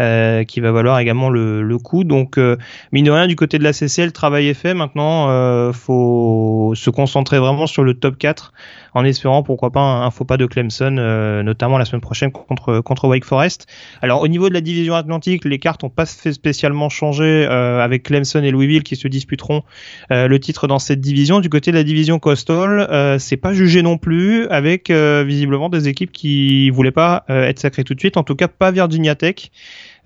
euh, 0.00 0.44
qui 0.44 0.60
va 0.60 0.72
valoir 0.72 0.98
également 0.98 1.30
le, 1.30 1.62
le 1.62 1.78
coup. 1.78 2.04
Donc 2.04 2.38
euh, 2.38 2.56
mine 2.92 3.04
de 3.04 3.10
rien 3.10 3.26
du 3.26 3.36
côté 3.36 3.58
de 3.58 3.64
la 3.64 3.72
CC, 3.72 4.04
le 4.04 4.12
travail 4.12 4.48
est 4.48 4.54
fait. 4.54 4.74
Maintenant, 4.74 5.28
euh, 5.28 5.72
faut 5.72 6.72
se 6.74 6.90
concentrer 6.90 7.38
vraiment 7.38 7.66
sur 7.66 7.84
le 7.84 7.94
top 7.94 8.16
4 8.18 8.52
en 8.94 9.04
espérant 9.04 9.42
pourquoi 9.42 9.70
pas 9.70 9.80
un, 9.80 10.10
faux 10.10 10.24
pas 10.24 10.36
de 10.36 10.46
Clemson, 10.46 10.96
euh, 10.98 11.42
notamment 11.42 11.78
la 11.78 11.84
semaine 11.84 12.00
prochaine 12.00 12.32
contre 12.32 12.80
contre 12.80 13.08
Wake 13.08 13.24
Forest. 13.24 13.66
Alors 14.02 14.22
au 14.22 14.28
niveau 14.28 14.48
de 14.48 14.54
la 14.54 14.60
division 14.60 14.94
Atlantique, 14.94 15.44
les 15.44 15.58
cartes 15.58 15.82
n'ont 15.82 15.90
pas 15.90 16.06
fait 16.06 16.32
spécialement 16.32 16.88
changer 16.88 17.46
euh, 17.48 17.80
avec 17.80 18.04
Clemson 18.04 18.42
et 18.42 18.50
Louisville 18.50 18.82
qui 18.82 18.96
se 18.96 19.08
disputeront 19.08 19.62
euh, 20.10 20.28
le 20.28 20.40
titre 20.40 20.66
dans 20.66 20.78
cette 20.78 21.00
division. 21.00 21.40
Du 21.40 21.48
côté 21.48 21.70
de 21.70 21.76
la 21.76 21.84
division 21.84 22.18
Coastal, 22.18 23.18
c'est 23.18 23.36
pas 23.36 23.52
jugé 23.52 23.82
non 23.82 23.98
plus, 23.98 24.46
avec 24.48 24.90
visiblement 24.90 25.68
des 25.68 25.88
équipes 25.88 26.12
qui 26.12 26.70
voulaient 26.70 26.90
pas 26.90 27.24
être 27.28 27.58
sacrées 27.58 27.84
tout 27.84 27.94
de 27.94 28.00
suite, 28.00 28.16
en 28.16 28.22
tout 28.22 28.34
cas 28.34 28.48
pas 28.48 28.70
Virginia 28.70 29.14
Tech. 29.14 29.50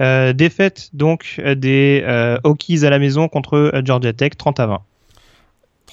Défaite 0.00 0.90
donc 0.92 1.40
des 1.44 2.04
Hokies 2.44 2.84
à 2.84 2.90
la 2.90 2.98
maison 2.98 3.28
contre 3.28 3.72
Georgia 3.84 4.12
Tech 4.12 4.32
30 4.36 4.60
à 4.60 4.66
20. 4.66 4.82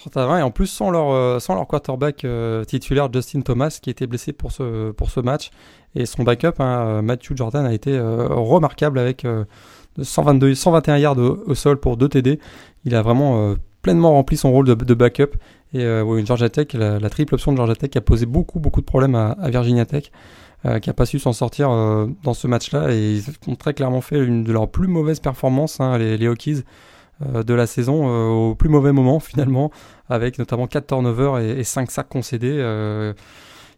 30 0.02 0.18
à 0.18 0.26
20 0.26 0.40
et 0.40 0.42
en 0.42 0.52
plus 0.52 0.68
sans 0.68 0.90
leur, 0.90 1.12
euh, 1.12 1.40
sans 1.40 1.56
leur 1.56 1.68
quarterback 1.68 2.26
euh, 2.26 2.64
titulaire 2.64 3.12
Justin 3.14 3.42
Thomas 3.42 3.78
qui 3.82 3.90
était 3.90 4.08
blessé 4.08 4.34
pour 4.34 4.52
ce, 4.52 4.92
pour 4.92 5.10
ce 5.10 5.20
match 5.20 5.52
et 5.96 6.06
son 6.06 6.24
backup 6.24 6.60
hein, 6.60 6.80
euh, 6.80 7.02
Matthew 7.02 7.36
Jordan 7.36 7.66
a 7.66 7.74
été 7.74 8.00
remarquable 8.00 9.00
avec 9.00 9.26
122, 10.02 10.56
121 10.56 10.98
yards 10.98 11.18
au, 11.18 11.54
sol 11.54 11.78
pour 11.80 11.98
2 11.98 12.08
TD. 12.08 12.40
Il 12.86 12.96
a 12.96 13.02
vraiment 13.02 13.56
pleinement 13.82 14.12
rempli 14.12 14.38
son 14.38 14.52
rôle 14.52 14.66
de, 14.66 14.94
backup 14.94 15.36
et 15.74 15.86
Georgia 16.26 16.50
Tech, 16.50 16.68
la, 16.74 17.10
triple 17.10 17.36
option 17.36 17.52
de 17.52 17.58
Georgia 17.58 17.76
Tech 17.76 17.92
a 17.96 18.02
posé 18.02 18.26
beaucoup 18.26 18.60
beaucoup 18.60 18.82
de 18.82 18.86
problèmes 18.86 19.16
à, 19.16 19.36
Virginia 19.50 19.86
Tech. 19.86 20.12
Qui 20.82 20.90
a 20.90 20.94
pas 20.94 21.06
su 21.06 21.18
s'en 21.18 21.34
sortir 21.34 21.70
dans 21.70 22.34
ce 22.34 22.48
match-là 22.48 22.92
et 22.92 23.14
ils 23.14 23.24
ont 23.48 23.56
très 23.56 23.74
clairement 23.74 24.02
fait 24.02 24.24
une 24.24 24.44
de 24.44 24.52
leurs 24.52 24.70
plus 24.70 24.88
mauvaises 24.88 25.20
performances, 25.20 25.80
hein, 25.80 25.98
les, 25.98 26.18
les 26.18 26.28
Hokies, 26.28 26.64
euh, 27.28 27.44
de 27.44 27.54
la 27.54 27.68
saison 27.68 28.10
euh, 28.10 28.28
au 28.30 28.56
plus 28.56 28.70
mauvais 28.70 28.92
moment 28.92 29.20
finalement, 29.20 29.72
avec 30.10 30.40
notamment 30.40 30.68
4 30.68 30.88
turnovers 30.88 31.40
et, 31.40 31.64
5 31.64 31.92
sacs 31.92 32.10
concédés. 32.10 32.58
Euh, 32.60 33.14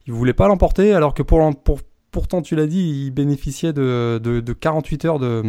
il 0.05 0.13
ne 0.13 0.17
voulait 0.17 0.33
pas 0.33 0.47
l'emporter, 0.47 0.93
alors 0.93 1.13
que 1.13 1.23
pour, 1.23 1.39
pourtant, 2.11 2.41
tu 2.41 2.55
l'as 2.55 2.67
dit, 2.67 3.05
il 3.05 3.11
bénéficiait 3.11 3.73
de, 3.73 4.19
48 4.59 5.05
heures 5.05 5.19
de, 5.19 5.43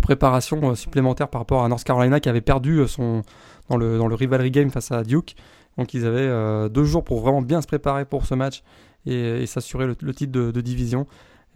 préparation 0.00 0.74
supplémentaire 0.74 1.28
par 1.28 1.42
rapport 1.42 1.64
à 1.64 1.68
North 1.68 1.84
Carolina 1.84 2.18
qui 2.20 2.28
avait 2.28 2.40
perdu 2.40 2.86
son, 2.88 3.22
dans, 3.68 3.76
le, 3.76 3.98
dans 3.98 4.06
le 4.06 4.14
rivalry 4.14 4.50
game 4.50 4.70
face 4.70 4.90
à 4.90 5.02
Duke. 5.02 5.36
Donc 5.76 5.92
ils 5.92 6.06
avaient 6.06 6.70
deux 6.70 6.84
jours 6.84 7.04
pour 7.04 7.20
vraiment 7.20 7.42
bien 7.42 7.60
se 7.60 7.66
préparer 7.66 8.06
pour 8.06 8.24
ce 8.24 8.34
match 8.34 8.62
et, 9.06 9.46
s'assurer 9.46 9.86
le, 9.86 10.14
titre 10.14 10.32
de 10.32 10.60
division. 10.60 11.06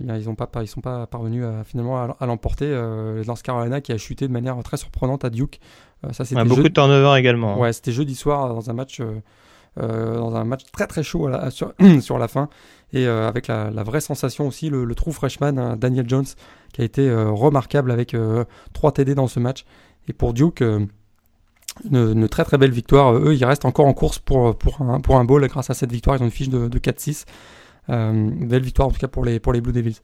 Eh 0.01 0.05
ils 0.05 0.29
ne 0.29 0.35
pas, 0.35 0.63
ils 0.63 0.69
sont 0.69 0.83
pas 0.83 1.07
parvenus 1.07 1.45
à, 1.45 1.65
finalement 1.65 1.97
à, 2.19 2.27
l'emporter. 2.27 2.67
Euh, 2.69 3.25
North 3.25 3.43
Carolina 3.43 3.81
qui 3.81 3.93
a 3.93 3.99
chuté 3.99 4.29
de 4.29 4.33
manière 4.33 4.61
très 4.63 4.77
surprenante 4.77 5.25
à 5.25 5.31
Duke. 5.31 5.59
Euh, 6.05 6.13
ça, 6.13 6.25
c'était 6.25 6.45
beaucoup 6.45 6.63
de 6.63 6.69
turnover 6.69 7.19
également. 7.19 7.55
Hein. 7.55 7.59
Ouais, 7.59 7.73
c'était 7.73 7.93
jeudi 7.93 8.15
soir 8.15 8.49
dans 8.49 8.69
un 8.69 8.75
match, 8.75 9.01
euh, 9.01 9.23
euh, 9.81 10.17
dans 10.17 10.35
un 10.37 10.45
match 10.45 10.63
très 10.71 10.87
très 10.87 11.03
chaud 11.03 11.31
sur, 11.51 11.73
sur, 12.01 12.19
la 12.19 12.29
fin. 12.29 12.51
Et 12.93 13.07
avec 13.07 13.47
la, 13.49 13.71
vraie 13.83 14.01
sensation 14.01 14.47
aussi, 14.47 14.69
le, 14.69 14.95
trou 14.95 15.13
freshman 15.13 15.59
hein, 15.59 15.77
Daniel 15.77 16.09
Jones 16.09 16.27
qui 16.73 16.83
a 16.83 16.85
été 16.85 17.13
remarquable 17.13 17.91
avec 17.91 18.15
3 18.75 18.93
TD 18.93 19.15
dans 19.15 19.29
ce 19.29 19.41
match. 19.41 19.65
Et 20.09 20.13
pour 20.13 20.35
Duke, 20.35 20.63
une, 21.91 22.29
très 22.29 22.45
très 22.45 22.59
belle 22.59 22.71
victoire. 22.71 23.15
Eux, 23.15 23.35
ils 23.35 23.45
restent 23.45 23.65
encore 23.65 23.87
en 23.87 23.95
course 23.95 24.19
pour, 24.19 24.57
pour, 24.57 24.81
un, 24.81 25.01
pour 25.01 25.17
un 25.17 25.25
bowl 25.25 25.47
grâce 25.49 25.71
à 25.71 25.75
cette 25.75 25.93
victoire. 25.93 26.17
Ils 26.17 26.23
ont 26.23 26.27
une 26.27 26.31
fiche 26.31 26.49
de, 26.49 26.69
de 26.69 26.79
4-6. 26.79 27.25
Euh, 27.89 28.31
belle 28.41 28.63
victoire 28.63 28.89
en 28.89 28.91
tout 28.91 28.99
cas 28.99 29.09
pour 29.09 29.25
les, 29.25 29.39
Blue 29.39 29.73
Devils. 29.73 30.01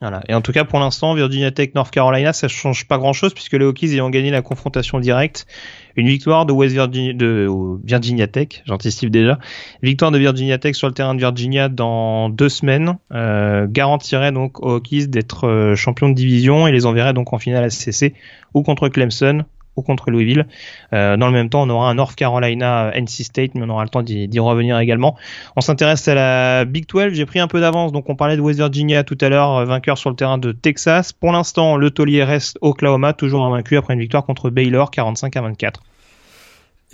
Voilà. 0.00 0.22
Et 0.28 0.34
en 0.34 0.40
tout 0.40 0.52
cas, 0.52 0.64
pour 0.64 0.80
l'instant, 0.80 1.14
Virginia 1.14 1.52
Tech, 1.52 1.70
North 1.74 1.92
Carolina, 1.92 2.32
ça 2.32 2.48
change 2.48 2.86
pas 2.88 2.98
grand 2.98 3.12
chose 3.12 3.32
puisque 3.32 3.52
les 3.52 3.64
Hokies 3.64 3.92
ayant 3.92 4.10
gagné 4.10 4.30
la 4.30 4.42
confrontation 4.42 4.98
directe, 4.98 5.46
une 5.94 6.08
victoire 6.08 6.46
de 6.46 6.52
West 6.52 6.74
Virginia, 6.74 7.12
de 7.12 7.48
Virginia 7.84 8.26
Tech, 8.26 8.62
j'anticipe 8.66 9.10
déjà, 9.10 9.38
victoire 9.82 10.10
de 10.10 10.18
Virginia 10.18 10.58
Tech 10.58 10.74
sur 10.74 10.88
le 10.88 10.94
terrain 10.94 11.14
de 11.14 11.20
Virginia 11.20 11.68
dans 11.68 12.28
deux 12.28 12.48
semaines, 12.48 12.98
euh, 13.12 13.68
garantirait 13.70 14.32
donc 14.32 14.60
aux 14.64 14.74
Hokies 14.74 15.06
d'être 15.06 15.46
euh, 15.46 15.76
champion 15.76 16.08
de 16.08 16.14
division 16.14 16.66
et 16.66 16.72
les 16.72 16.86
enverrait 16.86 17.14
donc 17.14 17.32
en 17.32 17.38
finale 17.38 17.64
ACC 17.64 18.14
ou 18.52 18.64
contre 18.64 18.88
Clemson 18.88 19.44
ou 19.76 19.82
contre 19.82 20.10
Louisville. 20.10 20.46
Euh, 20.92 21.16
dans 21.16 21.26
le 21.26 21.32
même 21.32 21.48
temps, 21.48 21.62
on 21.62 21.70
aura 21.70 21.90
un 21.90 21.94
North 21.94 22.14
Carolina 22.14 22.86
euh, 22.86 23.00
NC 23.00 23.24
State, 23.24 23.54
mais 23.54 23.62
on 23.64 23.68
aura 23.70 23.82
le 23.82 23.88
temps 23.88 24.02
d'y 24.02 24.38
revenir 24.38 24.78
également. 24.78 25.16
On 25.56 25.60
s'intéresse 25.60 26.06
à 26.08 26.14
la 26.14 26.64
Big 26.64 26.86
12. 26.86 27.12
J'ai 27.12 27.26
pris 27.26 27.40
un 27.40 27.48
peu 27.48 27.60
d'avance, 27.60 27.92
donc 27.92 28.08
on 28.08 28.16
parlait 28.16 28.36
de 28.36 28.40
West 28.40 28.58
Virginia 28.58 29.04
tout 29.04 29.18
à 29.20 29.28
l'heure, 29.28 29.56
euh, 29.56 29.64
vainqueur 29.64 29.98
sur 29.98 30.10
le 30.10 30.16
terrain 30.16 30.38
de 30.38 30.52
Texas. 30.52 31.12
Pour 31.12 31.32
l'instant, 31.32 31.76
le 31.76 31.90
taulier 31.90 32.24
reste 32.24 32.58
Oklahoma, 32.60 33.12
toujours 33.12 33.44
invaincu 33.44 33.76
après 33.76 33.94
une 33.94 34.00
victoire 34.00 34.24
contre 34.24 34.50
Baylor, 34.50 34.90
45 34.90 35.36
à 35.36 35.42
24. 35.42 35.82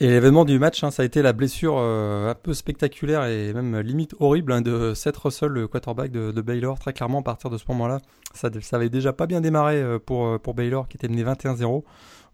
Et 0.03 0.07
l'événement 0.07 0.47
du 0.47 0.59
match, 0.59 0.83
hein, 0.83 0.91
ça 0.91 1.03
a 1.03 1.05
été 1.05 1.21
la 1.21 1.35
blessure 1.35 1.77
un 1.77 2.35
peu 2.35 2.55
spectaculaire 2.55 3.27
et 3.27 3.53
même 3.53 3.81
limite 3.81 4.15
horrible 4.19 4.53
hein, 4.53 4.63
de 4.63 4.95
Seth 4.95 5.19
Russell, 5.19 5.51
le 5.51 5.69
quarterback 5.69 6.11
de, 6.11 6.41
Baylor. 6.41 6.79
Très 6.79 6.95
clairement, 6.95 7.21
à 7.21 7.23
partir 7.23 7.51
de 7.51 7.59
ce 7.59 7.65
moment-là, 7.69 7.99
ça, 8.33 8.49
ça 8.63 8.77
avait 8.77 8.89
déjà 8.89 9.13
pas 9.13 9.27
bien 9.27 9.43
démarré 9.43 9.85
pour, 10.07 10.41
pour 10.41 10.55
Baylor, 10.55 10.89
qui 10.89 10.97
était 10.97 11.09
mené 11.09 11.23
21-0 11.23 11.83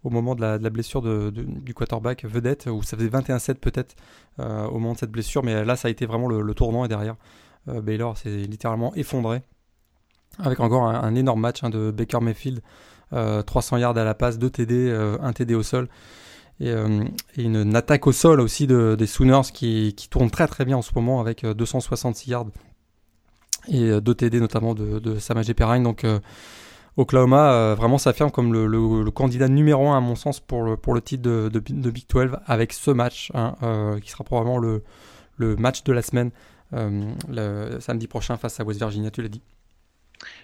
au 0.06 0.10
moment 0.10 0.36
de 0.36 0.40
la, 0.40 0.70
blessure 0.70 1.02
du 1.02 1.74
quarterback 1.74 2.24
vedette, 2.24 2.66
où 2.66 2.80
ça 2.84 2.96
faisait 2.96 3.08
21-7 3.08 3.54
peut-être 3.54 3.96
euh, 4.38 4.66
au 4.68 4.78
moment 4.78 4.92
de 4.92 4.98
cette 4.98 5.10
blessure, 5.10 5.42
mais 5.42 5.64
là 5.64 5.74
ça 5.74 5.88
a 5.88 5.90
été 5.90 6.06
vraiment 6.06 6.28
le, 6.28 6.54
tournant 6.54 6.84
et 6.84 6.88
derrière, 6.88 7.16
euh, 7.68 7.80
Baylor 7.80 8.16
s'est 8.16 8.30
littéralement 8.30 8.94
effondré, 8.94 9.42
avec 10.38 10.60
encore 10.60 10.84
un, 10.84 11.14
énorme 11.16 11.40
match 11.40 11.64
hein, 11.64 11.70
de 11.70 11.90
Baker 11.90 12.20
Mayfield, 12.20 12.60
300 13.10 13.76
euh, 13.76 13.80
yards 13.80 13.98
à 13.98 14.04
la 14.04 14.14
passe, 14.14 14.38
2 14.38 14.48
TD, 14.48 15.16
1 15.20 15.32
TD 15.32 15.56
au 15.56 15.64
sol. 15.64 15.88
Et, 16.60 16.72
une, 17.36 17.74
attaque 17.74 18.06
au 18.06 18.12
sol 18.12 18.40
aussi 18.40 18.68
des 18.68 19.06
Sooners 19.06 19.50
qui, 19.52 19.92
qui 19.96 20.08
tourne 20.08 20.30
très 20.30 20.46
très 20.46 20.64
bien 20.64 20.76
en 20.76 20.82
ce 20.82 20.92
moment 20.94 21.20
avec 21.20 21.44
266 21.44 22.30
yards 22.30 22.46
et 23.66 24.00
2 24.00 24.14
TD 24.14 24.38
notamment 24.38 24.74
de, 24.74 25.00
de 25.00 25.18
Samajé 25.18 25.52
Perrine. 25.52 25.82
Donc 25.82 26.06
Oklahoma 26.96 27.52
euh, 27.52 27.74
vraiment 27.74 27.98
s'affirme 27.98 28.30
comme 28.30 28.52
le, 28.52 29.10
candidat 29.10 29.48
numéro 29.48 29.88
un 29.88 29.98
à 29.98 30.00
mon 30.00 30.14
sens 30.14 30.40
pour 30.40 30.62
le, 30.62 31.00
titre 31.00 31.22
de, 31.22 31.90
Big 31.90 32.04
12 32.08 32.38
avec 32.46 32.72
ce 32.72 32.90
match 32.90 33.30
hein, 33.34 33.54
euh, 33.62 34.00
qui 34.00 34.10
sera 34.10 34.24
probablement 34.24 34.58
le, 34.58 34.82
le 35.36 35.56
match 35.56 35.84
de 35.84 35.92
la 35.92 36.02
semaine 36.02 36.30
euh, 36.74 37.12
le 37.28 37.78
samedi 37.80 38.06
prochain 38.06 38.36
face 38.36 38.58
à 38.58 38.64
West 38.64 38.80
Virginia, 38.80 39.10
tu 39.10 39.22
l'as 39.22 39.28
dit. 39.28 39.42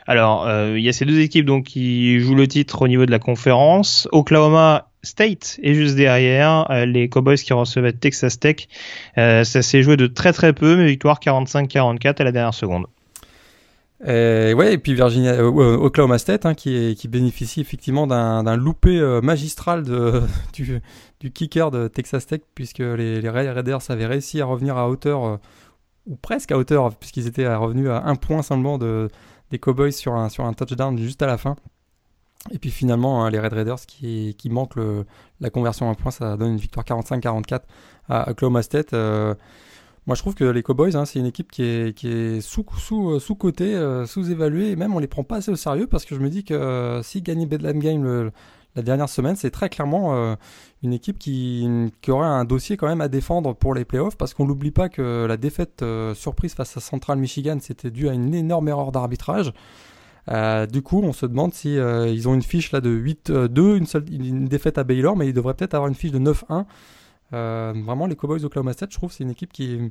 Alors, 0.06 0.46
il 0.76 0.82
y 0.82 0.88
a 0.88 0.92
ces 0.92 1.06
deux 1.06 1.20
équipes 1.20 1.46
donc 1.46 1.64
qui 1.64 2.20
jouent 2.20 2.34
le 2.34 2.46
titre 2.46 2.82
au 2.82 2.88
niveau 2.88 3.06
de 3.06 3.10
la 3.10 3.18
conférence. 3.18 4.06
Oklahoma 4.12 4.90
State 5.02 5.58
est 5.62 5.72
juste 5.72 5.96
derrière. 5.96 6.66
les 6.86 7.08
Cowboys 7.08 7.38
qui 7.38 7.54
recevaient 7.54 7.92
Texas 7.92 8.38
Tech. 8.38 8.68
ça 9.16 9.44
s'est 9.44 9.82
joué 9.82 9.96
de 9.96 10.06
très 10.06 10.34
très 10.34 10.52
peu, 10.52 10.76
mais 10.76 10.86
victoire 10.86 11.20
45-44 11.20 12.20
à 12.20 12.24
la 12.24 12.32
dernière 12.32 12.54
seconde. 12.54 12.86
Et, 14.04 14.52
ouais, 14.54 14.74
et 14.74 14.78
puis 14.78 14.94
Virginia, 14.94 15.32
euh, 15.32 15.52
euh, 15.52 15.76
Oklahoma 15.76 16.18
State 16.18 16.44
hein, 16.44 16.54
qui, 16.54 16.96
bénéficie 17.08 17.60
effectivement 17.60 18.08
d'un 18.08 18.56
loupé 18.56 18.98
euh, 18.98 19.20
magistral 19.20 19.84
de, 19.84 20.22
du, 21.20 21.30
kicker 21.30 21.70
de 21.70 21.86
Texas 21.86 22.26
Tech, 22.26 22.40
puisque 22.54 22.80
les, 22.80 23.20
les 23.20 23.30
Raiders 23.30 23.90
avaient 23.90 24.06
réussi 24.06 24.40
à 24.40 24.46
revenir 24.46 24.76
à 24.76 24.88
hauteur, 24.88 25.38
ou 26.06 26.16
presque 26.16 26.50
à 26.50 26.58
hauteur, 26.58 26.94
puisqu'ils 26.96 27.28
étaient 27.28 27.52
revenus 27.54 27.88
à 27.88 28.02
un 28.06 28.16
point 28.16 28.42
simplement 28.42 28.76
de, 28.76 29.08
des 29.50 29.60
Cowboys 29.60 29.92
sur 29.92 30.14
un, 30.14 30.28
sur 30.28 30.44
un 30.44 30.52
touchdown 30.52 30.98
juste 30.98 31.22
à 31.22 31.26
la 31.26 31.38
fin. 31.38 31.54
Et 32.50 32.58
puis 32.58 32.72
finalement, 32.72 33.24
hein, 33.24 33.30
les 33.30 33.38
Red 33.38 33.52
Raiders 33.52 33.86
qui, 33.86 34.34
qui 34.36 34.50
manquent 34.50 34.80
la 35.40 35.50
conversion 35.50 35.86
à 35.88 35.92
un 35.92 35.94
point, 35.94 36.10
ça 36.10 36.36
donne 36.36 36.54
une 36.54 36.58
victoire 36.58 36.84
45-44 36.84 37.60
à 38.08 38.30
Oklahoma 38.30 38.62
State. 38.62 38.92
Moi, 40.06 40.16
je 40.16 40.22
trouve 40.22 40.34
que 40.34 40.44
les 40.44 40.64
Cowboys, 40.64 40.96
hein, 40.96 41.04
c'est 41.04 41.20
une 41.20 41.26
équipe 41.26 41.52
qui 41.52 41.62
est, 41.62 42.40
sous, 42.40 42.66
sous, 42.76 43.10
euh, 43.10 43.20
sous 43.20 43.36
cotée, 43.36 43.76
euh, 43.76 44.04
sous-évaluée, 44.04 44.70
et 44.70 44.76
même 44.76 44.94
on 44.96 44.98
les 44.98 45.06
prend 45.06 45.22
pas 45.22 45.36
assez 45.36 45.52
au 45.52 45.56
sérieux 45.56 45.86
parce 45.86 46.04
que 46.04 46.16
je 46.16 46.20
me 46.20 46.28
dis 46.28 46.42
que 46.42 46.54
euh, 46.54 47.02
si 47.04 47.22
gagner 47.22 47.46
Bedlam 47.46 47.78
Game 47.78 48.32
la 48.74 48.82
dernière 48.82 49.08
semaine, 49.08 49.36
c'est 49.36 49.52
très 49.52 49.68
clairement 49.68 50.36
une 50.82 50.92
équipe 50.94 51.18
qui, 51.18 51.68
aurait 52.08 52.26
un 52.26 52.44
dossier 52.46 52.78
quand 52.78 52.88
même 52.88 53.02
à 53.02 53.08
défendre 53.08 53.54
pour 53.54 53.74
les 53.74 53.84
playoffs 53.84 54.16
parce 54.16 54.32
qu'on 54.32 54.46
n'oublie 54.46 54.70
pas 54.70 54.88
que 54.88 55.26
la 55.26 55.36
défaite 55.36 55.84
surprise 56.14 56.54
face 56.54 56.74
à 56.76 56.80
Central 56.80 57.18
Michigan, 57.18 57.58
c'était 57.60 57.90
dû 57.90 58.08
à 58.08 58.14
une 58.14 58.34
énorme 58.34 58.68
erreur 58.68 58.90
d'arbitrage. 58.90 59.52
du 60.72 60.82
coup, 60.82 61.02
on 61.04 61.12
se 61.12 61.26
demande 61.26 61.52
si 61.52 61.74
ils 61.74 62.28
ont 62.28 62.34
une 62.34 62.42
fiche 62.42 62.72
là 62.72 62.80
de 62.80 62.90
8-2, 62.90 63.76
une, 63.76 64.30
une 64.30 64.44
défaite 64.46 64.78
à 64.78 64.84
Baylor, 64.84 65.16
mais 65.16 65.28
ils 65.28 65.34
devraient 65.34 65.54
peut-être 65.54 65.74
avoir 65.74 65.88
une 65.88 65.94
fiche 65.94 66.12
de 66.12 66.18
9-1. 66.18 66.64
Euh, 67.32 67.72
vraiment, 67.84 68.06
les 68.06 68.16
Cowboys 68.16 68.44
Oklahoma 68.44 68.72
State, 68.72 68.92
je 68.92 68.96
trouve, 68.96 69.12
c'est 69.12 69.24
une 69.24 69.30
équipe 69.30 69.52
qui 69.52 69.90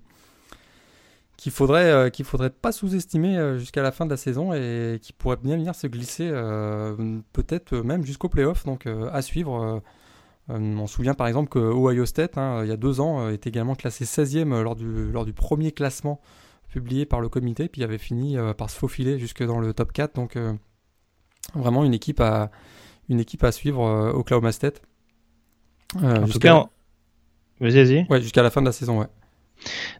qu'il 1.38 1.52
faudrait 1.52 1.92
euh, 1.92 2.10
qu'il 2.10 2.24
faudrait 2.24 2.52
pas 2.52 2.72
sous-estimer 2.72 3.36
euh, 3.36 3.58
jusqu'à 3.58 3.82
la 3.82 3.92
fin 3.92 4.06
de 4.06 4.12
la 4.12 4.18
saison 4.18 4.54
et 4.54 5.00
qui 5.02 5.12
pourrait 5.12 5.38
bien 5.38 5.56
venir 5.56 5.74
se 5.74 5.88
glisser 5.88 6.30
peut-être 7.34 7.78
même 7.78 8.06
jusqu'au 8.06 8.30
playoff. 8.30 8.66
Donc 8.66 8.88
à 8.88 9.22
suivre. 9.22 9.82
on 10.50 10.88
se 10.88 10.94
souvient 10.94 11.14
par 11.16 11.28
exemple 11.28 11.50
que 11.50 11.60
Ohio 11.60 12.06
State, 12.06 12.38
hein, 12.38 12.62
il 12.64 12.70
y 12.70 12.72
a 12.72 12.78
deux 12.78 13.00
ans, 13.00 13.30
est 13.30 13.48
également 13.48 13.76
classé 13.76 14.06
16e 14.06 14.62
lors 14.62 14.76
du, 14.76 15.12
lors 15.12 15.26
du 15.26 15.34
premier 15.34 15.72
classement 15.72 16.22
publié 16.68 17.06
par 17.06 17.22
le 17.22 17.28
comité, 17.28 17.68
puis 17.68 17.84
avait 17.84 17.98
fini 17.98 18.38
par 18.58 18.70
se 18.70 18.78
faufiler 18.78 19.18
jusque 19.18 19.44
dans 19.44 19.60
le 19.60 19.74
top 19.74 19.94
4. 19.94 20.16
Donc 20.16 20.38
vraiment 21.56 21.84
une 21.84 21.94
équipe 21.94 22.22
à, 22.22 22.52
une 23.10 23.20
équipe 23.20 23.44
à 23.44 23.52
suivre 23.52 24.12
Oklahoma 24.14 24.52
State. 24.52 24.84
en 25.96 26.28
tout 26.28 26.40
cas, 26.40 26.70
Vas-y, 27.62 27.84
vas-y. 27.84 28.06
Ouais, 28.10 28.22
jusqu'à 28.22 28.44
la 28.44 28.50
fin 28.50 28.62
de 28.62 28.66
la 28.66 28.72
saison, 28.72 29.00
ouais. 29.00 29.08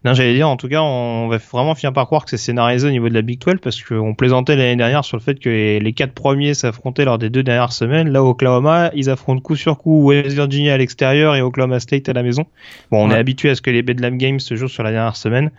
Non, 0.04 0.14
j'allais 0.14 0.34
dire, 0.34 0.48
en 0.48 0.56
tout 0.56 0.68
cas, 0.68 0.82
on 0.82 1.28
va 1.28 1.36
vraiment 1.36 1.76
finir 1.76 1.92
par 1.92 2.06
croire 2.06 2.24
que 2.24 2.30
c'est 2.30 2.36
scénarisé 2.36 2.88
au 2.88 2.90
niveau 2.90 3.08
de 3.08 3.14
la 3.14 3.22
Big 3.22 3.38
12 3.38 3.56
parce 3.62 3.80
qu'on 3.80 4.14
plaisantait 4.14 4.56
l'année 4.56 4.74
dernière 4.74 5.04
sur 5.04 5.16
le 5.16 5.22
fait 5.22 5.38
que 5.38 5.78
les 5.78 5.92
quatre 5.92 6.12
premiers 6.12 6.54
s'affrontaient 6.54 7.04
lors 7.04 7.18
des 7.18 7.30
deux 7.30 7.44
dernières 7.44 7.72
semaines. 7.72 8.08
Là, 8.08 8.24
Oklahoma, 8.24 8.90
ils 8.94 9.08
affrontent 9.08 9.40
coup 9.40 9.54
sur 9.54 9.78
coup 9.78 10.08
West 10.08 10.32
Virginia 10.32 10.74
à 10.74 10.76
l'extérieur 10.76 11.36
et 11.36 11.42
Oklahoma 11.42 11.78
State 11.78 12.08
à 12.08 12.12
la 12.12 12.24
maison. 12.24 12.46
Bon, 12.90 13.06
on 13.06 13.10
est 13.12 13.16
habitué 13.16 13.50
à 13.50 13.54
ce 13.54 13.62
que 13.62 13.70
les 13.70 13.82
Bedlam 13.82 14.18
Games 14.18 14.40
se 14.40 14.56
jouent 14.56 14.68
sur 14.68 14.82
la 14.82 14.90
dernière 14.90 15.16
semaine. 15.16 15.52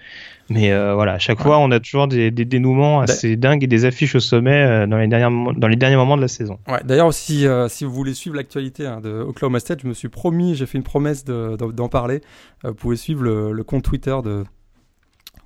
Mais 0.50 0.72
euh, 0.72 0.94
voilà, 0.94 1.14
à 1.14 1.20
chaque 1.20 1.42
fois, 1.42 1.58
on 1.60 1.72
a 1.72 1.80
toujours 1.80 2.08
des, 2.08 2.32
dénouements 2.32 3.02
assez 3.02 3.36
dingues 3.38 3.64
et 3.64 3.68
des 3.68 3.86
affiches 3.86 4.16
au 4.16 4.20
sommet 4.20 4.64
euh, 4.64 4.88
dans, 4.88 4.98
les 4.98 5.08
derniers, 5.08 5.54
dans 5.56 5.68
les 5.68 5.76
derniers 5.76 5.96
moments 5.96 6.18
de 6.18 6.22
la 6.22 6.28
saison. 6.28 6.60
Ouais, 6.68 6.82
D'ailleurs, 6.84 7.14
si, 7.14 7.48
euh, 7.48 7.70
si 7.70 7.86
vous 7.86 7.92
voulez 7.92 8.14
suivre 8.14 8.36
l'actualité 8.36 8.86
hein, 8.86 9.00
de 9.00 9.22
Oklahoma 9.22 9.60
State, 9.60 9.82
je 9.82 9.88
me 9.88 9.94
suis 9.94 10.10
promis, 10.10 10.56
j'ai 10.56 10.66
fait 10.66 10.78
une 10.78 10.84
promesse 10.84 11.24
d'en 11.24 11.90
parler. 11.90 12.22
vous 12.64 12.74
pouvez 12.74 12.98
suivre 12.98 13.24
le, 13.24 13.64
compte 13.64 13.84
Twitter 13.84 14.16
de 14.24 14.44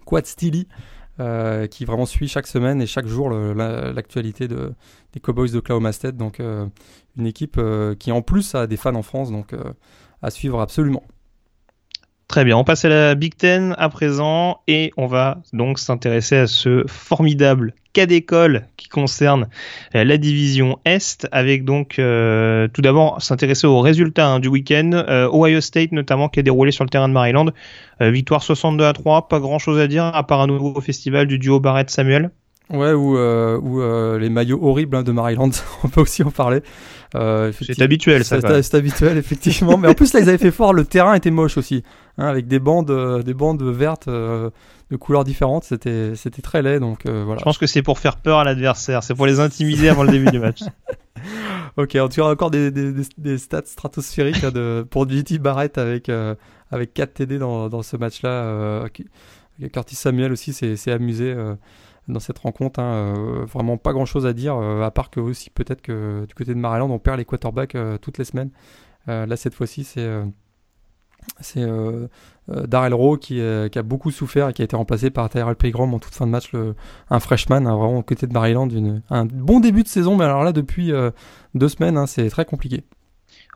Quad 0.06 0.26
Steely, 0.26 0.68
qui 1.70 1.86
vraiment 1.86 2.06
suit 2.06 2.28
chaque 2.28 2.48
semaine 2.48 2.82
et 2.82 2.88
chaque 2.88 3.08
jour 3.08 3.30
l'actualité 3.30 4.48
de, 4.48 4.74
des 5.14 5.20
Cowboys 5.20 5.52
d'Oklahoma 5.52 5.92
State. 5.92 6.18
Donc, 6.18 6.40
une 6.40 7.26
équipe 7.26 7.62
qui 8.00 8.12
en 8.12 8.22
plus 8.22 8.56
a 8.56 8.66
des 8.66 8.78
fans 8.78 8.96
en 8.96 9.04
France, 9.04 9.32
donc 9.32 9.54
à 10.24 10.32
suivre 10.32 10.60
absolument. 10.60 11.04
Très 12.28 12.44
bien, 12.44 12.58
on 12.58 12.66
passe 12.66 12.84
à 12.84 12.90
la 12.90 13.16
Big 13.16 13.36
Ten 13.38 13.74
à 13.78 13.88
présent 13.88 14.60
et 14.68 14.92
on 14.98 15.08
va 15.08 15.38
donc 15.54 15.80
s'intéresser 15.80 16.36
à 16.36 16.48
ce 16.48 16.84
formidable 16.86 17.74
cas 17.94 18.06
d'école 18.06 18.68
qui 18.76 18.90
concerne 18.90 19.48
euh, 19.96 20.04
la 20.04 20.18
division 20.18 20.78
Est 20.84 21.26
avec 21.32 21.64
donc 21.64 22.00
euh, 22.00 22.68
tout 22.68 22.82
d'abord 22.82 23.22
s'intéresser 23.22 23.66
aux 23.66 23.80
résultats 23.80 24.28
hein, 24.28 24.40
du 24.42 24.50
week-end. 24.50 24.92
Euh, 24.94 25.30
Ohio 25.32 25.62
State 25.62 25.94
notamment 25.94 26.28
qui 26.28 26.42
a 26.42 26.44
déroulé 26.44 26.72
sur 26.72 26.84
le 26.84 26.90
terrain 26.90 27.08
de 27.08 27.14
Maryland. 27.14 27.46
victoire 28.02 28.44
62 28.44 28.84
à 28.84 28.92
3, 28.92 29.30
pas 29.30 29.40
grand 29.40 29.58
chose 29.58 29.80
à 29.80 29.88
dire 29.88 30.04
à 30.04 30.28
part 30.28 30.42
un 30.42 30.48
nouveau 30.48 30.82
festival 30.82 31.28
du 31.28 31.40
duo 31.40 31.62
Barrett-Samuel. 31.62 32.32
Ouais, 32.70 32.92
ou, 32.92 33.18
ou 33.18 34.18
les 34.18 34.30
maillots 34.30 34.60
horribles 34.62 34.98
hein, 34.98 35.04
de 35.04 35.12
Maryland, 35.12 35.52
on 35.84 35.88
peut 35.88 36.02
aussi 36.02 36.24
en 36.24 36.32
parler. 36.32 36.62
Euh, 37.16 37.52
c'est 37.62 37.82
habituel, 37.82 38.26
ça. 38.26 38.62
C'est 38.62 38.76
habituel, 38.76 39.18
effectivement. 39.18 39.78
Mais 39.78 39.88
en 39.88 39.94
plus, 39.94 40.14
là, 40.14 40.20
ils 40.20 40.30
avaient 40.30 40.38
fait 40.38 40.52
fort. 40.52 40.74
Le 40.74 40.86
terrain 40.86 41.14
était 41.14 41.32
moche 41.32 41.58
aussi, 41.58 41.84
hein, 42.18 42.28
avec 42.28 42.48
des 42.48 42.60
bandes, 42.60 42.92
euh, 42.92 43.24
des 43.24 43.34
bandes 43.34 43.64
vertes 43.64 44.08
euh, 44.08 44.50
de 44.92 44.98
couleurs 44.98 45.24
différentes. 45.24 45.64
C'était, 45.64 46.16
c'était 46.16 46.42
très 46.42 46.62
laid. 46.62 46.80
Donc 46.80 47.06
voilà. 47.06 47.40
Je 47.40 47.44
pense 47.44 47.58
que 47.58 47.68
c'est 47.68 47.82
pour 47.82 48.00
faire 48.00 48.18
peur 48.18 48.40
à 48.40 48.44
l'adversaire. 48.44 49.04
C'est 49.04 49.16
pour 49.16 49.26
les 49.26 49.40
intimider 49.40 49.90
avant 49.90 50.04
le 50.04 50.12
début 50.12 50.32
du 50.32 50.40
match. 50.40 50.62
ok, 51.78 51.98
on 52.00 52.08
tire 52.08 52.26
encore 52.26 52.52
des, 52.52 52.72
des, 52.72 52.92
des, 53.18 53.38
stats 53.38 53.66
stratosphériques 53.66 54.44
hein, 54.44 54.52
de, 54.52 54.86
pour 54.90 55.10
JT 55.10 55.40
Barrett 55.40 55.78
avec 55.78 56.12
avec 56.70 56.94
4 56.94 57.14
TD 57.14 57.38
dans, 57.38 57.70
dans 57.70 57.84
ce 57.84 57.96
match-là. 57.96 58.86
Curtis 59.72 59.96
Samuel 59.96 60.32
aussi 60.34 60.54
s'est 60.54 60.92
amusé 60.92 61.34
dans 62.08 62.20
cette 62.20 62.40
rencontre. 62.40 62.80
Hein, 62.80 62.94
euh, 62.94 63.46
vraiment 63.46 63.78
pas 63.78 63.94
grand 63.94 64.06
chose 64.06 64.26
à 64.26 64.34
dire, 64.34 64.56
euh, 64.56 64.82
à 64.84 64.92
part 64.92 65.10
que 65.10 65.20
aussi 65.20 65.50
peut-être 65.50 65.82
que 65.82 66.26
du 66.28 66.34
côté 66.34 66.54
de 66.54 66.60
Maryland, 66.60 66.90
on 66.90 67.00
perd 67.00 67.18
les 67.18 67.26
quarterbacks 67.26 67.76
euh, 67.76 67.98
toutes 67.98 68.18
les 68.18 68.26
semaines. 68.26 68.52
là, 69.08 69.38
cette 69.38 69.54
fois-ci, 69.54 69.84
c'est 69.84 71.66
Darrell 72.48 72.94
Rowe 72.94 73.18
qui, 73.18 73.42
a 73.42 73.84
beaucoup 73.84 74.12
souffert 74.12 74.50
et 74.50 74.54
qui 74.54 74.62
a 74.62 74.66
été 74.66 74.76
remplacé 74.76 75.10
par 75.10 75.30
Tyrell 75.30 75.56
Paygram 75.56 75.94
en 75.94 76.00
toute 76.00 76.14
fin 76.14 76.26
de 76.26 76.32
match, 76.32 76.52
un 77.10 77.20
freshman, 77.20 77.66
hein, 77.68 77.76
vraiment 77.78 78.02
côté 78.02 78.28
de 78.28 78.34
Maryland, 78.34 78.70
une, 78.70 79.02
un 79.10 79.26
bon 79.26 79.60
début 79.60 79.84
de 79.84 79.88
saison, 79.88 80.18
mais 80.18 80.26
alors 80.26 80.44
là, 80.44 80.52
depuis 80.52 80.92
deux 81.56 81.70
semaines, 81.70 81.98
hein, 81.98 82.06
c'est 82.06 82.30
très 82.30 82.46
compliqué 82.46 82.84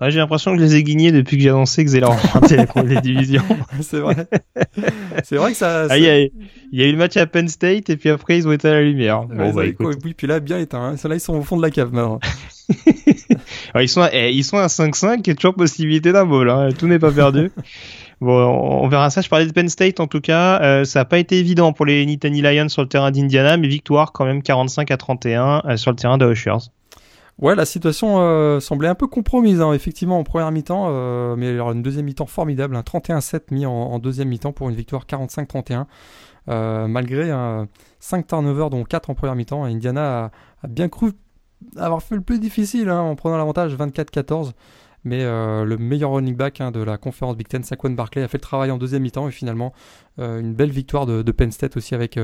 j'ai 0.10 0.20
l'impression 0.20 0.54
que 0.54 0.60
je 0.60 0.64
les 0.64 0.76
ai 0.76 0.84
guignés 0.84 1.12
depuis 1.12 1.38
que 1.38 1.44
j'ai 1.44 1.50
annoncé 1.50 1.84
que 1.84 1.92
Zéland 1.92 2.12
remporté 2.34 2.58
les 2.84 3.02
divisions. 3.02 3.44
C'est 3.82 4.00
vrai. 4.00 4.28
C'est 5.24 5.36
vrai 5.36 5.52
que 5.52 5.58
ça. 5.58 5.88
Ah, 5.90 5.98
il, 5.98 6.04
y 6.04 6.82
a, 6.84 6.88
eu 6.88 6.92
le 6.92 6.98
match 6.98 7.18
à 7.18 7.28
Penn 7.28 7.48
State 7.48 7.90
et 7.90 7.98
puis 7.98 8.10
après 8.10 8.38
ils 8.38 8.48
ont 8.48 8.52
été 8.52 8.68
à 8.68 8.74
la 8.74 8.82
lumière. 8.82 9.24
Bon, 9.24 9.52
bah, 9.52 9.64
Oui, 9.80 10.14
puis 10.16 10.28
là, 10.28 10.40
bien 10.40 10.58
éteint. 10.58 10.96
Hein. 10.96 11.08
Là, 11.08 11.16
ils 11.16 11.20
sont 11.20 11.36
au 11.36 11.44
fond 11.44 11.58
de 11.58 11.62
la 11.62 11.70
cave 11.70 11.94
maintenant. 11.94 12.20
ils, 13.80 13.90
sont 13.90 14.02
à, 14.02 14.10
eh, 14.14 14.32
ils 14.32 14.44
sont 14.44 14.58
à 14.58 14.68
5-5, 14.68 15.20
il 15.20 15.28
y 15.28 15.32
a 15.32 15.36
toujours 15.36 15.56
possibilité 15.56 16.12
d'un 16.12 16.26
bowl. 16.26 16.50
Hein. 16.50 16.70
Tout 16.78 16.88
n'est 16.88 17.00
pas 17.00 17.12
perdu. 17.12 17.52
Bon, 18.22 18.36
on 18.84 18.88
verra 18.88 19.10
ça. 19.10 19.22
Je 19.22 19.30
parlais 19.30 19.48
de 19.48 19.52
Penn 19.52 19.68
State 19.68 20.00
en 20.00 20.06
tout 20.06 20.22
cas. 20.22 20.62
Euh, 20.62 20.84
ça 20.84 21.00
n'a 21.00 21.06
pas 21.06 21.18
été 21.18 21.40
évident 21.40 21.74
pour 21.74 21.88
les 21.88 22.06
Nittany 22.06 22.44
Lions 22.44 22.70
sur 22.70 22.84
le 22.84 22.88
terrain 22.88 23.10
d'Indiana, 23.10 23.58
mais 23.58 23.68
victoire 23.68 24.12
quand 24.12 24.26
même 24.26 24.44
45 24.44 24.92
à 24.92 24.98
31 24.98 25.64
euh, 25.66 25.76
sur 25.76 25.90
le 25.90 25.98
terrain 25.98 26.20
de 26.20 26.32
Ushers. 26.32 26.70
Ouais, 27.42 27.56
la 27.56 27.66
situation 27.66 28.20
euh, 28.20 28.60
semblait 28.60 28.88
un 28.88 28.94
peu 28.94 29.08
compromise, 29.08 29.62
hein, 29.62 29.74
effectivement, 29.74 30.20
en 30.20 30.24
première 30.24 30.52
mi-temps, 30.52 30.86
euh, 30.90 31.36
mais 31.36 31.50
alors 31.50 31.72
une 31.72 31.82
deuxième 31.82 32.06
mi-temps 32.06 32.28
formidable, 32.28 32.76
un 32.76 32.82
31-7 32.82 33.46
mis 33.50 33.66
en, 33.66 33.98
deuxième 33.98 34.28
mi-temps 34.30 34.54
pour 34.54 34.70
une 34.70 34.76
victoire 34.76 35.06
45-31. 35.08 35.86
Euh, 36.50 36.88
malgré 36.88 37.32
5 38.00 38.28
turnovers, 38.28 38.70
dont 38.70 38.84
4 38.84 39.10
en 39.10 39.16
première 39.16 39.36
mi-temps, 39.36 39.64
Indiana 39.64 40.32
a, 40.64 40.68
bien 40.68 40.88
cru 40.88 41.14
avoir 41.78 42.04
fait 42.04 42.16
le 42.16 42.22
plus 42.22 42.40
difficile 42.40 42.90
hein, 42.90 43.02
en 43.02 43.16
prenant 43.16 43.38
l'avantage 43.38 43.76
24-14. 43.76 44.52
Mais 45.04 45.24
le 45.24 45.78
meilleur 45.78 46.12
running 46.12 46.36
back 46.36 46.62
hein, 46.62 46.70
de 46.70 46.80
la 46.80 47.00
conférence 47.00 47.36
Big 47.36 47.48
Ten, 47.48 47.64
Saquon 47.64 47.90
Barkley, 47.90 48.22
a 48.22 48.28
fait 48.28 48.38
le 48.38 48.42
travail 48.44 48.70
en 48.70 48.78
deuxième 48.78 49.02
mi-temps 49.02 49.28
et 49.28 49.32
finalement 49.32 49.74
une 50.20 50.54
belle 50.54 50.70
victoire 50.70 51.08
de, 51.08 51.32
Penn 51.32 51.52
State 51.52 51.76
aussi 51.76 51.96
avec 51.96 52.20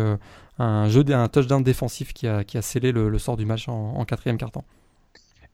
un 0.59 0.89
jeu, 0.89 1.03
un 1.09 1.27
touchdown 1.27 1.63
défensif 1.63 2.13
qui 2.13 2.27
a, 2.27 2.43
qui 2.43 2.59
a 2.59 2.61
scellé 2.61 2.91
le, 2.91 3.17
sort 3.17 3.35
du 3.35 3.47
match 3.47 3.67
en, 3.67 3.95
en 3.95 4.05
quatrième 4.05 4.37
quart-temps. 4.37 4.63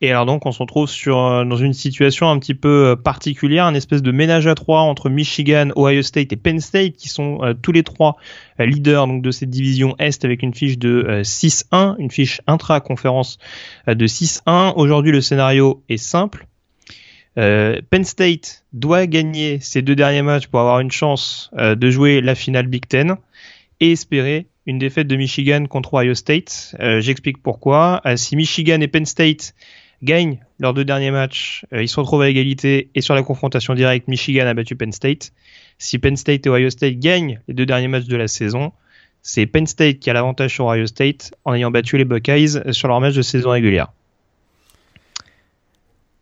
Et 0.04 0.10
alors 0.10 0.26
donc 0.26 0.44
on 0.44 0.52
se 0.52 0.58
retrouve 0.58 0.90
euh, 1.06 1.46
dans 1.46 1.56
une 1.56 1.72
situation 1.72 2.28
un 2.28 2.38
petit 2.38 2.52
peu 2.52 2.88
euh, 2.88 2.94
particulière, 2.94 3.64
un 3.64 3.72
espèce 3.72 4.02
de 4.02 4.12
ménage 4.12 4.46
à 4.46 4.54
trois 4.54 4.80
entre 4.80 5.08
Michigan, 5.08 5.70
Ohio 5.76 6.02
State 6.02 6.30
et 6.30 6.36
Penn 6.36 6.60
State 6.60 6.96
qui 6.96 7.08
sont 7.08 7.42
euh, 7.42 7.54
tous 7.54 7.72
les 7.72 7.82
trois 7.82 8.18
leaders 8.58 9.06
de 9.06 9.30
cette 9.30 9.48
division 9.48 9.96
Est 9.98 10.26
avec 10.26 10.42
une 10.42 10.52
fiche 10.52 10.76
de 10.76 11.22
6-1, 11.22 11.96
une 11.98 12.10
fiche 12.10 12.42
intra-conférence 12.46 13.38
de 13.86 14.06
6-1. 14.06 14.74
Aujourd'hui 14.76 15.10
le 15.10 15.22
scénario 15.22 15.82
est 15.88 15.96
simple. 15.96 16.46
Penn 17.34 18.04
State 18.04 18.64
doit 18.72 19.06
gagner 19.06 19.58
ses 19.58 19.82
deux 19.82 19.96
derniers 19.96 20.22
matchs 20.22 20.46
pour 20.46 20.60
avoir 20.60 20.80
une 20.80 20.92
chance 20.92 21.50
de 21.58 21.90
jouer 21.90 22.20
la 22.20 22.34
finale 22.34 22.68
Big 22.68 22.86
Ten 22.86 23.16
et 23.80 23.92
espérer 23.92 24.46
une 24.66 24.78
défaite 24.78 25.08
de 25.08 25.16
Michigan 25.16 25.64
contre 25.66 25.94
Ohio 25.94 26.14
State. 26.14 26.76
J'explique 27.00 27.42
pourquoi. 27.42 28.02
si 28.14 28.36
Michigan 28.36 28.80
et 28.80 28.88
Penn 28.88 29.04
State 29.04 29.54
gagnent 30.04 30.38
leurs 30.58 30.74
deux 30.74 30.84
derniers 30.84 31.10
matchs, 31.10 31.64
ils 31.72 31.88
se 31.88 31.98
retrouvent 31.98 32.22
à 32.22 32.28
égalité 32.28 32.90
et 32.94 33.00
sur 33.00 33.14
la 33.14 33.22
confrontation 33.22 33.74
directe, 33.74 34.06
Michigan 34.06 34.46
a 34.46 34.54
battu 34.54 34.76
Penn 34.76 34.92
State. 34.92 35.32
Si 35.78 35.98
Penn 35.98 36.16
State 36.16 36.46
et 36.46 36.50
Ohio 36.50 36.70
State 36.70 36.98
gagnent 36.98 37.40
les 37.48 37.54
deux 37.54 37.66
derniers 37.66 37.88
matchs 37.88 38.04
de 38.04 38.16
la 38.16 38.28
saison, 38.28 38.72
c'est 39.22 39.46
Penn 39.46 39.66
State 39.66 39.98
qui 39.98 40.10
a 40.10 40.12
l'avantage 40.12 40.52
sur 40.52 40.66
Ohio 40.66 40.86
State 40.86 41.32
en 41.44 41.54
ayant 41.54 41.70
battu 41.70 41.96
les 41.96 42.04
Buckeyes 42.04 42.72
sur 42.72 42.88
leur 42.88 43.00
match 43.00 43.14
de 43.14 43.22
saison 43.22 43.50
régulière. 43.50 43.88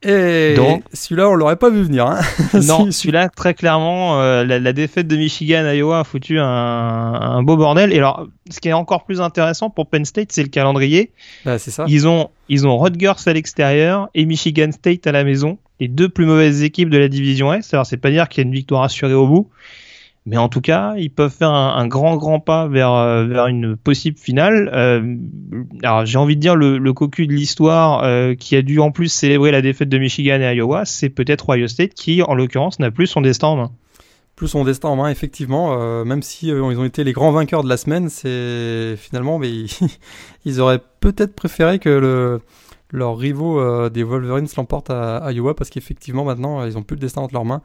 Et 0.04 0.54
Donc, 0.54 0.82
celui-là, 0.92 1.28
on 1.28 1.34
l'aurait 1.34 1.56
pas 1.56 1.70
vu 1.70 1.82
venir. 1.82 2.06
Hein. 2.06 2.20
non, 2.66 2.90
celui-là, 2.90 3.28
très 3.28 3.54
clairement, 3.54 4.20
euh, 4.20 4.44
la, 4.44 4.72
défaite 4.72 5.06
de 5.06 5.16
Michigan 5.16 5.64
à 5.64 5.74
Iowa 5.74 6.00
a 6.00 6.04
foutu 6.04 6.38
un, 6.40 7.42
beau 7.42 7.56
bordel. 7.56 7.92
Et 7.92 7.98
alors, 7.98 8.26
ce 8.50 8.60
qui 8.60 8.68
est 8.68 8.72
encore 8.72 9.04
plus 9.04 9.20
intéressant 9.20 9.70
pour 9.70 9.86
Penn 9.86 10.04
State, 10.04 10.32
c'est 10.32 10.42
le 10.42 10.48
calendrier. 10.48 11.12
Bah, 11.44 11.58
c'est 11.58 11.70
ça. 11.70 11.84
Ils 11.86 12.08
ont, 12.08 12.30
ils 12.48 12.66
ont 12.66 12.76
Rutgers 12.78 13.12
à 13.26 13.32
l'extérieur 13.32 14.08
et 14.14 14.26
Michigan 14.26 14.72
State 14.72 15.06
à 15.06 15.12
la 15.12 15.22
maison. 15.22 15.58
Les 15.78 15.88
deux 15.88 16.08
plus 16.08 16.26
mauvaises 16.26 16.62
équipes 16.62 16.90
de 16.90 16.98
la 16.98 17.08
division 17.08 17.52
Est. 17.52 17.72
Alors, 17.72 17.86
c'est 17.86 17.96
pas 17.96 18.10
dire 18.10 18.28
qu'il 18.28 18.42
y 18.42 18.44
a 18.44 18.48
une 18.48 18.54
victoire 18.54 18.82
assurée 18.82 19.14
au 19.14 19.26
bout. 19.26 19.50
Mais 20.24 20.36
en 20.36 20.48
tout 20.48 20.60
cas, 20.60 20.94
ils 20.96 21.10
peuvent 21.10 21.32
faire 21.32 21.50
un, 21.50 21.86
grand 21.88 22.16
grand 22.16 22.38
pas 22.38 22.68
vers 22.68 22.92
euh, 22.92 23.24
vers 23.26 23.48
une 23.48 23.76
possible 23.76 24.16
finale. 24.16 24.70
Euh, 24.72 25.16
alors 25.82 26.06
j'ai 26.06 26.16
envie 26.16 26.36
de 26.36 26.40
dire 26.40 26.54
le, 26.54 26.92
cocu 26.92 27.26
de 27.26 27.32
l'histoire 27.32 28.04
euh, 28.04 28.34
qui 28.36 28.54
a 28.54 28.62
dû 28.62 28.78
en 28.78 28.92
plus 28.92 29.08
célébrer 29.08 29.50
la 29.50 29.62
défaite 29.62 29.88
de 29.88 29.98
Michigan 29.98 30.40
et 30.40 30.54
Iowa, 30.54 30.84
c'est 30.84 31.08
peut-être 31.08 31.50
Ohio 31.50 31.66
State 31.66 31.94
qui, 31.94 32.22
en 32.22 32.34
l'occurrence, 32.34 32.78
n'a 32.78 32.92
plus 32.92 33.08
son 33.08 33.20
destin 33.20 33.48
en 33.48 33.56
main. 33.56 33.72
Plus 34.36 34.48
son 34.48 34.62
destin 34.62 34.90
en 34.90 34.96
main, 34.96 35.10
effectivement. 35.10 36.04
même 36.04 36.22
si 36.22 36.48
ils 36.48 36.54
ont 36.54 36.84
été 36.84 37.02
les 37.04 37.12
grands 37.12 37.32
vainqueurs 37.32 37.64
de 37.64 37.68
la 37.68 37.76
semaine, 37.76 38.08
c'est 38.08 38.96
finalement, 38.96 39.38
mais 39.38 39.50
ils, 40.44 40.60
auraient 40.60 40.80
peut-être 41.00 41.34
préféré 41.34 41.78
que 41.80 41.88
le 41.88 42.40
leurs 42.94 43.16
rivaux 43.16 43.88
des 43.88 44.02
Wolverines 44.02 44.46
l'emportent 44.56 44.90
à, 44.90 45.32
Iowa 45.32 45.54
parce 45.54 45.70
qu'effectivement 45.70 46.24
maintenant 46.24 46.62
ils 46.66 46.76
ont 46.76 46.82
plus 46.82 46.96
le 46.96 47.00
destin 47.00 47.22
entre 47.22 47.32
leurs 47.32 47.46
mains 47.46 47.62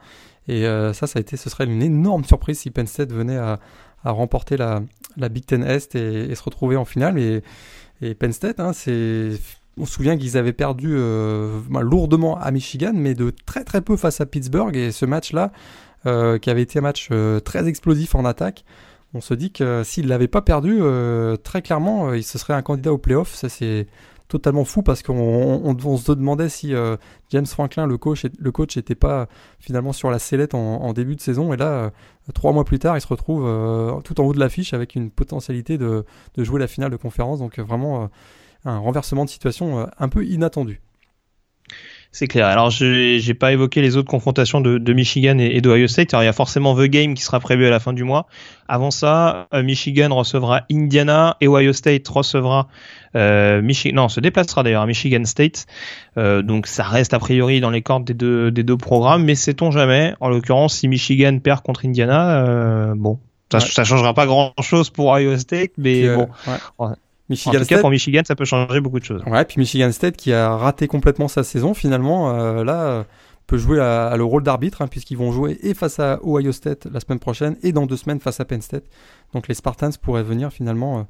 et 0.48 0.66
euh, 0.66 0.92
ça, 0.92 1.06
ça 1.06 1.18
a 1.18 1.20
été, 1.20 1.36
ce 1.36 1.50
serait 1.50 1.64
une 1.64 1.82
énorme 1.82 2.24
surprise 2.24 2.60
si 2.60 2.70
Penn 2.70 2.86
State 2.86 3.12
venait 3.12 3.36
à, 3.36 3.60
remporter 4.04 4.56
la, 4.56 4.80
Big 5.28 5.44
Ten 5.44 5.62
Est 5.62 5.94
et, 5.94 6.34
se 6.34 6.42
retrouver 6.42 6.76
en 6.76 6.86
finale. 6.86 7.18
Et, 7.18 7.42
et 8.00 8.14
Penn 8.14 8.32
State, 8.32 8.58
hein, 8.58 8.70
on 8.70 8.72
se 8.72 9.92
souvient 9.92 10.16
qu'ils 10.16 10.38
avaient 10.38 10.54
perdu 10.54 10.94
euh, 10.96 11.60
bah, 11.68 11.82
lourdement 11.82 12.38
à 12.40 12.50
Michigan, 12.50 12.92
mais 12.94 13.14
de 13.14 13.32
très 13.44 13.64
très 13.64 13.82
peu 13.82 13.96
face 13.96 14.20
à 14.20 14.26
Pittsburgh. 14.26 14.74
Et 14.74 14.90
ce 14.90 15.04
match-là, 15.04 15.52
euh, 16.06 16.38
qui 16.38 16.48
avait 16.48 16.62
été 16.62 16.78
un 16.78 16.82
match 16.82 17.10
très 17.44 17.68
explosif 17.68 18.14
en 18.14 18.24
attaque, 18.24 18.64
on 19.14 19.20
se 19.20 19.34
dit 19.34 19.52
que 19.52 19.82
s'ils 19.84 20.04
ne 20.04 20.10
l'avaient 20.10 20.28
pas 20.28 20.42
perdu, 20.42 20.80
très 21.42 21.60
clairement, 21.60 22.14
il 22.14 22.24
se 22.24 22.38
serait 22.38 22.54
un 22.54 22.62
candidat 22.62 22.92
au 22.92 22.98
playoff. 22.98 23.34
Ça, 23.34 23.48
c'est 23.48 23.86
totalement 24.28 24.64
fou 24.64 24.82
parce 24.82 25.02
qu'on 25.02 25.96
se 25.96 26.12
demandait 26.12 26.50
si 26.50 26.74
euh, 26.74 26.96
James 27.30 27.46
Franklin, 27.46 27.86
le 27.86 27.96
coach, 27.96 28.26
le 28.38 28.52
coach, 28.52 28.76
n'était 28.76 28.94
pas 28.94 29.26
finalement 29.58 29.92
sur 29.92 30.10
la 30.10 30.18
sellette 30.18 30.54
en, 30.54 30.92
début 30.92 31.16
de 31.16 31.20
saison. 31.20 31.52
Et 31.52 31.56
là, 31.56 31.66
euh, 31.66 31.90
trois 32.34 32.52
mois 32.52 32.64
plus 32.64 32.78
tard, 32.78 32.96
il 32.96 33.00
se 33.00 33.06
retrouve 33.06 33.44
euh, 33.46 34.00
tout 34.02 34.20
en 34.20 34.24
haut 34.24 34.34
de 34.34 34.38
l'affiche 34.38 34.74
avec 34.74 34.94
une 34.94 35.10
potentialité 35.10 35.78
de, 35.78 36.04
jouer 36.36 36.60
la 36.60 36.66
finale 36.66 36.90
de 36.90 36.96
conférence. 36.96 37.38
Donc 37.38 37.58
vraiment 37.58 38.10
un 38.64 38.78
renversement 38.78 39.24
de 39.24 39.30
situation 39.30 39.88
un 39.98 40.08
peu 40.08 40.24
inattendu. 40.24 40.80
C'est 42.10 42.26
clair. 42.26 42.46
Alors, 42.46 42.70
je 42.70 43.26
n'ai 43.26 43.34
pas 43.34 43.52
évoqué 43.52 43.82
les 43.82 43.96
autres 43.96 44.08
confrontations 44.08 44.60
de, 44.62 44.92
Michigan 44.92 45.38
et, 45.38 45.60
d'Ohio 45.60 45.86
State. 45.88 46.14
Alors, 46.14 46.22
il 46.22 46.26
y 46.26 46.30
a 46.30 46.32
forcément 46.32 46.74
The 46.74 46.84
Game 46.84 47.14
qui 47.14 47.22
sera 47.22 47.38
prévu 47.38 47.66
à 47.66 47.70
la 47.70 47.80
fin 47.80 47.92
du 47.92 48.02
mois. 48.02 48.26
Avant 48.66 48.90
ça, 48.90 49.46
Michigan 49.52 50.14
recevra 50.14 50.62
Indiana 50.70 51.36
et 51.40 51.48
Ohio 51.48 51.72
State 51.72 52.08
recevra 52.08 52.68
euh, 53.16 53.62
Michigan. 53.62 53.96
Non, 53.96 54.08
se 54.08 54.20
déplacera 54.20 54.62
d'ailleurs 54.62 54.82
à 54.82 54.86
Michigan 54.86 55.24
State. 55.24 55.66
Euh, 56.16 56.42
donc, 56.42 56.66
ça 56.66 56.84
reste 56.84 57.14
a 57.14 57.18
priori 57.18 57.60
dans 57.60 57.70
les 57.70 57.82
cordes 57.82 58.04
des 58.04 58.14
deux, 58.14 58.50
des 58.50 58.62
deux 58.62 58.76
programmes. 58.76 59.24
Mais 59.24 59.34
sait-on 59.34 59.70
jamais 59.70 60.14
En 60.20 60.28
l'occurrence, 60.28 60.76
si 60.76 60.88
Michigan 60.88 61.38
perd 61.38 61.62
contre 61.62 61.86
Indiana, 61.86 62.46
euh, 62.46 62.94
bon, 62.96 63.18
ça, 63.50 63.58
ne 63.58 63.84
changera 63.84 64.14
pas 64.14 64.26
grand-chose 64.26 64.90
pour 64.90 65.08
Ohio 65.12 65.36
State, 65.38 65.72
mais 65.78 66.14
bon. 66.14 66.28
Ouais. 66.78 66.94
Michigan 67.28 67.58
en 67.58 67.60
tout 67.60 67.66
cas, 67.66 67.80
pour 67.80 67.90
Michigan, 67.90 68.22
ça 68.26 68.34
peut 68.34 68.44
changer 68.44 68.80
beaucoup 68.80 69.00
de 69.00 69.04
choses. 69.04 69.22
Ouais, 69.26 69.44
puis 69.44 69.58
Michigan 69.58 69.92
State 69.92 70.16
qui 70.16 70.32
a 70.32 70.56
raté 70.56 70.86
complètement 70.86 71.28
sa 71.28 71.44
saison, 71.44 71.74
finalement, 71.74 72.30
euh, 72.34 72.64
là, 72.64 72.82
euh, 72.82 73.04
peut 73.46 73.58
jouer 73.58 73.80
à, 73.80 74.14
le 74.16 74.24
rôle 74.24 74.42
d'arbitre, 74.42 74.82
hein, 74.82 74.88
puisqu'ils 74.88 75.18
vont 75.18 75.32
jouer 75.32 75.58
et 75.62 75.74
face 75.74 75.98
à 76.00 76.20
Ohio 76.22 76.52
State 76.52 76.86
la 76.90 77.00
semaine 77.00 77.18
prochaine, 77.18 77.56
et 77.62 77.72
dans 77.72 77.86
deux 77.86 77.96
semaines 77.96 78.20
face 78.20 78.40
à 78.40 78.44
Penn 78.44 78.62
State. 78.62 78.84
Donc 79.34 79.48
les 79.48 79.54
Spartans 79.54 79.90
pourraient 80.00 80.22
venir 80.22 80.52
finalement 80.52 81.00
euh, 81.00 81.02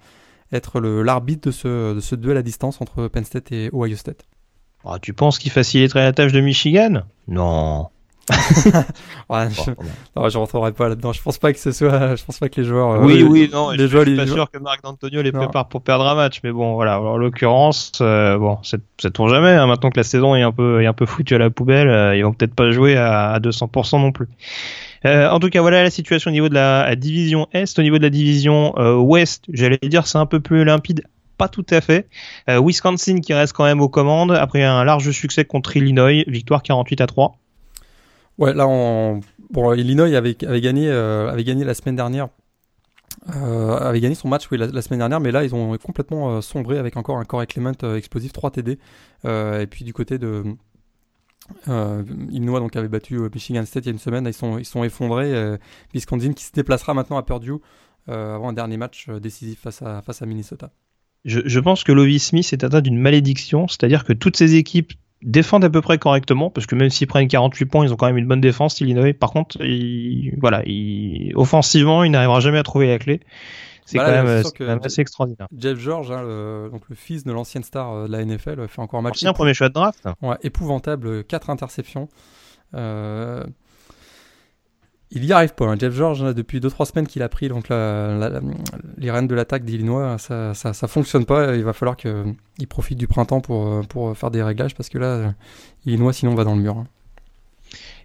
être 0.53 0.81
l'arbitre 0.81 1.49
de 1.49 1.53
ce, 1.53 1.95
de 1.95 2.01
ce 2.01 2.15
duel 2.15 2.37
à 2.37 2.43
distance 2.43 2.81
entre 2.81 3.09
Penn 3.09 3.25
State 3.25 3.53
et 3.53 3.71
Ohio 3.73 3.97
State. 3.97 4.25
Ah, 4.85 4.99
tu 5.01 5.13
penses 5.13 5.39
qu'il 5.39 5.51
faciliterait 5.51 6.05
la 6.05 6.13
tâche 6.13 6.33
de 6.33 6.41
Michigan? 6.41 7.03
Non. 7.27 7.89
ouais, 9.31 9.49
je, 9.51 9.71
non, 10.17 10.29
je 10.29 10.39
rentrerai 10.39 10.73
pas 10.73 10.89
là-dedans. 10.89 11.13
Je 11.13 11.23
pense 11.23 11.39
pas 11.39 11.53
que 11.53 11.59
ce 11.59 11.73
soit, 11.73 12.15
je 12.15 12.25
pense 12.25 12.39
pas 12.39 12.49
que 12.49 12.61
les 12.61 12.67
joueurs. 12.67 12.91
Euh, 12.91 13.01
oui, 13.01 13.23
oui, 13.23 13.49
non. 13.51 13.71
Les 13.71 13.79
je, 13.79 13.87
joueurs, 13.87 14.05
suis 14.05 14.17
pas 14.17 14.27
sûr 14.27 14.51
que 14.51 14.59
Marc 14.59 14.83
D'Antonio 14.83 15.23
les 15.23 15.33
prépare 15.33 15.69
pour 15.69 15.83
perdre 15.83 16.07
un 16.07 16.15
match, 16.15 16.41
mais 16.45 16.53
bon, 16.53 16.75
voilà. 16.75 17.01
En 17.01 17.17
l'occurrence, 17.17 17.93
euh, 18.01 18.37
bon, 18.37 18.59
ça 18.63 19.11
tourne 19.11 19.31
jamais. 19.31 19.53
Hein. 19.53 19.67
Maintenant 19.67 19.91
que 19.91 19.97
la 19.99 20.05
saison 20.05 20.35
est 20.35 20.43
un 20.43 20.53
peu, 20.53 20.83
est 20.83 20.87
un 20.87 20.93
peu 20.93 21.07
foutue 21.07 21.35
à 21.35 21.39
la 21.39 21.51
poubelle, 21.51 21.89
euh, 21.89 22.17
ils 22.17 22.23
vont 22.23 22.33
peut-être 22.33 22.55
pas 22.55 22.71
jouer 22.71 22.97
à, 22.97 23.31
à 23.31 23.39
200% 23.41 24.01
non 24.01 24.13
plus. 24.13 24.29
En 25.05 25.39
tout 25.39 25.49
cas, 25.49 25.61
voilà 25.61 25.83
la 25.83 25.91
situation 25.91 26.31
au 26.31 26.33
niveau 26.33 26.49
de 26.49 26.55
la, 26.55 26.95
division 26.97 27.49
Est. 27.53 27.79
Au 27.79 27.83
niveau 27.83 27.99
de 27.99 28.03
la 28.03 28.11
division 28.11 28.75
Ouest, 29.01 29.45
j'allais 29.53 29.79
dire 29.83 30.07
c'est 30.07 30.19
un 30.19 30.27
peu 30.27 30.41
plus 30.41 30.65
limpide 30.65 31.05
pas 31.37 31.49
tout 31.49 31.67
à 31.71 31.81
fait. 31.81 32.09
Wisconsin 32.49 33.21
qui 33.21 33.33
reste 33.33 33.53
quand 33.53 33.65
même 33.65 33.81
aux 33.81 33.89
commandes 33.89 34.33
après 34.33 34.65
un 34.65 34.83
large 34.85 35.11
succès 35.13 35.45
contre 35.45 35.77
Illinois, 35.77 36.25
victoire 36.27 36.63
48 36.63 37.01
à 37.01 37.07
3. 37.07 37.39
Ouais, 38.39 38.55
là, 38.55 38.67
on... 38.69 39.21
bon, 39.51 39.75
Illinois 39.75 40.15
avait, 40.17 40.35
gagné, 40.35 40.89
euh, 40.89 41.29
avait 41.31 41.45
gagné 41.45 41.65
la 41.65 41.75
semaine 41.75 41.97
dernière. 41.97 42.29
Euh, 43.37 43.77
avait 43.77 44.01
gagné 44.01 44.15
son 44.15 44.29
match 44.29 44.49
oui, 44.51 44.59
la, 44.59 44.81
semaine 44.81 45.01
dernière, 45.01 45.21
mais 45.21 45.33
là 45.33 45.43
ils 45.43 45.55
ont 45.55 45.77
complètement 45.79 46.31
euh, 46.37 46.41
sombré 46.41 46.79
avec 46.79 46.97
encore 46.97 47.19
un 47.19 47.25
Corey 47.25 47.47
Clement 47.47 47.73
euh, 47.83 47.97
explosif 47.97 48.33
3 48.33 48.53
TD. 48.53 48.79
et 49.25 49.67
puis 49.69 49.85
du 49.85 49.93
côté 49.93 50.19
de 50.19 50.45
Illinois, 51.67 52.61
donc 52.61 52.77
avait 52.77 52.89
battu 52.89 53.19
Michigan 53.33 53.65
State 53.65 53.85
il 53.85 53.89
y 53.89 53.91
a 53.91 53.93
une 53.93 53.99
semaine, 53.99 54.27
ils 54.27 54.33
sont, 54.33 54.59
ils 54.59 54.65
sont 54.65 54.85
effondrés. 54.85 55.57
Wisconsin 55.95 56.33
qui 56.33 56.45
se 56.45 56.53
déplacera 56.53 56.95
maintenant 56.95 57.17
à 57.17 57.23
Purdue 57.23 57.55
avant 58.07 58.49
un 58.49 58.53
dernier 58.53 58.77
match 58.77 59.09
décisif 59.11 59.61
face 59.61 59.83
à, 59.83 60.03
face 60.03 60.23
à 60.23 60.27
Minnesota. 60.27 60.71
Je, 61.25 61.61
pense 61.61 61.85
que 61.85 61.93
Lovie 61.93 62.21
Smith 62.21 62.49
est 62.53 62.65
atteint 62.65 62.81
d'une 62.81 62.99
malédiction, 62.99 63.69
c'est-à-dire 63.69 64.05
que 64.05 64.13
toutes 64.13 64.37
ces 64.37 64.55
équipes 64.55 64.93
défendent 65.23 65.65
à 65.65 65.71
peu 65.71 65.81
près 65.81 65.99
correctement 65.99 66.49
parce 66.49 66.67
que 66.67 66.75
même 66.75 66.91
s'ils 66.91 67.09
prennent 67.09 67.29
48 67.29 67.67
points, 67.67 67.85
ils 67.85 67.93
ont 67.93 67.97
quand 67.97 68.07
même 68.07 68.19
une 68.19 68.29
bonne 68.29 68.41
défense. 68.41 68.81
Illinois, 68.81 69.13
par 69.13 69.31
contre, 69.31 69.59
voilà, 70.39 70.63
offensivement, 71.35 72.05
il 72.05 72.13
n'arrivera 72.13 72.41
jamais 72.41 72.59
à 72.59 72.63
trouver 72.63 72.87
la 72.87 72.99
clé. 72.99 73.21
C'est 73.89 73.97
quand, 73.97 74.07
même, 74.67 74.81
assez 74.85 75.01
extraordinaire. 75.01 75.49
Jeff 75.57 75.79
George, 75.79 76.11
hein, 76.11 76.23
le, 76.23 76.69
donc 76.71 76.83
le 76.91 76.95
fils 76.95 77.25
de 77.25 77.33
l'ancienne 77.33 77.63
star 77.63 77.91
euh, 77.91 78.07
de 78.07 78.13
la 78.13 78.23
NFL, 78.23 78.69
fait 78.69 78.83
encore 78.83 79.01
un 79.01 79.03
match. 79.03 79.25
un 79.25 79.33
premier 79.33 79.55
choix 79.55 79.71
de 79.71 79.75
draft. 79.75 80.07
Ouais, 80.21 80.37
épouvantable, 80.43 81.25
4 81.25 81.49
interceptions. 81.49 82.09
Euh, 82.75 83.45
il 85.11 85.25
y 85.25 85.33
arrive 85.33 85.55
pas. 85.55 85.65
Hein. 85.65 85.77
Jeff 85.79 85.95
George, 85.95 86.21
depuis 86.35 86.61
2-3 86.61 86.85
semaines 86.85 87.07
qu'il 87.07 87.23
a 87.23 87.31
pris 87.31 87.49
donc 87.49 87.71
les 87.71 89.11
rênes 89.11 89.27
de 89.27 89.35
l'attaque 89.35 89.65
d'Illinois, 89.65 90.19
ça, 90.19 90.53
ça, 90.53 90.75
ça, 90.75 90.87
fonctionne 90.87 91.25
pas. 91.25 91.57
Il 91.57 91.65
va 91.65 91.73
falloir 91.73 91.97
qu'il 91.97 92.37
profite 92.69 92.99
du 92.99 93.09
printemps 93.09 93.41
pour, 93.41 93.87
pour 93.87 94.15
faire 94.19 94.31
des 94.31 94.43
réglages 94.43 94.75
parce 94.75 94.91
que 94.91 94.99
là, 94.99 95.33
Illinois 95.87 96.13
sinon 96.13 96.35
va 96.35 96.45
dans 96.45 96.55
le 96.55 96.61
mur. 96.61 96.77
Hein. 96.77 96.87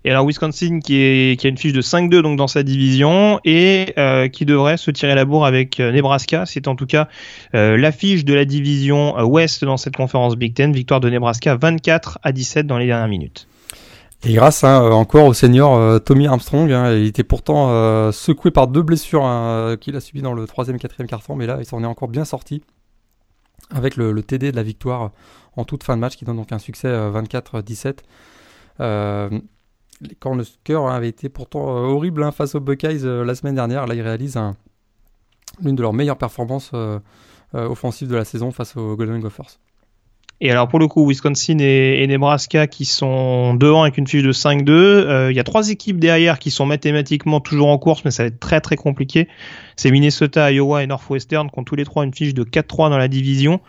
Et 0.06 0.12
alors 0.12 0.26
Wisconsin 0.26 0.80
qui, 0.80 1.38
a 1.42 1.48
une 1.48 1.58
fiche 1.58 1.72
de 1.72 1.82
5-2 1.82 2.22
donc 2.22 2.38
dans 2.38 2.48
sa 2.48 2.64
division 2.64 3.40
et 3.46 3.94
euh, 3.98 4.28
qui 4.28 4.46
devrait 4.46 4.76
se 4.76 4.92
tirer 4.92 5.16
la 5.16 5.24
bourre 5.24 5.46
avec 5.46 5.80
euh, 5.80 5.92
Nebraska. 5.92 6.46
C'est 6.46 6.68
en 6.68 6.76
tout 6.76 6.86
cas 6.86 7.08
euh, 7.56 7.78
l'affiche 7.78 8.26
de 8.26 8.34
la 8.34 8.44
division 8.44 9.18
Ouest 9.24 9.64
dans 9.64 9.78
cette 9.78 9.96
conférence 9.96 10.36
Big 10.36 10.54
Ten. 10.54 10.74
Victoire 10.74 11.00
de 11.00 11.10
Nebraska 11.10 11.56
24 11.56 12.20
à 12.22 12.34
17 12.34 12.68
dans 12.68 12.78
les 12.78 12.86
dernières 12.86 13.08
minutes. 13.08 13.48
Et 14.26 14.34
grâce 14.34 14.64
hein, 14.64 14.82
encore 14.92 15.26
au 15.26 15.34
senior 15.34 16.02
Tommy 16.02 16.28
Armstrong, 16.28 16.72
hein, 16.72 16.94
il 16.94 17.08
était 17.08 17.26
pourtant 17.26 18.12
secoué 18.14 18.52
par 18.52 18.68
deux 18.68 18.82
blessures 18.82 19.26
hein, 19.26 19.76
qu'il 19.80 19.98
a 19.98 20.00
subies 20.00 20.22
dans 20.22 20.34
le 20.34 20.48
troisième 20.48 20.80
quatrième 20.80 21.10
quart-temps, 21.10 21.36
mais 21.36 21.46
là 21.46 21.58
il 21.60 21.66
s'en 21.66 21.84
est 21.84 21.88
encore 21.88 22.08
bien 22.08 22.24
sorti 22.24 22.64
avec 23.70 23.98
le, 23.98 24.24
TD 24.24 24.52
de 24.52 24.56
la 24.56 24.64
victoire 24.64 25.12
en 25.58 25.66
toute 25.66 25.84
fin 25.84 25.98
de 25.98 26.00
match 26.00 26.16
qui 26.16 26.24
donne 26.24 26.38
donc 26.38 26.54
un 26.54 26.60
succès 26.60 26.88
24-17. 26.88 27.98
Euh, 30.04 30.08
les 30.08 30.16
Cornhuskers 30.16 30.88
avaient 30.88 31.10
été 31.10 31.30
pourtant 31.30 31.66
horribles 31.66 32.32
face 32.32 32.56
aux 32.56 32.60
Buckeyes 32.60 33.04
la 33.04 33.36
semaine 33.36 33.56
dernière. 33.56 33.88
Là, 33.88 33.96
ils 33.96 34.02
réalisent 34.02 34.40
l'une 35.62 35.76
de 35.76 35.82
leurs 35.82 35.94
meilleures 35.94 36.18
performances 36.18 36.72
offensives 37.54 38.08
de 38.08 38.16
la 38.16 38.26
saison 38.26 38.52
face 38.52 38.76
aux 38.76 38.96
Golden 38.96 39.20
Gophers. 39.20 39.60
Et 40.46 40.52
alors 40.52 40.68
pour 40.68 40.78
le 40.78 40.90
coup, 40.90 41.08
Wisconsin 41.08 41.58
et, 41.60 42.06
Nebraska 42.06 42.68
qui 42.68 42.84
sont 42.84 43.54
devant 43.54 43.84
avec 43.84 43.98
une 43.98 44.06
fiche 44.06 44.24
de 44.24 44.34
5-2. 44.34 44.72
Euh, 44.72 45.32
il 45.32 45.38
y 45.38 45.40
a 45.40 45.44
trois 45.46 45.70
équipes 45.70 46.00
derrière 46.00 46.38
qui 46.38 46.52
sont 46.52 46.66
mathématiquement 46.66 47.40
toujours 47.40 47.70
en 47.70 47.78
course, 47.78 48.04
mais 48.04 48.12
ça 48.12 48.24
va 48.24 48.28
être 48.28 48.42
très 48.42 48.60
très 48.60 48.76
compliqué. 48.76 49.30
C'est 49.78 49.90
Minnesota, 49.90 50.52
Iowa 50.52 50.84
et 50.84 50.88
Northwestern 50.88 51.50
qui 51.50 51.58
ont 51.58 51.64
tous 51.64 51.78
les 51.78 51.86
trois 51.86 52.04
une 52.04 52.14
fiche 52.14 52.34
de 52.34 52.44
4-3 52.44 52.90
dans 52.90 52.98
la 52.98 53.08
division. 53.08 53.62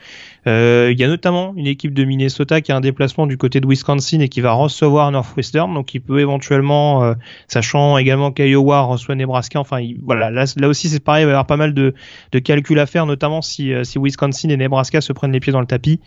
Euh, 0.49 0.91
il 0.93 0.99
y 0.99 1.05
a 1.05 1.09
notamment 1.09 1.55
une 1.57 1.69
équipe 1.69 1.95
de 1.95 2.05
Minnesota 2.05 2.61
qui 2.61 2.73
a 2.73 2.77
un 2.77 2.81
déplacement 2.81 3.29
du 3.29 3.39
côté 3.39 3.61
de 3.61 3.69
Wisconsin 3.69 4.19
et 4.19 4.29
qui 4.29 4.41
va 4.41 4.53
recevoir 4.53 5.11
Northwestern, 5.13 5.73
donc 5.73 5.95
il 5.95 6.01
peut 6.01 6.21
éventuellement, 6.21 7.05
euh, 7.05 7.15
sachant 7.49 7.97
également 7.97 8.31
qu'Iowa 8.31 8.83
reçoit 8.83 9.15
Nebraska, 9.15 9.59
enfin 9.59 9.79
voilà, 10.03 10.31
là, 10.31 10.69
aussi 10.69 10.91
c'est 10.91 11.01
pareil, 11.01 11.23
il 11.23 11.27
va 11.27 11.31
y 11.31 11.33
avoir 11.33 11.47
pas 11.47 11.57
mal 11.57 11.73
de, 11.73 11.95
calculs 12.41 12.79
à 12.79 12.85
faire, 12.85 13.07
notamment 13.07 13.41
si, 13.41 13.73
si 13.85 13.99
Wisconsin 13.99 14.51
et 14.51 14.57
Nebraska 14.59 15.01
se 15.01 15.15
prennent 15.15 15.33
les 15.33 15.41
pieds 15.41 15.53
dans 15.53 15.61
le 15.61 15.67
tapis. 15.67 16.01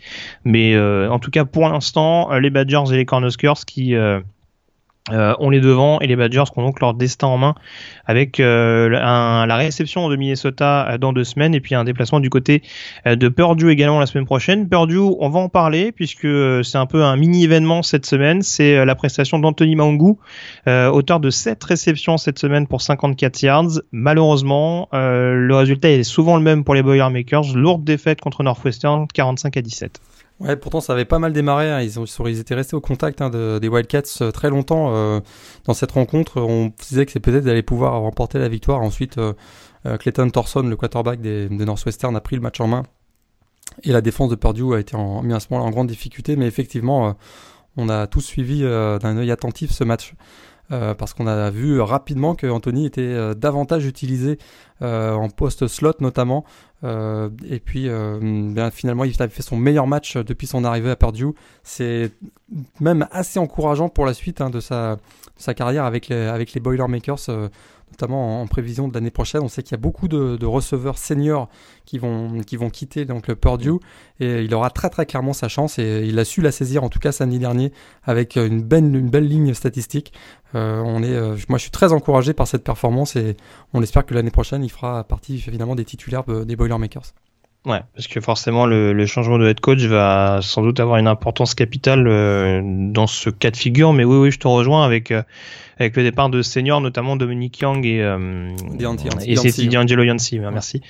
Mais 0.44 0.57
en 0.76 1.18
tout 1.18 1.30
cas 1.30 1.44
pour 1.44 1.68
l'instant, 1.68 2.32
les 2.38 2.50
Badgers 2.50 2.92
et 2.92 2.96
les 2.96 3.04
Cornhuskers 3.04 3.64
qui 3.66 3.94
euh, 5.12 5.34
on 5.38 5.50
les 5.50 5.60
devant 5.60 6.00
et 6.00 6.06
les 6.06 6.16
Badgers 6.16 6.44
qui 6.52 6.58
ont 6.58 6.64
donc 6.64 6.80
leur 6.80 6.94
destin 6.94 7.28
en 7.28 7.38
main 7.38 7.54
avec 8.04 8.40
euh, 8.40 8.88
la 8.88 9.56
réception 9.56 10.08
de 10.08 10.16
Minnesota 10.16 10.86
euh, 10.90 10.98
dans 10.98 11.12
deux 11.12 11.24
semaines 11.24 11.54
et 11.54 11.60
puis 11.60 11.74
un 11.74 11.84
déplacement 11.84 12.20
du 12.20 12.30
côté 12.30 12.62
de 13.06 13.28
Purdue 13.28 13.70
également 13.70 14.00
la 14.00 14.06
semaine 14.06 14.26
prochaine. 14.26 14.68
Purdue, 14.68 14.98
on 14.98 15.28
va 15.30 15.40
en 15.40 15.48
parler 15.48 15.92
puisque 15.92 16.28
c'est 16.64 16.78
un 16.78 16.86
peu 16.86 17.04
un 17.04 17.16
mini 17.16 17.44
événement 17.44 17.82
cette 17.82 18.06
semaine. 18.06 18.42
C'est 18.42 18.84
la 18.84 18.94
prestation 18.94 19.38
d'Anthony 19.38 19.76
Mangou, 19.76 20.18
auteur 20.66 21.20
de 21.20 21.30
7 21.30 21.62
réceptions 21.62 22.18
cette 22.18 22.38
semaine 22.38 22.66
pour 22.66 22.82
54 22.82 23.42
yards. 23.42 23.80
Malheureusement, 23.92 24.88
le 24.92 25.54
résultat 25.54 25.90
est 25.90 26.02
souvent 26.02 26.36
le 26.36 26.42
même 26.42 26.64
pour 26.64 26.74
les 26.74 26.82
Boilermakers. 26.82 27.54
Lourde 27.54 27.84
défaite 27.84 28.20
contre 28.20 28.42
Northwestern, 28.42 29.06
45 29.12 29.56
à 29.56 29.62
17. 29.62 30.00
Ouais, 30.40 30.54
pourtant 30.54 30.80
ça 30.80 30.92
avait 30.92 31.04
pas 31.04 31.18
mal 31.18 31.32
démarré. 31.32 31.70
Hein. 31.70 31.80
Ils, 31.80 31.98
ont, 31.98 32.04
ils 32.26 32.38
étaient 32.38 32.54
restés 32.54 32.76
au 32.76 32.80
contact 32.80 33.20
hein, 33.20 33.30
des 33.30 33.68
Wildcats 33.68 34.02
euh, 34.20 34.30
très 34.30 34.50
longtemps 34.50 34.94
euh, 34.94 35.20
dans 35.64 35.74
cette 35.74 35.90
rencontre. 35.92 36.40
On 36.40 36.72
disait 36.88 37.06
que 37.06 37.12
c'est 37.12 37.20
peut-être 37.20 37.44
d'aller 37.44 37.62
pouvoir 37.62 38.00
remporter 38.00 38.38
la 38.38 38.48
victoire. 38.48 38.80
Ensuite, 38.80 39.18
euh, 39.18 39.32
Clayton 39.98 40.30
Thorson, 40.30 40.62
le 40.62 40.76
quarterback 40.76 41.20
des, 41.20 41.48
Northwestern, 41.48 42.14
a 42.14 42.20
pris 42.20 42.36
le 42.36 42.42
match 42.42 42.60
en 42.60 42.68
main. 42.68 42.84
Et 43.82 43.90
la 43.90 44.00
défense 44.00 44.30
de 44.30 44.36
Purdue 44.36 44.74
a 44.74 44.78
été 44.78 44.94
en, 44.96 45.22
mis 45.22 45.34
à 45.34 45.40
ce 45.40 45.48
moment 45.50 45.64
en 45.64 45.70
grande 45.70 45.88
difficulté. 45.88 46.36
Mais 46.36 46.46
effectivement, 46.46 47.16
on 47.76 47.88
a 47.88 48.06
tous 48.06 48.20
suivi 48.20 48.62
d'un 48.62 49.16
œil 49.16 49.30
attentif 49.30 49.72
ce 49.72 49.84
match. 49.84 50.14
Parce 50.68 51.14
qu'on 51.14 51.26
a 51.26 51.50
vu 51.50 51.80
rapidement 51.80 52.34
que 52.34 52.46
Anthony 52.46 52.86
était 52.86 53.34
davantage 53.34 53.86
utilisé 53.86 54.38
en 54.80 55.28
post 55.30 55.66
slot 55.66 55.94
notamment 56.00 56.44
euh, 56.84 57.28
et 57.48 57.58
puis 57.58 57.88
euh, 57.88 58.18
ben, 58.20 58.70
finalement, 58.70 59.04
il 59.04 59.20
a 59.20 59.28
fait 59.28 59.42
son 59.42 59.56
meilleur 59.56 59.86
match 59.86 60.16
depuis 60.16 60.46
son 60.46 60.64
arrivée 60.64 60.90
à 60.90 60.96
Purdue. 60.96 61.32
C'est 61.62 62.12
même 62.80 63.06
assez 63.10 63.38
encourageant 63.38 63.88
pour 63.88 64.06
la 64.06 64.14
suite 64.14 64.40
hein, 64.40 64.50
de, 64.50 64.60
sa, 64.60 64.98
sa, 65.36 65.54
carrière 65.54 65.84
avec 65.84 66.08
les, 66.08 66.26
avec 66.26 66.52
les 66.52 66.60
Boilermakers, 66.60 67.28
euh, 67.28 67.48
notamment 67.90 68.42
en, 68.42 68.46
prévision 68.46 68.88
de 68.88 68.94
l'année 68.94 69.10
prochaine. 69.10 69.42
On 69.42 69.48
sait 69.48 69.62
qu'il 69.62 69.72
y 69.72 69.74
a 69.74 69.80
beaucoup 69.80 70.08
de, 70.08 70.44
receveurs 70.44 70.98
seniors 70.98 71.48
qui 71.84 71.98
vont, 71.98 72.40
qui 72.40 72.56
vont 72.56 72.70
quitter 72.70 73.04
donc, 73.04 73.28
le 73.28 73.36
Purdue 73.36 73.78
et 74.20 74.42
il 74.42 74.54
aura 74.54 74.70
très 74.70 74.90
très 74.90 75.06
clairement 75.06 75.32
sa 75.32 75.48
chance 75.48 75.78
et 75.78 76.04
il 76.06 76.18
a 76.18 76.24
su 76.24 76.40
la 76.40 76.52
saisir 76.52 76.84
en 76.84 76.88
tout 76.88 76.98
cas 76.98 77.12
samedi 77.12 77.38
dernier 77.38 77.72
avec 78.04 78.36
une 78.36 78.62
belle, 78.62 78.94
une 78.94 79.10
belle 79.10 79.26
ligne 79.26 79.54
statistique. 79.54 80.12
Euh, 80.54 80.82
est, 81.02 81.48
moi 81.48 81.58
je 81.58 81.62
suis 81.62 81.70
très 81.70 81.92
encouragé 81.92 82.32
par 82.32 82.46
cette 82.46 82.64
performance 82.64 83.16
et 83.16 83.36
on 83.74 83.82
espère 83.82 84.06
que 84.06 84.14
l'année 84.14 84.30
prochaine 84.30 84.64
il 84.64 84.70
fera 84.70 85.04
partie 85.04 85.42
évidemment 85.46 85.74
des 85.74 85.84
titulaires 85.84 86.24
des 86.24 86.56
Boilermakers. 86.56 87.12
Ouais, 87.68 87.82
parce 87.94 88.06
que 88.06 88.18
forcément 88.22 88.64
le, 88.64 89.04
changement 89.04 89.36
de 89.36 89.46
head 89.46 89.60
coach 89.60 89.82
va 89.82 90.38
sans 90.40 90.62
doute 90.62 90.80
avoir 90.80 90.96
une 90.96 91.06
importance 91.06 91.54
capitale 91.54 92.06
euh, 92.08 92.62
dans 92.64 93.06
ce 93.06 93.28
cas 93.28 93.50
de 93.50 93.58
figure. 93.58 93.92
Mais 93.92 94.04
oui, 94.04 94.16
oui, 94.16 94.30
je 94.30 94.38
te 94.38 94.48
rejoins 94.48 94.86
avec 94.86 95.10
euh, 95.10 95.22
avec 95.78 95.94
le 95.94 96.02
départ 96.02 96.30
de 96.30 96.40
seniors, 96.40 96.80
notamment 96.80 97.16
Dominique 97.16 97.60
Young 97.60 97.84
et 97.84 98.00
euh, 98.00 98.56
et 99.26 99.36
c'est 99.36 99.66
D'Angelo 99.66 100.02
Yancy, 100.02 100.40
merci, 100.40 100.80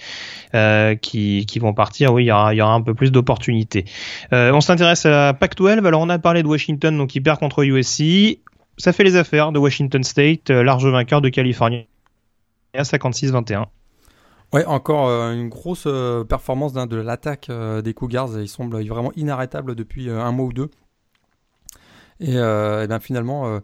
qui 1.02 1.46
qui 1.46 1.58
vont 1.58 1.74
partir. 1.74 2.12
Oui, 2.12 2.24
il 2.24 2.28
y 2.28 2.32
aura 2.32 2.54
il 2.54 2.58
y 2.58 2.62
aura 2.62 2.74
un 2.74 2.82
peu 2.82 2.94
plus 2.94 3.10
d'opportunités. 3.10 3.84
on 4.30 4.60
s'intéresse 4.60 5.04
à 5.04 5.34
Pac-12. 5.34 5.84
Alors 5.84 6.00
on 6.00 6.08
a 6.08 6.20
parlé 6.20 6.44
de 6.44 6.48
Washington, 6.48 6.96
donc 6.96 7.10
qui 7.10 7.20
perd 7.20 7.40
contre 7.40 7.64
USC. 7.64 8.38
Ça 8.76 8.92
fait 8.92 9.02
les 9.02 9.16
affaires 9.16 9.50
de 9.50 9.58
Washington 9.58 10.04
State, 10.04 10.50
large 10.50 10.86
vainqueur 10.86 11.20
de 11.20 11.28
Californie 11.28 11.88
à 12.72 12.82
56-21. 12.82 13.64
Ouais, 14.54 14.64
encore 14.64 15.08
euh, 15.08 15.34
une 15.34 15.50
grosse 15.50 15.84
euh, 15.86 16.24
performance 16.24 16.72
de 16.72 16.96
l'attaque 16.96 17.50
euh, 17.50 17.82
des 17.82 17.92
Cougars. 17.92 18.40
Ils 18.40 18.48
semblent 18.48 18.82
vraiment 18.86 19.12
inarrêtables 19.14 19.74
depuis 19.74 20.08
un 20.08 20.32
mois 20.32 20.46
ou 20.46 20.52
deux. 20.52 20.70
Et, 22.20 22.32
bien 22.32 22.98
finalement, 22.98 23.60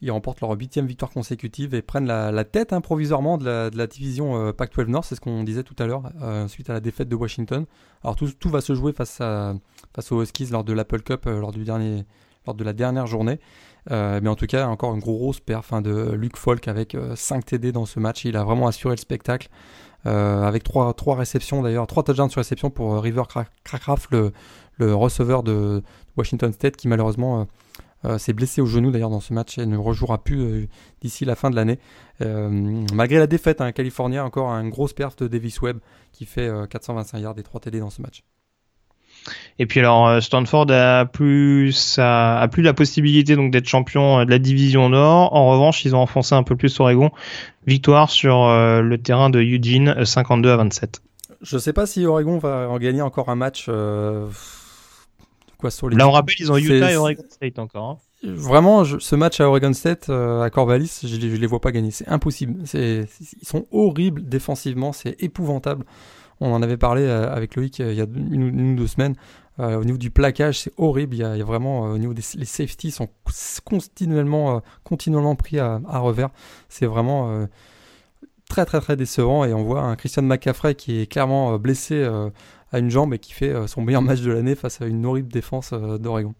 ils 0.00 0.12
remportent 0.12 0.40
leur 0.40 0.52
huitième 0.52 0.86
victoire 0.86 1.10
consécutive 1.10 1.74
et 1.74 1.82
prennent 1.82 2.06
la, 2.06 2.44
tête 2.44 2.72
hein, 2.72 2.80
provisoirement 2.80 3.36
de 3.36 3.70
la, 3.74 3.86
division 3.88 4.52
Pac-12 4.52 4.86
Nord. 4.86 5.04
C'est 5.04 5.16
ce 5.16 5.20
qu'on 5.20 5.42
disait 5.42 5.64
tout 5.64 5.74
à 5.80 5.86
l'heure 5.88 6.04
suite 6.46 6.70
à 6.70 6.72
la 6.72 6.78
défaite 6.78 7.08
de 7.08 7.16
Washington. 7.16 7.66
Alors 8.04 8.14
tout, 8.14 8.48
va 8.48 8.60
se 8.60 8.76
jouer 8.76 8.92
face, 8.92 9.20
à, 9.20 9.54
face 9.92 10.12
aux 10.12 10.22
Huskies 10.22 10.46
lors 10.52 10.62
de 10.62 10.72
l'Apple 10.72 11.02
Cup 11.02 11.24
lors, 11.24 11.50
du 11.50 11.64
dernier, 11.64 12.04
lors 12.46 12.54
de 12.54 12.62
la 12.62 12.72
dernière 12.72 13.08
journée. 13.08 13.40
mais 13.90 14.28
en 14.28 14.36
tout 14.36 14.46
cas, 14.46 14.68
encore 14.68 14.94
une 14.94 15.00
grosse 15.00 15.40
perf 15.40 15.72
hein, 15.72 15.82
de 15.82 16.12
Luke 16.12 16.36
Falk 16.36 16.68
avec 16.68 16.96
5 17.16 17.44
TD 17.44 17.72
dans 17.72 17.86
ce 17.86 17.98
match. 17.98 18.24
Il 18.24 18.36
a 18.36 18.44
vraiment 18.44 18.68
assuré 18.68 18.94
le 18.94 19.00
spectacle. 19.00 19.48
Euh, 20.06 20.42
avec 20.44 20.62
trois, 20.62 20.92
trois 20.94 21.16
réceptions 21.16 21.62
d'ailleurs, 21.62 21.86
trois 21.86 22.04
touchdowns 22.04 22.30
sur 22.30 22.40
réception 22.40 22.70
pour 22.70 22.94
euh, 22.94 23.00
River 23.00 23.24
Crackraft, 23.64 24.10
le, 24.10 24.32
receveur 24.94 25.42
de 25.42 25.82
Washington 26.16 26.52
State, 26.52 26.76
qui 26.76 26.86
malheureusement 26.86 27.48
euh, 28.04 28.18
s'est 28.18 28.34
blessé 28.34 28.60
au 28.60 28.66
genou 28.66 28.90
d'ailleurs 28.90 29.10
dans 29.10 29.20
ce 29.20 29.32
match 29.32 29.58
et 29.58 29.66
ne 29.66 29.76
rejouera 29.76 30.22
plus 30.22 30.68
d'ici 31.00 31.24
la 31.24 31.34
fin 31.34 31.50
de 31.50 31.56
l'année. 31.56 31.78
malgré 32.20 33.18
la 33.18 33.26
défaite, 33.26 33.60
un 33.60 33.66
hein, 33.66 33.72
Californien 33.72 34.24
encore 34.24 34.50
un 34.50 34.68
gros 34.68 34.86
perf 34.88 35.16
de 35.16 35.28
Davis 35.28 35.60
Webb 35.60 35.78
qui 36.12 36.26
fait 36.26 36.50
425 36.70 37.18
yards 37.18 37.38
et 37.38 37.42
3 37.42 37.60
TD 37.60 37.80
dans 37.80 37.90
ce 37.90 38.02
match. 38.02 38.22
Et 39.58 39.66
puis 39.66 39.80
alors 39.80 40.06
euh, 40.06 40.20
Stanford 40.20 40.70
a 40.70 41.06
plus 41.06 41.98
a, 41.98 42.46
plus 42.48 42.62
la 42.62 42.74
possibilité 42.74 43.36
donc 43.36 43.50
d'être 43.50 43.68
champion 43.68 44.20
euh, 44.20 44.24
de 44.24 44.30
la 44.30 44.38
division 44.38 44.88
Nord. 44.88 45.34
En 45.34 45.50
revanche, 45.50 45.84
ils 45.84 45.94
ont 45.94 46.00
enfoncé 46.00 46.34
un 46.34 46.42
peu 46.42 46.56
plus 46.56 46.78
Oregon. 46.80 47.10
Victoire 47.66 48.10
sur 48.10 48.44
euh, 48.44 48.80
le 48.80 48.98
terrain 48.98 49.30
de 49.30 49.40
Eugene, 49.40 50.04
52 50.04 50.50
à 50.50 50.56
27. 50.56 51.02
Je 51.42 51.58
sais 51.58 51.72
pas 51.72 51.86
si 51.86 52.06
Oregon 52.06 52.38
va 52.38 52.68
en 52.68 52.78
gagner 52.78 53.02
encore 53.02 53.28
un 53.28 53.34
match. 53.34 53.68
Quoi, 55.58 55.70
sur 55.70 55.88
les... 55.88 55.96
Là, 55.96 56.06
on 56.06 56.10
rappelle, 56.12 56.34
ils 56.38 56.52
ont 56.52 56.56
Utah 56.58 56.92
et 56.92 56.96
Oregon 56.96 57.24
State 57.30 57.58
encore. 57.58 57.84
Hein. 57.90 57.98
Vraiment, 58.22 58.84
ce 58.84 59.16
match 59.16 59.40
à 59.40 59.48
Oregon 59.48 59.72
State, 59.72 60.08
à 60.08 60.48
Corvallis, 60.50 61.00
je, 61.02 61.08
je 61.08 61.36
les 61.36 61.46
vois 61.46 61.60
pas 61.60 61.72
gagner. 61.72 61.90
C'est 61.90 62.08
impossible. 62.08 62.64
Ils 62.74 63.06
sont 63.42 63.66
horribles 63.70 64.26
défensivement, 64.26 64.92
c'est 64.92 65.16
épouvantable. 65.22 65.84
On 66.40 66.52
en 66.52 66.62
avait 66.62 66.76
parlé 66.76 67.08
avec 67.08 67.56
Loïc 67.56 67.78
il 67.78 67.94
y 67.94 68.00
a 68.00 68.06
une 68.14 68.72
ou 68.72 68.76
deux 68.76 68.86
semaines. 68.86 69.14
Euh, 69.58 69.76
au 69.76 69.84
niveau 69.84 69.96
du 69.96 70.10
plaquage, 70.10 70.60
c'est 70.60 70.72
horrible. 70.76 71.14
Il 71.14 71.20
y, 71.20 71.24
a, 71.24 71.44
vraiment, 71.44 71.86
euh, 71.86 71.94
au 71.94 71.98
niveau 71.98 72.12
des 72.12 72.22
les 72.34 72.44
safeties, 72.44 72.90
sont 72.90 73.08
continuellement, 73.64 74.56
euh, 74.56 74.60
continuellement 74.84 75.34
pris 75.34 75.58
à, 75.58 75.80
revers. 75.98 76.30
C'est 76.68 76.86
vraiment 76.86 77.46
très 78.48 78.66
très 78.66 78.80
très 78.80 78.96
décevant. 78.96 79.44
Et 79.44 79.54
on 79.54 79.64
voit 79.64 79.82
un 79.82 79.96
Christian 79.96 80.22
McCaffrey 80.22 80.74
qui 80.74 81.00
est 81.00 81.06
clairement 81.06 81.58
blessé 81.58 82.04
à 82.72 82.78
une 82.78 82.90
jambe 82.90 83.14
et 83.14 83.18
qui 83.18 83.32
fait 83.32 83.66
son 83.66 83.82
meilleur 83.82 84.02
match 84.02 84.20
de 84.20 84.30
l'année 84.30 84.54
face 84.54 84.80
à 84.82 84.86
une 84.86 85.04
horrible 85.06 85.28
défense 85.28 85.72
d'Oregon. 85.72 86.34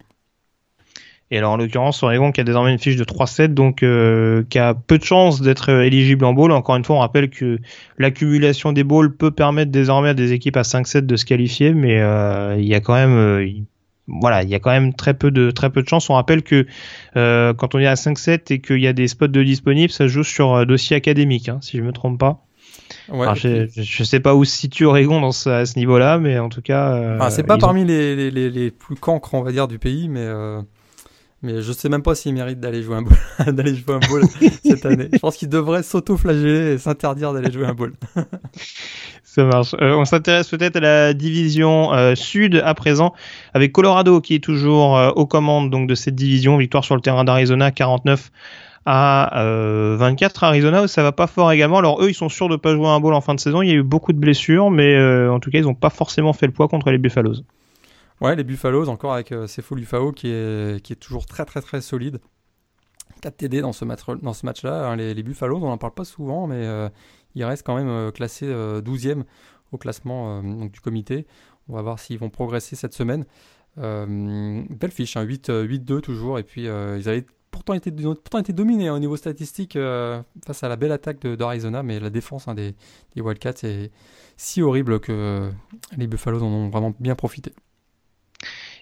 Et 1.29 1.37
alors 1.37 1.51
en 1.51 1.57
l'occurrence, 1.57 2.01
Oregon 2.03 2.31
qui 2.31 2.39
a 2.39 2.43
désormais 2.45 2.71
une 2.71 2.79
fiche 2.79 2.95
de 2.95 3.03
3-7, 3.03 3.53
donc 3.53 3.83
euh, 3.83 4.43
qui 4.49 4.59
a 4.59 4.73
peu 4.73 4.97
de 4.97 5.03
chances 5.03 5.41
d'être 5.41 5.71
euh, 5.71 5.81
éligible 5.81 6.23
en 6.23 6.33
bowl. 6.33 6.53
Encore 6.53 6.77
une 6.77 6.85
fois, 6.85 6.95
on 6.95 6.99
rappelle 6.99 7.29
que 7.29 7.59
l'accumulation 7.97 8.71
des 8.71 8.85
bowls 8.85 9.13
peut 9.13 9.31
permettre 9.31 9.71
désormais 9.71 10.09
à 10.09 10.13
des 10.13 10.31
équipes 10.31 10.55
à 10.55 10.61
5-7 10.61 11.01
de 11.01 11.15
se 11.17 11.25
qualifier, 11.25 11.73
mais 11.73 11.99
euh, 11.99 12.55
il 12.57 12.65
y 12.65 12.75
a 12.75 12.79
quand 12.79 12.93
même 12.93 13.65
voilà, 14.07 14.43
il 14.43 14.49
y 14.49 14.55
a 14.55 14.59
quand 14.59 14.71
même 14.71 14.93
très 14.93 15.13
peu 15.13 15.31
de 15.31 15.51
très 15.51 15.69
peu 15.69 15.81
de 15.81 15.89
chances. 15.89 16.09
On 16.09 16.13
rappelle 16.13 16.43
que 16.43 16.65
quand 17.13 17.75
on 17.75 17.79
est 17.79 17.87
à 17.87 17.95
5-7 17.95 18.53
et 18.53 18.61
qu'il 18.61 18.79
y 18.79 18.87
a 18.87 18.93
des 18.93 19.09
spots 19.09 19.27
de 19.27 19.43
disponibles, 19.43 19.91
ça 19.91 20.07
joue 20.07 20.23
sur 20.23 20.65
dossier 20.65 20.95
académique, 20.95 21.49
hein, 21.49 21.59
si 21.61 21.77
je 21.77 21.83
me 21.83 21.91
trompe 21.91 22.17
pas. 22.17 22.45
Ouais, 23.09 23.27
je, 23.35 23.67
je, 23.75 24.03
sais 24.05 24.21
pas 24.21 24.33
où 24.33 24.45
se 24.45 24.55
situe 24.55 24.85
Oregon 24.85 25.19
dans 25.19 25.33
ce, 25.33 25.49
à 25.49 25.65
ce 25.65 25.77
niveau-là, 25.77 26.19
mais 26.19 26.39
en 26.39 26.47
tout 26.47 26.61
cas. 26.61 27.17
Ah, 27.19 27.29
c'est 27.31 27.43
pas 27.43 27.57
parmi 27.57 27.83
les, 27.83 28.15
les, 28.15 28.31
les, 28.31 28.49
les, 28.49 28.71
plus 28.71 28.95
cancres, 28.95 29.33
on 29.33 29.41
va 29.41 29.51
dire, 29.51 29.67
du 29.67 29.77
pays, 29.77 30.07
mais 30.07 30.25
mais 31.47 31.61
je 31.61 31.71
sais 31.71 31.87
même 31.87 32.03
pas 32.03 32.13
s'il 32.13 32.33
mérite 32.33 32.59
d'aller 32.59 32.83
jouer 32.83 32.97
un 32.97 33.03
ball, 33.03 33.17
d'aller 33.55 33.73
jouer 33.73 33.95
un 33.95 33.99
ball 33.99 34.23
cette 34.65 34.85
année. 34.85 35.07
Je 35.13 35.19
pense 35.19 35.37
qu'il 35.37 35.47
devrait 35.47 35.81
s'auto-flageller 35.81 36.73
et 36.73 36.77
s'interdire 36.77 37.31
d'aller 37.31 37.51
jouer 37.51 37.65
un 37.65 37.73
ball. 37.73 37.93
Ça 39.23 39.45
marche. 39.45 39.73
Euh, 39.81 39.95
on 39.95 40.03
s'intéresse 40.03 40.49
peut-être 40.49 40.75
à 40.75 40.79
la 40.81 41.13
division 41.13 41.93
euh, 41.93 42.15
sud 42.15 42.61
à 42.65 42.73
présent, 42.73 43.13
avec 43.53 43.71
Colorado 43.71 44.19
qui 44.19 44.35
est 44.35 44.43
toujours 44.43 44.97
euh, 44.97 45.11
aux 45.11 45.25
commandes 45.25 45.69
donc 45.69 45.87
de 45.87 45.95
cette 45.95 46.15
division. 46.15 46.57
Victoire 46.57 46.83
sur 46.83 46.95
le 46.95 47.01
terrain 47.01 47.23
d'Arizona, 47.23 47.71
49 47.71 48.29
à 48.85 49.43
24. 49.97 50.45
Arizona, 50.45 50.87
ça 50.87 51.03
va 51.03 51.11
pas 51.11 51.27
fort 51.27 51.51
également. 51.51 51.77
Alors 51.77 52.01
eux, 52.01 52.09
ils 52.09 52.13
sont 52.13 52.29
sûrs 52.29 52.47
de 52.47 52.55
pas 52.55 52.73
jouer 52.73 52.87
un 52.87 53.01
ball 53.01 53.13
en 53.13 53.21
fin 53.21 53.35
de 53.35 53.39
saison. 53.39 53.61
Il 53.61 53.67
y 53.67 53.71
a 53.71 53.75
eu 53.75 53.83
beaucoup 53.83 54.13
de 54.13 54.17
blessures, 54.17 54.71
mais 54.71 54.97
en 55.27 55.41
tout 55.41 55.49
cas, 55.49 55.57
ils 55.57 55.65
n'ont 55.65 55.73
pas 55.73 55.89
forcément 55.89 56.31
fait 56.31 56.45
le 56.45 56.53
poids 56.53 56.69
contre 56.69 56.89
les 56.91 56.97
Buffaloes. 56.97 57.43
Ouais, 58.19 58.35
les 58.35 58.43
Buffaloes, 58.43 58.89
encore 58.89 59.13
avec 59.13 59.31
euh, 59.31 59.45
Sefo 59.45 59.75
Lufao 59.75 60.11
qui 60.11 60.29
est, 60.29 60.81
qui 60.81 60.93
est 60.93 60.95
toujours 60.95 61.27
très 61.27 61.45
très 61.45 61.61
très 61.61 61.81
solide. 61.81 62.19
4 63.21 63.37
TD 63.37 63.61
dans 63.61 63.73
ce, 63.73 63.85
match, 63.85 64.01
dans 64.21 64.33
ce 64.33 64.45
match-là. 64.45 64.89
Hein, 64.89 64.95
les, 64.95 65.23
Buffaloes, 65.23 65.57
on 65.57 65.69
n'en 65.69 65.77
parle 65.77 65.93
pas 65.93 66.05
souvent, 66.05 66.47
mais 66.47 66.65
euh, 66.65 66.89
ils 67.35 67.43
restent 67.43 67.65
quand 67.65 67.75
même 67.75 67.89
euh, 67.89 68.11
classés 68.11 68.47
12e 68.47 69.23
au 69.71 69.77
classement 69.77 70.41
du 70.43 70.79
comité. 70.81 71.27
On 71.67 71.75
va 71.75 71.81
voir 71.81 71.99
s'ils 71.99 72.17
vont 72.19 72.29
progresser 72.29 72.75
cette 72.75 72.93
semaine. 72.93 73.25
belle 73.75 74.91
fiche, 74.91 75.17
hein, 75.17 75.25
8-2 75.25 76.01
toujours. 76.01 76.39
Et 76.39 76.43
puis, 76.43 76.63
ils 76.63 77.09
avaient 77.09 77.25
pourtant 77.51 77.73
été, 77.73 77.91
pourtant 77.91 78.39
été 78.39 78.53
dominés 78.53 78.87
hein, 78.87 78.95
au 78.95 78.99
niveau 78.99 79.17
statistique 79.17 79.73
face 79.73 80.63
à 80.63 80.69
la 80.69 80.75
belle 80.75 80.91
attaque 80.91 81.25
d'Arizona, 81.25 81.83
mais 81.83 81.99
la 81.99 82.09
défense 82.09 82.47
hein, 82.47 82.55
des, 82.55 82.75
des, 83.15 83.21
Wildcats 83.21 83.63
est 83.63 83.91
si 84.37 84.61
horrible 84.61 84.99
que 84.99 85.51
les 85.97 86.07
Buffaloes 86.07 86.43
en 86.43 86.47
ont 86.47 86.69
vraiment 86.69 86.93
bien 86.99 87.15
profité. 87.15 87.51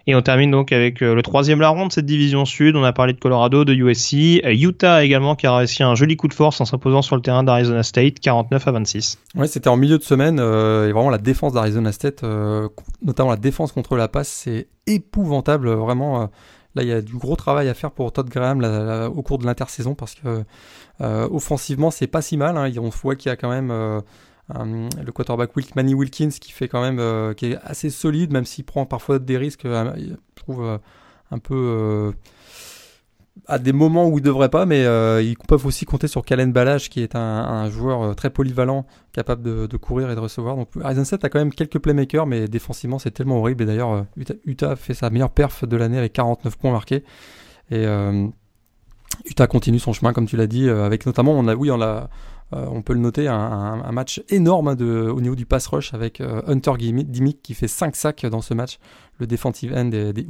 Et 0.08 0.14
on 0.14 0.22
termine 0.22 0.52
donc 0.52 0.72
avec 0.72 1.02
euh, 1.02 1.16
le 1.16 1.24
troisième 1.24 1.60
larron 1.60 1.88
de 1.88 1.92
cette 1.92 2.06
division 2.06 2.46
sud. 2.46 2.76
On 2.76 2.84
a 2.84 2.94
parlé 2.94 3.14
de 3.14 3.20
Colorado, 3.20 3.66
de 3.66 3.74
USC, 3.74 4.44
euh, 4.46 4.54
Utah 4.54 5.04
également 5.04 5.36
qui 5.36 5.48
a 5.48 5.56
réussi 5.56 5.82
un 5.82 5.96
joli 5.96 6.16
coup 6.16 6.28
de 6.28 6.34
force 6.34 6.62
en 6.62 6.66
s'imposant 6.66 7.02
sur 7.02 7.16
le 7.16 7.24
terrain 7.24 7.44
d'Arizona 7.44 7.82
State, 7.82 8.20
49 8.20 8.68
à 8.68 8.72
26. 8.72 9.18
Ouais, 9.36 9.48
c'était 9.48 9.68
en 9.68 9.78
milieu 9.78 9.98
de 9.98 10.04
semaine 10.04 10.38
euh, 10.40 10.88
et 10.88 10.92
vraiment 10.92 11.10
la 11.10 11.18
défense 11.18 11.54
d'Arizona 11.54 11.92
State, 11.92 12.24
notamment 13.02 13.32
la 13.32 13.38
défense 13.38 13.72
contre 13.72 13.98
la 13.98 14.08
passe, 14.08 14.28
c'est 14.28 14.68
épouvantable. 14.86 15.72
Vraiment, 15.72 16.30
là 16.76 16.84
il 16.84 16.88
y 16.88 16.92
a 16.92 17.02
du 17.02 17.18
gros 17.18 17.36
travail 17.36 17.68
à 17.68 17.74
faire 17.74 17.90
pour 17.90 18.12
Todd 18.12 18.30
Graham 18.30 18.64
au 19.16 19.24
cours 19.24 19.40
de 19.40 19.46
l'intersaison 19.46 19.96
parce 19.96 20.14
que 20.14 20.44
offensivement 21.00 21.90
c'est 21.90 22.08
pas 22.08 22.22
si 22.22 22.38
mal. 22.38 22.58
Hein. 22.58 22.72
On 22.80 22.90
voit 22.90 23.16
qu'il 23.16 23.30
y 23.30 23.34
a 23.34 23.36
quand 23.36 23.50
même 23.50 24.02
le 24.50 25.12
quarterback 25.12 25.52
Manny 25.76 25.94
Wilkins 25.94 26.30
qui 26.30 26.52
fait 26.52 26.68
quand 26.68 26.82
même 26.82 27.00
euh, 27.00 27.34
qui 27.34 27.48
est 27.48 27.58
assez 27.64 27.90
solide 27.90 28.32
même 28.32 28.46
s'il 28.46 28.64
prend 28.64 28.86
parfois 28.86 29.18
des 29.18 29.38
risques 29.38 29.66
euh, 29.66 29.92
je 29.98 30.14
trouve 30.36 30.80
un 31.32 31.40
peu 31.40 32.14
à 33.48 33.60
des 33.60 33.74
moments 33.74 34.08
où 34.08 34.18
il 34.18 34.22
devrait 34.22 34.50
pas, 34.50 34.66
mais 34.66 34.84
ils 35.24 35.36
peuvent 35.48 35.66
aussi 35.66 35.86
compter 35.86 36.08
sur 36.08 36.24
Kalen 36.24 36.54
Balage, 36.54 36.90
qui 36.90 37.02
est 37.02 37.16
un, 37.16 37.70
joueur 37.70 38.16
très 38.16 38.30
polyvalent, 38.30 38.86
capable 39.12 39.42
de, 39.68 39.78
courir 39.78 40.10
et 40.10 40.16
de 40.16 40.20
recevoir. 40.20 40.56
Donc 40.56 40.70
Ryzen 40.76 41.04
7 41.04 41.26
a 41.26 41.30
quand 41.30 41.40
même 41.40 41.52
quelques 41.52 41.80
playmakers, 41.80 42.28
mais 42.28 42.48
défensivement 42.48 42.98
c'est 42.98 43.12
tellement 43.12 43.40
horrible. 43.40 43.64
Et 43.64 43.66
d'ailleurs, 43.66 44.06
Utah, 44.46 44.78
fait 44.78 44.94
sa 44.94 45.10
meilleure 45.10 45.32
perf 45.32 45.68
de 45.68 45.76
l'année 45.76 45.98
avec 45.98 46.14
49 46.14 46.58
points 46.58 46.72
marqués. 46.72 47.04
Et 47.72 47.86
Utah 49.26 49.48
continue 49.48 49.80
son 49.80 49.94
chemin, 49.94 50.14
comme 50.14 50.26
tu 50.26 50.38
l'as 50.38 50.48
dit, 50.48 50.70
avec 50.70 51.06
notamment, 51.06 51.34
on 51.34 51.48
a, 51.48 51.56
oui, 51.56 51.72
on 51.72 51.82
a, 51.82 52.10
euh, 52.54 52.66
on 52.70 52.82
peut 52.82 52.94
le 52.94 53.00
noter, 53.00 53.28
un, 53.28 53.92
match 53.92 54.22
énorme 54.30 54.76
de, 54.76 55.10
au 55.10 55.20
niveau 55.20 55.36
du 55.36 55.46
pass 55.46 55.66
rush 55.68 55.94
avec 55.94 56.22
euh, 56.22 56.42
Hunter 56.48 56.74
Dimick 56.78 57.42
qui 57.42 57.54
fait 57.54 57.68
5 57.68 57.96
sacs 57.96 58.26
dans 58.26 58.42
ce 58.42 58.54
match, 58.54 58.78
le 59.20 59.28
defensive 59.28 59.74
end 59.76 59.86
des, 59.86 60.14
des 60.14 60.28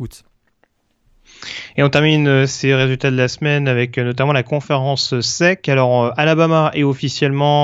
et 1.78 1.84
on 1.84 1.90
termine 1.90 2.28
euh, 2.28 2.46
ces 2.46 2.74
résultats 2.74 3.12
de 3.12 3.18
la 3.18 3.28
semaine 3.28 3.68
avec 3.68 3.98
euh, 3.98 4.04
notamment 4.04 4.34
la 4.34 4.44
conférence 4.44 5.20
SEC. 5.20 5.68
Alors 5.70 6.06
euh, 6.06 6.10
Alabama 6.18 6.72
est 6.74 6.84
officiellement 6.84 7.56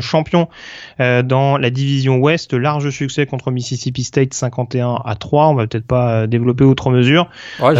champion 0.00 0.48
dans 0.98 1.56
la 1.56 1.70
division 1.70 2.16
Ouest, 2.18 2.52
large 2.52 2.90
succès 2.90 3.26
contre 3.26 3.50
Mississippi 3.50 4.04
State 4.04 4.34
51 4.34 4.96
à 5.04 5.14
3. 5.14 5.48
On 5.48 5.54
va 5.54 5.66
peut-être 5.66 5.86
pas 5.86 6.26
développer 6.26 6.64
outre 6.64 6.90
mesure. 6.90 7.28
Ouais, 7.60 7.74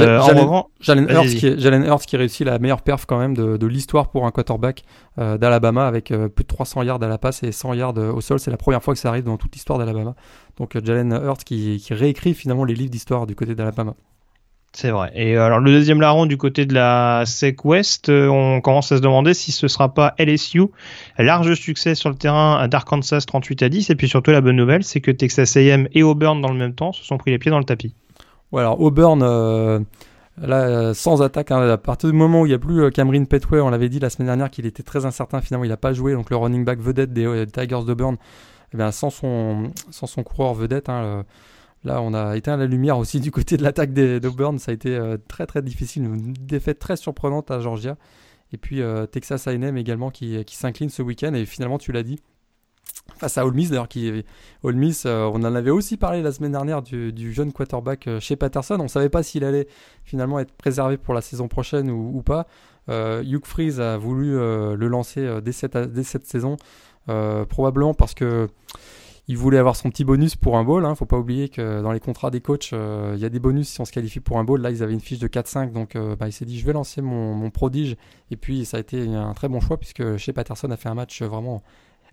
Jalen, 0.81 1.85
Hurts 1.85 2.07
qui, 2.07 2.17
réussit 2.17 2.47
la 2.47 2.59
meilleure 2.59 2.83
perf 2.83 3.07
quand 3.07 3.19
même 3.19 3.37
de, 3.37 3.67
l'histoire 3.67 4.11
pour 4.11 4.27
un 4.27 4.31
quarterback 4.31 4.85
d'Alabama 5.17 5.87
avec 5.87 6.09
plus 6.09 6.45
de 6.45 6.49
300 6.49 6.83
yards 6.83 7.03
à 7.03 7.09
la 7.09 7.19
passe 7.19 7.43
et 7.43 7.53
100 7.53 7.75
yards 7.75 7.99
au 7.99 8.21
sol. 8.21 8.39
C'est 8.39 8.51
la 8.51 8.57
première 8.57 8.83
fois 8.83 8.95
que 8.95 9.01
ça 9.01 9.09
arrive 9.09 9.25
dans 9.25 9.37
toute 9.37 9.55
l'histoire 9.55 9.79
d'Alabama. 9.79 10.15
Donc 10.59 10.79
Jalen 10.83 11.13
Hurts 11.13 11.45
qui, 11.45 11.83
qui 11.85 11.95
réécrit 11.95 12.35
finalement 12.35 12.65
les 12.65 12.75
livres 12.75 12.91
d'histoire 12.91 13.27
du 13.27 13.35
côté 13.35 13.55
d'Alabama. 13.55 13.95
C'est 14.73 14.91
vrai. 14.91 15.11
Et 15.15 15.37
euh, 15.37 15.45
alors 15.45 15.59
le 15.59 15.73
deuxième 15.73 16.01
larron 16.01 16.27
du 16.27 16.37
côté 16.37 16.65
de 16.65 16.75
la 16.75 17.25
SEC 17.27 17.65
West, 17.65 18.09
euh, 18.09 18.29
on 18.29 18.61
commence 18.61 18.93
à 18.93 18.99
se 18.99 19.03
demander 19.03 19.35
si 19.35 19.51
ce 19.51 19.67
sera 19.67 19.93
pas 19.93 20.15
LSU. 20.19 20.63
Large 21.19 21.55
succès 21.55 21.97
sur 21.97 22.09
le 22.09 22.15
terrain 22.15 22.69
d'Arkansas 22.69 23.25
38 23.27 23.65
à 23.65 23.69
10. 23.69 23.91
Et 23.91 23.97
puis 23.97 24.09
surtout 24.09 24.31
la 24.31 24.41
bonne 24.41 24.57
nouvelle, 24.57 24.85
c'est 24.85 25.01
que 25.01 25.11
Texas 25.11 25.57
A&M 25.57 25.89
et 25.93 26.05
Auburn 26.05 26.41
dans 26.41 26.53
le 26.53 26.59
même 26.59 26.75
temps 26.75 26.93
se 26.93 27.05
sont 27.05 27.19
pris 27.19 27.33
les 27.33 27.39
pieds 27.39 27.51
dans 27.51 27.59
le 27.59 27.65
tapis. 27.65 27.95
Ouais, 28.53 28.61
alors 28.61 28.81
Auburn, 28.81 29.23
euh, 29.23 29.81
là, 30.41 30.95
sans 30.95 31.21
attaque, 31.21 31.51
hein, 31.51 31.69
à 31.69 31.77
partir 31.77 32.09
du 32.09 32.17
moment 32.17 32.43
où 32.43 32.47
il 32.47 32.51
n'y 32.51 32.55
a 32.55 32.59
plus 32.59 32.91
Cameron 32.93 33.25
Petway, 33.25 33.61
on 33.61 33.71
l'avait 33.71 33.89
dit 33.89 33.99
la 33.99 34.11
semaine 34.11 34.27
dernière 34.27 34.51
qu'il 34.51 34.67
était 34.67 34.83
très 34.83 35.05
incertain, 35.05 35.41
finalement 35.41 35.65
il 35.65 35.69
n'a 35.69 35.77
pas 35.77 35.93
joué, 35.93 36.15
donc 36.15 36.31
le 36.31 36.37
running 36.37 36.65
back 36.65 36.81
vedette 36.81 37.13
des, 37.13 37.47
Tigers 37.47 37.85
d'Auburn, 37.87 38.17
eh 38.77 38.93
sans, 38.93 39.11
son, 39.11 39.71
sans 39.91 40.07
son 40.09 40.25
coureur 40.25 40.55
vedette, 40.55 40.89
hein, 40.89 41.25
Là, 41.85 42.03
on 42.03 42.13
a 42.13 42.37
éteint 42.37 42.57
la 42.57 42.67
lumière 42.67 42.99
aussi 42.99 43.21
du 43.21 43.31
côté 43.31 43.57
de 43.57 43.63
l'attaque 43.63 43.93
d'Auburn. 43.93 44.59
Ça 44.59 44.71
a 44.71 44.75
été 44.75 44.95
euh, 44.97 45.17
très 45.29 45.47
très 45.47 45.63
difficile, 45.63 46.05
une 46.05 46.33
défaite 46.33 46.79
très 46.79 46.97
surprenante 46.97 47.51
à 47.51 47.61
Georgia. 47.61 47.97
Et 48.53 48.59
puis 48.59 48.83
euh, 48.83 49.07
Texas 49.07 49.47
A&M 49.47 49.77
également 49.77 50.11
qui, 50.11 50.45
qui 50.45 50.57
s'incline 50.57 50.91
ce 50.91 51.01
week-end. 51.03 51.33
Et 51.33 51.47
finalement, 51.47 51.79
tu 51.79 51.93
l'as 51.93 52.03
dit, 52.03 52.21
face 53.17 53.39
à 53.39 53.47
Ole 53.47 53.55
Miss 53.55 53.71
d'ailleurs 53.71 53.89
qui 53.89 54.25
Ole 54.63 54.77
Miss 54.77 55.05
euh, 55.07 55.25
on 55.33 55.43
en 55.45 55.55
avait 55.55 55.71
aussi 55.71 55.97
parlé 55.97 56.23
la 56.23 56.33
semaine 56.33 56.53
dernière 56.53 56.83
du, 56.83 57.33
jeune 57.33 57.53
quarterback 57.53 58.09
chez 58.19 58.37
Patterson 58.37 58.79
on 58.81 58.89
savait 58.89 59.09
pas 59.09 59.23
s'il 59.23 59.45
allait 59.45 59.69
finalement 60.05 60.39
être 60.39 60.53
préservé 60.53 60.97
pour 60.97 61.15
la 61.15 61.21
saison 61.21 61.47
prochaine 61.47 61.91
ou, 61.91 62.23
pas 62.23 62.47
Hugh 62.89 63.45
Freeze 63.45 63.81
a 63.81 63.97
voulu 63.97 64.33
le 64.33 64.89
lancer 64.89 65.41
dès 65.43 65.53
cette, 65.53 65.77
dès 65.77 66.03
cette 66.03 66.27
saison 66.27 66.57
probablement 67.07 67.95
parce 67.95 68.15
que 68.15 68.49
il 69.31 69.39
voulait 69.39 69.59
avoir 69.59 69.77
son 69.77 69.91
petit 69.91 70.03
bonus 70.03 70.35
pour 70.35 70.59
un 70.59 70.65
bowl. 70.65 70.85
Hein. 70.85 70.97
Faut 70.97 71.07
pas 71.07 71.17
oublier 71.17 71.49
que 71.49 71.83
dans 71.83 71.93
les 71.93 72.01
contrats 72.01 72.33
des 72.33 72.41
coachs, 72.41 72.73
euh, 72.73 73.13
il 73.15 73.23
y 73.23 73.25
a 73.25 73.29
des 73.29 73.39
bonus 73.39 73.69
si 73.69 73.81
on 73.81 73.85
se 73.85 73.93
qualifie 73.93 74.19
pour 74.19 74.41
un 74.41 74.45
bowl. 74.45 74.61
Là, 74.61 74.73
ils 74.73 74.83
avaient 74.83 74.93
une 74.93 75.01
fiche 75.01 75.21
de 75.21 75.29
4-5, 75.29 75.71
donc 75.71 75.95
euh, 75.95 76.17
bah, 76.17 76.27
il 76.27 76.33
s'est 76.33 76.45
dit 76.45 76.59
je 76.59 76.67
vais 76.67 76.73
lancer 76.73 77.01
mon, 77.01 77.49
prodige. 77.51 77.97
Et 78.33 78.37
puis 78.37 78.65
ça 78.65 78.79
a 78.79 78.81
été 78.81 79.07
un 79.07 79.33
très 79.33 79.49
bon 79.49 79.61
choix 79.61 79.77
puisque 79.77 80.17
chez 80.17 80.33
Patterson 80.33 80.69
a 80.73 80.77
fait 80.77 80.89
un 80.89 80.97
match 80.97 81.23
vraiment 81.23 81.63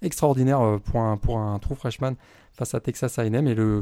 extraordinaire 0.03 0.61
euh, 0.61 0.77
pour 0.77 0.99
un, 0.99 1.17
pour 1.17 1.39
un 1.39 1.57
true 1.57 1.73
freshman 1.73 2.13
face 2.53 2.75
à 2.75 2.79
Texas 2.79 3.17
A&M 3.17 3.47
et 3.47 3.55
le 3.55 3.81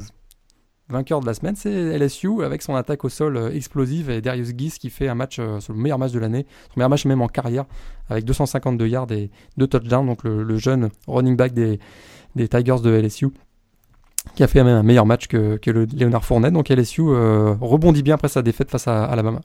vainqueur 0.88 1.20
de 1.20 1.26
la 1.26 1.34
semaine, 1.34 1.58
c'est 1.58 1.98
LSU 1.98 2.42
avec 2.42 2.62
son 2.62 2.76
attaque 2.76 3.04
au 3.04 3.10
sol 3.10 3.52
explosive 3.54 4.10
et 4.10 4.22
Darius 4.22 4.54
Geese 4.58 4.78
qui 4.78 4.90
fait 4.90 5.10
un 5.10 5.16
match, 5.16 5.40
le 5.40 5.60
meilleur 5.74 6.00
match 6.00 6.14
de 6.14 6.20
l'année, 6.20 6.46
son 6.70 6.80
meilleur 6.80 6.90
match 6.90 7.04
même 7.06 7.22
en 7.22 7.28
carrière 7.28 7.66
avec 8.08 8.24
252 8.24 8.88
yards 8.88 9.12
et 9.12 9.30
2 9.58 9.68
touchdowns. 9.68 10.06
Donc 10.06 10.24
le 10.24 10.58
jeune 10.58 10.90
running 11.08 11.36
back 11.36 11.54
des, 11.54 11.80
des 12.36 12.48
Tigers 12.48 12.82
de 12.84 12.92
LSU 12.92 13.30
qui 14.36 14.44
a 14.44 14.48
fait 14.48 14.64
même 14.64 14.76
un 14.76 14.84
meilleur 14.84 15.06
match 15.06 15.28
que, 15.28 15.58
que 15.58 15.72
le 15.72 15.86
Leonard 15.86 16.26
Fournette. 16.26 16.54
Donc 16.54 16.70
LSU 16.70 17.02
euh, 17.02 17.56
rebondit 17.62 18.04
bien 18.04 18.16
après 18.16 18.28
sa 18.28 18.42
défaite 18.42 18.72
face 18.72 18.88
à 18.88 19.06
Alabama. 19.06 19.42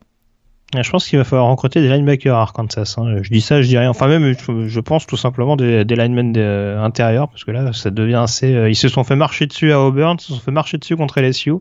Je 0.72 0.88
pense 0.88 1.08
qu'il 1.08 1.18
va 1.18 1.24
falloir 1.24 1.48
recruter 1.48 1.80
des 1.80 1.88
linebackers 1.88 2.36
à 2.36 2.42
Arkansas. 2.42 2.94
Hein. 2.96 3.22
Je 3.22 3.30
dis 3.30 3.40
ça, 3.40 3.60
je 3.60 3.66
dis 3.66 3.76
rien. 3.76 3.90
Enfin 3.90 4.06
même, 4.06 4.34
je, 4.36 4.80
pense 4.80 5.04
tout 5.04 5.16
simplement 5.16 5.56
des, 5.56 5.84
des 5.84 5.96
linemen 5.96 6.32
euh, 6.36 6.80
intérieurs 6.80 7.28
parce 7.28 7.42
que 7.42 7.50
là, 7.50 7.72
ça 7.72 7.90
devient 7.90 8.20
assez. 8.22 8.54
Euh, 8.54 8.70
ils 8.70 8.76
se 8.76 8.88
sont 8.88 9.02
fait 9.02 9.16
marcher 9.16 9.46
dessus 9.46 9.72
à 9.72 9.80
Auburn, 9.80 10.16
ils 10.20 10.22
se 10.22 10.32
sont 10.32 10.40
fait 10.40 10.52
marcher 10.52 10.78
dessus 10.78 10.96
contre 10.96 11.20
LSU. 11.20 11.54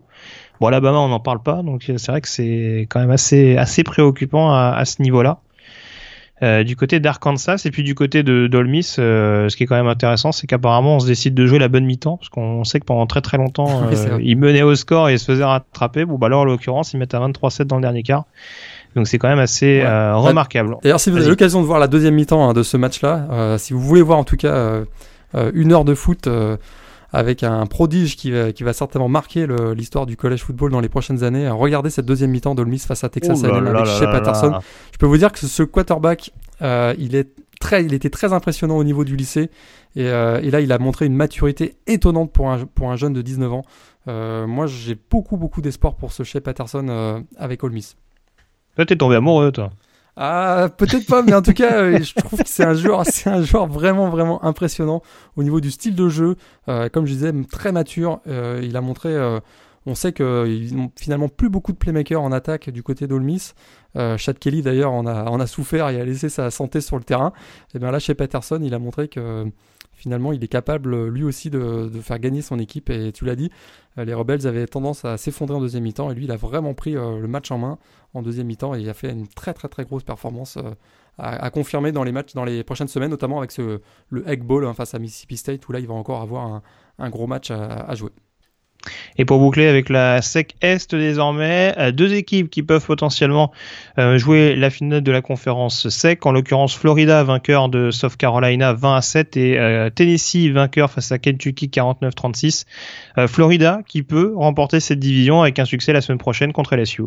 Bon, 0.60 0.68
Alabama, 0.68 1.00
on 1.00 1.08
n'en 1.08 1.20
parle 1.20 1.42
pas, 1.42 1.64
donc 1.64 1.86
c'est 1.88 2.08
vrai 2.08 2.22
que 2.22 2.28
c'est 2.28 2.86
quand 2.90 3.00
même 3.00 3.10
assez 3.10 3.58
assez 3.58 3.84
préoccupant 3.84 4.54
à 4.54 4.84
ce 4.86 5.02
niveau-là. 5.02 5.40
Euh, 6.42 6.64
du 6.64 6.78
côté 6.78 7.02
d'Arkansas 7.02 7.64
et 7.66 7.72
puis 7.72 7.84
du 7.84 7.96
côté 7.96 8.24
de 8.24 8.48
d'Olmis, 8.48 8.96
euh, 8.98 9.50
ce 9.50 9.58
qui 9.58 9.64
est 9.64 9.66
quand 9.66 9.76
même 9.76 9.88
intéressant, 9.88 10.32
c'est 10.32 10.48
qu'apparemment 10.48 10.96
on 10.96 11.00
se 11.02 11.08
décide 11.08 11.34
de 11.34 11.46
jouer 11.46 11.60
la 11.60 11.68
bonne 11.68 11.86
mi-temps 11.86 12.16
parce 12.16 12.30
qu'on 12.30 12.64
sait 12.64 12.80
que 12.80 12.86
pendant 12.86 13.06
très 13.08 13.20
très 13.20 13.38
longtemps 13.38 13.84
euh, 13.92 14.20
ils 14.22 14.38
menaient 14.38 14.62
au 14.62 14.76
score 14.76 15.10
et 15.10 15.18
se 15.18 15.26
faisaient 15.26 15.44
rattraper. 15.44 16.06
Bon 16.06 16.18
bah 16.18 16.28
alors 16.28 16.42
en 16.42 16.46
l'occurrence 16.46 16.94
ils 16.94 16.98
mettent 16.98 17.14
à 17.14 17.20
23-7 17.20 17.64
dans 17.64 17.76
le 17.76 17.82
dernier 17.82 18.04
quart. 18.04 18.24
Donc 18.96 19.08
c'est 19.08 19.18
quand 19.18 19.28
même 19.28 19.40
assez 19.40 19.84
remarquable. 19.84 20.78
D'ailleurs 20.82 21.00
si 21.00 21.10
vous 21.10 21.18
avez 21.18 21.28
l'occasion 21.28 21.62
de 21.62 21.66
voir 21.66 21.80
la 21.80 21.88
deuxième 21.88 22.16
mi-temps 22.16 22.50
hein, 22.50 22.54
de 22.54 22.64
ce 22.64 22.78
match-là, 22.78 23.58
si 23.58 23.74
vous 23.74 23.82
voulez 23.82 24.02
voir 24.02 24.18
en 24.18 24.24
tout 24.24 24.38
cas 24.38 24.82
une 25.54 25.74
heure 25.74 25.84
de 25.84 25.94
foot 25.94 26.30
avec 27.12 27.44
un 27.44 27.66
prodige 27.66 28.16
qui 28.16 28.32
va, 28.32 28.52
qui 28.52 28.64
va 28.64 28.74
certainement 28.74 29.10
marquer 29.10 29.48
l'histoire 29.76 30.06
du 30.06 30.16
college 30.16 30.44
football 30.44 30.72
dans 30.72 30.80
les 30.80 30.90
prochaines 30.90 31.24
années. 31.24 31.50
Regardez 31.50 31.90
cette 31.90 32.06
deuxième 32.06 32.32
mi-temps 32.32 32.56
d'Olmis 32.56 32.80
face 32.80 33.04
à 33.04 33.10
Texas 33.10 33.44
A&M 33.44 33.68
avec 33.68 33.86
Shea 33.86 34.08
Patterson. 34.08 34.60
Je 34.92 34.98
peux 34.98 35.08
vous 35.08 35.18
dire 35.18 35.32
que 35.32 35.40
ce 35.40 35.64
quarterback, 35.64 36.32
euh, 36.62 36.94
il 36.98 37.16
est 37.16 37.30
très, 37.60 37.86
il 37.86 37.94
était 37.94 38.10
très 38.10 38.34
impressionnant 38.34 38.78
au 38.78 38.84
niveau 38.84 39.04
du 39.04 39.16
lycée. 39.16 39.52
Et, 39.96 40.08
euh, 40.08 40.42
et, 40.42 40.50
là, 40.50 40.62
il 40.62 40.72
a 40.72 40.80
montré 40.80 41.06
une 41.06 41.16
maturité 41.16 41.76
étonnante 41.88 42.32
pour 42.32 42.50
un, 42.50 42.66
pour 42.66 42.92
un 42.92 42.96
jeune 42.96 43.14
de 43.14 43.22
19 43.22 43.54
ans. 43.54 43.66
Euh, 44.08 44.48
moi, 44.48 44.66
j'ai 44.66 44.98
beaucoup, 45.10 45.38
beaucoup 45.38 45.62
d'espoir 45.62 45.96
pour 45.96 46.12
ce 46.12 46.24
Shea 46.24 46.42
Patterson 46.42 46.88
euh, 46.90 47.20
avec 47.38 47.64
Ole 47.64 47.74
Miss. 47.74 47.96
Toi, 48.76 48.86
t'es 48.86 48.96
tombé 48.96 49.16
amoureux, 49.16 49.52
toi. 49.52 49.72
Ah, 50.22 50.68
peut-être 50.76 51.06
pas, 51.08 51.22
mais 51.22 51.34
en 51.34 51.42
tout 51.42 51.54
cas, 51.54 51.82
euh, 51.82 52.04
je 52.04 52.14
trouve 52.14 52.44
que 52.44 52.50
c'est 52.50 52.66
un 52.66 52.74
joueur, 52.74 53.06
c'est 53.06 53.30
un 53.30 53.42
joueur 53.42 53.68
vraiment, 53.68 54.10
vraiment 54.10 54.44
impressionnant 54.44 55.02
au 55.38 55.44
niveau 55.44 55.62
du 55.62 55.72
style 55.72 55.96
de 55.96 56.10
jeu. 56.10 56.36
Euh, 56.68 56.90
comme 56.90 57.06
je 57.06 57.14
disais, 57.14 57.32
très 57.50 57.72
mature. 57.72 58.20
Euh, 58.28 58.60
il 58.62 58.76
a 58.76 58.82
montré, 58.82 59.16
On 59.86 59.96
sait 59.96 60.12
qu'ils 60.12 60.76
n'ont 60.76 60.92
finalement 60.98 61.30
plus 61.30 61.50
beaucoup 61.50 61.72
de 61.72 61.78
playmakers 61.78 62.22
en 62.22 62.34
attaque 62.34 62.70
du 62.70 62.84
côté 62.84 63.08
d'Olmis. 63.08 63.54
Euh, 63.96 64.18
Chad 64.18 64.38
Kelly 64.38 64.62
d'ailleurs 64.62 64.92
en 64.92 65.06
a, 65.08 65.24
en 65.30 65.40
a 65.40 65.48
souffert 65.48 65.90
et 65.90 66.00
a 66.00 66.06
laissé 66.06 66.28
sa 66.28 66.52
santé 66.52 66.82
sur 66.82 66.98
le 66.98 67.04
terrain. 67.04 67.32
Et 67.74 67.80
bien 67.80 67.90
là 67.90 68.00
chez 68.00 68.14
Patterson, 68.14 68.60
il 68.62 68.74
a 68.74 68.80
montré 68.80 69.08
que 69.08 69.46
finalement 70.00 70.32
il 70.32 70.44
est 70.44 70.48
capable 70.48 71.08
lui 71.08 71.24
aussi 71.24 71.50
de, 71.50 71.90
faire 72.02 72.20
gagner 72.20 72.42
son 72.42 72.58
équipe. 72.58 72.90
Et 72.90 73.12
tu 73.12 73.26
l'as 73.26 73.36
dit, 73.36 73.52
euh, 73.98 74.06
les 74.06 74.14
Rebels 74.14 74.48
avaient 74.48 74.66
tendance 74.66 75.06
à 75.06 75.18
s'effondrer 75.18 75.58
en 75.58 75.60
deuxième 75.60 75.84
mi-temps 75.84 76.10
et 76.10 76.16
lui 76.16 76.24
il 76.24 76.32
a 76.32 76.38
vraiment 76.38 76.74
pris 76.74 76.96
euh, 76.96 77.20
le 77.20 77.28
match 77.28 77.52
en 77.52 77.58
main 77.58 77.78
en 78.14 78.22
deuxième 78.22 78.48
mi-temps 78.48 78.74
et 78.76 78.82
il 78.82 78.90
a 78.90 78.94
fait 78.94 79.12
une 79.12 79.28
très 79.28 79.54
très 79.54 79.68
très 79.68 79.84
grosse 79.84 80.04
performance 80.04 80.58
euh, 80.58 80.72
à, 81.18 81.50
confirmer 81.50 81.92
dans 81.92 82.06
les 82.06 82.14
matchs 82.14 82.34
dans 82.34 82.46
les 82.46 82.64
prochaines 82.64 82.88
semaines, 82.88 83.12
notamment 83.12 83.40
avec 83.40 83.58
le 83.58 83.82
Egg 84.26 84.42
Bowl 84.42 84.66
hein, 84.66 84.74
face 84.74 84.94
à 84.94 85.00
Mississippi 85.00 85.36
State 85.36 85.68
où 85.68 85.74
là 85.74 85.80
il 85.80 85.88
va 85.88 85.94
encore 85.94 86.22
avoir 86.22 86.62
un, 86.98 87.10
gros 87.10 87.28
match 87.28 87.52
à 87.52 87.94
jouer. 87.94 88.12
Et 89.18 89.26
pour 89.26 89.40
boucler 89.40 89.68
avec 89.68 89.90
la 89.90 90.22
SEC 90.22 90.56
Est 90.62 90.96
désormais, 90.96 91.74
euh, 91.78 91.92
deux 91.92 92.14
équipes 92.14 92.50
qui 92.50 92.64
peuvent 92.64 92.86
potentiellement 92.86 93.52
euh, 93.98 94.18
jouer 94.18 94.56
la 94.56 94.70
finale 94.70 95.02
de 95.02 95.12
la 95.12 95.22
conférence 95.22 95.90
SEC, 95.90 96.26
en 96.26 96.32
l'occurrence 96.32 96.76
Florida 96.76 97.24
vainqueur 97.24 97.70
de 97.70 97.92
South 97.92 98.16
Carolina 98.16 98.74
20 98.74 98.96
à 98.96 99.02
7 99.02 99.38
et 99.38 99.60
euh, 99.60 99.90
Tennessee 99.90 100.50
vainqueur 100.50 100.90
face 100.92 101.12
à 101.12 101.20
Kentucky 101.20 101.68
49-36. 101.68 102.66
Florida 103.28 103.82
qui 103.86 104.04
peut 104.04 104.34
remporter 104.36 104.80
cette 104.80 105.00
division 105.00 105.42
avec 105.42 105.60
un 105.60 105.66
succès 105.66 105.92
la 105.92 106.02
semaine 106.02 106.20
prochaine 106.20 106.54
contre 106.54 106.76
LSU. 106.76 107.04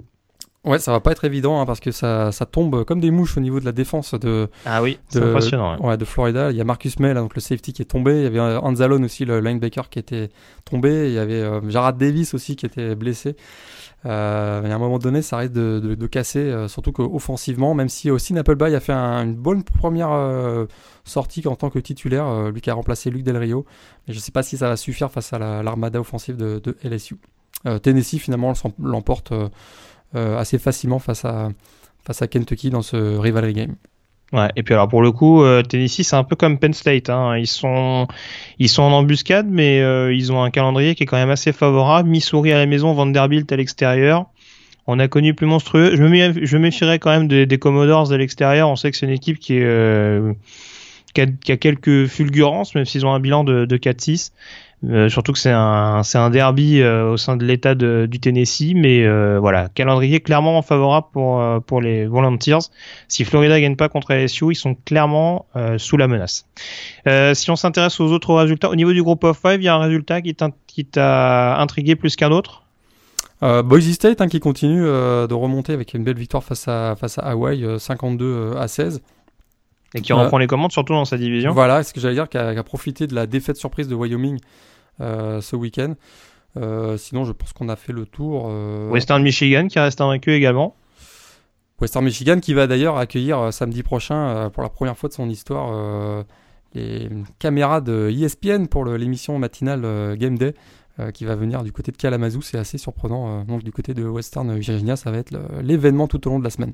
Ouais, 0.65 0.79
ça 0.79 0.93
va 0.93 1.01
pas 1.01 1.11
être 1.11 1.25
évident 1.25 1.61
hein, 1.61 1.67
parce 1.67 1.81
que 1.81 1.91
ça, 1.91 2.31
ça, 2.31 2.47
tombe 2.47 2.85
comme 2.85 3.01
des 3.01 3.11
mouches 3.11 3.37
au 3.37 3.41
niveau 3.41 3.59
de 3.59 3.65
la 3.65 3.73
défense 3.73 4.15
de 4.15 4.49
ah 4.65 4.81
oui, 4.81 4.99
de, 5.13 5.21
impressionnant. 5.21 5.77
Ouais. 5.81 5.97
de 5.97 6.05
Florida. 6.05 6.53
Il 6.53 6.57
y 6.57 6.61
a 6.61 6.65
Marcus 6.65 7.01
May, 7.01 7.13
là, 7.13 7.21
donc 7.21 7.35
le 7.35 7.41
safety 7.41 7.73
qui 7.73 7.83
est 7.83 7.87
tombé. 7.87 8.19
Il 8.19 8.23
y 8.23 8.27
avait 8.27 8.39
Anzalone 8.39 9.05
aussi, 9.05 9.25
le 9.25 9.41
linebacker 9.41 9.89
qui 9.89 9.99
était 9.99 10.31
tombé. 10.65 11.09
Il 11.09 11.15
y 11.15 11.19
avait 11.19 11.43
euh, 11.43 11.69
Jarrad 11.69 11.99
Davis 11.99 12.33
aussi 12.35 12.55
qui 12.55 12.67
était 12.67 12.95
blessé. 12.95 13.35
Euh, 14.05 14.63
y 14.67 14.71
a 14.71 14.75
un 14.75 14.79
moment 14.79 14.99
donné, 14.99 15.23
ça 15.23 15.37
risque 15.37 15.53
de, 15.53 15.81
de, 15.83 15.95
de 15.95 16.07
casser, 16.07 16.41
euh, 16.41 16.67
surtout 16.67 16.93
qu'offensivement, 16.93 17.75
même 17.75 17.89
si 17.89 18.11
aussi 18.11 18.37
Appleby 18.37 18.75
a 18.75 18.81
fait 18.81 18.93
un, 18.93 19.25
une 19.25 19.35
bonne 19.35 19.63
première 19.63 20.11
euh, 20.11 20.67
sortie 21.05 21.47
en 21.47 21.55
tant 21.55 21.71
que 21.71 21.79
titulaire, 21.79 22.27
euh, 22.27 22.51
lui 22.51 22.61
qui 22.61 22.71
a 22.71 22.75
remplacé 22.75 23.11
Luc 23.11 23.23
Del 23.23 23.37
Rio. 23.37 23.65
Mais 24.07 24.15
je 24.15 24.19
sais 24.19 24.33
pas 24.33 24.43
si 24.43 24.57
ça 24.57 24.69
va 24.69 24.77
suffire 24.77 25.11
face 25.11 25.33
à 25.33 25.39
l'armada 25.39 26.01
offensive 26.01 26.37
de, 26.37 26.61
de 26.63 26.77
LSU. 26.83 27.17
Tennessee 27.83 28.19
finalement 28.19 28.55
l'emporte 28.81 29.33
euh, 29.33 29.49
assez 30.15 30.59
facilement 30.59 30.99
face 30.99 31.25
à, 31.25 31.51
face 32.05 32.23
à 32.23 32.27
Kentucky 32.27 32.71
dans 32.71 32.83
ce 32.83 32.97
rivalry 33.19 33.53
game. 33.55 33.77
Ouais, 34.33 34.49
et 34.57 34.63
puis 34.63 34.73
alors 34.73 34.89
pour 34.89 35.03
le 35.03 35.13
coup, 35.13 35.43
euh, 35.43 35.63
Tennessee 35.63 36.03
c'est 36.07 36.17
un 36.17 36.25
peu 36.25 36.37
comme 36.37 36.59
Penn 36.59 36.73
State. 36.73 37.11
Hein. 37.11 37.37
Ils 37.37 37.47
sont 37.47 38.09
ils 38.59 38.71
sont 38.71 38.83
en 38.83 38.93
embuscade, 38.93 39.47
mais 39.51 39.81
euh, 39.83 40.15
ils 40.15 40.33
ont 40.33 40.43
un 40.43 40.51
calendrier 40.51 40.95
qui 40.95 41.03
est 41.03 41.07
quand 41.07 41.19
même 41.19 41.31
assez 41.31 41.53
favorable. 41.53 42.09
Missouri 42.09 42.51
à 42.53 42.59
la 42.59 42.67
maison, 42.67 42.95
Vanderbilt 42.95 43.53
à 43.53 43.57
l'extérieur. 43.57 44.27
On 44.87 44.99
a 44.99 45.07
connu 45.07 45.35
plus 45.35 45.47
monstrueux. 45.47 45.95
Je 45.97 46.03
me 46.03 46.47
je 46.47 46.57
méfierais 46.57 46.99
quand 46.99 47.11
même 47.11 47.29
des, 47.29 47.59
Commodores 47.59 48.11
à 48.11 48.17
l'extérieur. 48.17 48.71
On 48.71 48.77
sait 48.77 48.91
que 48.91 48.97
c'est 48.97 49.07
une 49.07 49.13
équipe 49.13 49.39
qui 49.39 49.59
est 49.59 49.65
euh, 49.65 50.33
qui, 51.13 51.21
a, 51.21 51.57
quelques 51.59 52.07
fulgurances, 52.07 52.75
même 52.75 52.87
s'ils 52.87 53.05
ont 53.05 53.13
un 53.13 53.21
bilan 53.21 53.45
de, 53.45 53.67
de 53.67 53.77
4-6. 53.77 54.33
Euh, 54.91 55.09
surtout 55.09 55.33
que 55.33 55.39
c'est 55.39 55.53
un, 55.53 56.03
c'est 56.03 56.19
un 56.19 56.29
derby 56.31 56.81
euh, 56.81 57.13
au 57.13 57.17
sein 57.17 57.37
de 57.37 57.45
l'État 57.45 57.75
du 57.75 58.21
Tennessee, 58.21 58.73
mais 58.75 59.05
euh, 59.05 59.39
voilà, 59.39 59.69
calendrier 59.69 60.21
clairement 60.21 60.61
favorable 60.63 61.07
pour, 61.13 61.43
pour 61.67 61.81
les 61.81 62.07
Volunteers. 62.07 62.59
Si 63.07 63.25
Florida 63.25 63.61
gagne 63.61 63.77
pas 63.77 63.89
contre 63.89 64.13
LSU, 64.13 64.47
ils 64.51 64.57
sont 64.57 64.75
clairement 64.75 65.47
sous 65.79 65.97
la 65.97 66.09
menace. 66.09 66.47
si 67.35 67.51
on 67.51 67.57
s'intéresse 67.57 68.01
aux 68.01 68.11
autres 68.13 68.35
résultats, 68.35 68.71
au 68.71 68.77
niveau 68.77 68.93
du 68.93 69.03
groupe 69.03 69.25
of 69.25 69.39
five, 69.39 69.61
il 69.61 69.65
y 69.65 69.69
a 69.69 69.75
un 69.75 69.81
résultat 69.81 70.21
qui 70.21 70.35
t'a 70.85 71.57
intrigué 71.59 71.97
plus 71.97 72.17
qu'un 72.17 72.33
autre 72.33 72.63
Boise 73.41 73.91
State 73.91 74.21
hein, 74.21 74.29
qui 74.29 74.39
continue 74.39 74.83
de 74.83 75.35
remonter 75.35 75.73
avec 75.73 75.95
une 75.95 76.05
belle 76.05 76.19
victoire 76.19 76.45
face 76.45 76.69
à, 76.69 76.95
face 76.97 77.19
à 77.19 77.23
Hawaii, 77.23 77.67
52 77.79 78.53
à 78.57 78.69
16. 78.69 79.03
Et 79.95 80.01
qui 80.01 80.13
reprend 80.13 80.39
les 80.39 80.47
commandes 80.47 80.73
surtout 80.73 80.95
dans 80.95 81.05
sa 81.05 81.19
division. 81.19 81.53
Voilà, 81.53 81.83
ce 81.83 81.93
que 81.93 82.01
j'allais 82.01 82.15
dire, 82.15 82.29
qui 82.29 82.39
a, 82.39 82.49
a, 82.49 82.63
profité 82.63 83.07
de 83.07 83.15
la 83.15 83.27
défaite 83.27 83.57
surprise 83.57 83.89
de 83.89 83.95
Wyoming 83.95 84.39
ce 85.01 85.57
week-end. 85.57 85.95
Euh, 86.57 86.97
sinon, 86.97 87.25
je 87.25 87.33
pense 87.33 87.53
qu'on 87.53 87.69
a 87.69 87.77
fait 87.77 87.93
le 87.93 88.07
tour. 88.07 88.49
Euh, 88.49 88.91
Western 88.91 89.23
Michigan 89.23 89.69
qui 89.69 89.79
reste 89.79 90.01
invaincu 90.01 90.33
également. 90.33 90.77
Western 91.81 92.05
Michigan 92.05 92.39
qui 92.41 92.55
va 92.55 92.67
d'ailleurs 92.67 92.97
accueillir 92.97 93.53
samedi 93.53 93.83
prochain 93.83 94.51
pour 94.51 94.63
la 94.63 94.69
première 94.69 94.97
fois 94.97 95.09
de 95.09 95.15
son 95.15 95.29
histoire 95.29 96.25
les 96.75 97.09
caméras 97.41 97.81
de 97.81 98.09
ESPN 98.09 98.67
pour 98.67 98.85
l'émission 98.85 99.37
matinale 99.37 100.17
Game 100.17 100.39
Day 100.39 100.55
qui 101.13 101.25
va 101.25 101.35
venir 101.35 101.65
du 101.65 101.73
côté 101.73 101.91
de 101.91 101.97
Kalamazoo. 101.97 102.41
C'est 102.41 102.57
assez 102.57 102.79
surprenant. 102.79 103.43
donc 103.47 103.65
du 103.65 103.73
côté 103.73 103.95
de 103.95 104.05
Western 104.05 104.57
Virginia, 104.57 104.95
ça 104.95 105.11
va 105.11 105.19
être 105.19 105.37
l'événement 105.61 106.07
tout 106.07 106.25
au 106.29 106.31
long 106.31 106.39
de 106.39 106.45
la 106.45 106.51
semaine. 106.51 106.73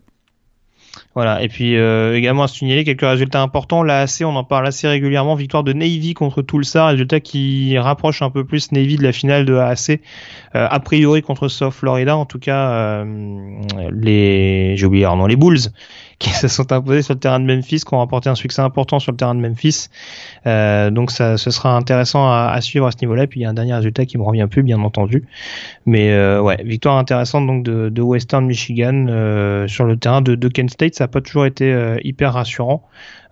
Voilà. 1.15 1.43
Et 1.43 1.49
puis 1.49 1.77
euh, 1.77 2.17
également 2.17 2.45
à 2.45 2.49
signaler 2.49 2.85
quelques 2.85 3.03
résultats 3.03 3.43
importants. 3.43 3.83
AC, 3.89 4.23
on 4.23 4.37
en 4.37 4.45
parle 4.45 4.67
assez 4.67 4.89
régulièrement. 4.89 5.35
Victoire 5.35 5.65
de 5.65 5.73
Navy 5.73 6.15
contre 6.15 6.43
Tulsa, 6.43 6.87
résultat 6.87 7.21
qui 7.21 7.77
rapproche 7.79 8.23
un 8.23 8.31
peu 8.31 8.45
plus 8.45 8.73
Navy 8.73 8.97
de 8.97 9.03
la 9.03 9.13
finale 9.13 9.45
de 9.45 9.55
AAC. 9.55 10.01
Euh, 10.55 10.67
a 10.71 10.81
priori 10.81 11.23
contre 11.23 11.49
South 11.49 11.73
Florida, 11.73 12.17
en 12.17 12.27
tout 12.27 12.39
cas 12.39 12.71
euh, 12.71 13.05
les, 13.93 14.77
j'ai 14.77 14.87
oublié, 14.87 15.05
non 15.05 15.27
les 15.27 15.37
Bulls 15.37 15.71
qui 16.19 16.31
se 16.35 16.49
sont 16.49 16.73
imposés 16.73 17.03
sur 17.03 17.15
le 17.15 17.21
terrain 17.21 17.41
de 17.41 17.45
Memphis, 17.45 17.81
qui 17.81 17.95
ont 17.95 17.99
remporté 17.99 18.29
un 18.29 18.35
succès 18.35 18.63
important 18.63 18.99
sur 18.99 19.13
le 19.13 19.17
terrain 19.17 19.35
de 19.35 19.41
Memphis. 19.41 19.89
Euh, 20.47 20.91
donc 20.91 21.11
ça, 21.11 21.37
ce 21.37 21.51
sera 21.51 21.77
intéressant 21.77 22.29
à, 22.29 22.51
à 22.53 22.61
suivre 22.61 22.87
à 22.87 22.91
ce 22.91 22.99
niveau-là. 23.03 23.27
Puis 23.27 23.41
il 23.41 23.43
y 23.45 23.47
a 23.47 23.51
un 23.51 23.55
dernier 23.55 23.75
résultat 23.75 24.07
qui 24.07 24.19
me 24.19 24.23
revient 24.23 24.47
plus, 24.51 24.63
bien 24.63 24.81
entendu. 24.81 25.25
Mais 25.87 26.13
euh, 26.13 26.41
ouais, 26.41 26.63
victoire 26.65 26.97
intéressante 26.97 27.47
donc 27.47 27.63
de, 27.63 27.89
de 27.89 28.03
Western 28.03 28.45
Michigan 28.47 29.07
euh, 29.09 29.69
sur 29.69 29.85
le 29.85 29.97
terrain 29.97 30.21
de, 30.21 30.35
de, 30.35 30.49
Kent 30.49 30.71
State. 30.71 30.95
Ça 30.95 31.05
n'a 31.05 31.09
pas 31.09 31.21
toujours 31.21 31.47
été 31.47 31.73
euh, 31.73 31.99
hyper 32.03 32.33
rassurant. 32.33 32.83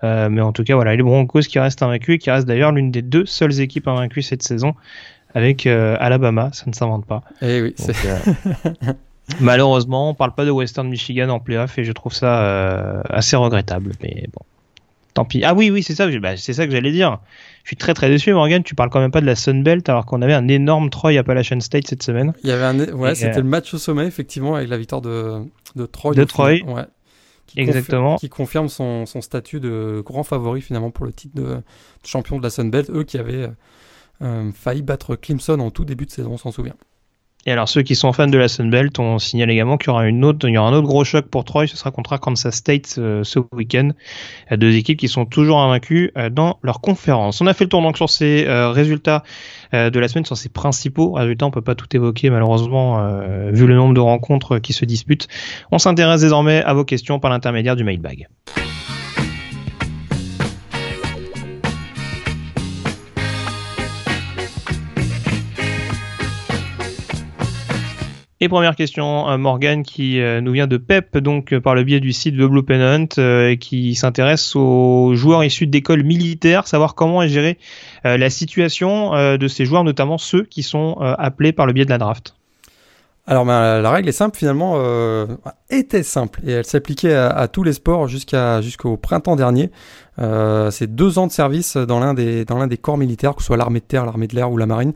Euh, 0.05 0.29
mais 0.29 0.41
en 0.41 0.53
tout 0.53 0.63
cas, 0.63 0.75
voilà, 0.75 0.95
les 0.95 1.03
Broncos 1.03 1.41
qui 1.41 1.59
restent 1.59 1.83
invaincus 1.83 2.17
et 2.17 2.19
qui 2.19 2.31
restent 2.31 2.47
d'ailleurs 2.47 2.73
l'une 2.73 2.91
des 2.91 3.03
deux 3.03 3.27
seules 3.27 3.61
équipes 3.61 3.89
invaincues 3.89 4.23
cette 4.23 4.43
saison 4.43 4.75
avec 5.35 5.67
Alabama. 5.67 6.51
Ça 6.53 6.65
ne 6.67 6.73
s'invente 6.73 7.05
pas. 7.05 7.23
Eh 7.43 7.61
oui, 7.61 7.75
donc, 7.79 8.97
Malheureusement, 9.41 10.11
on 10.11 10.15
parle 10.15 10.35
pas 10.35 10.45
de 10.45 10.51
Western 10.51 10.89
Michigan 10.89 11.29
en 11.29 11.41
playoff 11.41 11.79
et 11.79 11.85
je 11.85 11.93
trouve 11.93 12.15
ça 12.15 12.43
euh, 12.43 13.03
assez 13.11 13.37
regrettable. 13.37 13.93
Mais 14.03 14.27
bon, 14.33 14.45
tant 15.15 15.25
pis. 15.25 15.43
Ah 15.45 15.55
oui, 15.55 15.71
oui, 15.71 15.83
c'est 15.83 15.95
ça. 15.95 16.07
Bah, 16.19 16.37
c'est 16.37 16.53
ça 16.53 16.67
que 16.67 16.73
j'allais 16.73 16.93
dire. 16.93 17.19
Je 17.65 17.71
suis 17.71 17.77
très 17.77 17.95
très 17.95 18.09
déçu, 18.09 18.33
Morgan. 18.33 18.63
Tu 18.63 18.75
parles 18.75 18.91
quand 18.91 19.01
même 19.01 19.11
pas 19.11 19.21
de 19.21 19.27
la 19.27 19.35
Sun 19.35 19.63
Belt 19.63 19.89
alors 19.89 20.07
qu'on 20.07 20.23
avait 20.23 20.35
un 20.35 20.47
énorme 20.49 20.91
Troy 20.91 21.19
Appalachian 21.19 21.61
State 21.61 21.89
cette 21.89 22.03
semaine. 22.03 22.35
Il 22.45 22.51
y 22.51 22.53
avait 22.53 22.65
un, 22.65 22.93
ouais, 22.93 23.15
c'était 23.15 23.39
euh... 23.39 23.43
le 23.43 23.49
match 23.49 23.75
au 23.75 23.79
sommet 23.79 24.07
effectivement 24.07 24.55
avec 24.55 24.69
la 24.69 24.79
victoire 24.79 25.03
de 25.03 25.43
de 25.75 25.87
Troy. 25.87 26.15
De 26.15 26.25
Troy. 26.25 26.63
Ouais. 26.65 26.85
Qui 27.47 27.61
Exactement. 27.61 28.15
Confirme, 28.15 28.19
qui 28.19 28.29
confirme 28.29 28.69
son, 28.69 29.07
son, 29.07 29.21
statut 29.21 29.61
de 29.61 30.03
grand 30.05 30.25
favori 30.25 30.61
finalement 30.61 30.91
pour 30.91 31.07
le 31.07 31.13
titre 31.13 31.37
de, 31.37 31.43
de 31.43 31.63
champion 32.05 32.39
de 32.39 32.43
la 32.43 32.51
Sun 32.51 32.71
Belt. 32.71 32.91
Eux 32.91 33.05
qui 33.05 33.19
avaient 33.19 33.49
euh, 34.23 34.51
failli 34.53 34.83
battre 34.83 35.15
Clemson 35.15 35.61
en 35.61 35.71
tout 35.71 35.85
début 35.85 36.07
de 36.07 36.11
saison, 36.11 36.33
on 36.33 36.39
s'en 36.39 36.51
souvient. 36.51 36.75
Et 37.47 37.53
alors 37.53 37.69
ceux 37.69 37.83
qui 37.83 37.95
sont 37.95 38.13
fans 38.13 38.27
de 38.27 38.37
la 38.37 38.49
Sunbelt, 38.49 38.99
on 38.99 39.21
signale 39.21 39.51
également 39.51 39.77
qu'il 39.77 39.89
y 39.89 39.91
aura 39.91 40.09
une 40.09 40.25
autre, 40.25 40.49
il 40.49 40.55
y 40.55 40.59
aura 40.59 40.69
un 40.69 40.73
autre 40.73 40.89
gros 40.89 41.05
choc 41.05 41.27
pour 41.27 41.45
Troy, 41.45 41.69
ce 41.69 41.77
sera 41.77 41.93
contre 41.93 42.13
Arkansas 42.13 42.51
State 42.51 42.97
euh, 42.99 43.23
ce 43.23 43.39
week-end. 43.53 43.91
Deux 44.51 44.75
équipes 44.75 44.99
qui 44.99 45.07
sont 45.07 45.27
toujours 45.27 45.61
invaincues 45.61 46.11
euh, 46.19 46.29
dans 46.29 46.59
leur 46.65 46.81
conférence. 46.81 47.41
On 47.41 47.47
a 47.47 47.55
fait 47.55 47.65
le 47.65 47.71
tour 47.71 47.83
donc 47.83 47.97
sur 47.97 48.11
ces 48.11 48.47
euh, 48.47 48.71
résultats 48.71 49.23
de 49.73 49.99
la 49.99 50.09
semaine, 50.09 50.25
sur 50.25 50.37
ces 50.37 50.49
principaux 50.49 51.13
résultats. 51.13 51.47
On 51.47 51.51
peut 51.51 51.61
pas 51.61 51.75
tout 51.75 51.89
évoquer 51.95 52.31
malheureusement 52.31 53.05
vu 53.51 53.67
le 53.67 53.75
nombre 53.75 53.95
de 53.95 54.01
rencontres 54.01 54.59
qui 54.59 54.73
se 54.73 54.85
disputent. 54.85 55.27
On 55.73 55.79
s'intéresse 55.79 56.21
désormais 56.21 56.63
à 56.63 56.73
vos 56.73 56.85
questions 56.85 57.19
par 57.19 57.31
l'intermédiaire 57.31 57.75
du 57.75 57.83
mailbag. 57.83 58.29
Et 68.39 68.51
première 68.51 68.77
question, 68.77 69.31
euh, 69.31 69.39
Morgan, 69.39 69.83
qui 69.83 70.21
euh, 70.21 70.43
nous 70.43 70.53
vient 70.53 70.67
de 70.67 70.77
Pep, 70.77 71.17
donc 71.17 71.55
euh, 71.55 71.61
par 71.61 71.75
le 71.75 71.85
biais 71.85 72.01
du 72.01 72.13
site 72.13 72.35
The 72.37 72.43
Blue 72.43 72.63
Pennant, 72.63 73.07
qui 73.59 73.95
s'intéresse 73.95 74.55
aux 74.55 75.15
joueurs 75.15 75.43
issus 75.43 75.67
d'écoles 75.67 76.03
militaires, 76.03 76.69
savoir 76.69 76.95
comment 76.95 77.23
est 77.23 77.29
gérée 77.29 77.59
la 78.05 78.31
situation 78.31 79.37
de 79.37 79.49
ces 79.49 79.65
joueurs, 79.65 79.85
notamment 79.85 80.19
ceux 80.19 80.43
qui 80.43 80.63
sont 80.63 80.97
appelés 81.01 81.53
par 81.53 81.67
le 81.67 81.73
biais 81.73 81.85
de 81.85 81.91
la 81.91 81.99
draft. 81.99 82.35
Alors 83.27 83.45
ben, 83.45 83.81
la 83.81 83.91
règle 83.91 84.09
est 84.09 84.13
simple 84.13 84.39
finalement, 84.39 84.81
était 85.71 86.05
simple 86.05 86.41
et 86.47 86.53
elle 86.53 86.65
s'appliquait 86.65 87.15
à, 87.15 87.49
tous 87.49 87.63
les 87.65 87.73
sports 87.73 88.07
jusqu'au 88.07 88.97
printemps 88.97 89.37
dernier. 89.37 89.71
C'est 90.19 90.95
deux 90.95 91.19
ans 91.19 91.27
de 91.27 91.33
service 91.33 91.77
dans 91.77 91.99
l'un 91.99 92.15
des 92.15 92.45
dans 92.45 92.59
l'un 92.59 92.69
des 92.69 92.79
corps 92.79 92.99
militaires, 92.99 93.35
que 93.35 93.43
ce 93.43 93.47
soit 93.47 93.57
l'armée 93.57 93.81
de 93.81 93.85
terre, 93.87 94.07
l'armée 94.07 94.29
de 94.29 94.35
l'air 94.35 94.51
ou 94.51 94.57
la 94.57 94.67
marine 94.67 94.93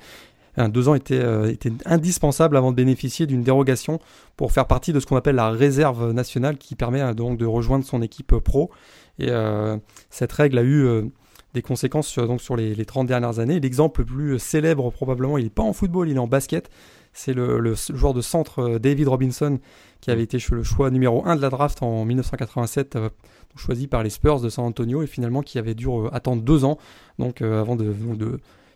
deux 0.58 0.88
ans 0.88 0.94
était, 0.94 1.20
euh, 1.20 1.50
était 1.50 1.72
indispensable 1.84 2.56
avant 2.56 2.70
de 2.70 2.76
bénéficier 2.76 3.26
d'une 3.26 3.42
dérogation 3.42 4.00
pour 4.36 4.52
faire 4.52 4.66
partie 4.66 4.92
de 4.92 5.00
ce 5.00 5.06
qu'on 5.06 5.16
appelle 5.16 5.36
la 5.36 5.50
réserve 5.50 6.12
nationale 6.12 6.58
qui 6.58 6.74
permet 6.74 7.00
euh, 7.00 7.14
donc 7.14 7.38
de 7.38 7.46
rejoindre 7.46 7.84
son 7.84 8.02
équipe 8.02 8.36
pro. 8.38 8.70
Et 9.18 9.28
euh, 9.28 9.76
cette 10.08 10.32
règle 10.32 10.58
a 10.58 10.64
eu 10.64 11.10
des 11.52 11.62
conséquences 11.62 12.06
sur, 12.06 12.26
donc 12.26 12.40
sur 12.40 12.56
les, 12.56 12.74
les 12.74 12.84
30 12.84 13.06
dernières 13.06 13.38
années. 13.38 13.60
L'exemple 13.60 14.00
le 14.00 14.06
plus 14.06 14.38
célèbre 14.38 14.90
probablement, 14.90 15.36
il 15.36 15.44
n'est 15.44 15.50
pas 15.50 15.62
en 15.62 15.72
football, 15.72 16.08
il 16.08 16.16
est 16.16 16.20
en 16.20 16.26
basket. 16.26 16.70
C'est 17.12 17.34
le, 17.34 17.74
joueur 17.92 18.14
de 18.14 18.20
centre 18.20 18.78
David 18.78 19.08
Robinson 19.08 19.58
qui 20.00 20.10
avait 20.10 20.22
été 20.22 20.38
le 20.52 20.62
choix 20.62 20.90
numéro 20.90 21.26
1 21.26 21.36
de 21.36 21.42
la 21.42 21.50
draft 21.50 21.82
en 21.82 22.04
1987, 22.04 22.96
euh, 22.96 23.10
choisi 23.56 23.88
par 23.88 24.02
les 24.02 24.10
Spurs 24.10 24.40
de 24.40 24.48
San 24.48 24.64
Antonio 24.64 25.02
et 25.02 25.06
finalement 25.06 25.42
qui 25.42 25.58
avait 25.58 25.74
dû 25.74 25.88
attendre 26.12 26.42
deux 26.42 26.64
ans 26.64 26.78
donc 27.18 27.42
avant 27.42 27.74
de, 27.74 27.92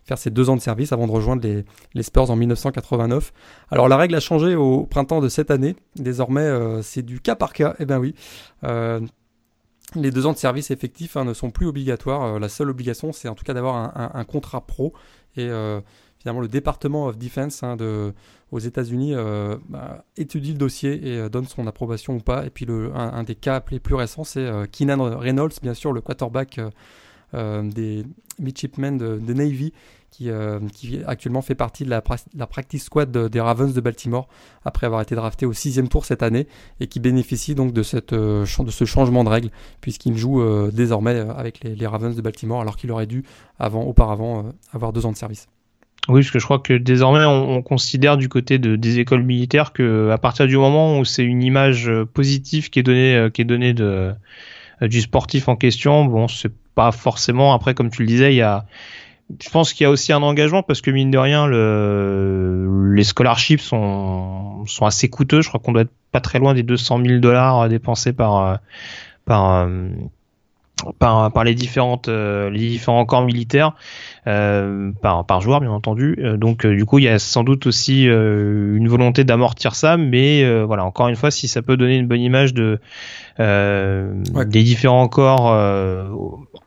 faire 0.05 0.17
ses 0.17 0.29
deux 0.29 0.49
ans 0.49 0.55
de 0.55 0.61
service 0.61 0.91
avant 0.91 1.07
de 1.07 1.11
rejoindre 1.11 1.47
les, 1.93 2.03
Spurs 2.03 2.29
en 2.29 2.35
1989. 2.35 3.33
Alors 3.71 3.89
la 3.89 3.97
règle 3.97 4.15
a 4.15 4.19
changé 4.19 4.55
au 4.55 4.85
printemps 4.85 5.19
de 5.19 5.29
cette 5.29 5.51
année. 5.51 5.75
Désormais, 5.95 6.81
c'est 6.83 7.01
du 7.01 7.19
cas 7.19 7.35
par 7.35 7.53
cas. 7.53 7.75
Eh 7.79 7.85
bien 7.85 7.99
oui 7.99 8.13
les 9.93 10.11
deux 10.11 10.25
ans 10.25 10.33
de 10.33 10.37
service 10.37 10.71
effectif 10.71 11.17
hein, 11.17 11.25
ne 11.25 11.33
sont 11.33 11.51
plus 11.51 11.67
obligatoires. 11.67 12.23
Euh, 12.23 12.39
la 12.39 12.49
seule 12.49 12.69
obligation, 12.69 13.11
c'est 13.13 13.27
en 13.27 13.35
tout 13.35 13.43
cas 13.43 13.53
d'avoir 13.53 13.75
un, 13.95 14.23
contrat 14.23 14.65
pro. 14.65 14.93
Et 15.35 15.47
euh, 15.49 15.81
finalement, 16.19 16.41
le 16.41 16.47
département 16.47 17.07
of 17.07 17.17
defense 17.17 17.63
hein, 17.63 17.77
aux 18.51 18.59
États-Unis 18.59 19.13
euh, 19.13 19.57
bah, 19.69 20.05
étudie 20.17 20.51
le 20.51 20.57
dossier 20.57 21.07
et 21.07 21.29
donne 21.29 21.45
son 21.45 21.67
approbation 21.67 22.15
ou 22.15 22.19
pas. 22.19 22.45
Et 22.45 22.49
puis, 22.49 22.65
un, 22.93 23.23
des 23.23 23.35
cas 23.35 23.63
les 23.71 23.79
plus 23.79 23.95
récents, 23.95 24.23
c'est 24.23 24.49
Keenan 24.71 25.17
Reynolds, 25.17 25.53
bien 25.61 25.73
sûr, 25.73 25.93
le 25.93 26.01
quarterback 26.01 26.59
des 27.63 28.03
midshipmen 28.39 28.97
de 28.97 29.33
Navy, 29.33 29.71
euh, 30.21 30.59
qui, 30.73 30.99
actuellement 31.05 31.41
fait 31.41 31.55
partie 31.55 31.83
de 31.83 31.89
la, 31.89 32.01
la 32.37 32.47
practice 32.47 32.85
squad 32.85 33.11
des 33.11 33.41
Ravens 33.41 33.73
de 33.73 33.81
Baltimore 33.81 34.29
après 34.63 34.87
avoir 34.87 35.01
été 35.01 35.13
drafté 35.13 35.45
au 35.45 35.51
sixième 35.51 35.89
tour 35.89 36.05
cette 36.05 36.23
année 36.23 36.47
et 36.79 36.87
qui 36.87 37.01
bénéficie 37.01 37.53
donc 37.53 37.73
de, 37.73 37.83
cette, 37.83 38.13
euh, 38.13 38.45
de 38.59 38.71
ce 38.71 38.85
changement 38.85 39.25
de 39.25 39.29
règle 39.29 39.49
puisqu'il 39.81 40.15
joue 40.15 40.41
euh, 40.41 40.71
désormais 40.71 41.19
avec 41.19 41.61
les, 41.63 41.85
Ravens 41.85 42.15
de 42.15 42.21
Baltimore 42.21 42.61
alors 42.61 42.77
qu'il 42.77 42.91
aurait 42.91 43.07
dû 43.07 43.23
avant, 43.59 43.83
auparavant 43.83 44.53
avoir 44.71 44.93
deux 44.93 45.05
ans 45.05 45.11
de 45.11 45.17
service. 45.17 45.47
Oui, 46.07 46.21
parce 46.21 46.31
que 46.31 46.39
je 46.39 46.45
crois 46.45 46.59
que 46.59 46.73
désormais 46.73 47.25
on, 47.25 47.61
considère 47.61 48.15
du 48.15 48.29
côté 48.29 48.57
de, 48.57 48.77
des 48.77 48.99
écoles 48.99 49.23
militaires 49.23 49.73
que 49.73 50.11
à 50.11 50.17
partir 50.17 50.47
du 50.47 50.55
moment 50.55 50.99
où 50.99 51.03
c'est 51.03 51.23
une 51.23 51.43
image 51.43 51.91
positive 52.13 52.69
qui 52.69 52.79
est 52.79 52.83
donnée, 52.83 53.29
qui 53.33 53.41
est 53.41 53.45
donnée 53.45 53.73
de, 53.73 54.13
du 54.81 55.01
sportif 55.01 55.49
en 55.49 55.57
question, 55.57 56.05
bon, 56.05 56.27
c'est 56.29 56.53
pas 56.75 56.91
forcément. 56.91 57.53
Après, 57.53 57.73
comme 57.73 57.89
tu 57.89 58.01
le 58.01 58.07
disais, 58.07 58.33
il 58.33 58.37
y 58.37 58.41
a 58.41 58.65
je 59.41 59.49
pense 59.49 59.73
qu'il 59.73 59.85
y 59.85 59.87
a 59.87 59.89
aussi 59.89 60.13
un 60.13 60.21
engagement 60.21 60.61
parce 60.61 60.81
que 60.81 60.91
mine 60.91 61.09
de 61.09 61.17
rien, 61.17 61.47
le, 61.47 62.93
les 62.93 63.03
scholarships 63.03 63.59
sont, 63.59 64.63
sont 64.67 64.85
assez 64.85 65.09
coûteux. 65.09 65.41
Je 65.41 65.47
crois 65.47 65.59
qu'on 65.59 65.71
doit 65.71 65.81
être 65.81 65.93
pas 66.11 66.21
très 66.21 66.37
loin 66.37 66.53
des 66.53 66.61
200 66.61 67.01
000 67.03 67.19
dollars 67.21 67.67
dépensés 67.67 68.13
par, 68.13 68.59
par, 69.25 69.67
par, 70.99 71.31
par 71.31 71.43
les 71.43 71.55
différentes, 71.55 72.07
les 72.07 72.69
différents 72.69 73.03
corps 73.07 73.25
militaires. 73.25 73.73
Euh, 74.27 74.91
par, 75.03 75.23
par 75.23 75.39
joueur 75.39 75.59
bien 75.59 75.69
entendu. 75.69 76.17
Euh, 76.17 76.35
donc 76.35 76.65
euh, 76.65 76.75
du 76.75 76.83
coup 76.83 76.97
il 76.97 77.03
y 77.03 77.07
a 77.07 77.19
sans 77.19 77.43
doute 77.43 77.67
aussi 77.67 78.05
une 78.05 78.87
volonté 78.87 79.23
d'amortir 79.23 79.75
ça, 79.75 79.97
mais 79.97 80.63
voilà 80.63 80.83
encore 80.83 81.09
une 81.09 81.15
fois 81.15 81.29
si 81.29 81.47
ça 81.47 81.61
peut 81.61 81.77
donner 81.77 81.97
une 81.97 82.07
bonne 82.07 82.21
image 82.21 82.53
de 82.55 82.79
des 83.37 84.63
différents 84.63 85.07
corps 85.07 85.51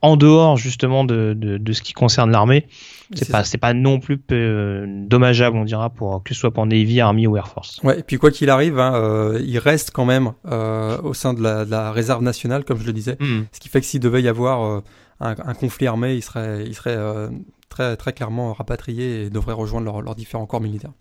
en 0.01 0.17
dehors 0.17 0.57
justement 0.57 1.05
de, 1.05 1.35
de, 1.35 1.57
de, 1.59 1.73
ce 1.73 1.83
qui 1.83 1.93
concerne 1.93 2.31
l'armée, 2.31 2.67
c'est 3.15 3.31
pas 3.31 3.43
c'est 3.43 3.59
pas 3.59 3.73
non 3.73 4.01
plus 4.01 4.21
dommageable 4.29 5.57
on 5.57 5.65
dira 5.65 5.91
pour 5.91 6.23
que 6.23 6.35
ce 6.35 6.41
soit 6.41 6.51
pour 6.51 6.67
Navy, 6.67 7.01
Army 7.01 7.27
ou 7.27 7.37
Air 7.37 7.49
Force. 7.49 7.81
Ouais 7.83 8.01
et 8.01 8.03
puis 8.03 8.19
quoi 8.19 8.31
qu'il 8.31 8.51
arrive, 8.51 8.79
hein, 8.79 9.33
il 9.41 9.59
reste 9.59 9.91
quand 9.93 10.05
même 10.05 10.33
au 10.45 11.15
sein 11.15 11.35
de 11.35 11.43
la, 11.43 11.65
de 11.65 11.71
la, 11.71 11.91
réserve 11.93 12.23
nationale 12.23 12.65
comme 12.65 12.79
je 12.79 12.87
le 12.87 12.93
disais, 12.93 13.17
hmm. 13.19 13.45
ce 13.53 13.61
qui 13.61 13.69
fait 13.69 13.81
que 13.81 13.87
s'il 13.87 14.01
devait 14.01 14.23
y 14.23 14.29
avoir 14.29 14.83
un, 15.21 15.55
conflit 15.55 15.87
armé, 15.87 16.15
ils 16.15 16.23
seraient, 16.23 16.65
ils 16.65 16.75
seraient 16.75 16.97
euh, 16.97 17.29
très, 17.69 17.97
très 17.97 18.13
clairement 18.13 18.53
rapatriés 18.53 19.25
et 19.25 19.31
devraient 19.31 19.53
rejoindre 19.53 20.01
leurs 20.03 20.15
différents 20.15 20.47
corps 20.47 20.61
militaires. 20.61 20.93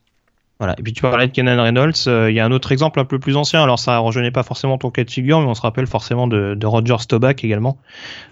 Voilà. 0.60 0.76
Et 0.80 0.84
puis 0.84 0.94
tu 0.94 1.02
parlais 1.04 1.28
de 1.28 1.32
Kenan 1.32 1.62
Reynolds. 1.62 1.94
Euh, 2.08 2.32
il 2.32 2.36
y 2.36 2.40
a 2.40 2.46
un 2.46 2.52
autre 2.52 2.72
exemple 2.72 3.00
un 3.00 3.06
peu 3.06 3.20
plus 3.20 3.38
ancien. 3.38 3.62
Alors 3.62 3.78
ça 3.78 4.00
rejoignait 4.00 4.32
pas 4.32 4.44
forcément 4.44 4.78
ton 4.78 4.90
cas 4.90 5.04
de 5.04 5.12
figure, 5.12 5.40
mais 5.40 5.48
on 5.48 5.54
se 5.54 5.62
rappelle 5.62 5.86
forcément 5.86 6.28
de, 6.28 6.56
de 6.56 6.66
Roger 6.66 6.96
Staubach 7.00 7.44
également, 7.44 7.78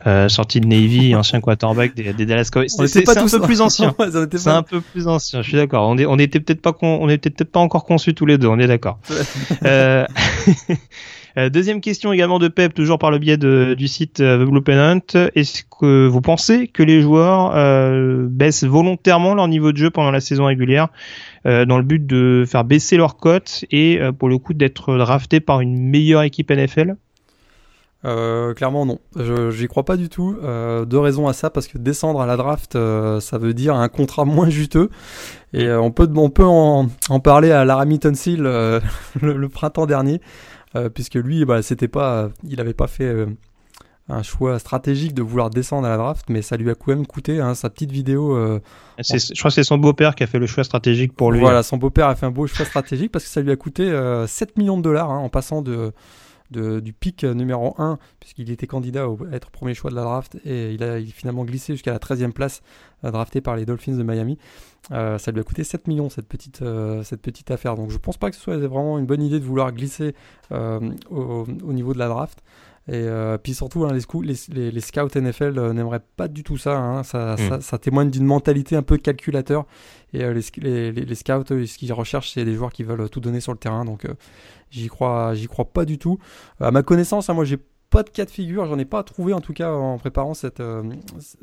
euh, 0.07 0.27
sorti 0.27 0.59
de 0.59 0.67
Navy, 0.67 1.15
ancien 1.15 1.39
quarterback 1.39 1.93
des, 1.93 2.13
des 2.13 2.25
Dallas 2.25 2.49
Cowboys. 2.51 2.69
C'est 2.69 3.07
un 3.17 3.27
peu 3.27 3.41
plus 3.41 3.61
ancien. 3.61 3.95
c'est 4.31 4.47
un 4.47 4.63
peu 4.63 4.81
plus 4.81 5.07
ancien. 5.07 5.41
Je 5.41 5.47
suis 5.47 5.57
d'accord. 5.57 5.87
On, 5.87 5.97
est, 5.97 6.05
on 6.05 6.17
était 6.17 6.39
peut-être 6.39 6.61
pas 6.61 6.75
on 6.81 7.09
était 7.09 7.29
peut-être 7.29 7.51
pas 7.51 7.59
encore 7.59 7.85
conçus 7.85 8.15
tous 8.15 8.25
les 8.25 8.37
deux. 8.37 8.47
On 8.47 8.59
est 8.59 8.67
d'accord. 8.67 8.99
Euh, 9.63 10.05
deuxième 11.49 11.81
question 11.81 12.13
également 12.13 12.39
de 12.39 12.47
Pep, 12.47 12.73
toujours 12.73 12.97
par 12.97 13.11
le 13.11 13.17
biais 13.17 13.37
du 13.37 13.87
site 13.87 14.21
euh, 14.21 14.43
The 14.43 14.47
Blue 14.47 14.61
Pennant. 14.61 15.01
Est-ce 15.35 15.63
que 15.63 16.07
vous 16.07 16.21
pensez 16.21 16.67
que 16.67 16.81
les 16.81 17.01
joueurs 17.01 17.51
euh, 17.55 18.25
baissent 18.29 18.63
volontairement 18.63 19.35
leur 19.35 19.47
niveau 19.49 19.73
de 19.73 19.77
jeu 19.77 19.89
pendant 19.89 20.11
la 20.11 20.21
saison 20.21 20.45
régulière 20.45 20.87
dans 21.43 21.77
le 21.77 21.83
but 21.83 22.03
de 22.03 22.43
faire 22.47 22.63
baisser 22.63 22.97
leur 22.97 23.17
cote 23.17 23.65
et 23.69 23.99
pour 24.17 24.29
le 24.29 24.39
coup 24.39 24.55
d'être 24.55 24.97
drafté 24.97 25.39
par 25.39 25.61
une 25.61 25.77
meilleure 25.77 26.23
équipe 26.23 26.49
NFL 26.49 26.95
clairement 28.01 28.87
non, 28.87 28.99
j'y 29.51 29.67
crois 29.67 29.85
pas 29.85 29.95
du 29.95 30.09
tout. 30.09 30.35
deux 30.87 30.97
raisons 30.97 31.27
à 31.27 31.33
ça 31.33 31.51
parce 31.51 31.67
que 31.67 31.77
descendre 31.77 32.19
à 32.19 32.25
la 32.25 32.35
draft, 32.35 32.73
ça 33.19 33.37
veut 33.37 33.53
dire 33.53 33.75
un 33.75 33.89
contrat 33.89 34.25
moins 34.25 34.49
juteux 34.49 34.89
et 35.53 35.71
on 35.71 35.91
peut 35.91 36.09
on 36.15 36.31
peut 36.31 36.43
en, 36.43 36.87
en 37.09 37.19
parler 37.19 37.51
à 37.51 37.63
Laramie 37.63 37.99
Tunsil 37.99 38.41
le, 38.41 38.81
le, 39.21 39.49
printemps 39.49 39.85
dernier. 39.85 40.21
Euh, 40.75 40.89
puisque 40.89 41.15
lui, 41.15 41.45
bah, 41.45 41.61
c'était 41.61 41.87
pas, 41.87 42.29
il 42.43 42.57
n'avait 42.57 42.73
pas 42.73 42.87
fait 42.87 43.05
euh, 43.05 43.27
un 44.09 44.23
choix 44.23 44.59
stratégique 44.59 45.13
de 45.13 45.21
vouloir 45.21 45.49
descendre 45.49 45.87
à 45.87 45.89
la 45.89 45.97
draft, 45.97 46.25
mais 46.29 46.41
ça 46.41 46.57
lui 46.57 46.69
a 46.69 46.75
quand 46.75 46.87
même 46.87 47.05
coûté 47.05 47.39
hein, 47.39 47.55
sa 47.55 47.69
petite 47.69 47.91
vidéo. 47.91 48.35
Euh, 48.35 48.59
je 48.99 49.37
crois 49.37 49.49
que 49.49 49.55
c'est 49.55 49.63
son 49.63 49.77
beau-père 49.77 50.15
qui 50.15 50.23
a 50.23 50.27
fait 50.27 50.39
le 50.39 50.47
choix 50.47 50.63
stratégique 50.63 51.13
pour 51.13 51.31
lui. 51.31 51.39
Voilà, 51.39 51.63
son 51.63 51.77
beau-père 51.77 52.07
a 52.07 52.15
fait 52.15 52.25
un 52.25 52.31
beau 52.31 52.47
choix 52.47 52.65
stratégique 52.65 53.11
parce 53.11 53.25
que 53.25 53.31
ça 53.31 53.41
lui 53.41 53.51
a 53.51 53.55
coûté 53.55 53.91
7 54.27 54.57
millions 54.57 54.77
de 54.77 54.83
dollars 54.83 55.11
hein, 55.11 55.17
en 55.17 55.29
passant 55.29 55.61
de, 55.61 55.93
du 56.51 56.93
pic 56.93 57.23
numéro 57.23 57.75
1, 57.77 57.97
puisqu'il 58.19 58.51
était 58.51 58.67
candidat 58.67 59.05
à 59.05 59.35
être 59.35 59.51
premier 59.51 59.73
choix 59.73 59.91
de 59.91 59.95
la 59.95 60.03
draft, 60.03 60.37
et 60.45 60.73
il 60.73 60.83
a, 60.83 60.99
finalement 61.01 61.45
glissé 61.45 61.73
jusqu'à 61.73 61.91
la 61.91 61.99
13e 61.99 62.31
place, 62.31 62.61
drafté 63.03 63.41
par 63.41 63.55
les 63.55 63.65
Dolphins 63.65 63.97
de 63.97 64.03
Miami. 64.03 64.37
Euh, 64.91 65.17
ça 65.17 65.31
lui 65.31 65.39
a 65.39 65.43
coûté 65.43 65.63
7 65.63 65.87
millions 65.87 66.09
cette 66.09 66.27
petite, 66.27 66.61
euh, 66.61 67.03
cette 67.03 67.21
petite 67.21 67.49
affaire. 67.51 67.75
Donc 67.75 67.89
je 67.89 67.97
pense 67.97 68.17
pas 68.17 68.29
que 68.29 68.35
ce 68.35 68.41
soit 68.41 68.57
vraiment 68.57 68.99
une 68.99 69.05
bonne 69.05 69.21
idée 69.21 69.39
de 69.39 69.45
vouloir 69.45 69.71
glisser 69.71 70.13
euh, 70.51 70.79
au, 71.09 71.45
niveau 71.73 71.93
de 71.93 71.99
la 71.99 72.07
draft. 72.07 72.43
Et 72.87 73.07
puis 73.41 73.55
surtout, 73.55 73.83
hein, 73.85 73.93
les, 73.93 74.35
les, 74.53 74.71
les, 74.71 74.79
scouts 74.79 75.07
NFL 75.15 75.71
n'aimeraient 75.71 76.03
pas 76.17 76.27
du 76.27 76.43
tout 76.43 76.57
ça, 76.57 76.77
hein. 76.77 77.01
ça, 77.01 77.33
mm. 77.33 77.49
ça, 77.49 77.61
ça, 77.61 77.77
témoigne 77.79 78.11
d'une 78.11 78.25
mentalité 78.25 78.75
un 78.75 78.83
peu 78.83 78.97
calculateur. 78.97 79.65
Et 80.13 80.19
les, 80.19 80.91
les, 80.91 81.15
scouts, 81.15 81.43
ce 81.47 81.77
qu'ils 81.77 81.93
recherchent, 81.93 82.31
c'est 82.33 82.45
des 82.45 82.53
joueurs 82.53 82.71
qui 82.71 82.83
veulent 82.83 83.09
tout 83.09 83.19
donner 83.19 83.39
sur 83.39 83.53
le 83.53 83.57
terrain. 83.57 83.85
Donc 83.85 84.05
j'y 84.69 84.87
crois, 84.87 85.33
j'y 85.33 85.47
crois 85.47 85.65
pas 85.65 85.85
du 85.85 85.97
tout. 85.97 86.19
À 86.59 86.69
ma 86.69 86.83
connaissance, 86.83 87.29
hein, 87.29 87.33
moi 87.33 87.45
j'ai 87.45 87.57
pas 87.89 88.03
de 88.03 88.09
cas 88.09 88.25
de 88.25 88.29
figure, 88.29 88.65
j'en 88.65 88.77
ai 88.77 88.85
pas 88.85 89.03
trouvé 89.03 89.33
en 89.33 89.41
tout 89.41 89.53
cas 89.53 89.71
en 89.71 89.97
préparant 89.97 90.33
cette, 90.33 90.59
euh, 90.59 90.83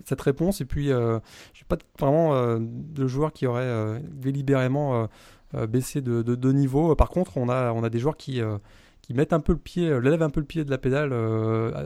cette 0.05 0.21
réponse. 0.21 0.61
Et 0.61 0.65
puis, 0.65 0.93
euh, 0.93 1.19
j'ai 1.55 1.65
pas 1.65 1.77
vraiment 1.99 2.35
euh, 2.35 2.59
de 2.61 3.07
joueurs 3.07 3.33
qui 3.33 3.47
auraient 3.47 4.01
délibérément 4.13 5.09
baissé 5.69 6.01
de, 6.01 6.23
de, 6.23 6.53
niveau. 6.53 6.95
Par 6.95 7.11
contre, 7.11 7.37
on 7.37 7.49
a, 7.49 7.73
on 7.73 7.85
a 7.85 7.91
des 7.91 7.99
joueurs 7.99 8.17
qui, 8.17 8.41
qui 9.03 9.15
mettent 9.15 9.33
un 9.33 9.41
peu 9.41 9.53
le 9.53 9.59
pied, 9.59 10.01
lèvent 10.01 10.23
un 10.23 10.31
peu 10.31 10.41
le 10.41 10.47
pied 10.47 10.65
de 10.65 10.71
la 10.71 10.79
pédale. 10.79 11.13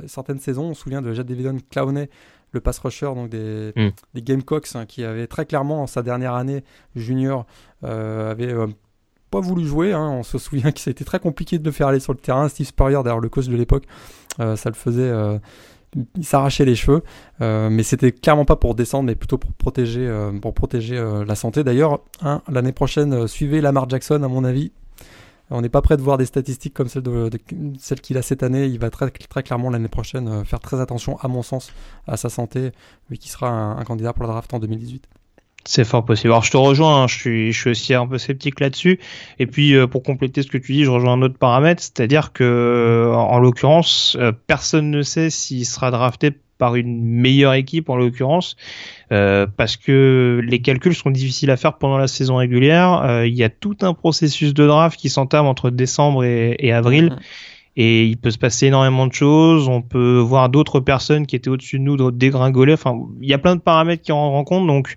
certaines 0.07 0.39
saisons, 0.39 0.71
on 0.71 0.75
se 0.75 0.83
souvient 0.83 1.03
de 1.03 1.13
Jad 1.13 1.27
Davidon 1.27 1.57
Clowney, 1.71 2.11
le 2.53 2.61
pass 2.61 2.79
rusher 2.79 3.07
donc 3.07 3.31
des, 3.31 3.73
mm. 3.75 3.89
des 4.15 4.23
Gamecocks, 4.23 4.69
hein, 4.75 4.87
qui 4.87 5.03
avait 5.03 5.27
très 5.27 5.47
clairement 5.47 5.83
en 5.83 5.87
sa 5.87 6.03
dernière 6.03 6.35
année 6.35 6.63
junior 6.95 7.47
avait 7.83 8.55
pas 9.31 9.41
voulu 9.41 9.65
jouer. 9.65 9.93
Hein. 9.93 10.09
On 10.19 10.23
se 10.23 10.39
souvient 10.39 10.73
que 10.73 10.81
ça 10.81 10.91
a 10.91 10.93
été 10.93 11.05
très 11.05 11.19
compliqué 11.19 11.59
de 11.59 11.65
le 11.65 11.71
faire 11.71 11.89
aller 11.89 12.01
sur 12.01 12.13
le 12.13 12.19
terrain. 12.19 12.49
Steve 12.49 12.67
Spurrier, 12.67 12.99
d'ailleurs, 13.03 13.21
le 13.21 13.29
coach 13.29 13.49
de 13.49 13.57
l'époque, 13.57 13.85
euh, 14.41 14.57
ça 14.57 14.71
le 14.71 14.75
faisait. 14.75 15.03
Euh, 15.03 15.39
il 16.17 16.27
s'arrachait 16.27 16.67
les 16.67 16.75
cheveux, 16.75 17.03
euh, 17.41 17.71
mais 17.71 17.83
c'était 17.83 18.13
clairement 18.13 18.45
pas 18.45 18.57
pour 18.57 18.75
descendre, 18.75 19.07
mais 19.07 19.15
plutôt 19.15 19.39
pour 19.39 19.53
protéger, 19.53 20.13
pour 20.43 20.53
protéger 20.53 21.03
la 21.27 21.35
santé. 21.35 21.65
D'ailleurs, 21.65 22.01
hein, 22.21 22.43
l'année 22.51 22.73
prochaine, 22.73 23.27
suivez 23.27 23.63
Lamar 23.63 23.89
Jackson, 23.89 24.23
à 24.23 24.29
mon 24.29 24.45
avis, 24.45 24.73
on 25.51 25.61
n'est 25.61 25.69
pas 25.69 25.83
prêt 25.83 25.97
de 25.97 26.03
voir 26.03 26.19
des 26.19 26.27
statistiques 26.27 26.75
comme 26.75 26.89
celles, 26.89 27.03
de, 27.03 27.31
qu'il 28.03 28.19
a 28.19 28.23
cette 28.23 28.43
année. 28.43 28.67
Il 28.67 28.79
va 28.79 28.91
très, 28.91 29.11
très 29.11 29.43
clairement 29.43 29.71
l'année 29.71 29.89
prochaine 29.89 30.45
faire 30.45 30.61
très 30.61 30.81
attention, 30.81 31.19
à 31.21 31.29
mon 31.29 31.43
sens, 31.43 31.73
à 32.07 32.17
sa 32.17 32.29
santé, 32.29 32.73
vu 33.11 33.19
qu'il 33.19 33.31
sera 33.31 33.49
un, 33.49 33.85
candidat 33.85 34.13
pour 34.13 34.25
la 34.25 34.31
draft 34.31 34.53
en 34.55 34.59
2018. 34.59 35.07
C'est 35.65 35.85
fort 35.85 36.05
possible. 36.05 36.33
Alors 36.33 36.45
je 36.45 36.53
te 36.53 36.57
rejoins, 36.57 37.03
hein, 37.03 37.07
je, 37.09 37.17
suis, 37.17 37.53
je 37.53 37.61
suis 37.61 37.71
aussi 37.71 37.95
un 37.95 38.07
peu 38.07 38.19
sceptique 38.19 38.61
là-dessus. 38.61 39.01
Et 39.41 39.47
puis 39.47 39.75
euh, 39.75 39.89
pour 39.89 40.05
compléter 40.05 40.43
ce 40.43 40.49
que 40.49 40.59
tu 40.59 40.73
dis, 40.73 40.85
je 40.85 40.91
rejoins 40.91 41.15
un 41.15 41.23
autre 41.23 41.39
paramètre, 41.39 41.83
c'est-à-dire 41.83 42.33
que 42.33 43.11
en, 43.13 43.39
l'occurrence, 43.41 44.17
euh, 44.21 44.31
personne 44.47 44.91
ne 44.91 45.03
sait 45.03 45.29
s'il 45.29 45.67
sera 45.67 45.91
drafté 45.91 46.33
par 46.59 46.77
une 46.77 47.03
meilleure 47.03 47.55
équipe 47.55 47.89
en 47.89 47.97
l'occurrence, 47.97 48.57
euh, 49.13 49.47
parce 49.57 49.77
que 49.77 50.41
les 50.45 50.61
calculs 50.61 50.95
sont 50.95 51.11
difficiles 51.11 51.51
à 51.51 51.57
faire 51.57 51.79
pendant 51.79 51.99
la 51.99 52.09
saison 52.09 52.37
régulière. 52.37 53.23
Il 53.25 53.35
y 53.35 53.45
a 53.45 53.49
tout 53.49 53.77
un 53.83 53.95
processus 53.95 54.55
de 54.55 54.67
draft 54.67 54.99
qui 54.99 55.09
s'entame 55.09 55.47
entre 55.47 55.71
décembre 55.71 56.25
et 56.25 56.73
avril. 56.73 57.17
Et 57.77 58.07
il 58.07 58.17
peut 58.17 58.31
se 58.31 58.39
passer 58.39 58.67
énormément 58.67 59.07
de 59.07 59.13
choses. 59.13 59.69
On 59.69 59.83
peut 59.83 60.19
voir 60.19 60.49
d'autres 60.49 60.81
personnes 60.81 61.27
qui 61.27 61.37
étaient 61.37 61.51
au-dessus 61.51 61.79
de 61.79 61.85
nous 61.85 62.11
dégringoler. 62.11 62.73
Enfin, 62.73 62.99
il 63.21 63.29
y 63.29 63.35
a 63.35 63.39
plein 63.39 63.55
de 63.55 63.61
paramètres 63.61 64.03
qui 64.03 64.13
en 64.13 64.43
compte. 64.45 64.67
Donc 64.67 64.97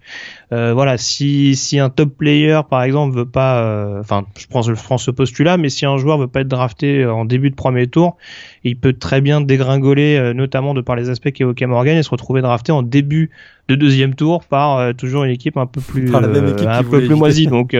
euh, 0.53 0.73
voilà, 0.73 0.97
si 0.97 1.55
si 1.57 1.77
un 1.77 1.89
top 1.89 2.17
player 2.17 2.61
par 2.69 2.83
exemple 2.83 3.15
veut 3.15 3.25
pas, 3.25 3.61
euh, 3.61 3.99
enfin, 3.99 4.25
je 4.37 4.47
prends 4.47 4.61
je 4.61 4.71
prends 4.73 4.97
ce 4.97 5.11
postulat, 5.11 5.57
mais 5.57 5.67
si 5.67 5.85
un 5.85 5.97
joueur 5.97 6.17
veut 6.17 6.27
pas 6.27 6.41
être 6.41 6.47
drafté 6.47 7.05
en 7.05 7.25
début 7.25 7.49
de 7.49 7.55
premier 7.55 7.87
tour, 7.87 8.15
il 8.63 8.77
peut 8.77 8.93
très 8.93 9.19
bien 9.19 9.41
dégringoler, 9.41 10.15
euh, 10.15 10.33
notamment 10.33 10.73
de 10.73 10.81
par 10.81 10.95
les 10.95 11.09
aspects 11.09 11.31
qu'évoquait 11.31 11.67
Morgan, 11.67 11.97
et 11.97 12.03
se 12.03 12.09
retrouver 12.09 12.41
drafté 12.41 12.71
en 12.71 12.81
début 12.81 13.29
de 13.67 13.75
deuxième 13.75 14.15
tour 14.15 14.45
par 14.45 14.95
toujours 14.95 15.25
une 15.25 15.31
équipe 15.31 15.57
un 15.57 15.67
peu 15.67 15.81
plus 15.81 16.15
un 16.15 16.83
peu 16.83 17.05
plus 17.05 17.15
moisie. 17.15 17.45
Donc 17.45 17.77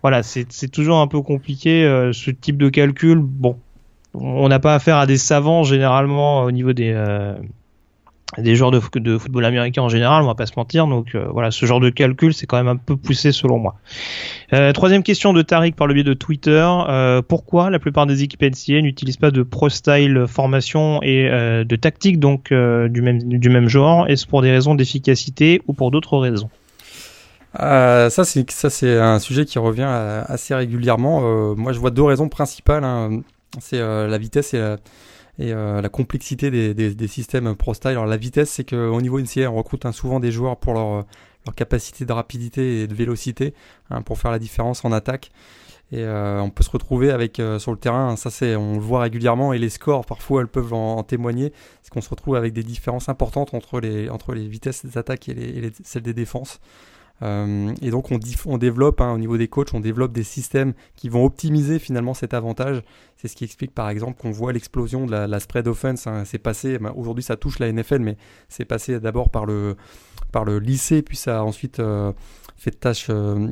voilà, 0.00 0.22
c'est 0.22 0.50
c'est 0.50 0.68
toujours 0.68 0.98
un 0.98 1.06
peu 1.06 1.20
compliqué 1.20 2.10
ce 2.12 2.30
type 2.32 2.56
de 2.56 2.68
calcul. 2.68 3.20
Bon, 3.22 3.56
on 4.14 4.48
n'a 4.48 4.58
pas 4.58 4.74
affaire 4.74 4.96
à 4.96 5.06
des 5.06 5.16
savants 5.16 5.62
généralement 5.64 6.42
au 6.42 6.50
niveau 6.50 6.72
des 6.72 6.92
euh, 6.94 7.34
des 8.38 8.54
joueurs 8.54 8.70
de, 8.70 8.80
football 8.80 9.44
américain 9.44 9.82
en 9.82 9.90
général, 9.90 10.22
on 10.22 10.26
va 10.26 10.34
pas 10.34 10.46
se 10.46 10.54
mentir. 10.56 10.86
Donc 10.86 11.14
euh, 11.14 11.26
voilà, 11.30 11.50
ce 11.50 11.66
genre 11.66 11.80
de 11.80 11.90
calcul, 11.90 12.32
c'est 12.32 12.46
quand 12.46 12.56
même 12.56 12.68
un 12.68 12.76
peu 12.76 12.96
poussé 12.96 13.30
selon 13.30 13.58
moi. 13.58 13.74
Euh, 14.54 14.72
troisième 14.72 15.02
question 15.02 15.34
de 15.34 15.42
Tariq 15.42 15.76
par 15.76 15.86
le 15.86 15.92
biais 15.92 16.02
de 16.02 16.14
Twitter. 16.14 16.66
pourquoi 17.28 17.68
la 17.68 17.78
plupart 17.78 18.06
des 18.06 18.22
équipes 18.22 18.42
NCA 18.42 18.80
n'utilisent 18.80 19.18
pas 19.18 19.30
de 19.30 19.42
pro-style 19.42 20.24
formation 20.26 21.02
et 21.02 21.28
de 21.28 21.76
tactique 21.76 22.18
donc 22.20 22.48
du 22.52 23.02
même 23.02 23.18
du 23.22 23.48
même 23.50 23.68
genre? 23.68 24.08
Est-ce 24.08 24.26
pour 24.26 24.40
des 24.40 24.50
raisons 24.50 24.74
d'efficacité 24.74 25.60
ou 25.66 25.74
pour 25.74 25.90
d'autres 25.90 26.16
raisons? 26.16 26.48
Ça 27.54 28.08
c'est 28.24 28.50
ça 28.50 28.70
c'est 28.70 28.98
un 28.98 29.18
sujet 29.18 29.44
qui 29.44 29.58
revient 29.58 29.88
assez 30.26 30.54
régulièrement. 30.54 31.54
moi 31.54 31.72
je 31.72 31.78
vois 31.78 31.90
deux 31.90 32.02
raisons 32.02 32.30
principales. 32.30 32.84
Hein 32.84 33.20
c'est 33.60 33.78
euh, 33.78 34.06
la 34.06 34.18
vitesse 34.18 34.54
et 34.54 34.58
la, 34.58 34.76
et 35.38 35.52
euh, 35.52 35.82
complexité 35.88 36.50
des, 36.50 36.74
des, 36.74 37.08
systèmes 37.08 37.54
Pro 37.56 37.74
Style. 37.74 37.92
Alors 37.92 38.06
la 38.06 38.16
vitesse, 38.16 38.50
c'est 38.50 38.68
qu'au 38.68 39.00
niveau 39.00 39.20
NCA, 39.20 39.50
on 39.50 39.56
recrute 39.56 39.86
hein, 39.86 39.92
souvent 39.92 40.20
des 40.20 40.30
joueurs 40.30 40.58
pour 40.58 40.74
leur, 40.74 41.04
leur, 41.46 41.54
capacité 41.54 42.04
de 42.04 42.12
rapidité 42.12 42.82
et 42.82 42.86
de 42.86 42.94
vélocité, 42.94 43.54
hein, 43.90 44.02
pour 44.02 44.18
faire 44.18 44.30
la 44.30 44.38
différence 44.38 44.84
en 44.84 44.92
attaque. 44.92 45.30
Et 45.90 46.04
euh, 46.04 46.40
on 46.40 46.50
peut 46.50 46.62
se 46.62 46.70
retrouver 46.70 47.10
avec 47.10 47.40
sur 47.58 47.70
le 47.70 47.78
terrain, 47.78 48.10
hein, 48.10 48.16
ça 48.16 48.30
c'est, 48.30 48.56
on 48.56 48.74
le 48.74 48.80
voit 48.80 49.00
régulièrement, 49.00 49.52
et 49.52 49.58
les 49.58 49.68
scores 49.68 50.06
parfois 50.06 50.40
elles 50.40 50.48
peuvent 50.48 50.72
en, 50.72 51.02
témoigner, 51.02 51.52
c'est 51.82 51.92
qu'on 51.92 52.00
se 52.00 52.08
retrouve 52.08 52.36
avec 52.36 52.54
des 52.54 52.62
différences 52.62 53.10
importantes 53.10 53.52
entre 53.52 53.80
les, 53.80 54.08
entre 54.08 54.34
les 54.34 54.48
vitesses 54.48 54.86
des 54.86 54.96
attaques 54.96 55.28
et, 55.28 55.34
les, 55.34 55.72
celles 55.84 56.02
des 56.02 56.14
défenses. 56.14 56.60
Euh, 57.22 57.72
et 57.80 57.90
donc 57.90 58.10
on, 58.10 58.58
développe, 58.58 59.00
hein, 59.00 59.12
au 59.12 59.18
niveau 59.18 59.36
des 59.36 59.48
coachs, 59.48 59.72
on 59.74 59.80
développe 59.80 60.12
des 60.12 60.24
systèmes 60.24 60.72
qui 60.96 61.08
vont 61.08 61.24
optimiser 61.24 61.78
finalement 61.78 62.14
cet 62.14 62.34
avantage. 62.34 62.82
C'est 63.16 63.28
ce 63.28 63.36
qui 63.36 63.44
explique 63.44 63.72
par 63.72 63.88
exemple 63.88 64.20
qu'on 64.20 64.32
voit 64.32 64.52
l'explosion 64.52 65.06
de 65.06 65.12
la, 65.12 65.40
spread 65.40 65.68
offense. 65.68 66.06
Hein. 66.06 66.24
c'est 66.24 66.38
passé, 66.38 66.78
ben, 66.78 66.92
aujourd'hui 66.96 67.22
ça 67.22 67.36
touche 67.36 67.58
la 67.58 67.70
NFL, 67.72 68.00
mais 68.00 68.16
c'est 68.48 68.64
passé 68.64 68.98
d'abord 68.98 69.30
par 69.30 69.46
le, 69.46 69.76
lycée, 70.58 71.02
puis 71.02 71.16
ça 71.16 71.38
a 71.38 71.42
ensuite 71.42 71.78
euh, 71.78 72.12
fait 72.56 72.72
de 72.72 72.76
tâches 72.76 73.06
euh, 73.10 73.48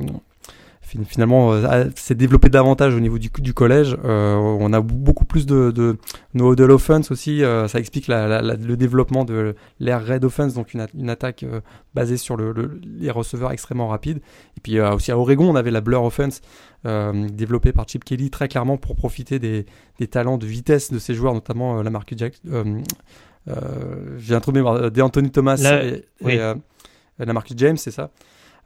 finalement 1.07 1.53
euh, 1.53 1.85
s'est 1.95 2.15
développé 2.15 2.49
davantage 2.49 2.95
au 2.95 2.99
niveau 2.99 3.17
du, 3.17 3.29
du 3.29 3.53
collège. 3.53 3.97
Euh, 4.03 4.35
on 4.35 4.73
a 4.73 4.81
beaucoup 4.81 5.25
plus 5.25 5.45
de, 5.45 5.71
de 5.71 5.97
no 6.33 6.53
huddle 6.53 6.71
offense 6.71 7.11
aussi. 7.11 7.43
Euh, 7.43 7.67
ça 7.67 7.79
explique 7.79 8.07
la, 8.07 8.41
la, 8.41 8.55
le 8.55 8.77
développement 8.77 9.25
de 9.25 9.55
l'air 9.79 10.05
red 10.05 10.25
offense, 10.25 10.53
donc 10.53 10.73
une, 10.73 10.85
une 10.97 11.09
attaque 11.09 11.45
basée 11.93 12.17
sur 12.17 12.37
le, 12.37 12.79
les 12.85 13.11
receveurs 13.11 13.51
extrêmement 13.51 13.87
rapides. 13.87 14.19
Et 14.57 14.61
puis 14.61 14.79
aussi 14.79 15.11
à 15.11 15.17
Oregon, 15.17 15.49
on 15.49 15.55
avait 15.55 15.71
la 15.71 15.81
blur 15.81 16.03
offense 16.03 16.41
développée 16.83 17.71
par 17.71 17.87
Chip 17.87 18.03
Kelly 18.03 18.29
très 18.29 18.47
clairement 18.47 18.77
pour 18.77 18.95
profiter 18.95 19.39
des, 19.39 19.65
des 19.99 20.07
talents 20.07 20.37
de 20.37 20.45
vitesse 20.45 20.91
de 20.91 20.99
ces 20.99 21.13
joueurs, 21.13 21.33
notamment 21.33 21.81
la 21.81 21.89
marque 21.89 22.13
Jackson. 22.17 22.81
J'ai 24.17 24.35
un 24.35 24.39
trou 24.39 24.51
de 24.51 24.57
mémoire. 24.57 24.91
D'Anthony 24.91 25.31
Thomas 25.31 25.57
et, 25.57 26.05
et 26.29 26.37
la 27.19 27.33
marque 27.33 27.51
James, 27.55 27.77
c'est 27.77 27.91
ça. 27.91 28.09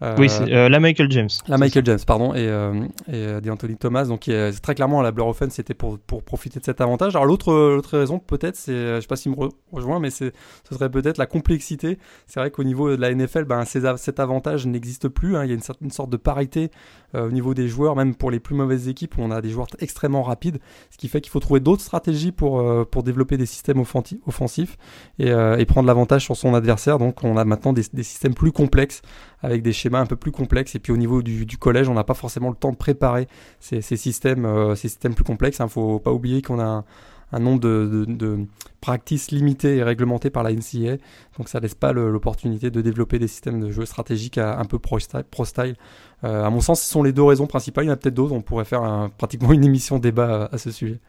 Euh, 0.01 0.15
oui, 0.19 0.29
c'est 0.29 0.51
euh, 0.51 0.67
la 0.67 0.79
Michael 0.79 1.09
James. 1.11 1.29
La 1.47 1.57
Michael 1.57 1.85
James, 1.85 1.99
pardon, 2.05 2.33
et, 2.33 2.47
euh, 2.47 2.85
et 3.11 3.49
Anthony 3.49 3.77
Thomas. 3.77 4.05
Donc, 4.05 4.29
très 4.61 4.75
clairement 4.75 5.01
la 5.01 5.11
Blur 5.11 5.27
Offense, 5.27 5.53
c'était 5.53 5.73
pour, 5.73 5.99
pour 5.99 6.23
profiter 6.23 6.59
de 6.59 6.65
cet 6.65 6.81
avantage. 6.81 7.15
Alors, 7.15 7.25
l'autre 7.25 7.81
raison, 7.97 8.19
peut-être, 8.19 8.55
c'est, 8.55 8.95
je 8.95 9.01
sais 9.01 9.07
pas 9.07 9.15
s'il 9.15 9.31
me 9.31 9.37
rejoint, 9.71 9.99
mais 9.99 10.09
c'est, 10.09 10.33
ce 10.67 10.75
serait 10.75 10.89
peut-être 10.89 11.17
la 11.17 11.25
complexité. 11.25 11.97
C'est 12.27 12.39
vrai 12.39 12.51
qu'au 12.51 12.63
niveau 12.63 12.95
de 12.95 13.01
la 13.01 13.13
NFL, 13.13 13.45
ben, 13.45 13.63
cet 13.63 14.19
avantage 14.19 14.67
n'existe 14.67 15.07
plus. 15.07 15.37
Hein. 15.37 15.45
Il 15.45 15.49
y 15.49 15.51
a 15.51 15.55
une, 15.55 15.61
certaine 15.61 15.91
sorte 15.91 16.09
de 16.09 16.17
parité 16.17 16.69
au 17.13 17.31
niveau 17.31 17.53
des 17.53 17.69
joueurs, 17.69 17.95
même 17.95 18.13
pour 18.13 18.29
les 18.29 18.41
plus 18.41 18.55
mauvaises 18.55 18.89
équipes 18.89 19.17
où 19.17 19.21
on 19.21 19.31
a 19.31 19.41
des 19.41 19.49
joueurs 19.49 19.67
extrêmement 19.79 20.21
rapides, 20.21 20.59
ce 20.91 20.97
qui 20.97 21.07
fait 21.07 21.21
qu'il 21.21 21.31
faut 21.31 21.39
trouver 21.39 21.61
d'autres 21.61 21.81
stratégies 21.81 22.33
pour, 22.33 22.61
pour 22.87 23.03
développer 23.03 23.37
des 23.37 23.45
systèmes 23.45 23.79
offensifs 23.79 24.77
et, 25.17 25.29
et 25.29 25.65
prendre 25.65 25.87
l'avantage 25.87 26.25
sur 26.25 26.35
son 26.35 26.53
adversaire. 26.53 26.99
Donc, 26.99 27.23
on 27.23 27.37
a 27.37 27.45
maintenant 27.45 27.71
des, 27.71 27.83
des 27.93 28.03
systèmes 28.03 28.33
plus 28.33 28.51
complexes 28.51 29.01
avec 29.45 29.61
des 29.61 29.73
schémas 29.73 29.99
un 29.99 30.05
peu 30.05 30.15
plus 30.15 30.31
complexes. 30.31 30.75
Et 30.75 30.79
puis 30.79 30.91
au 30.91 30.97
niveau 30.97 31.21
du, 31.21 31.57
collège, 31.57 31.87
on 31.87 31.93
n'a 31.93 32.03
pas 32.03 32.13
forcément 32.13 32.49
le 32.49 32.55
temps 32.55 32.71
de 32.71 32.77
préparer 32.77 33.27
ces, 33.59 33.81
systèmes, 33.81 34.45
euh, 34.45 34.75
systèmes 34.75 35.13
plus 35.13 35.23
complexes. 35.23 35.59
Il 35.59 35.61
hein. 35.61 35.65
ne 35.65 35.69
faut 35.69 35.99
pas 35.99 36.11
oublier 36.11 36.41
qu'on 36.41 36.59
a 36.59 36.83
un, 37.31 37.39
nombre 37.39 37.59
de, 37.59 38.05
de, 38.07 38.45
practices 38.81 39.31
limitées 39.31 39.77
et 39.77 39.83
réglementées 39.83 40.29
par 40.29 40.43
la 40.43 40.51
NCA. 40.51 40.97
Donc 41.37 41.47
ça 41.47 41.59
laisse 41.59 41.75
pas 41.75 41.93
l'opportunité 41.93 42.71
de 42.71 42.81
développer 42.81 43.19
des 43.19 43.27
systèmes 43.27 43.59
de 43.61 43.71
jeu 43.71 43.85
stratégiques 43.85 44.37
un 44.37 44.65
peu 44.65 44.79
pro-style. 44.79 45.75
Euh, 46.23 46.43
à 46.43 46.49
mon 46.49 46.61
sens, 46.61 46.81
ce 46.81 46.89
sont 46.89 47.03
les 47.03 47.13
deux 47.13 47.23
raisons 47.23 47.47
principales. 47.47 47.85
Il 47.85 47.87
y 47.87 47.91
en 47.91 47.93
a 47.93 47.97
peut-être 47.97 48.15
d'autres. 48.15 48.33
On 48.33 48.41
pourrait 48.41 48.65
faire 48.65 49.09
pratiquement 49.17 49.53
une 49.53 49.63
émission 49.63 49.99
débat 49.99 50.49
à 50.51 50.57
ce 50.57 50.71
sujet. 50.71 50.99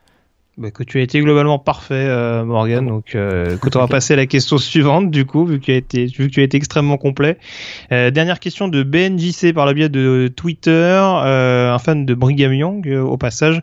Bah, 0.58 0.70
que 0.70 0.82
tu 0.82 0.98
as 0.98 1.02
été 1.02 1.20
globalement 1.20 1.58
parfait, 1.58 2.06
euh, 2.08 2.42
Morgan. 2.42 2.86
Donc, 2.86 3.14
euh, 3.14 3.58
quand 3.58 3.76
on 3.76 3.80
va 3.80 3.88
passer 3.88 4.14
à 4.14 4.16
la 4.16 4.24
question 4.24 4.56
suivante, 4.56 5.10
du 5.10 5.26
coup, 5.26 5.44
vu 5.44 5.60
que 5.60 5.66
tu 5.66 5.72
as 5.72 5.76
été, 5.76 6.06
vu 6.06 6.28
que 6.28 6.32
tu 6.32 6.40
as 6.40 6.44
été 6.44 6.56
extrêmement 6.56 6.96
complet. 6.96 7.36
Euh, 7.92 8.10
dernière 8.10 8.40
question 8.40 8.66
de 8.66 8.82
BNJC 8.82 9.52
par 9.52 9.66
le 9.66 9.74
biais 9.74 9.90
de 9.90 10.32
Twitter, 10.34 10.70
euh, 10.72 11.74
un 11.74 11.78
fan 11.78 12.06
de 12.06 12.14
Brigham 12.14 12.54
Young 12.54 12.88
euh, 12.88 13.02
au 13.02 13.18
passage. 13.18 13.60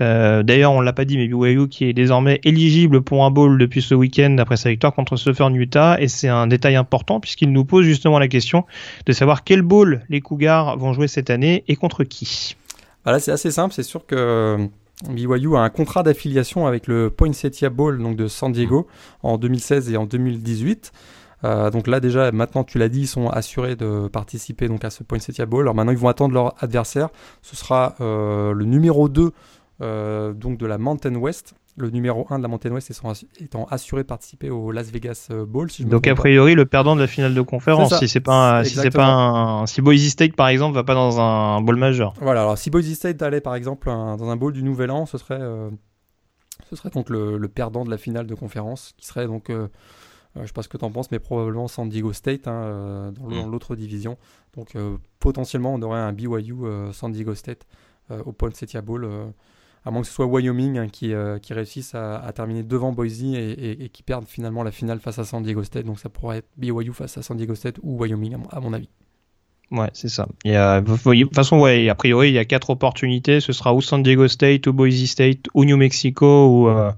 D'ailleurs, 0.00 0.72
on 0.72 0.82
l'a 0.82 0.92
pas 0.92 1.06
dit, 1.06 1.16
mais 1.16 1.28
BYU 1.28 1.68
qui 1.68 1.86
est 1.86 1.94
désormais 1.94 2.40
éligible 2.44 3.00
pour 3.00 3.24
un 3.24 3.30
bowl 3.30 3.56
depuis 3.56 3.80
ce 3.80 3.94
week-end 3.94 4.36
après 4.38 4.58
sa 4.58 4.68
victoire 4.68 4.92
contre 4.92 5.16
Southern 5.16 5.56
Utah, 5.56 5.98
et 5.98 6.08
c'est 6.08 6.28
un 6.28 6.46
détail 6.46 6.76
important 6.76 7.20
puisqu'il 7.20 7.52
nous 7.52 7.64
pose 7.64 7.86
justement 7.86 8.18
la 8.18 8.28
question 8.28 8.66
de 9.06 9.12
savoir 9.12 9.44
quel 9.44 9.62
bowl 9.62 10.02
les 10.10 10.20
Cougars 10.20 10.76
vont 10.76 10.92
jouer 10.92 11.08
cette 11.08 11.30
année 11.30 11.64
et 11.68 11.76
contre 11.76 12.04
qui. 12.04 12.56
Voilà, 13.04 13.18
c'est 13.18 13.32
assez 13.32 13.50
simple. 13.50 13.72
C'est 13.72 13.82
sûr 13.82 14.04
que 14.04 14.68
BYU 15.08 15.56
a 15.56 15.60
un 15.60 15.70
contrat 15.70 16.02
d'affiliation 16.02 16.66
avec 16.66 16.86
le 16.86 17.10
Poinsettia 17.10 17.68
Bowl 17.68 17.98
donc 17.98 18.16
de 18.16 18.28
San 18.28 18.52
Diego 18.52 18.86
en 19.22 19.38
2016 19.38 19.90
et 19.90 19.96
en 19.96 20.06
2018. 20.06 20.92
Euh, 21.44 21.70
donc 21.70 21.88
là 21.88 22.00
déjà, 22.00 22.32
maintenant 22.32 22.64
tu 22.64 22.78
l'as 22.78 22.88
dit, 22.88 23.02
ils 23.02 23.06
sont 23.06 23.28
assurés 23.28 23.76
de 23.76 24.08
participer 24.08 24.68
donc 24.68 24.84
à 24.84 24.90
ce 24.90 25.02
Poinsettia 25.02 25.46
Bowl. 25.46 25.64
Alors 25.64 25.74
maintenant 25.74 25.92
ils 25.92 25.98
vont 25.98 26.08
attendre 26.08 26.34
leur 26.34 26.54
adversaire. 26.62 27.08
Ce 27.42 27.56
sera 27.56 27.96
euh, 28.00 28.52
le 28.52 28.64
numéro 28.64 29.08
2 29.08 29.32
euh, 29.82 30.32
donc 30.32 30.58
de 30.58 30.66
la 30.66 30.78
Mountain 30.78 31.16
West 31.16 31.54
le 31.76 31.90
numéro 31.90 32.26
1 32.30 32.38
de 32.38 32.42
la 32.42 32.48
Mountain 32.48 32.70
West 32.70 32.92
étant 33.40 33.64
assuré 33.64 34.02
de 34.02 34.06
participer 34.06 34.50
au 34.50 34.70
Las 34.70 34.90
Vegas 34.90 35.28
euh, 35.30 35.44
Bowl. 35.44 35.68
Donc 35.80 36.06
a 36.06 36.14
priori 36.14 36.54
le 36.54 36.66
perdant 36.66 36.94
de 36.94 37.00
la 37.00 37.06
finale 37.06 37.34
de 37.34 37.40
conférence, 37.40 37.98
si 37.98 38.08
c'est 38.08 38.20
pas 38.20 38.64
si 38.64 38.76
c'est 38.76 38.90
pas 38.90 39.06
un, 39.06 39.66
si 39.66 39.82
Boise 39.82 40.06
State 40.08 40.36
par 40.36 40.48
exemple 40.48 40.74
va 40.74 40.84
pas 40.84 40.94
dans 40.94 41.20
un 41.20 41.60
bowl 41.60 41.76
majeur. 41.76 42.14
Voilà, 42.20 42.42
alors 42.42 42.58
si 42.58 42.70
Boise 42.70 42.92
State 42.92 43.20
allait 43.22 43.40
par 43.40 43.56
exemple 43.56 43.88
dans 43.88 44.28
un 44.28 44.36
bowl 44.36 44.52
du 44.52 44.62
Nouvel 44.62 44.90
An, 44.90 45.06
ce 45.06 45.18
serait 45.18 45.40
euh, 45.40 45.70
ce 46.70 46.76
serait 46.76 46.90
donc 46.90 47.10
le, 47.10 47.40
perdant 47.48 47.84
de 47.84 47.90
la 47.90 47.98
finale 47.98 48.26
de 48.26 48.34
conférence, 48.34 48.94
qui 48.96 49.06
serait 49.06 49.26
donc 49.26 49.50
euh, 49.50 49.66
je 50.40 50.46
sais 50.46 50.52
pas 50.52 50.62
ce 50.62 50.68
que 50.68 50.76
tu 50.76 50.84
en 50.84 50.90
penses, 50.90 51.10
mais 51.10 51.18
probablement 51.18 51.66
San 51.66 51.88
Diego 51.88 52.12
State 52.12 52.46
hein, 52.46 53.12
dans 53.18 53.46
mm. 53.46 53.50
l'autre 53.50 53.74
division. 53.74 54.16
Donc 54.56 54.76
potentiellement 55.18 55.74
on 55.74 55.82
aurait 55.82 56.00
un 56.00 56.12
BYU 56.12 56.54
San 56.92 57.10
Diego 57.10 57.34
State 57.34 57.66
au 58.10 58.32
Poinsettia 58.32 58.80
Bowl 58.80 59.08
à 59.84 59.90
moins 59.90 60.00
que 60.00 60.08
ce 60.08 60.14
soit 60.14 60.26
Wyoming 60.26 60.78
hein, 60.78 60.88
qui, 60.88 61.12
euh, 61.12 61.38
qui 61.38 61.52
réussisse 61.52 61.94
à, 61.94 62.30
terminer 62.34 62.62
devant 62.62 62.92
Boise 62.92 63.22
et, 63.22 63.90
qui 63.92 64.02
perdent 64.02 64.26
finalement 64.26 64.62
la 64.62 64.70
finale 64.70 64.98
face 64.98 65.18
à 65.18 65.24
San 65.24 65.42
Diego 65.42 65.62
State. 65.62 65.84
Donc 65.84 65.98
ça 65.98 66.08
pourrait 66.08 66.38
être 66.38 66.48
BYU 66.56 66.92
face 66.92 67.18
à 67.18 67.22
San 67.22 67.36
Diego 67.36 67.54
State 67.54 67.76
ou 67.82 67.98
Wyoming 67.98 68.36
à 68.50 68.60
mon, 68.60 68.72
avis. 68.72 68.88
Ouais, 69.70 69.90
c'est 69.92 70.08
ça. 70.08 70.26
de 70.44 71.22
toute 71.22 71.34
façon, 71.34 71.60
ouais, 71.60 71.88
a 71.88 71.94
priori, 71.94 72.28
il 72.28 72.34
y 72.34 72.38
a 72.38 72.44
quatre 72.44 72.70
opportunités. 72.70 73.40
Ce 73.40 73.52
sera 73.52 73.74
ou 73.74 73.82
San 73.82 74.02
Diego 74.02 74.26
State, 74.26 74.66
ou 74.66 74.72
Boise 74.72 75.04
State, 75.04 75.46
ou 75.52 75.64
New 75.64 75.76
Mexico, 75.76 76.48
ou, 76.48 76.68
euh, 76.68 76.90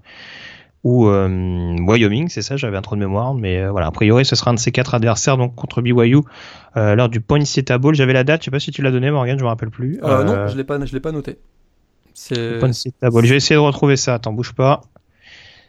ou 0.84 1.08
euh, 1.08 1.76
Wyoming, 1.80 2.28
c'est 2.28 2.42
ça, 2.42 2.56
j'avais 2.56 2.76
un 2.76 2.82
trou 2.82 2.94
de 2.94 3.00
mémoire. 3.00 3.34
Mais 3.34 3.66
voilà, 3.66 3.88
a 3.88 3.90
priori, 3.90 4.24
ce 4.24 4.36
sera 4.36 4.52
un 4.52 4.54
de 4.54 4.60
ces 4.60 4.70
quatre 4.70 4.94
adversaires 4.94 5.36
donc 5.38 5.56
contre 5.56 5.82
BYU 5.82 6.20
lors 6.76 7.08
du 7.08 7.20
Point 7.20 7.42
Bowl. 7.80 7.96
J'avais 7.96 8.12
la 8.12 8.22
date, 8.22 8.42
je 8.42 8.44
sais 8.44 8.50
pas 8.52 8.60
si 8.60 8.70
tu 8.70 8.82
l'as 8.82 8.92
donné, 8.92 9.10
Morgan, 9.10 9.36
je 9.36 9.42
me 9.42 9.48
rappelle 9.48 9.70
plus. 9.70 9.98
non, 10.02 10.46
je 10.46 10.52
je 10.52 10.92
l'ai 10.92 11.00
pas 11.00 11.12
noté. 11.12 11.38
Je 13.24 13.30
vais 13.30 13.36
essayer 13.36 13.56
de 13.56 13.60
retrouver 13.60 13.96
ça. 13.96 14.14
Attends, 14.14 14.32
bouge 14.32 14.52
pas. 14.52 14.80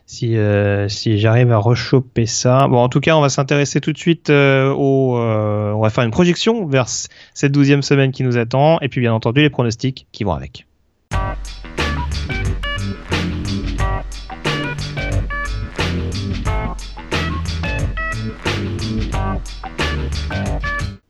Si, 0.10 0.38
euh, 0.38 0.88
si 0.88 1.18
j'arrive 1.20 1.52
à 1.52 1.58
rechoper 1.58 2.26
ça. 2.26 2.68
Bon, 2.70 2.78
en 2.78 2.88
tout 2.88 3.02
cas, 3.02 3.18
on 3.18 3.22
va 3.22 3.28
s'intéresser 3.28 3.82
tout 3.82 3.92
de 3.92 3.98
suite 3.98 4.30
euh, 4.30 4.72
au. 4.72 5.18
Euh, 5.18 5.74
on 5.74 5.82
va 5.82 5.90
faire 5.90 6.06
une 6.06 6.12
projection 6.12 6.66
vers 6.66 6.88
cette 6.88 7.52
douzième 7.52 7.82
semaine 7.82 8.14
qui 8.14 8.24
nous 8.24 8.38
attend, 8.38 8.80
et 8.80 8.88
puis 8.88 9.02
bien 9.02 9.14
entendu 9.14 9.42
les 9.42 9.50
pronostics 9.50 10.08
qui 10.14 10.24
vont 10.24 10.32
avec. 10.32 10.66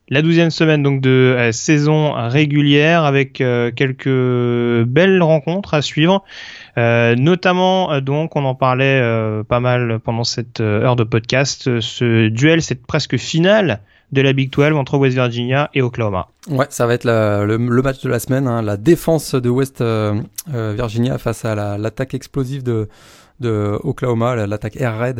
La 0.09 0.21
douzième 0.21 0.51
semaine 0.51 0.83
donc 0.83 1.01
de 1.01 1.49
saison 1.51 2.13
régulière 2.13 3.03
avec 3.03 3.33
quelques 3.33 4.83
belles 4.85 5.21
rencontres 5.21 5.73
à 5.73 5.81
suivre. 5.81 6.23
notamment, 6.77 7.99
donc, 8.01 8.35
on 8.35 8.45
en 8.45 8.55
parlait 8.55 9.01
pas 9.49 9.59
mal 9.59 9.99
pendant 9.99 10.23
cette 10.23 10.61
heure 10.61 10.95
de 10.95 11.03
podcast, 11.03 11.79
ce 11.81 12.29
duel, 12.29 12.61
cette 12.61 12.85
presque 12.85 13.17
finale 13.17 13.81
de 14.11 14.21
la 14.21 14.33
Big 14.33 14.51
12 14.51 14.73
entre 14.73 14.97
West 14.97 15.15
Virginia 15.15 15.69
et 15.73 15.81
Oklahoma. 15.81 16.27
Ouais, 16.49 16.67
ça 16.69 16.87
va 16.87 16.93
être 16.93 17.05
le, 17.05 17.57
match 17.57 18.01
de 18.01 18.09
la 18.09 18.19
semaine, 18.19 18.47
hein, 18.47 18.61
la 18.61 18.77
défense 18.77 19.35
de 19.35 19.49
West 19.49 19.81
euh, 19.81 20.21
euh, 20.53 20.73
Virginia 20.75 21.17
face 21.17 21.43
à 21.45 21.77
l'attaque 21.77 22.13
explosive 22.13 22.63
de, 22.63 22.87
de 23.39 23.77
Oklahoma, 23.83 24.47
l'attaque 24.47 24.77
air 24.77 24.97
raid 24.97 25.19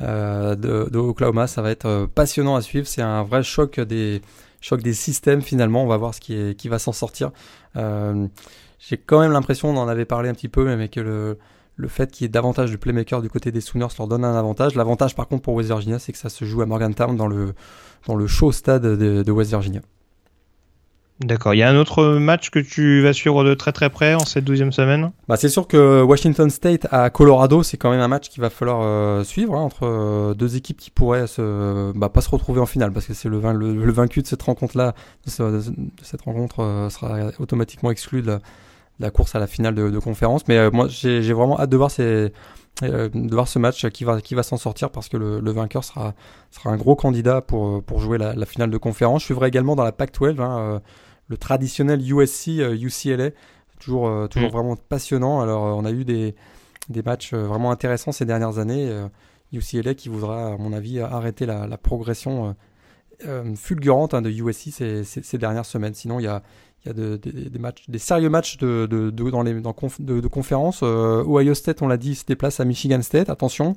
euh, 0.00 0.54
de, 0.54 0.98
Oklahoma. 0.98 1.46
Ça 1.46 1.62
va 1.62 1.70
être 1.70 2.06
passionnant 2.14 2.56
à 2.56 2.62
suivre. 2.62 2.86
C'est 2.86 3.02
un 3.02 3.22
vrai 3.22 3.42
choc 3.42 3.80
des 3.80 4.22
choc 4.60 4.82
des 4.82 4.94
systèmes 4.94 5.42
finalement. 5.42 5.82
On 5.84 5.86
va 5.86 5.96
voir 5.96 6.14
ce 6.14 6.20
qui, 6.20 6.54
qui 6.56 6.68
va 6.68 6.78
s'en 6.78 6.92
sortir. 6.92 7.30
J'ai 7.74 8.98
quand 8.98 9.20
même 9.20 9.32
l'impression, 9.32 9.70
on 9.70 9.76
en 9.78 9.88
avait 9.88 10.04
parlé 10.04 10.28
un 10.28 10.34
petit 10.34 10.48
peu, 10.48 10.76
mais 10.76 10.88
que 10.88 11.00
le, 11.00 11.38
le 11.76 11.88
fait 11.88 12.10
qu'il 12.10 12.24
y 12.24 12.26
ait 12.26 12.28
davantage 12.28 12.70
de 12.70 12.76
playmakers 12.76 13.22
du 13.22 13.28
côté 13.28 13.50
des 13.50 13.60
Sooners 13.60 13.88
leur 13.98 14.08
donne 14.08 14.24
un 14.24 14.36
avantage. 14.36 14.74
L'avantage 14.74 15.14
par 15.14 15.26
contre 15.26 15.42
pour 15.42 15.54
West 15.54 15.68
Virginia, 15.68 15.98
c'est 15.98 16.12
que 16.12 16.18
ça 16.18 16.28
se 16.28 16.44
joue 16.44 16.62
à 16.62 16.66
Morgantown 16.66 17.16
dans 17.16 17.26
le, 17.26 17.54
dans 18.06 18.14
le 18.14 18.26
show 18.26 18.52
stade 18.52 18.82
de, 18.82 19.32
West 19.32 19.50
Virginia. 19.50 19.80
D'accord. 21.20 21.54
Il 21.54 21.58
y 21.58 21.62
a 21.62 21.68
un 21.68 21.76
autre 21.76 22.16
match 22.16 22.50
que 22.50 22.58
tu 22.58 23.00
vas 23.00 23.12
suivre 23.12 23.44
de 23.44 23.54
très 23.54 23.70
très 23.70 23.88
près 23.88 24.14
en 24.14 24.24
cette 24.24 24.44
douzième 24.44 24.72
semaine? 24.72 25.12
Bah, 25.28 25.36
C'est 25.36 25.48
sûr 25.48 25.68
que 25.68 26.02
Washington 26.02 26.50
State 26.50 26.88
à 26.90 27.08
Colorado, 27.08 27.62
c'est 27.62 27.76
quand 27.76 27.90
même 27.90 28.00
un 28.00 28.08
match 28.08 28.28
qu'il 28.28 28.40
va 28.40 28.50
falloir 28.50 28.80
euh, 28.82 29.22
suivre 29.22 29.54
hein, 29.54 29.60
entre 29.60 29.84
euh, 29.84 30.34
deux 30.34 30.56
équipes 30.56 30.76
qui 30.76 30.90
pourraient 30.90 31.26
bah, 31.94 32.08
pas 32.08 32.20
se 32.20 32.28
retrouver 32.28 32.60
en 32.60 32.66
finale 32.66 32.92
parce 32.92 33.06
que 33.06 33.14
c'est 33.14 33.28
le, 33.28 33.38
vaincu 33.38 34.22
de 34.22 34.26
cette 34.26 34.42
rencontre-là, 34.42 34.94
de, 35.24 35.62
cette 36.02 36.22
rencontre 36.22 36.60
euh, 36.60 36.90
sera 36.90 37.30
automatiquement 37.38 37.92
exclu 37.92 38.20
de 38.20 38.40
la, 38.98 39.10
course 39.10 39.36
à 39.36 39.38
la 39.38 39.46
finale 39.46 39.76
de, 39.76 39.98
conférence. 40.00 40.48
Mais 40.48 40.68
moi, 40.72 40.88
j'ai 40.88 41.32
vraiment 41.32 41.60
hâte 41.60 41.70
de 41.70 41.76
voir 41.76 41.92
ces 41.92 42.32
euh, 42.82 43.08
de 43.12 43.32
voir 43.32 43.46
ce 43.46 43.60
match 43.60 43.86
qui 43.90 44.02
va, 44.02 44.20
qui 44.20 44.34
va 44.34 44.42
s'en 44.42 44.56
sortir 44.56 44.90
parce 44.90 45.08
que 45.08 45.16
le, 45.16 45.50
vainqueur 45.52 45.84
sera, 45.84 46.14
sera 46.50 46.70
un 46.70 46.76
gros 46.76 46.96
candidat 46.96 47.40
pour, 47.40 47.82
pour 47.84 48.00
jouer 48.00 48.18
la, 48.18 48.46
finale 48.46 48.70
de 48.70 48.78
conférence. 48.78 49.22
Je 49.22 49.26
suivrai 49.26 49.48
également 49.48 49.76
dans 49.76 49.84
la 49.84 49.92
Pac-12 49.92 50.40
hein, 50.40 50.58
euh, 50.58 50.80
le 51.28 51.36
traditionnel 51.36 52.00
USC 52.00 52.48
UCLA, 52.48 53.24
euh, 53.24 53.30
toujours, 53.78 54.28
toujours 54.28 54.48
mm. 54.48 54.52
vraiment 54.52 54.76
passionnant. 54.76 55.40
Alors 55.40 55.76
on 55.76 55.84
a 55.84 55.92
eu 55.92 56.04
des, 56.04 56.34
des 56.88 57.02
matchs 57.02 57.32
vraiment 57.32 57.70
intéressants 57.70 58.12
ces 58.12 58.24
dernières 58.24 58.58
années. 58.58 58.90
UCLA 59.52 59.94
qui 59.94 60.08
voudra, 60.08 60.54
à 60.54 60.56
mon 60.56 60.72
avis, 60.72 60.98
arrêter 60.98 61.46
la, 61.46 61.68
la 61.68 61.78
progression 61.78 62.56
fulgurante 63.56 64.14
hein, 64.14 64.22
de 64.22 64.30
USC 64.30 64.70
ces, 64.72 65.04
ces, 65.04 65.38
dernières 65.38 65.66
semaines. 65.66 65.94
Sinon, 65.94 66.20
il 66.20 66.24
y 66.24 66.28
a, 66.28 66.42
il 66.84 66.88
y 66.88 66.90
a 66.90 67.18
des 67.18 67.58
matchs, 67.58 67.84
des 67.88 67.98
sérieux 67.98 68.28
matchs 68.28 68.58
de, 68.58 68.86
de, 68.86 69.10
dans 69.10 69.42
les 69.42 69.60
dans 69.60 69.74
de, 69.98 70.28
conférences. 70.28 70.80
Euh, 70.82 71.24
Ohio 71.26 71.54
State, 71.54 71.80
on 71.82 71.88
l'a 71.88 71.96
dit, 71.96 72.14
se 72.14 72.24
déplace 72.26 72.60
à 72.60 72.64
Michigan 72.64 73.00
State. 73.02 73.30
Attention. 73.30 73.74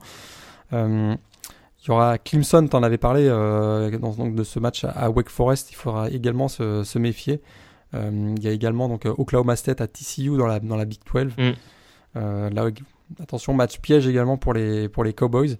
Euh, 0.74 1.16
il 1.82 1.88
y 1.88 1.92
aura 1.92 2.18
Clemson, 2.18 2.68
en 2.74 2.84
avais 2.84 2.98
parlé 2.98 3.28
euh, 3.30 3.98
dans, 3.98 4.12
donc, 4.12 4.36
de 4.36 4.44
ce 4.44 4.60
match 4.60 4.84
à, 4.84 5.10
Wake 5.10 5.30
Forest. 5.30 5.72
Il 5.72 5.76
faudra 5.76 6.10
également 6.10 6.50
se, 6.50 6.84
se 6.84 7.00
méfier. 7.00 7.42
il 7.94 8.44
y 8.44 8.48
a 8.48 8.52
également 8.52 8.90
donc 8.90 9.06
Oklahoma 9.06 9.56
State 9.56 9.80
à 9.80 9.88
TCU 9.88 10.36
dans 10.38 10.48
la 10.48 10.60
dans 10.60 10.76
la 10.76 10.86
Big 10.86 11.00
12. 11.12 11.34
Mm. 11.38 12.50
là, 12.54 12.70
attention, 13.22 13.54
match 13.54 13.80
piège 13.80 14.06
également 14.06 14.38
pour 14.38 14.54
les 14.54 14.90
pour 14.90 15.06
les 15.06 15.14
Cowboys. 15.14 15.58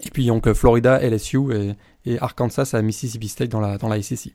Et 0.00 0.10
puis 0.10 0.26
donc 0.26 0.52
Florida, 0.52 1.00
LSU 1.00 1.76
et, 2.06 2.18
Arkansas 2.18 2.70
à 2.72 2.82
Mississippi 2.82 3.28
State 3.28 3.50
dans 3.50 3.60
la 3.60 3.78
dans 3.78 3.90
SEC. 4.02 4.34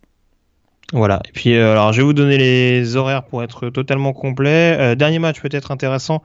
Voilà. 0.93 1.21
Et 1.27 1.31
puis, 1.33 1.55
euh, 1.55 1.73
alors, 1.73 1.91
je 1.91 1.97
vais 1.97 2.05
vous 2.05 2.13
donner 2.13 2.37
les 2.37 2.95
horaires 2.95 3.23
pour 3.25 3.43
être 3.43 3.69
totalement 3.69 4.13
complet. 4.13 4.77
Euh, 4.79 4.95
dernier 4.95 5.19
match 5.19 5.41
peut-être 5.41 5.71
intéressant 5.71 6.23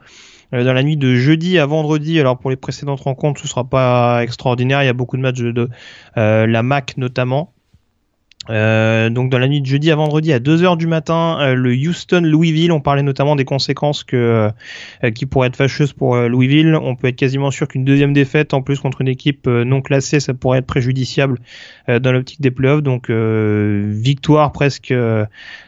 euh, 0.53 0.63
dans 0.63 0.71
la 0.71 0.83
nuit 0.83 0.95
de 0.95 1.15
jeudi 1.15 1.59
à 1.59 1.65
vendredi. 1.65 2.19
Alors, 2.19 2.37
pour 2.37 2.49
les 2.49 2.55
précédentes 2.55 3.01
rencontres, 3.01 3.41
ce 3.41 3.47
sera 3.47 3.65
pas 3.65 4.23
extraordinaire. 4.23 4.81
Il 4.81 4.85
y 4.85 4.89
a 4.89 4.93
beaucoup 4.93 5.17
de 5.17 5.21
matchs 5.21 5.41
de, 5.41 5.69
la 6.15 6.63
MAC 6.63 6.95
notamment. 6.97 7.52
Euh, 8.49 9.09
donc 9.09 9.29
dans 9.29 9.37
la 9.37 9.47
nuit 9.47 9.61
de 9.61 9.65
jeudi 9.65 9.89
à 9.91 9.95
vendredi 9.95 10.33
à 10.33 10.39
2h 10.39 10.77
du 10.77 10.87
matin, 10.87 11.37
euh, 11.39 11.55
le 11.55 11.73
Houston-Louisville, 11.73 12.71
on 12.71 12.81
parlait 12.81 13.03
notamment 13.03 13.35
des 13.35 13.45
conséquences 13.45 14.03
que, 14.03 14.51
euh, 15.03 15.11
qui 15.11 15.25
pourraient 15.25 15.47
être 15.47 15.55
fâcheuses 15.55 15.93
pour 15.93 16.17
Louisville. 16.17 16.75
On 16.75 16.95
peut 16.95 17.07
être 17.07 17.15
quasiment 17.15 17.51
sûr 17.51 17.67
qu'une 17.67 17.85
deuxième 17.85 18.13
défaite 18.13 18.53
en 18.53 18.61
plus 18.61 18.79
contre 18.79 19.01
une 19.01 19.07
équipe 19.07 19.47
non 19.47 19.81
classée, 19.81 20.19
ça 20.19 20.33
pourrait 20.33 20.59
être 20.59 20.67
préjudiciable 20.67 21.39
dans 21.87 22.11
l'optique 22.11 22.41
des 22.41 22.51
playoffs. 22.51 22.83
Donc 22.83 23.09
victoire 23.09 24.51
presque 24.51 24.93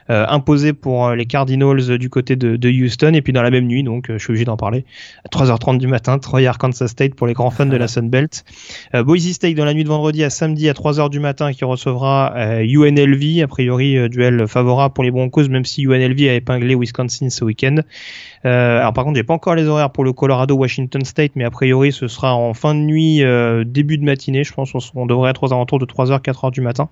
imposée 0.08 0.74
pour 0.74 1.12
les 1.12 1.26
Cardinals 1.26 1.98
du 1.98 2.10
côté 2.10 2.36
de, 2.36 2.56
de, 2.56 2.70
Houston. 2.70 3.14
Et 3.14 3.22
puis 3.22 3.34
dans 3.34 3.42
la 3.42 3.52
même 3.52 3.66
nuit, 3.66 3.84
donc 3.84 4.06
je 4.10 4.18
suis 4.18 4.30
obligé 4.32 4.46
d'en 4.46 4.58
parler, 4.58 4.86
à 5.26 5.30
3h30 5.30 5.78
du 5.78 5.88
matin, 5.88 6.20
Troy 6.20 6.46
Arkansas 6.46 6.88
State 6.88 7.16
pour 7.16 7.28
les 7.28 7.34
grands 7.34 7.50
fans 7.50 7.66
de 7.66 7.78
la 7.78 7.88
Sun 7.88 8.10
Belt. 8.10 8.46
Boise 8.94 9.32
State 9.32 9.56
dans 9.56 9.66
la 9.66 9.74
nuit 9.74 9.84
de 9.84 9.90
vendredi 9.90 10.24
à 10.24 10.30
samedi 10.30 10.70
à 10.70 10.74
3h 10.74 11.10
du 11.10 11.20
matin 11.20 11.54
qui 11.54 11.66
recevra 11.66 12.34
UNLV, 12.64 13.42
a 13.44 13.48
priori 13.48 13.98
euh, 13.98 14.10
duel 14.10 14.48
favorable 14.48 14.94
pour 14.94 15.04
les 15.04 15.12
Broncos, 15.12 15.48
même 15.50 15.66
si 15.66 15.84
UNLV 15.84 16.30
a 16.30 16.34
épinglé 16.34 16.76
Wisconsin 16.76 17.30
ce 17.30 17.44
week-end. 17.44 17.78
Euh, 18.46 18.80
alors 18.80 18.94
par 18.94 19.04
contre, 19.04 19.18
j'ai 19.18 19.24
pas 19.24 19.34
encore 19.34 19.56
les 19.56 19.66
horaires 19.66 19.92
pour 19.92 20.04
le 20.04 20.14
Colorado 20.14 20.56
Washington 20.56 21.04
State, 21.04 21.32
mais 21.36 21.44
a 21.44 21.52
priori 21.52 21.92
ce 21.92 22.08
sera 22.08 22.36
en 22.36 22.54
fin 22.54 22.76
de 22.76 22.80
nuit, 22.80 23.24
euh, 23.24 23.64
début 23.66 23.98
de 23.98 24.04
matinée. 24.04 24.44
Je 24.44 24.54
pense 24.54 24.72
qu'on 24.72 25.06
devrait 25.06 25.32
être 25.32 25.44
aux 25.44 25.54
alentours 25.54 25.80
de 25.80 25.86
3h, 25.86 26.22
4h 26.22 26.52
du 26.52 26.62
matin. 26.62 26.90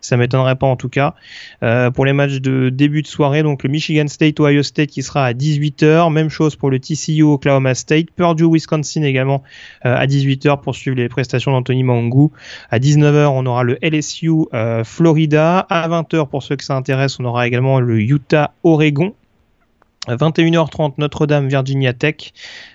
Ça 0.00 0.16
m'étonnerait 0.16 0.56
pas 0.56 0.66
en 0.66 0.76
tout 0.76 0.88
cas. 0.88 1.14
Euh, 1.62 1.90
pour 1.90 2.04
les 2.04 2.12
matchs 2.12 2.40
de 2.40 2.68
début 2.70 3.02
de 3.02 3.06
soirée, 3.06 3.42
donc 3.42 3.62
le 3.62 3.68
Michigan 3.68 4.08
State 4.08 4.40
Ohio 4.40 4.62
State 4.62 4.90
qui 4.90 5.02
sera 5.02 5.26
à 5.26 5.32
18h. 5.32 6.12
Même 6.12 6.28
chose 6.28 6.56
pour 6.56 6.70
le 6.70 6.78
TCU 6.78 7.22
Oklahoma 7.22 7.74
State. 7.74 8.10
Purdue 8.10 8.44
Wisconsin 8.50 9.02
également 9.02 9.42
euh, 9.84 9.94
à 9.94 10.06
18h 10.06 10.60
pour 10.60 10.74
suivre 10.74 10.96
les 10.96 11.08
prestations 11.08 11.52
d'Anthony 11.52 11.82
Mangu. 11.82 12.28
À 12.70 12.78
19h, 12.78 13.26
on 13.26 13.46
aura 13.46 13.62
le 13.62 13.78
LSU 13.82 14.30
euh, 14.54 14.84
Florida. 14.84 15.66
À 15.68 15.88
20h, 15.88 16.28
pour 16.28 16.42
ceux 16.42 16.56
que 16.56 16.64
ça 16.64 16.74
intéresse, 16.74 17.18
on 17.20 17.24
aura 17.24 17.46
également 17.46 17.80
le 17.80 18.00
Utah 18.00 18.52
Oregon. 18.64 19.14
21h30 20.08 20.94
Notre-Dame 20.96 21.48
Virginia 21.48 21.92
Tech. 21.92 22.32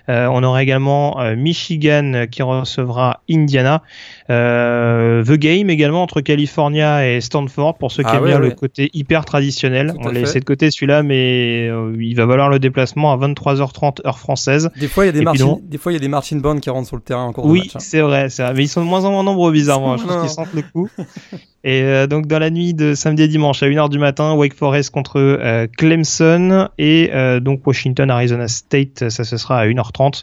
Euh, 0.08 0.28
on 0.30 0.44
aura 0.44 0.62
également 0.62 1.20
euh, 1.20 1.34
Michigan 1.34 2.26
qui 2.30 2.42
recevra 2.42 3.20
Indiana. 3.28 3.82
Euh, 4.30 5.24
The 5.24 5.32
Game 5.32 5.68
également 5.68 6.02
entre 6.02 6.20
California 6.20 7.08
et 7.08 7.20
Stanford 7.20 7.78
pour 7.78 7.90
ceux 7.90 8.04
qui 8.04 8.10
ah 8.12 8.16
aiment 8.16 8.26
bien 8.26 8.38
le 8.38 8.52
côté 8.52 8.90
hyper 8.94 9.24
traditionnel. 9.24 9.92
on 9.98 10.06
l'a 10.06 10.20
laissé 10.20 10.38
de 10.38 10.44
côté 10.44 10.70
celui-là, 10.70 11.02
mais 11.02 11.66
il 11.98 12.14
va 12.14 12.26
valoir 12.26 12.48
le 12.48 12.60
déplacement 12.60 13.12
à 13.12 13.16
23h30 13.16 14.06
heure 14.06 14.18
française. 14.18 14.70
Des 14.78 14.88
fois 14.88 15.04
il 15.04 15.08
y 15.08 15.10
a 15.10 15.12
des 15.12 15.22
Martin, 15.22 15.58
des 15.62 15.78
fois 15.78 15.92
il 15.92 15.96
y 15.96 15.98
a 15.98 16.00
des 16.00 16.08
Martin 16.08 16.36
Bond 16.36 16.60
qui 16.60 16.70
rentrent 16.70 16.86
sur 16.86 16.96
le 16.96 17.02
terrain 17.02 17.24
en 17.24 17.32
cours 17.32 17.46
oui, 17.46 17.70
hein. 17.74 17.78
c'est 17.80 18.00
vrai, 18.00 18.28
c'est 18.28 18.44
vrai, 18.44 18.54
mais 18.54 18.64
ils 18.64 18.68
sont 18.68 18.82
de 18.82 18.88
moins 18.88 19.04
en 19.04 19.10
moins 19.10 19.24
nombreux 19.24 19.50
bizarrement. 19.50 19.96
Je 19.96 20.04
pense 20.04 20.20
qu'ils 20.20 20.30
sentent 20.30 20.54
le 20.54 20.62
coup. 20.62 20.88
Et 21.66 21.82
euh, 21.82 22.06
donc 22.06 22.28
dans 22.28 22.38
la 22.38 22.50
nuit 22.50 22.74
de 22.74 22.94
samedi 22.94 23.24
et 23.24 23.28
dimanche 23.28 23.60
à 23.64 23.66
1h 23.66 23.90
du 23.90 23.98
matin, 23.98 24.34
Wake 24.34 24.54
Forest 24.54 24.90
contre 24.90 25.18
euh, 25.18 25.66
Clemson 25.76 26.68
et 26.78 27.10
euh, 27.12 27.40
donc 27.40 27.66
Washington 27.66 28.08
Arizona 28.08 28.46
State, 28.46 29.08
ça 29.08 29.24
ce 29.24 29.36
sera 29.36 29.58
à 29.58 29.66
1h30. 29.66 30.22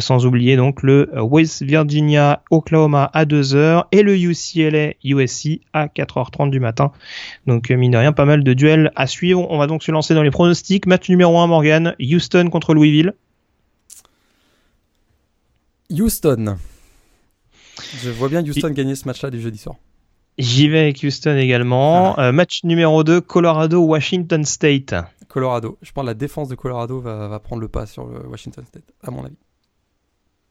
sans 0.00 0.24
oublier 0.24 0.56
donc 0.56 0.82
le 0.82 1.10
West 1.20 1.62
Virginia 1.62 2.42
Oklahoma 2.50 3.10
à 3.12 3.26
2h 3.26 3.84
et 3.92 4.02
le 4.02 4.16
UCLA 4.16 4.94
USC 5.04 5.60
à 5.74 5.88
4h30 5.88 6.48
du 6.48 6.58
matin. 6.58 6.90
Donc 7.46 7.68
mine 7.68 7.90
de 7.90 7.98
rien, 7.98 8.12
pas 8.12 8.24
mal 8.24 8.42
de 8.42 8.54
duels 8.54 8.92
à 8.96 9.06
suivre. 9.06 9.46
On 9.50 9.58
va 9.58 9.66
donc 9.66 9.82
se 9.82 9.92
lancer 9.92 10.14
dans 10.14 10.22
les 10.22 10.30
pronostics. 10.30 10.86
Match 10.86 11.10
numéro 11.10 11.38
1 11.38 11.48
Morgan, 11.48 11.94
Houston 12.00 12.48
contre 12.48 12.72
Louisville. 12.72 13.12
Houston. 15.90 16.56
Je 18.02 18.08
vois 18.08 18.30
bien 18.30 18.42
Houston 18.42 18.70
gagner 18.70 18.94
ce 18.94 19.04
match-là 19.04 19.28
du 19.28 19.38
jeudi 19.38 19.58
soir. 19.58 19.76
J'y 20.38 20.68
vais 20.68 20.80
avec 20.80 21.02
Houston 21.02 21.36
également. 21.36 22.14
Ah. 22.16 22.28
Euh, 22.28 22.32
match 22.32 22.64
numéro 22.64 23.04
2, 23.04 23.20
Colorado-Washington 23.20 24.44
State. 24.44 24.94
Colorado. 25.28 25.78
Je 25.82 25.92
pense 25.92 26.02
que 26.02 26.06
la 26.06 26.14
défense 26.14 26.48
de 26.48 26.54
Colorado 26.54 27.00
va, 27.00 27.38
prendre 27.40 27.62
le 27.62 27.68
pas 27.68 27.86
sur 27.86 28.06
le 28.06 28.26
Washington 28.26 28.64
State, 28.66 28.84
à 29.02 29.10
mon 29.10 29.24
avis. 29.24 29.36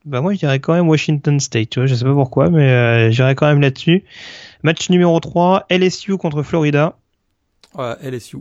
Bah 0.04 0.20
moi 0.22 0.34
je 0.34 0.40
dirais 0.40 0.60
quand 0.60 0.74
même 0.74 0.90
Washington 0.90 1.40
State, 1.40 1.70
tu 1.70 1.80
vois, 1.80 1.86
je 1.86 1.94
sais 1.94 2.04
pas 2.04 2.14
pourquoi, 2.14 2.50
mais 2.50 2.68
euh, 2.72 3.12
j'irai 3.12 3.36
quand 3.36 3.46
même 3.46 3.62
là-dessus. 3.62 4.04
Match 4.64 4.90
numéro 4.90 5.20
3, 5.20 5.68
LSU 5.70 6.18
contre 6.18 6.42
Florida. 6.42 6.98
Ouais, 7.76 7.94
LSU. 8.02 8.38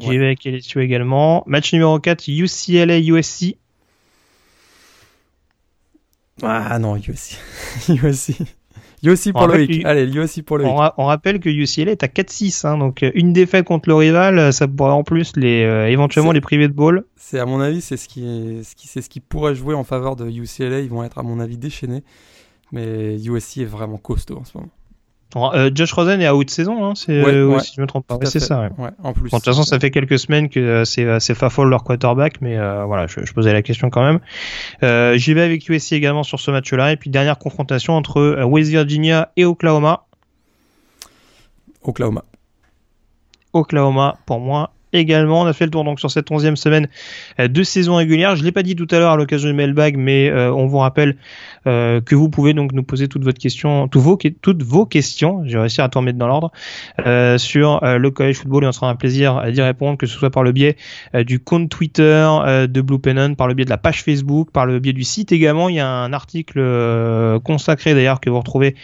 J'y 0.00 0.18
vais 0.18 0.26
avec 0.26 0.44
LSU 0.44 0.82
également. 0.82 1.42
Match 1.46 1.72
numéro 1.72 1.98
4, 1.98 2.28
UCLA 2.28 2.98
USC. 2.98 3.56
Ah 6.42 6.78
non, 6.78 6.96
USC. 6.96 7.38
USC. 7.88 8.34
Pour 9.32 9.46
Loïc. 9.46 9.84
Allez, 9.84 10.06
pour 10.42 10.58
Loïc. 10.58 10.70
On, 10.96 11.06
rappelle 11.06 11.40
que 11.40 11.48
UCLA 11.48 11.92
est 11.92 12.02
à 12.02 12.06
4-6, 12.06 12.66
hein, 12.66 12.78
donc 12.78 13.02
euh, 13.02 13.10
une 13.14 13.32
défaite 13.32 13.64
contre 13.64 13.88
le 13.88 13.94
rival, 13.94 14.38
euh, 14.38 14.52
ça 14.52 14.68
pourrait 14.68 14.92
en 14.92 15.04
plus 15.04 15.36
les 15.36 15.64
euh, 15.64 15.88
éventuellement 15.88 16.32
les 16.32 16.40
priver 16.40 16.68
de 16.68 16.74
ball. 16.74 17.04
C'est 17.16 17.38
à 17.38 17.46
mon 17.46 17.60
avis, 17.60 17.80
c'est 17.80 17.96
ce 17.96 18.08
qui, 18.08 18.60
ce 18.62 18.74
qui, 18.74 18.88
c'est 18.88 19.00
ce 19.00 19.08
qui 19.08 19.20
pourrait 19.20 19.54
jouer 19.54 19.74
en 19.74 19.84
faveur 19.84 20.16
de 20.16 20.28
UCLA. 20.28 20.80
Ils 20.80 20.90
vont 20.90 21.02
être 21.02 21.18
à 21.18 21.22
mon 21.22 21.40
avis 21.40 21.56
déchaînés, 21.56 22.04
mais 22.72 23.16
USC 23.22 23.58
est 23.58 23.64
vraiment 23.64 23.98
costaud 23.98 24.38
en 24.38 24.44
ce 24.44 24.58
moment. 24.58 24.70
Euh, 25.36 25.70
Josh 25.74 25.92
Rosen 25.92 26.20
est 26.20 26.26
à 26.26 26.34
haute 26.34 26.50
saison, 26.50 26.84
hein, 26.84 26.94
c'est, 26.96 27.22
ouais, 27.22 27.60
si 27.60 27.74
je 27.76 27.80
me 27.80 27.86
trompe 27.86 28.06
pas. 28.06 28.18
c'est 28.24 28.40
ça. 28.40 28.68
Ouais. 28.78 28.88
en 29.02 29.12
plus. 29.12 29.24
de 29.24 29.28
toute 29.30 29.44
façon, 29.44 29.62
ça 29.62 29.78
fait 29.78 29.90
quelques 29.90 30.18
semaines 30.18 30.48
que 30.48 30.84
c'est 30.84 31.20
c'est 31.20 31.34
Fafol 31.34 31.68
leur 31.68 31.84
quarterback, 31.84 32.40
mais 32.40 32.56
voilà, 32.56 33.06
je, 33.06 33.24
je, 33.24 33.32
posais 33.32 33.52
la 33.52 33.62
question 33.62 33.90
quand 33.90 34.02
même. 34.02 35.16
J'y 35.16 35.34
vais 35.34 35.42
avec 35.42 35.68
USC 35.68 35.92
également 35.92 36.22
sur 36.22 36.40
ce 36.40 36.50
match-là, 36.50 36.92
et 36.92 36.96
puis 36.96 37.10
dernière 37.10 37.38
confrontation 37.38 37.94
entre 37.94 38.42
West 38.44 38.70
Virginia 38.70 39.30
et 39.36 39.44
Oklahoma. 39.44 40.04
Oklahoma. 41.82 42.24
Oklahoma 43.52 44.18
pour 44.26 44.40
moi 44.40 44.72
également. 44.92 45.42
On 45.42 45.46
a 45.46 45.52
fait 45.52 45.64
le 45.64 45.70
tour 45.70 45.84
donc 45.84 46.00
sur 46.00 46.10
cette 46.10 46.30
onzième 46.30 46.56
semaine 46.56 46.88
euh, 47.38 47.48
de 47.48 47.62
saison 47.62 47.96
régulière. 47.96 48.36
Je 48.36 48.44
l'ai 48.44 48.52
pas 48.52 48.62
dit 48.62 48.76
tout 48.76 48.88
à 48.90 48.98
l'heure 48.98 49.12
à 49.12 49.16
l'occasion 49.16 49.48
du 49.48 49.54
mailbag, 49.54 49.96
mais 49.96 50.28
euh, 50.28 50.52
on 50.52 50.66
vous 50.66 50.78
rappelle 50.78 51.16
euh, 51.66 52.00
que 52.00 52.14
vous 52.14 52.28
pouvez 52.28 52.54
donc 52.54 52.72
nous 52.72 52.82
poser 52.82 53.08
toutes, 53.08 53.24
votre 53.24 53.38
question, 53.38 53.88
toutes, 53.88 54.02
vos, 54.02 54.18
toutes 54.42 54.62
vos 54.62 54.86
questions. 54.86 55.42
J'ai 55.46 55.58
réussi 55.58 55.80
à 55.80 55.88
tout 55.88 55.98
remettre 55.98 56.18
dans 56.18 56.26
l'ordre 56.26 56.52
sur 57.38 57.80
le 57.82 58.10
college 58.10 58.36
football 58.36 58.64
et 58.64 58.66
on 58.66 58.72
sera 58.72 58.88
un 58.88 58.96
plaisir 58.96 59.50
d'y 59.50 59.62
répondre, 59.62 59.98
que 59.98 60.06
ce 60.06 60.18
soit 60.18 60.30
par 60.30 60.42
le 60.42 60.52
biais 60.52 60.76
du 61.14 61.40
compte 61.40 61.68
Twitter 61.68 62.28
de 62.68 62.80
Blue 62.80 62.98
Pennant, 62.98 63.34
par 63.34 63.48
le 63.48 63.54
biais 63.54 63.64
de 63.64 63.70
la 63.70 63.78
page 63.78 64.02
Facebook, 64.02 64.50
par 64.50 64.66
le 64.66 64.78
biais 64.78 64.92
du 64.92 65.04
site 65.04 65.32
également. 65.32 65.68
Il 65.68 65.76
y 65.76 65.80
a 65.80 65.88
un 65.88 66.12
article 66.12 66.60
consacré 67.40 67.94
d'ailleurs 67.94 68.20
que 68.20 68.30
vous 68.30 68.38
retrouvez 68.38 68.74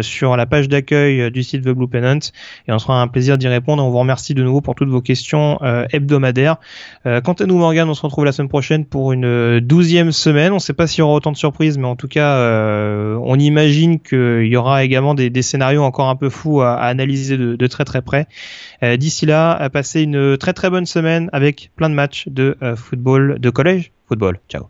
sur 0.00 0.36
la 0.36 0.46
page 0.46 0.68
d'accueil 0.68 1.30
du 1.30 1.42
site 1.42 1.62
The 1.62 1.70
Blue 1.70 1.88
Pennant 1.88 2.18
et 2.68 2.72
on 2.72 2.78
sera 2.78 3.00
un 3.00 3.08
plaisir 3.08 3.38
d'y 3.38 3.48
répondre. 3.48 3.84
On 3.84 3.90
vous 3.90 3.98
remercie 3.98 4.34
de 4.34 4.42
nouveau 4.42 4.60
pour 4.60 4.74
toutes 4.74 4.88
vos 4.88 5.00
questions 5.00 5.58
euh, 5.62 5.86
hebdomadaire. 5.92 6.56
Euh, 7.06 7.20
quant 7.20 7.32
à 7.34 7.46
nous, 7.46 7.56
Morgan, 7.56 7.88
on 7.88 7.94
se 7.94 8.02
retrouve 8.02 8.24
la 8.24 8.32
semaine 8.32 8.48
prochaine 8.48 8.84
pour 8.84 9.12
une 9.12 9.24
euh, 9.24 9.60
douzième 9.60 10.12
semaine. 10.12 10.52
On 10.52 10.56
ne 10.56 10.60
sait 10.60 10.72
pas 10.72 10.86
s'il 10.86 11.00
y 11.00 11.02
aura 11.02 11.14
autant 11.14 11.32
de 11.32 11.36
surprises, 11.36 11.78
mais 11.78 11.86
en 11.92 11.96
tout 11.96 12.08
cas, 12.08 12.38
on 13.22 13.38
imagine 13.38 14.00
qu'il 14.00 14.46
y 14.46 14.56
aura 14.56 14.82
également 14.82 15.14
des, 15.14 15.42
scénarios 15.42 15.82
encore 15.82 16.08
un 16.08 16.16
peu 16.16 16.30
fous 16.30 16.62
à, 16.62 16.76
analyser 16.76 17.36
de, 17.36 17.66
très 17.66 17.84
très 17.84 18.00
près. 18.00 18.26
D'ici 18.82 19.26
là, 19.26 19.68
passez 19.70 20.02
une 20.02 20.38
très 20.38 20.54
très 20.54 20.70
bonne 20.70 20.86
semaine 20.86 21.28
avec 21.32 21.70
plein 21.76 21.90
de 21.90 21.94
matchs 21.94 22.28
de 22.28 22.56
football, 22.76 23.38
de 23.38 23.50
collège 23.50 23.92
football. 24.08 24.38
Ciao. 24.48 24.64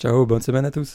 Ciao, 0.00 0.26
bonne 0.26 0.42
semaine 0.42 0.66
à 0.66 0.70
tous. 0.70 0.92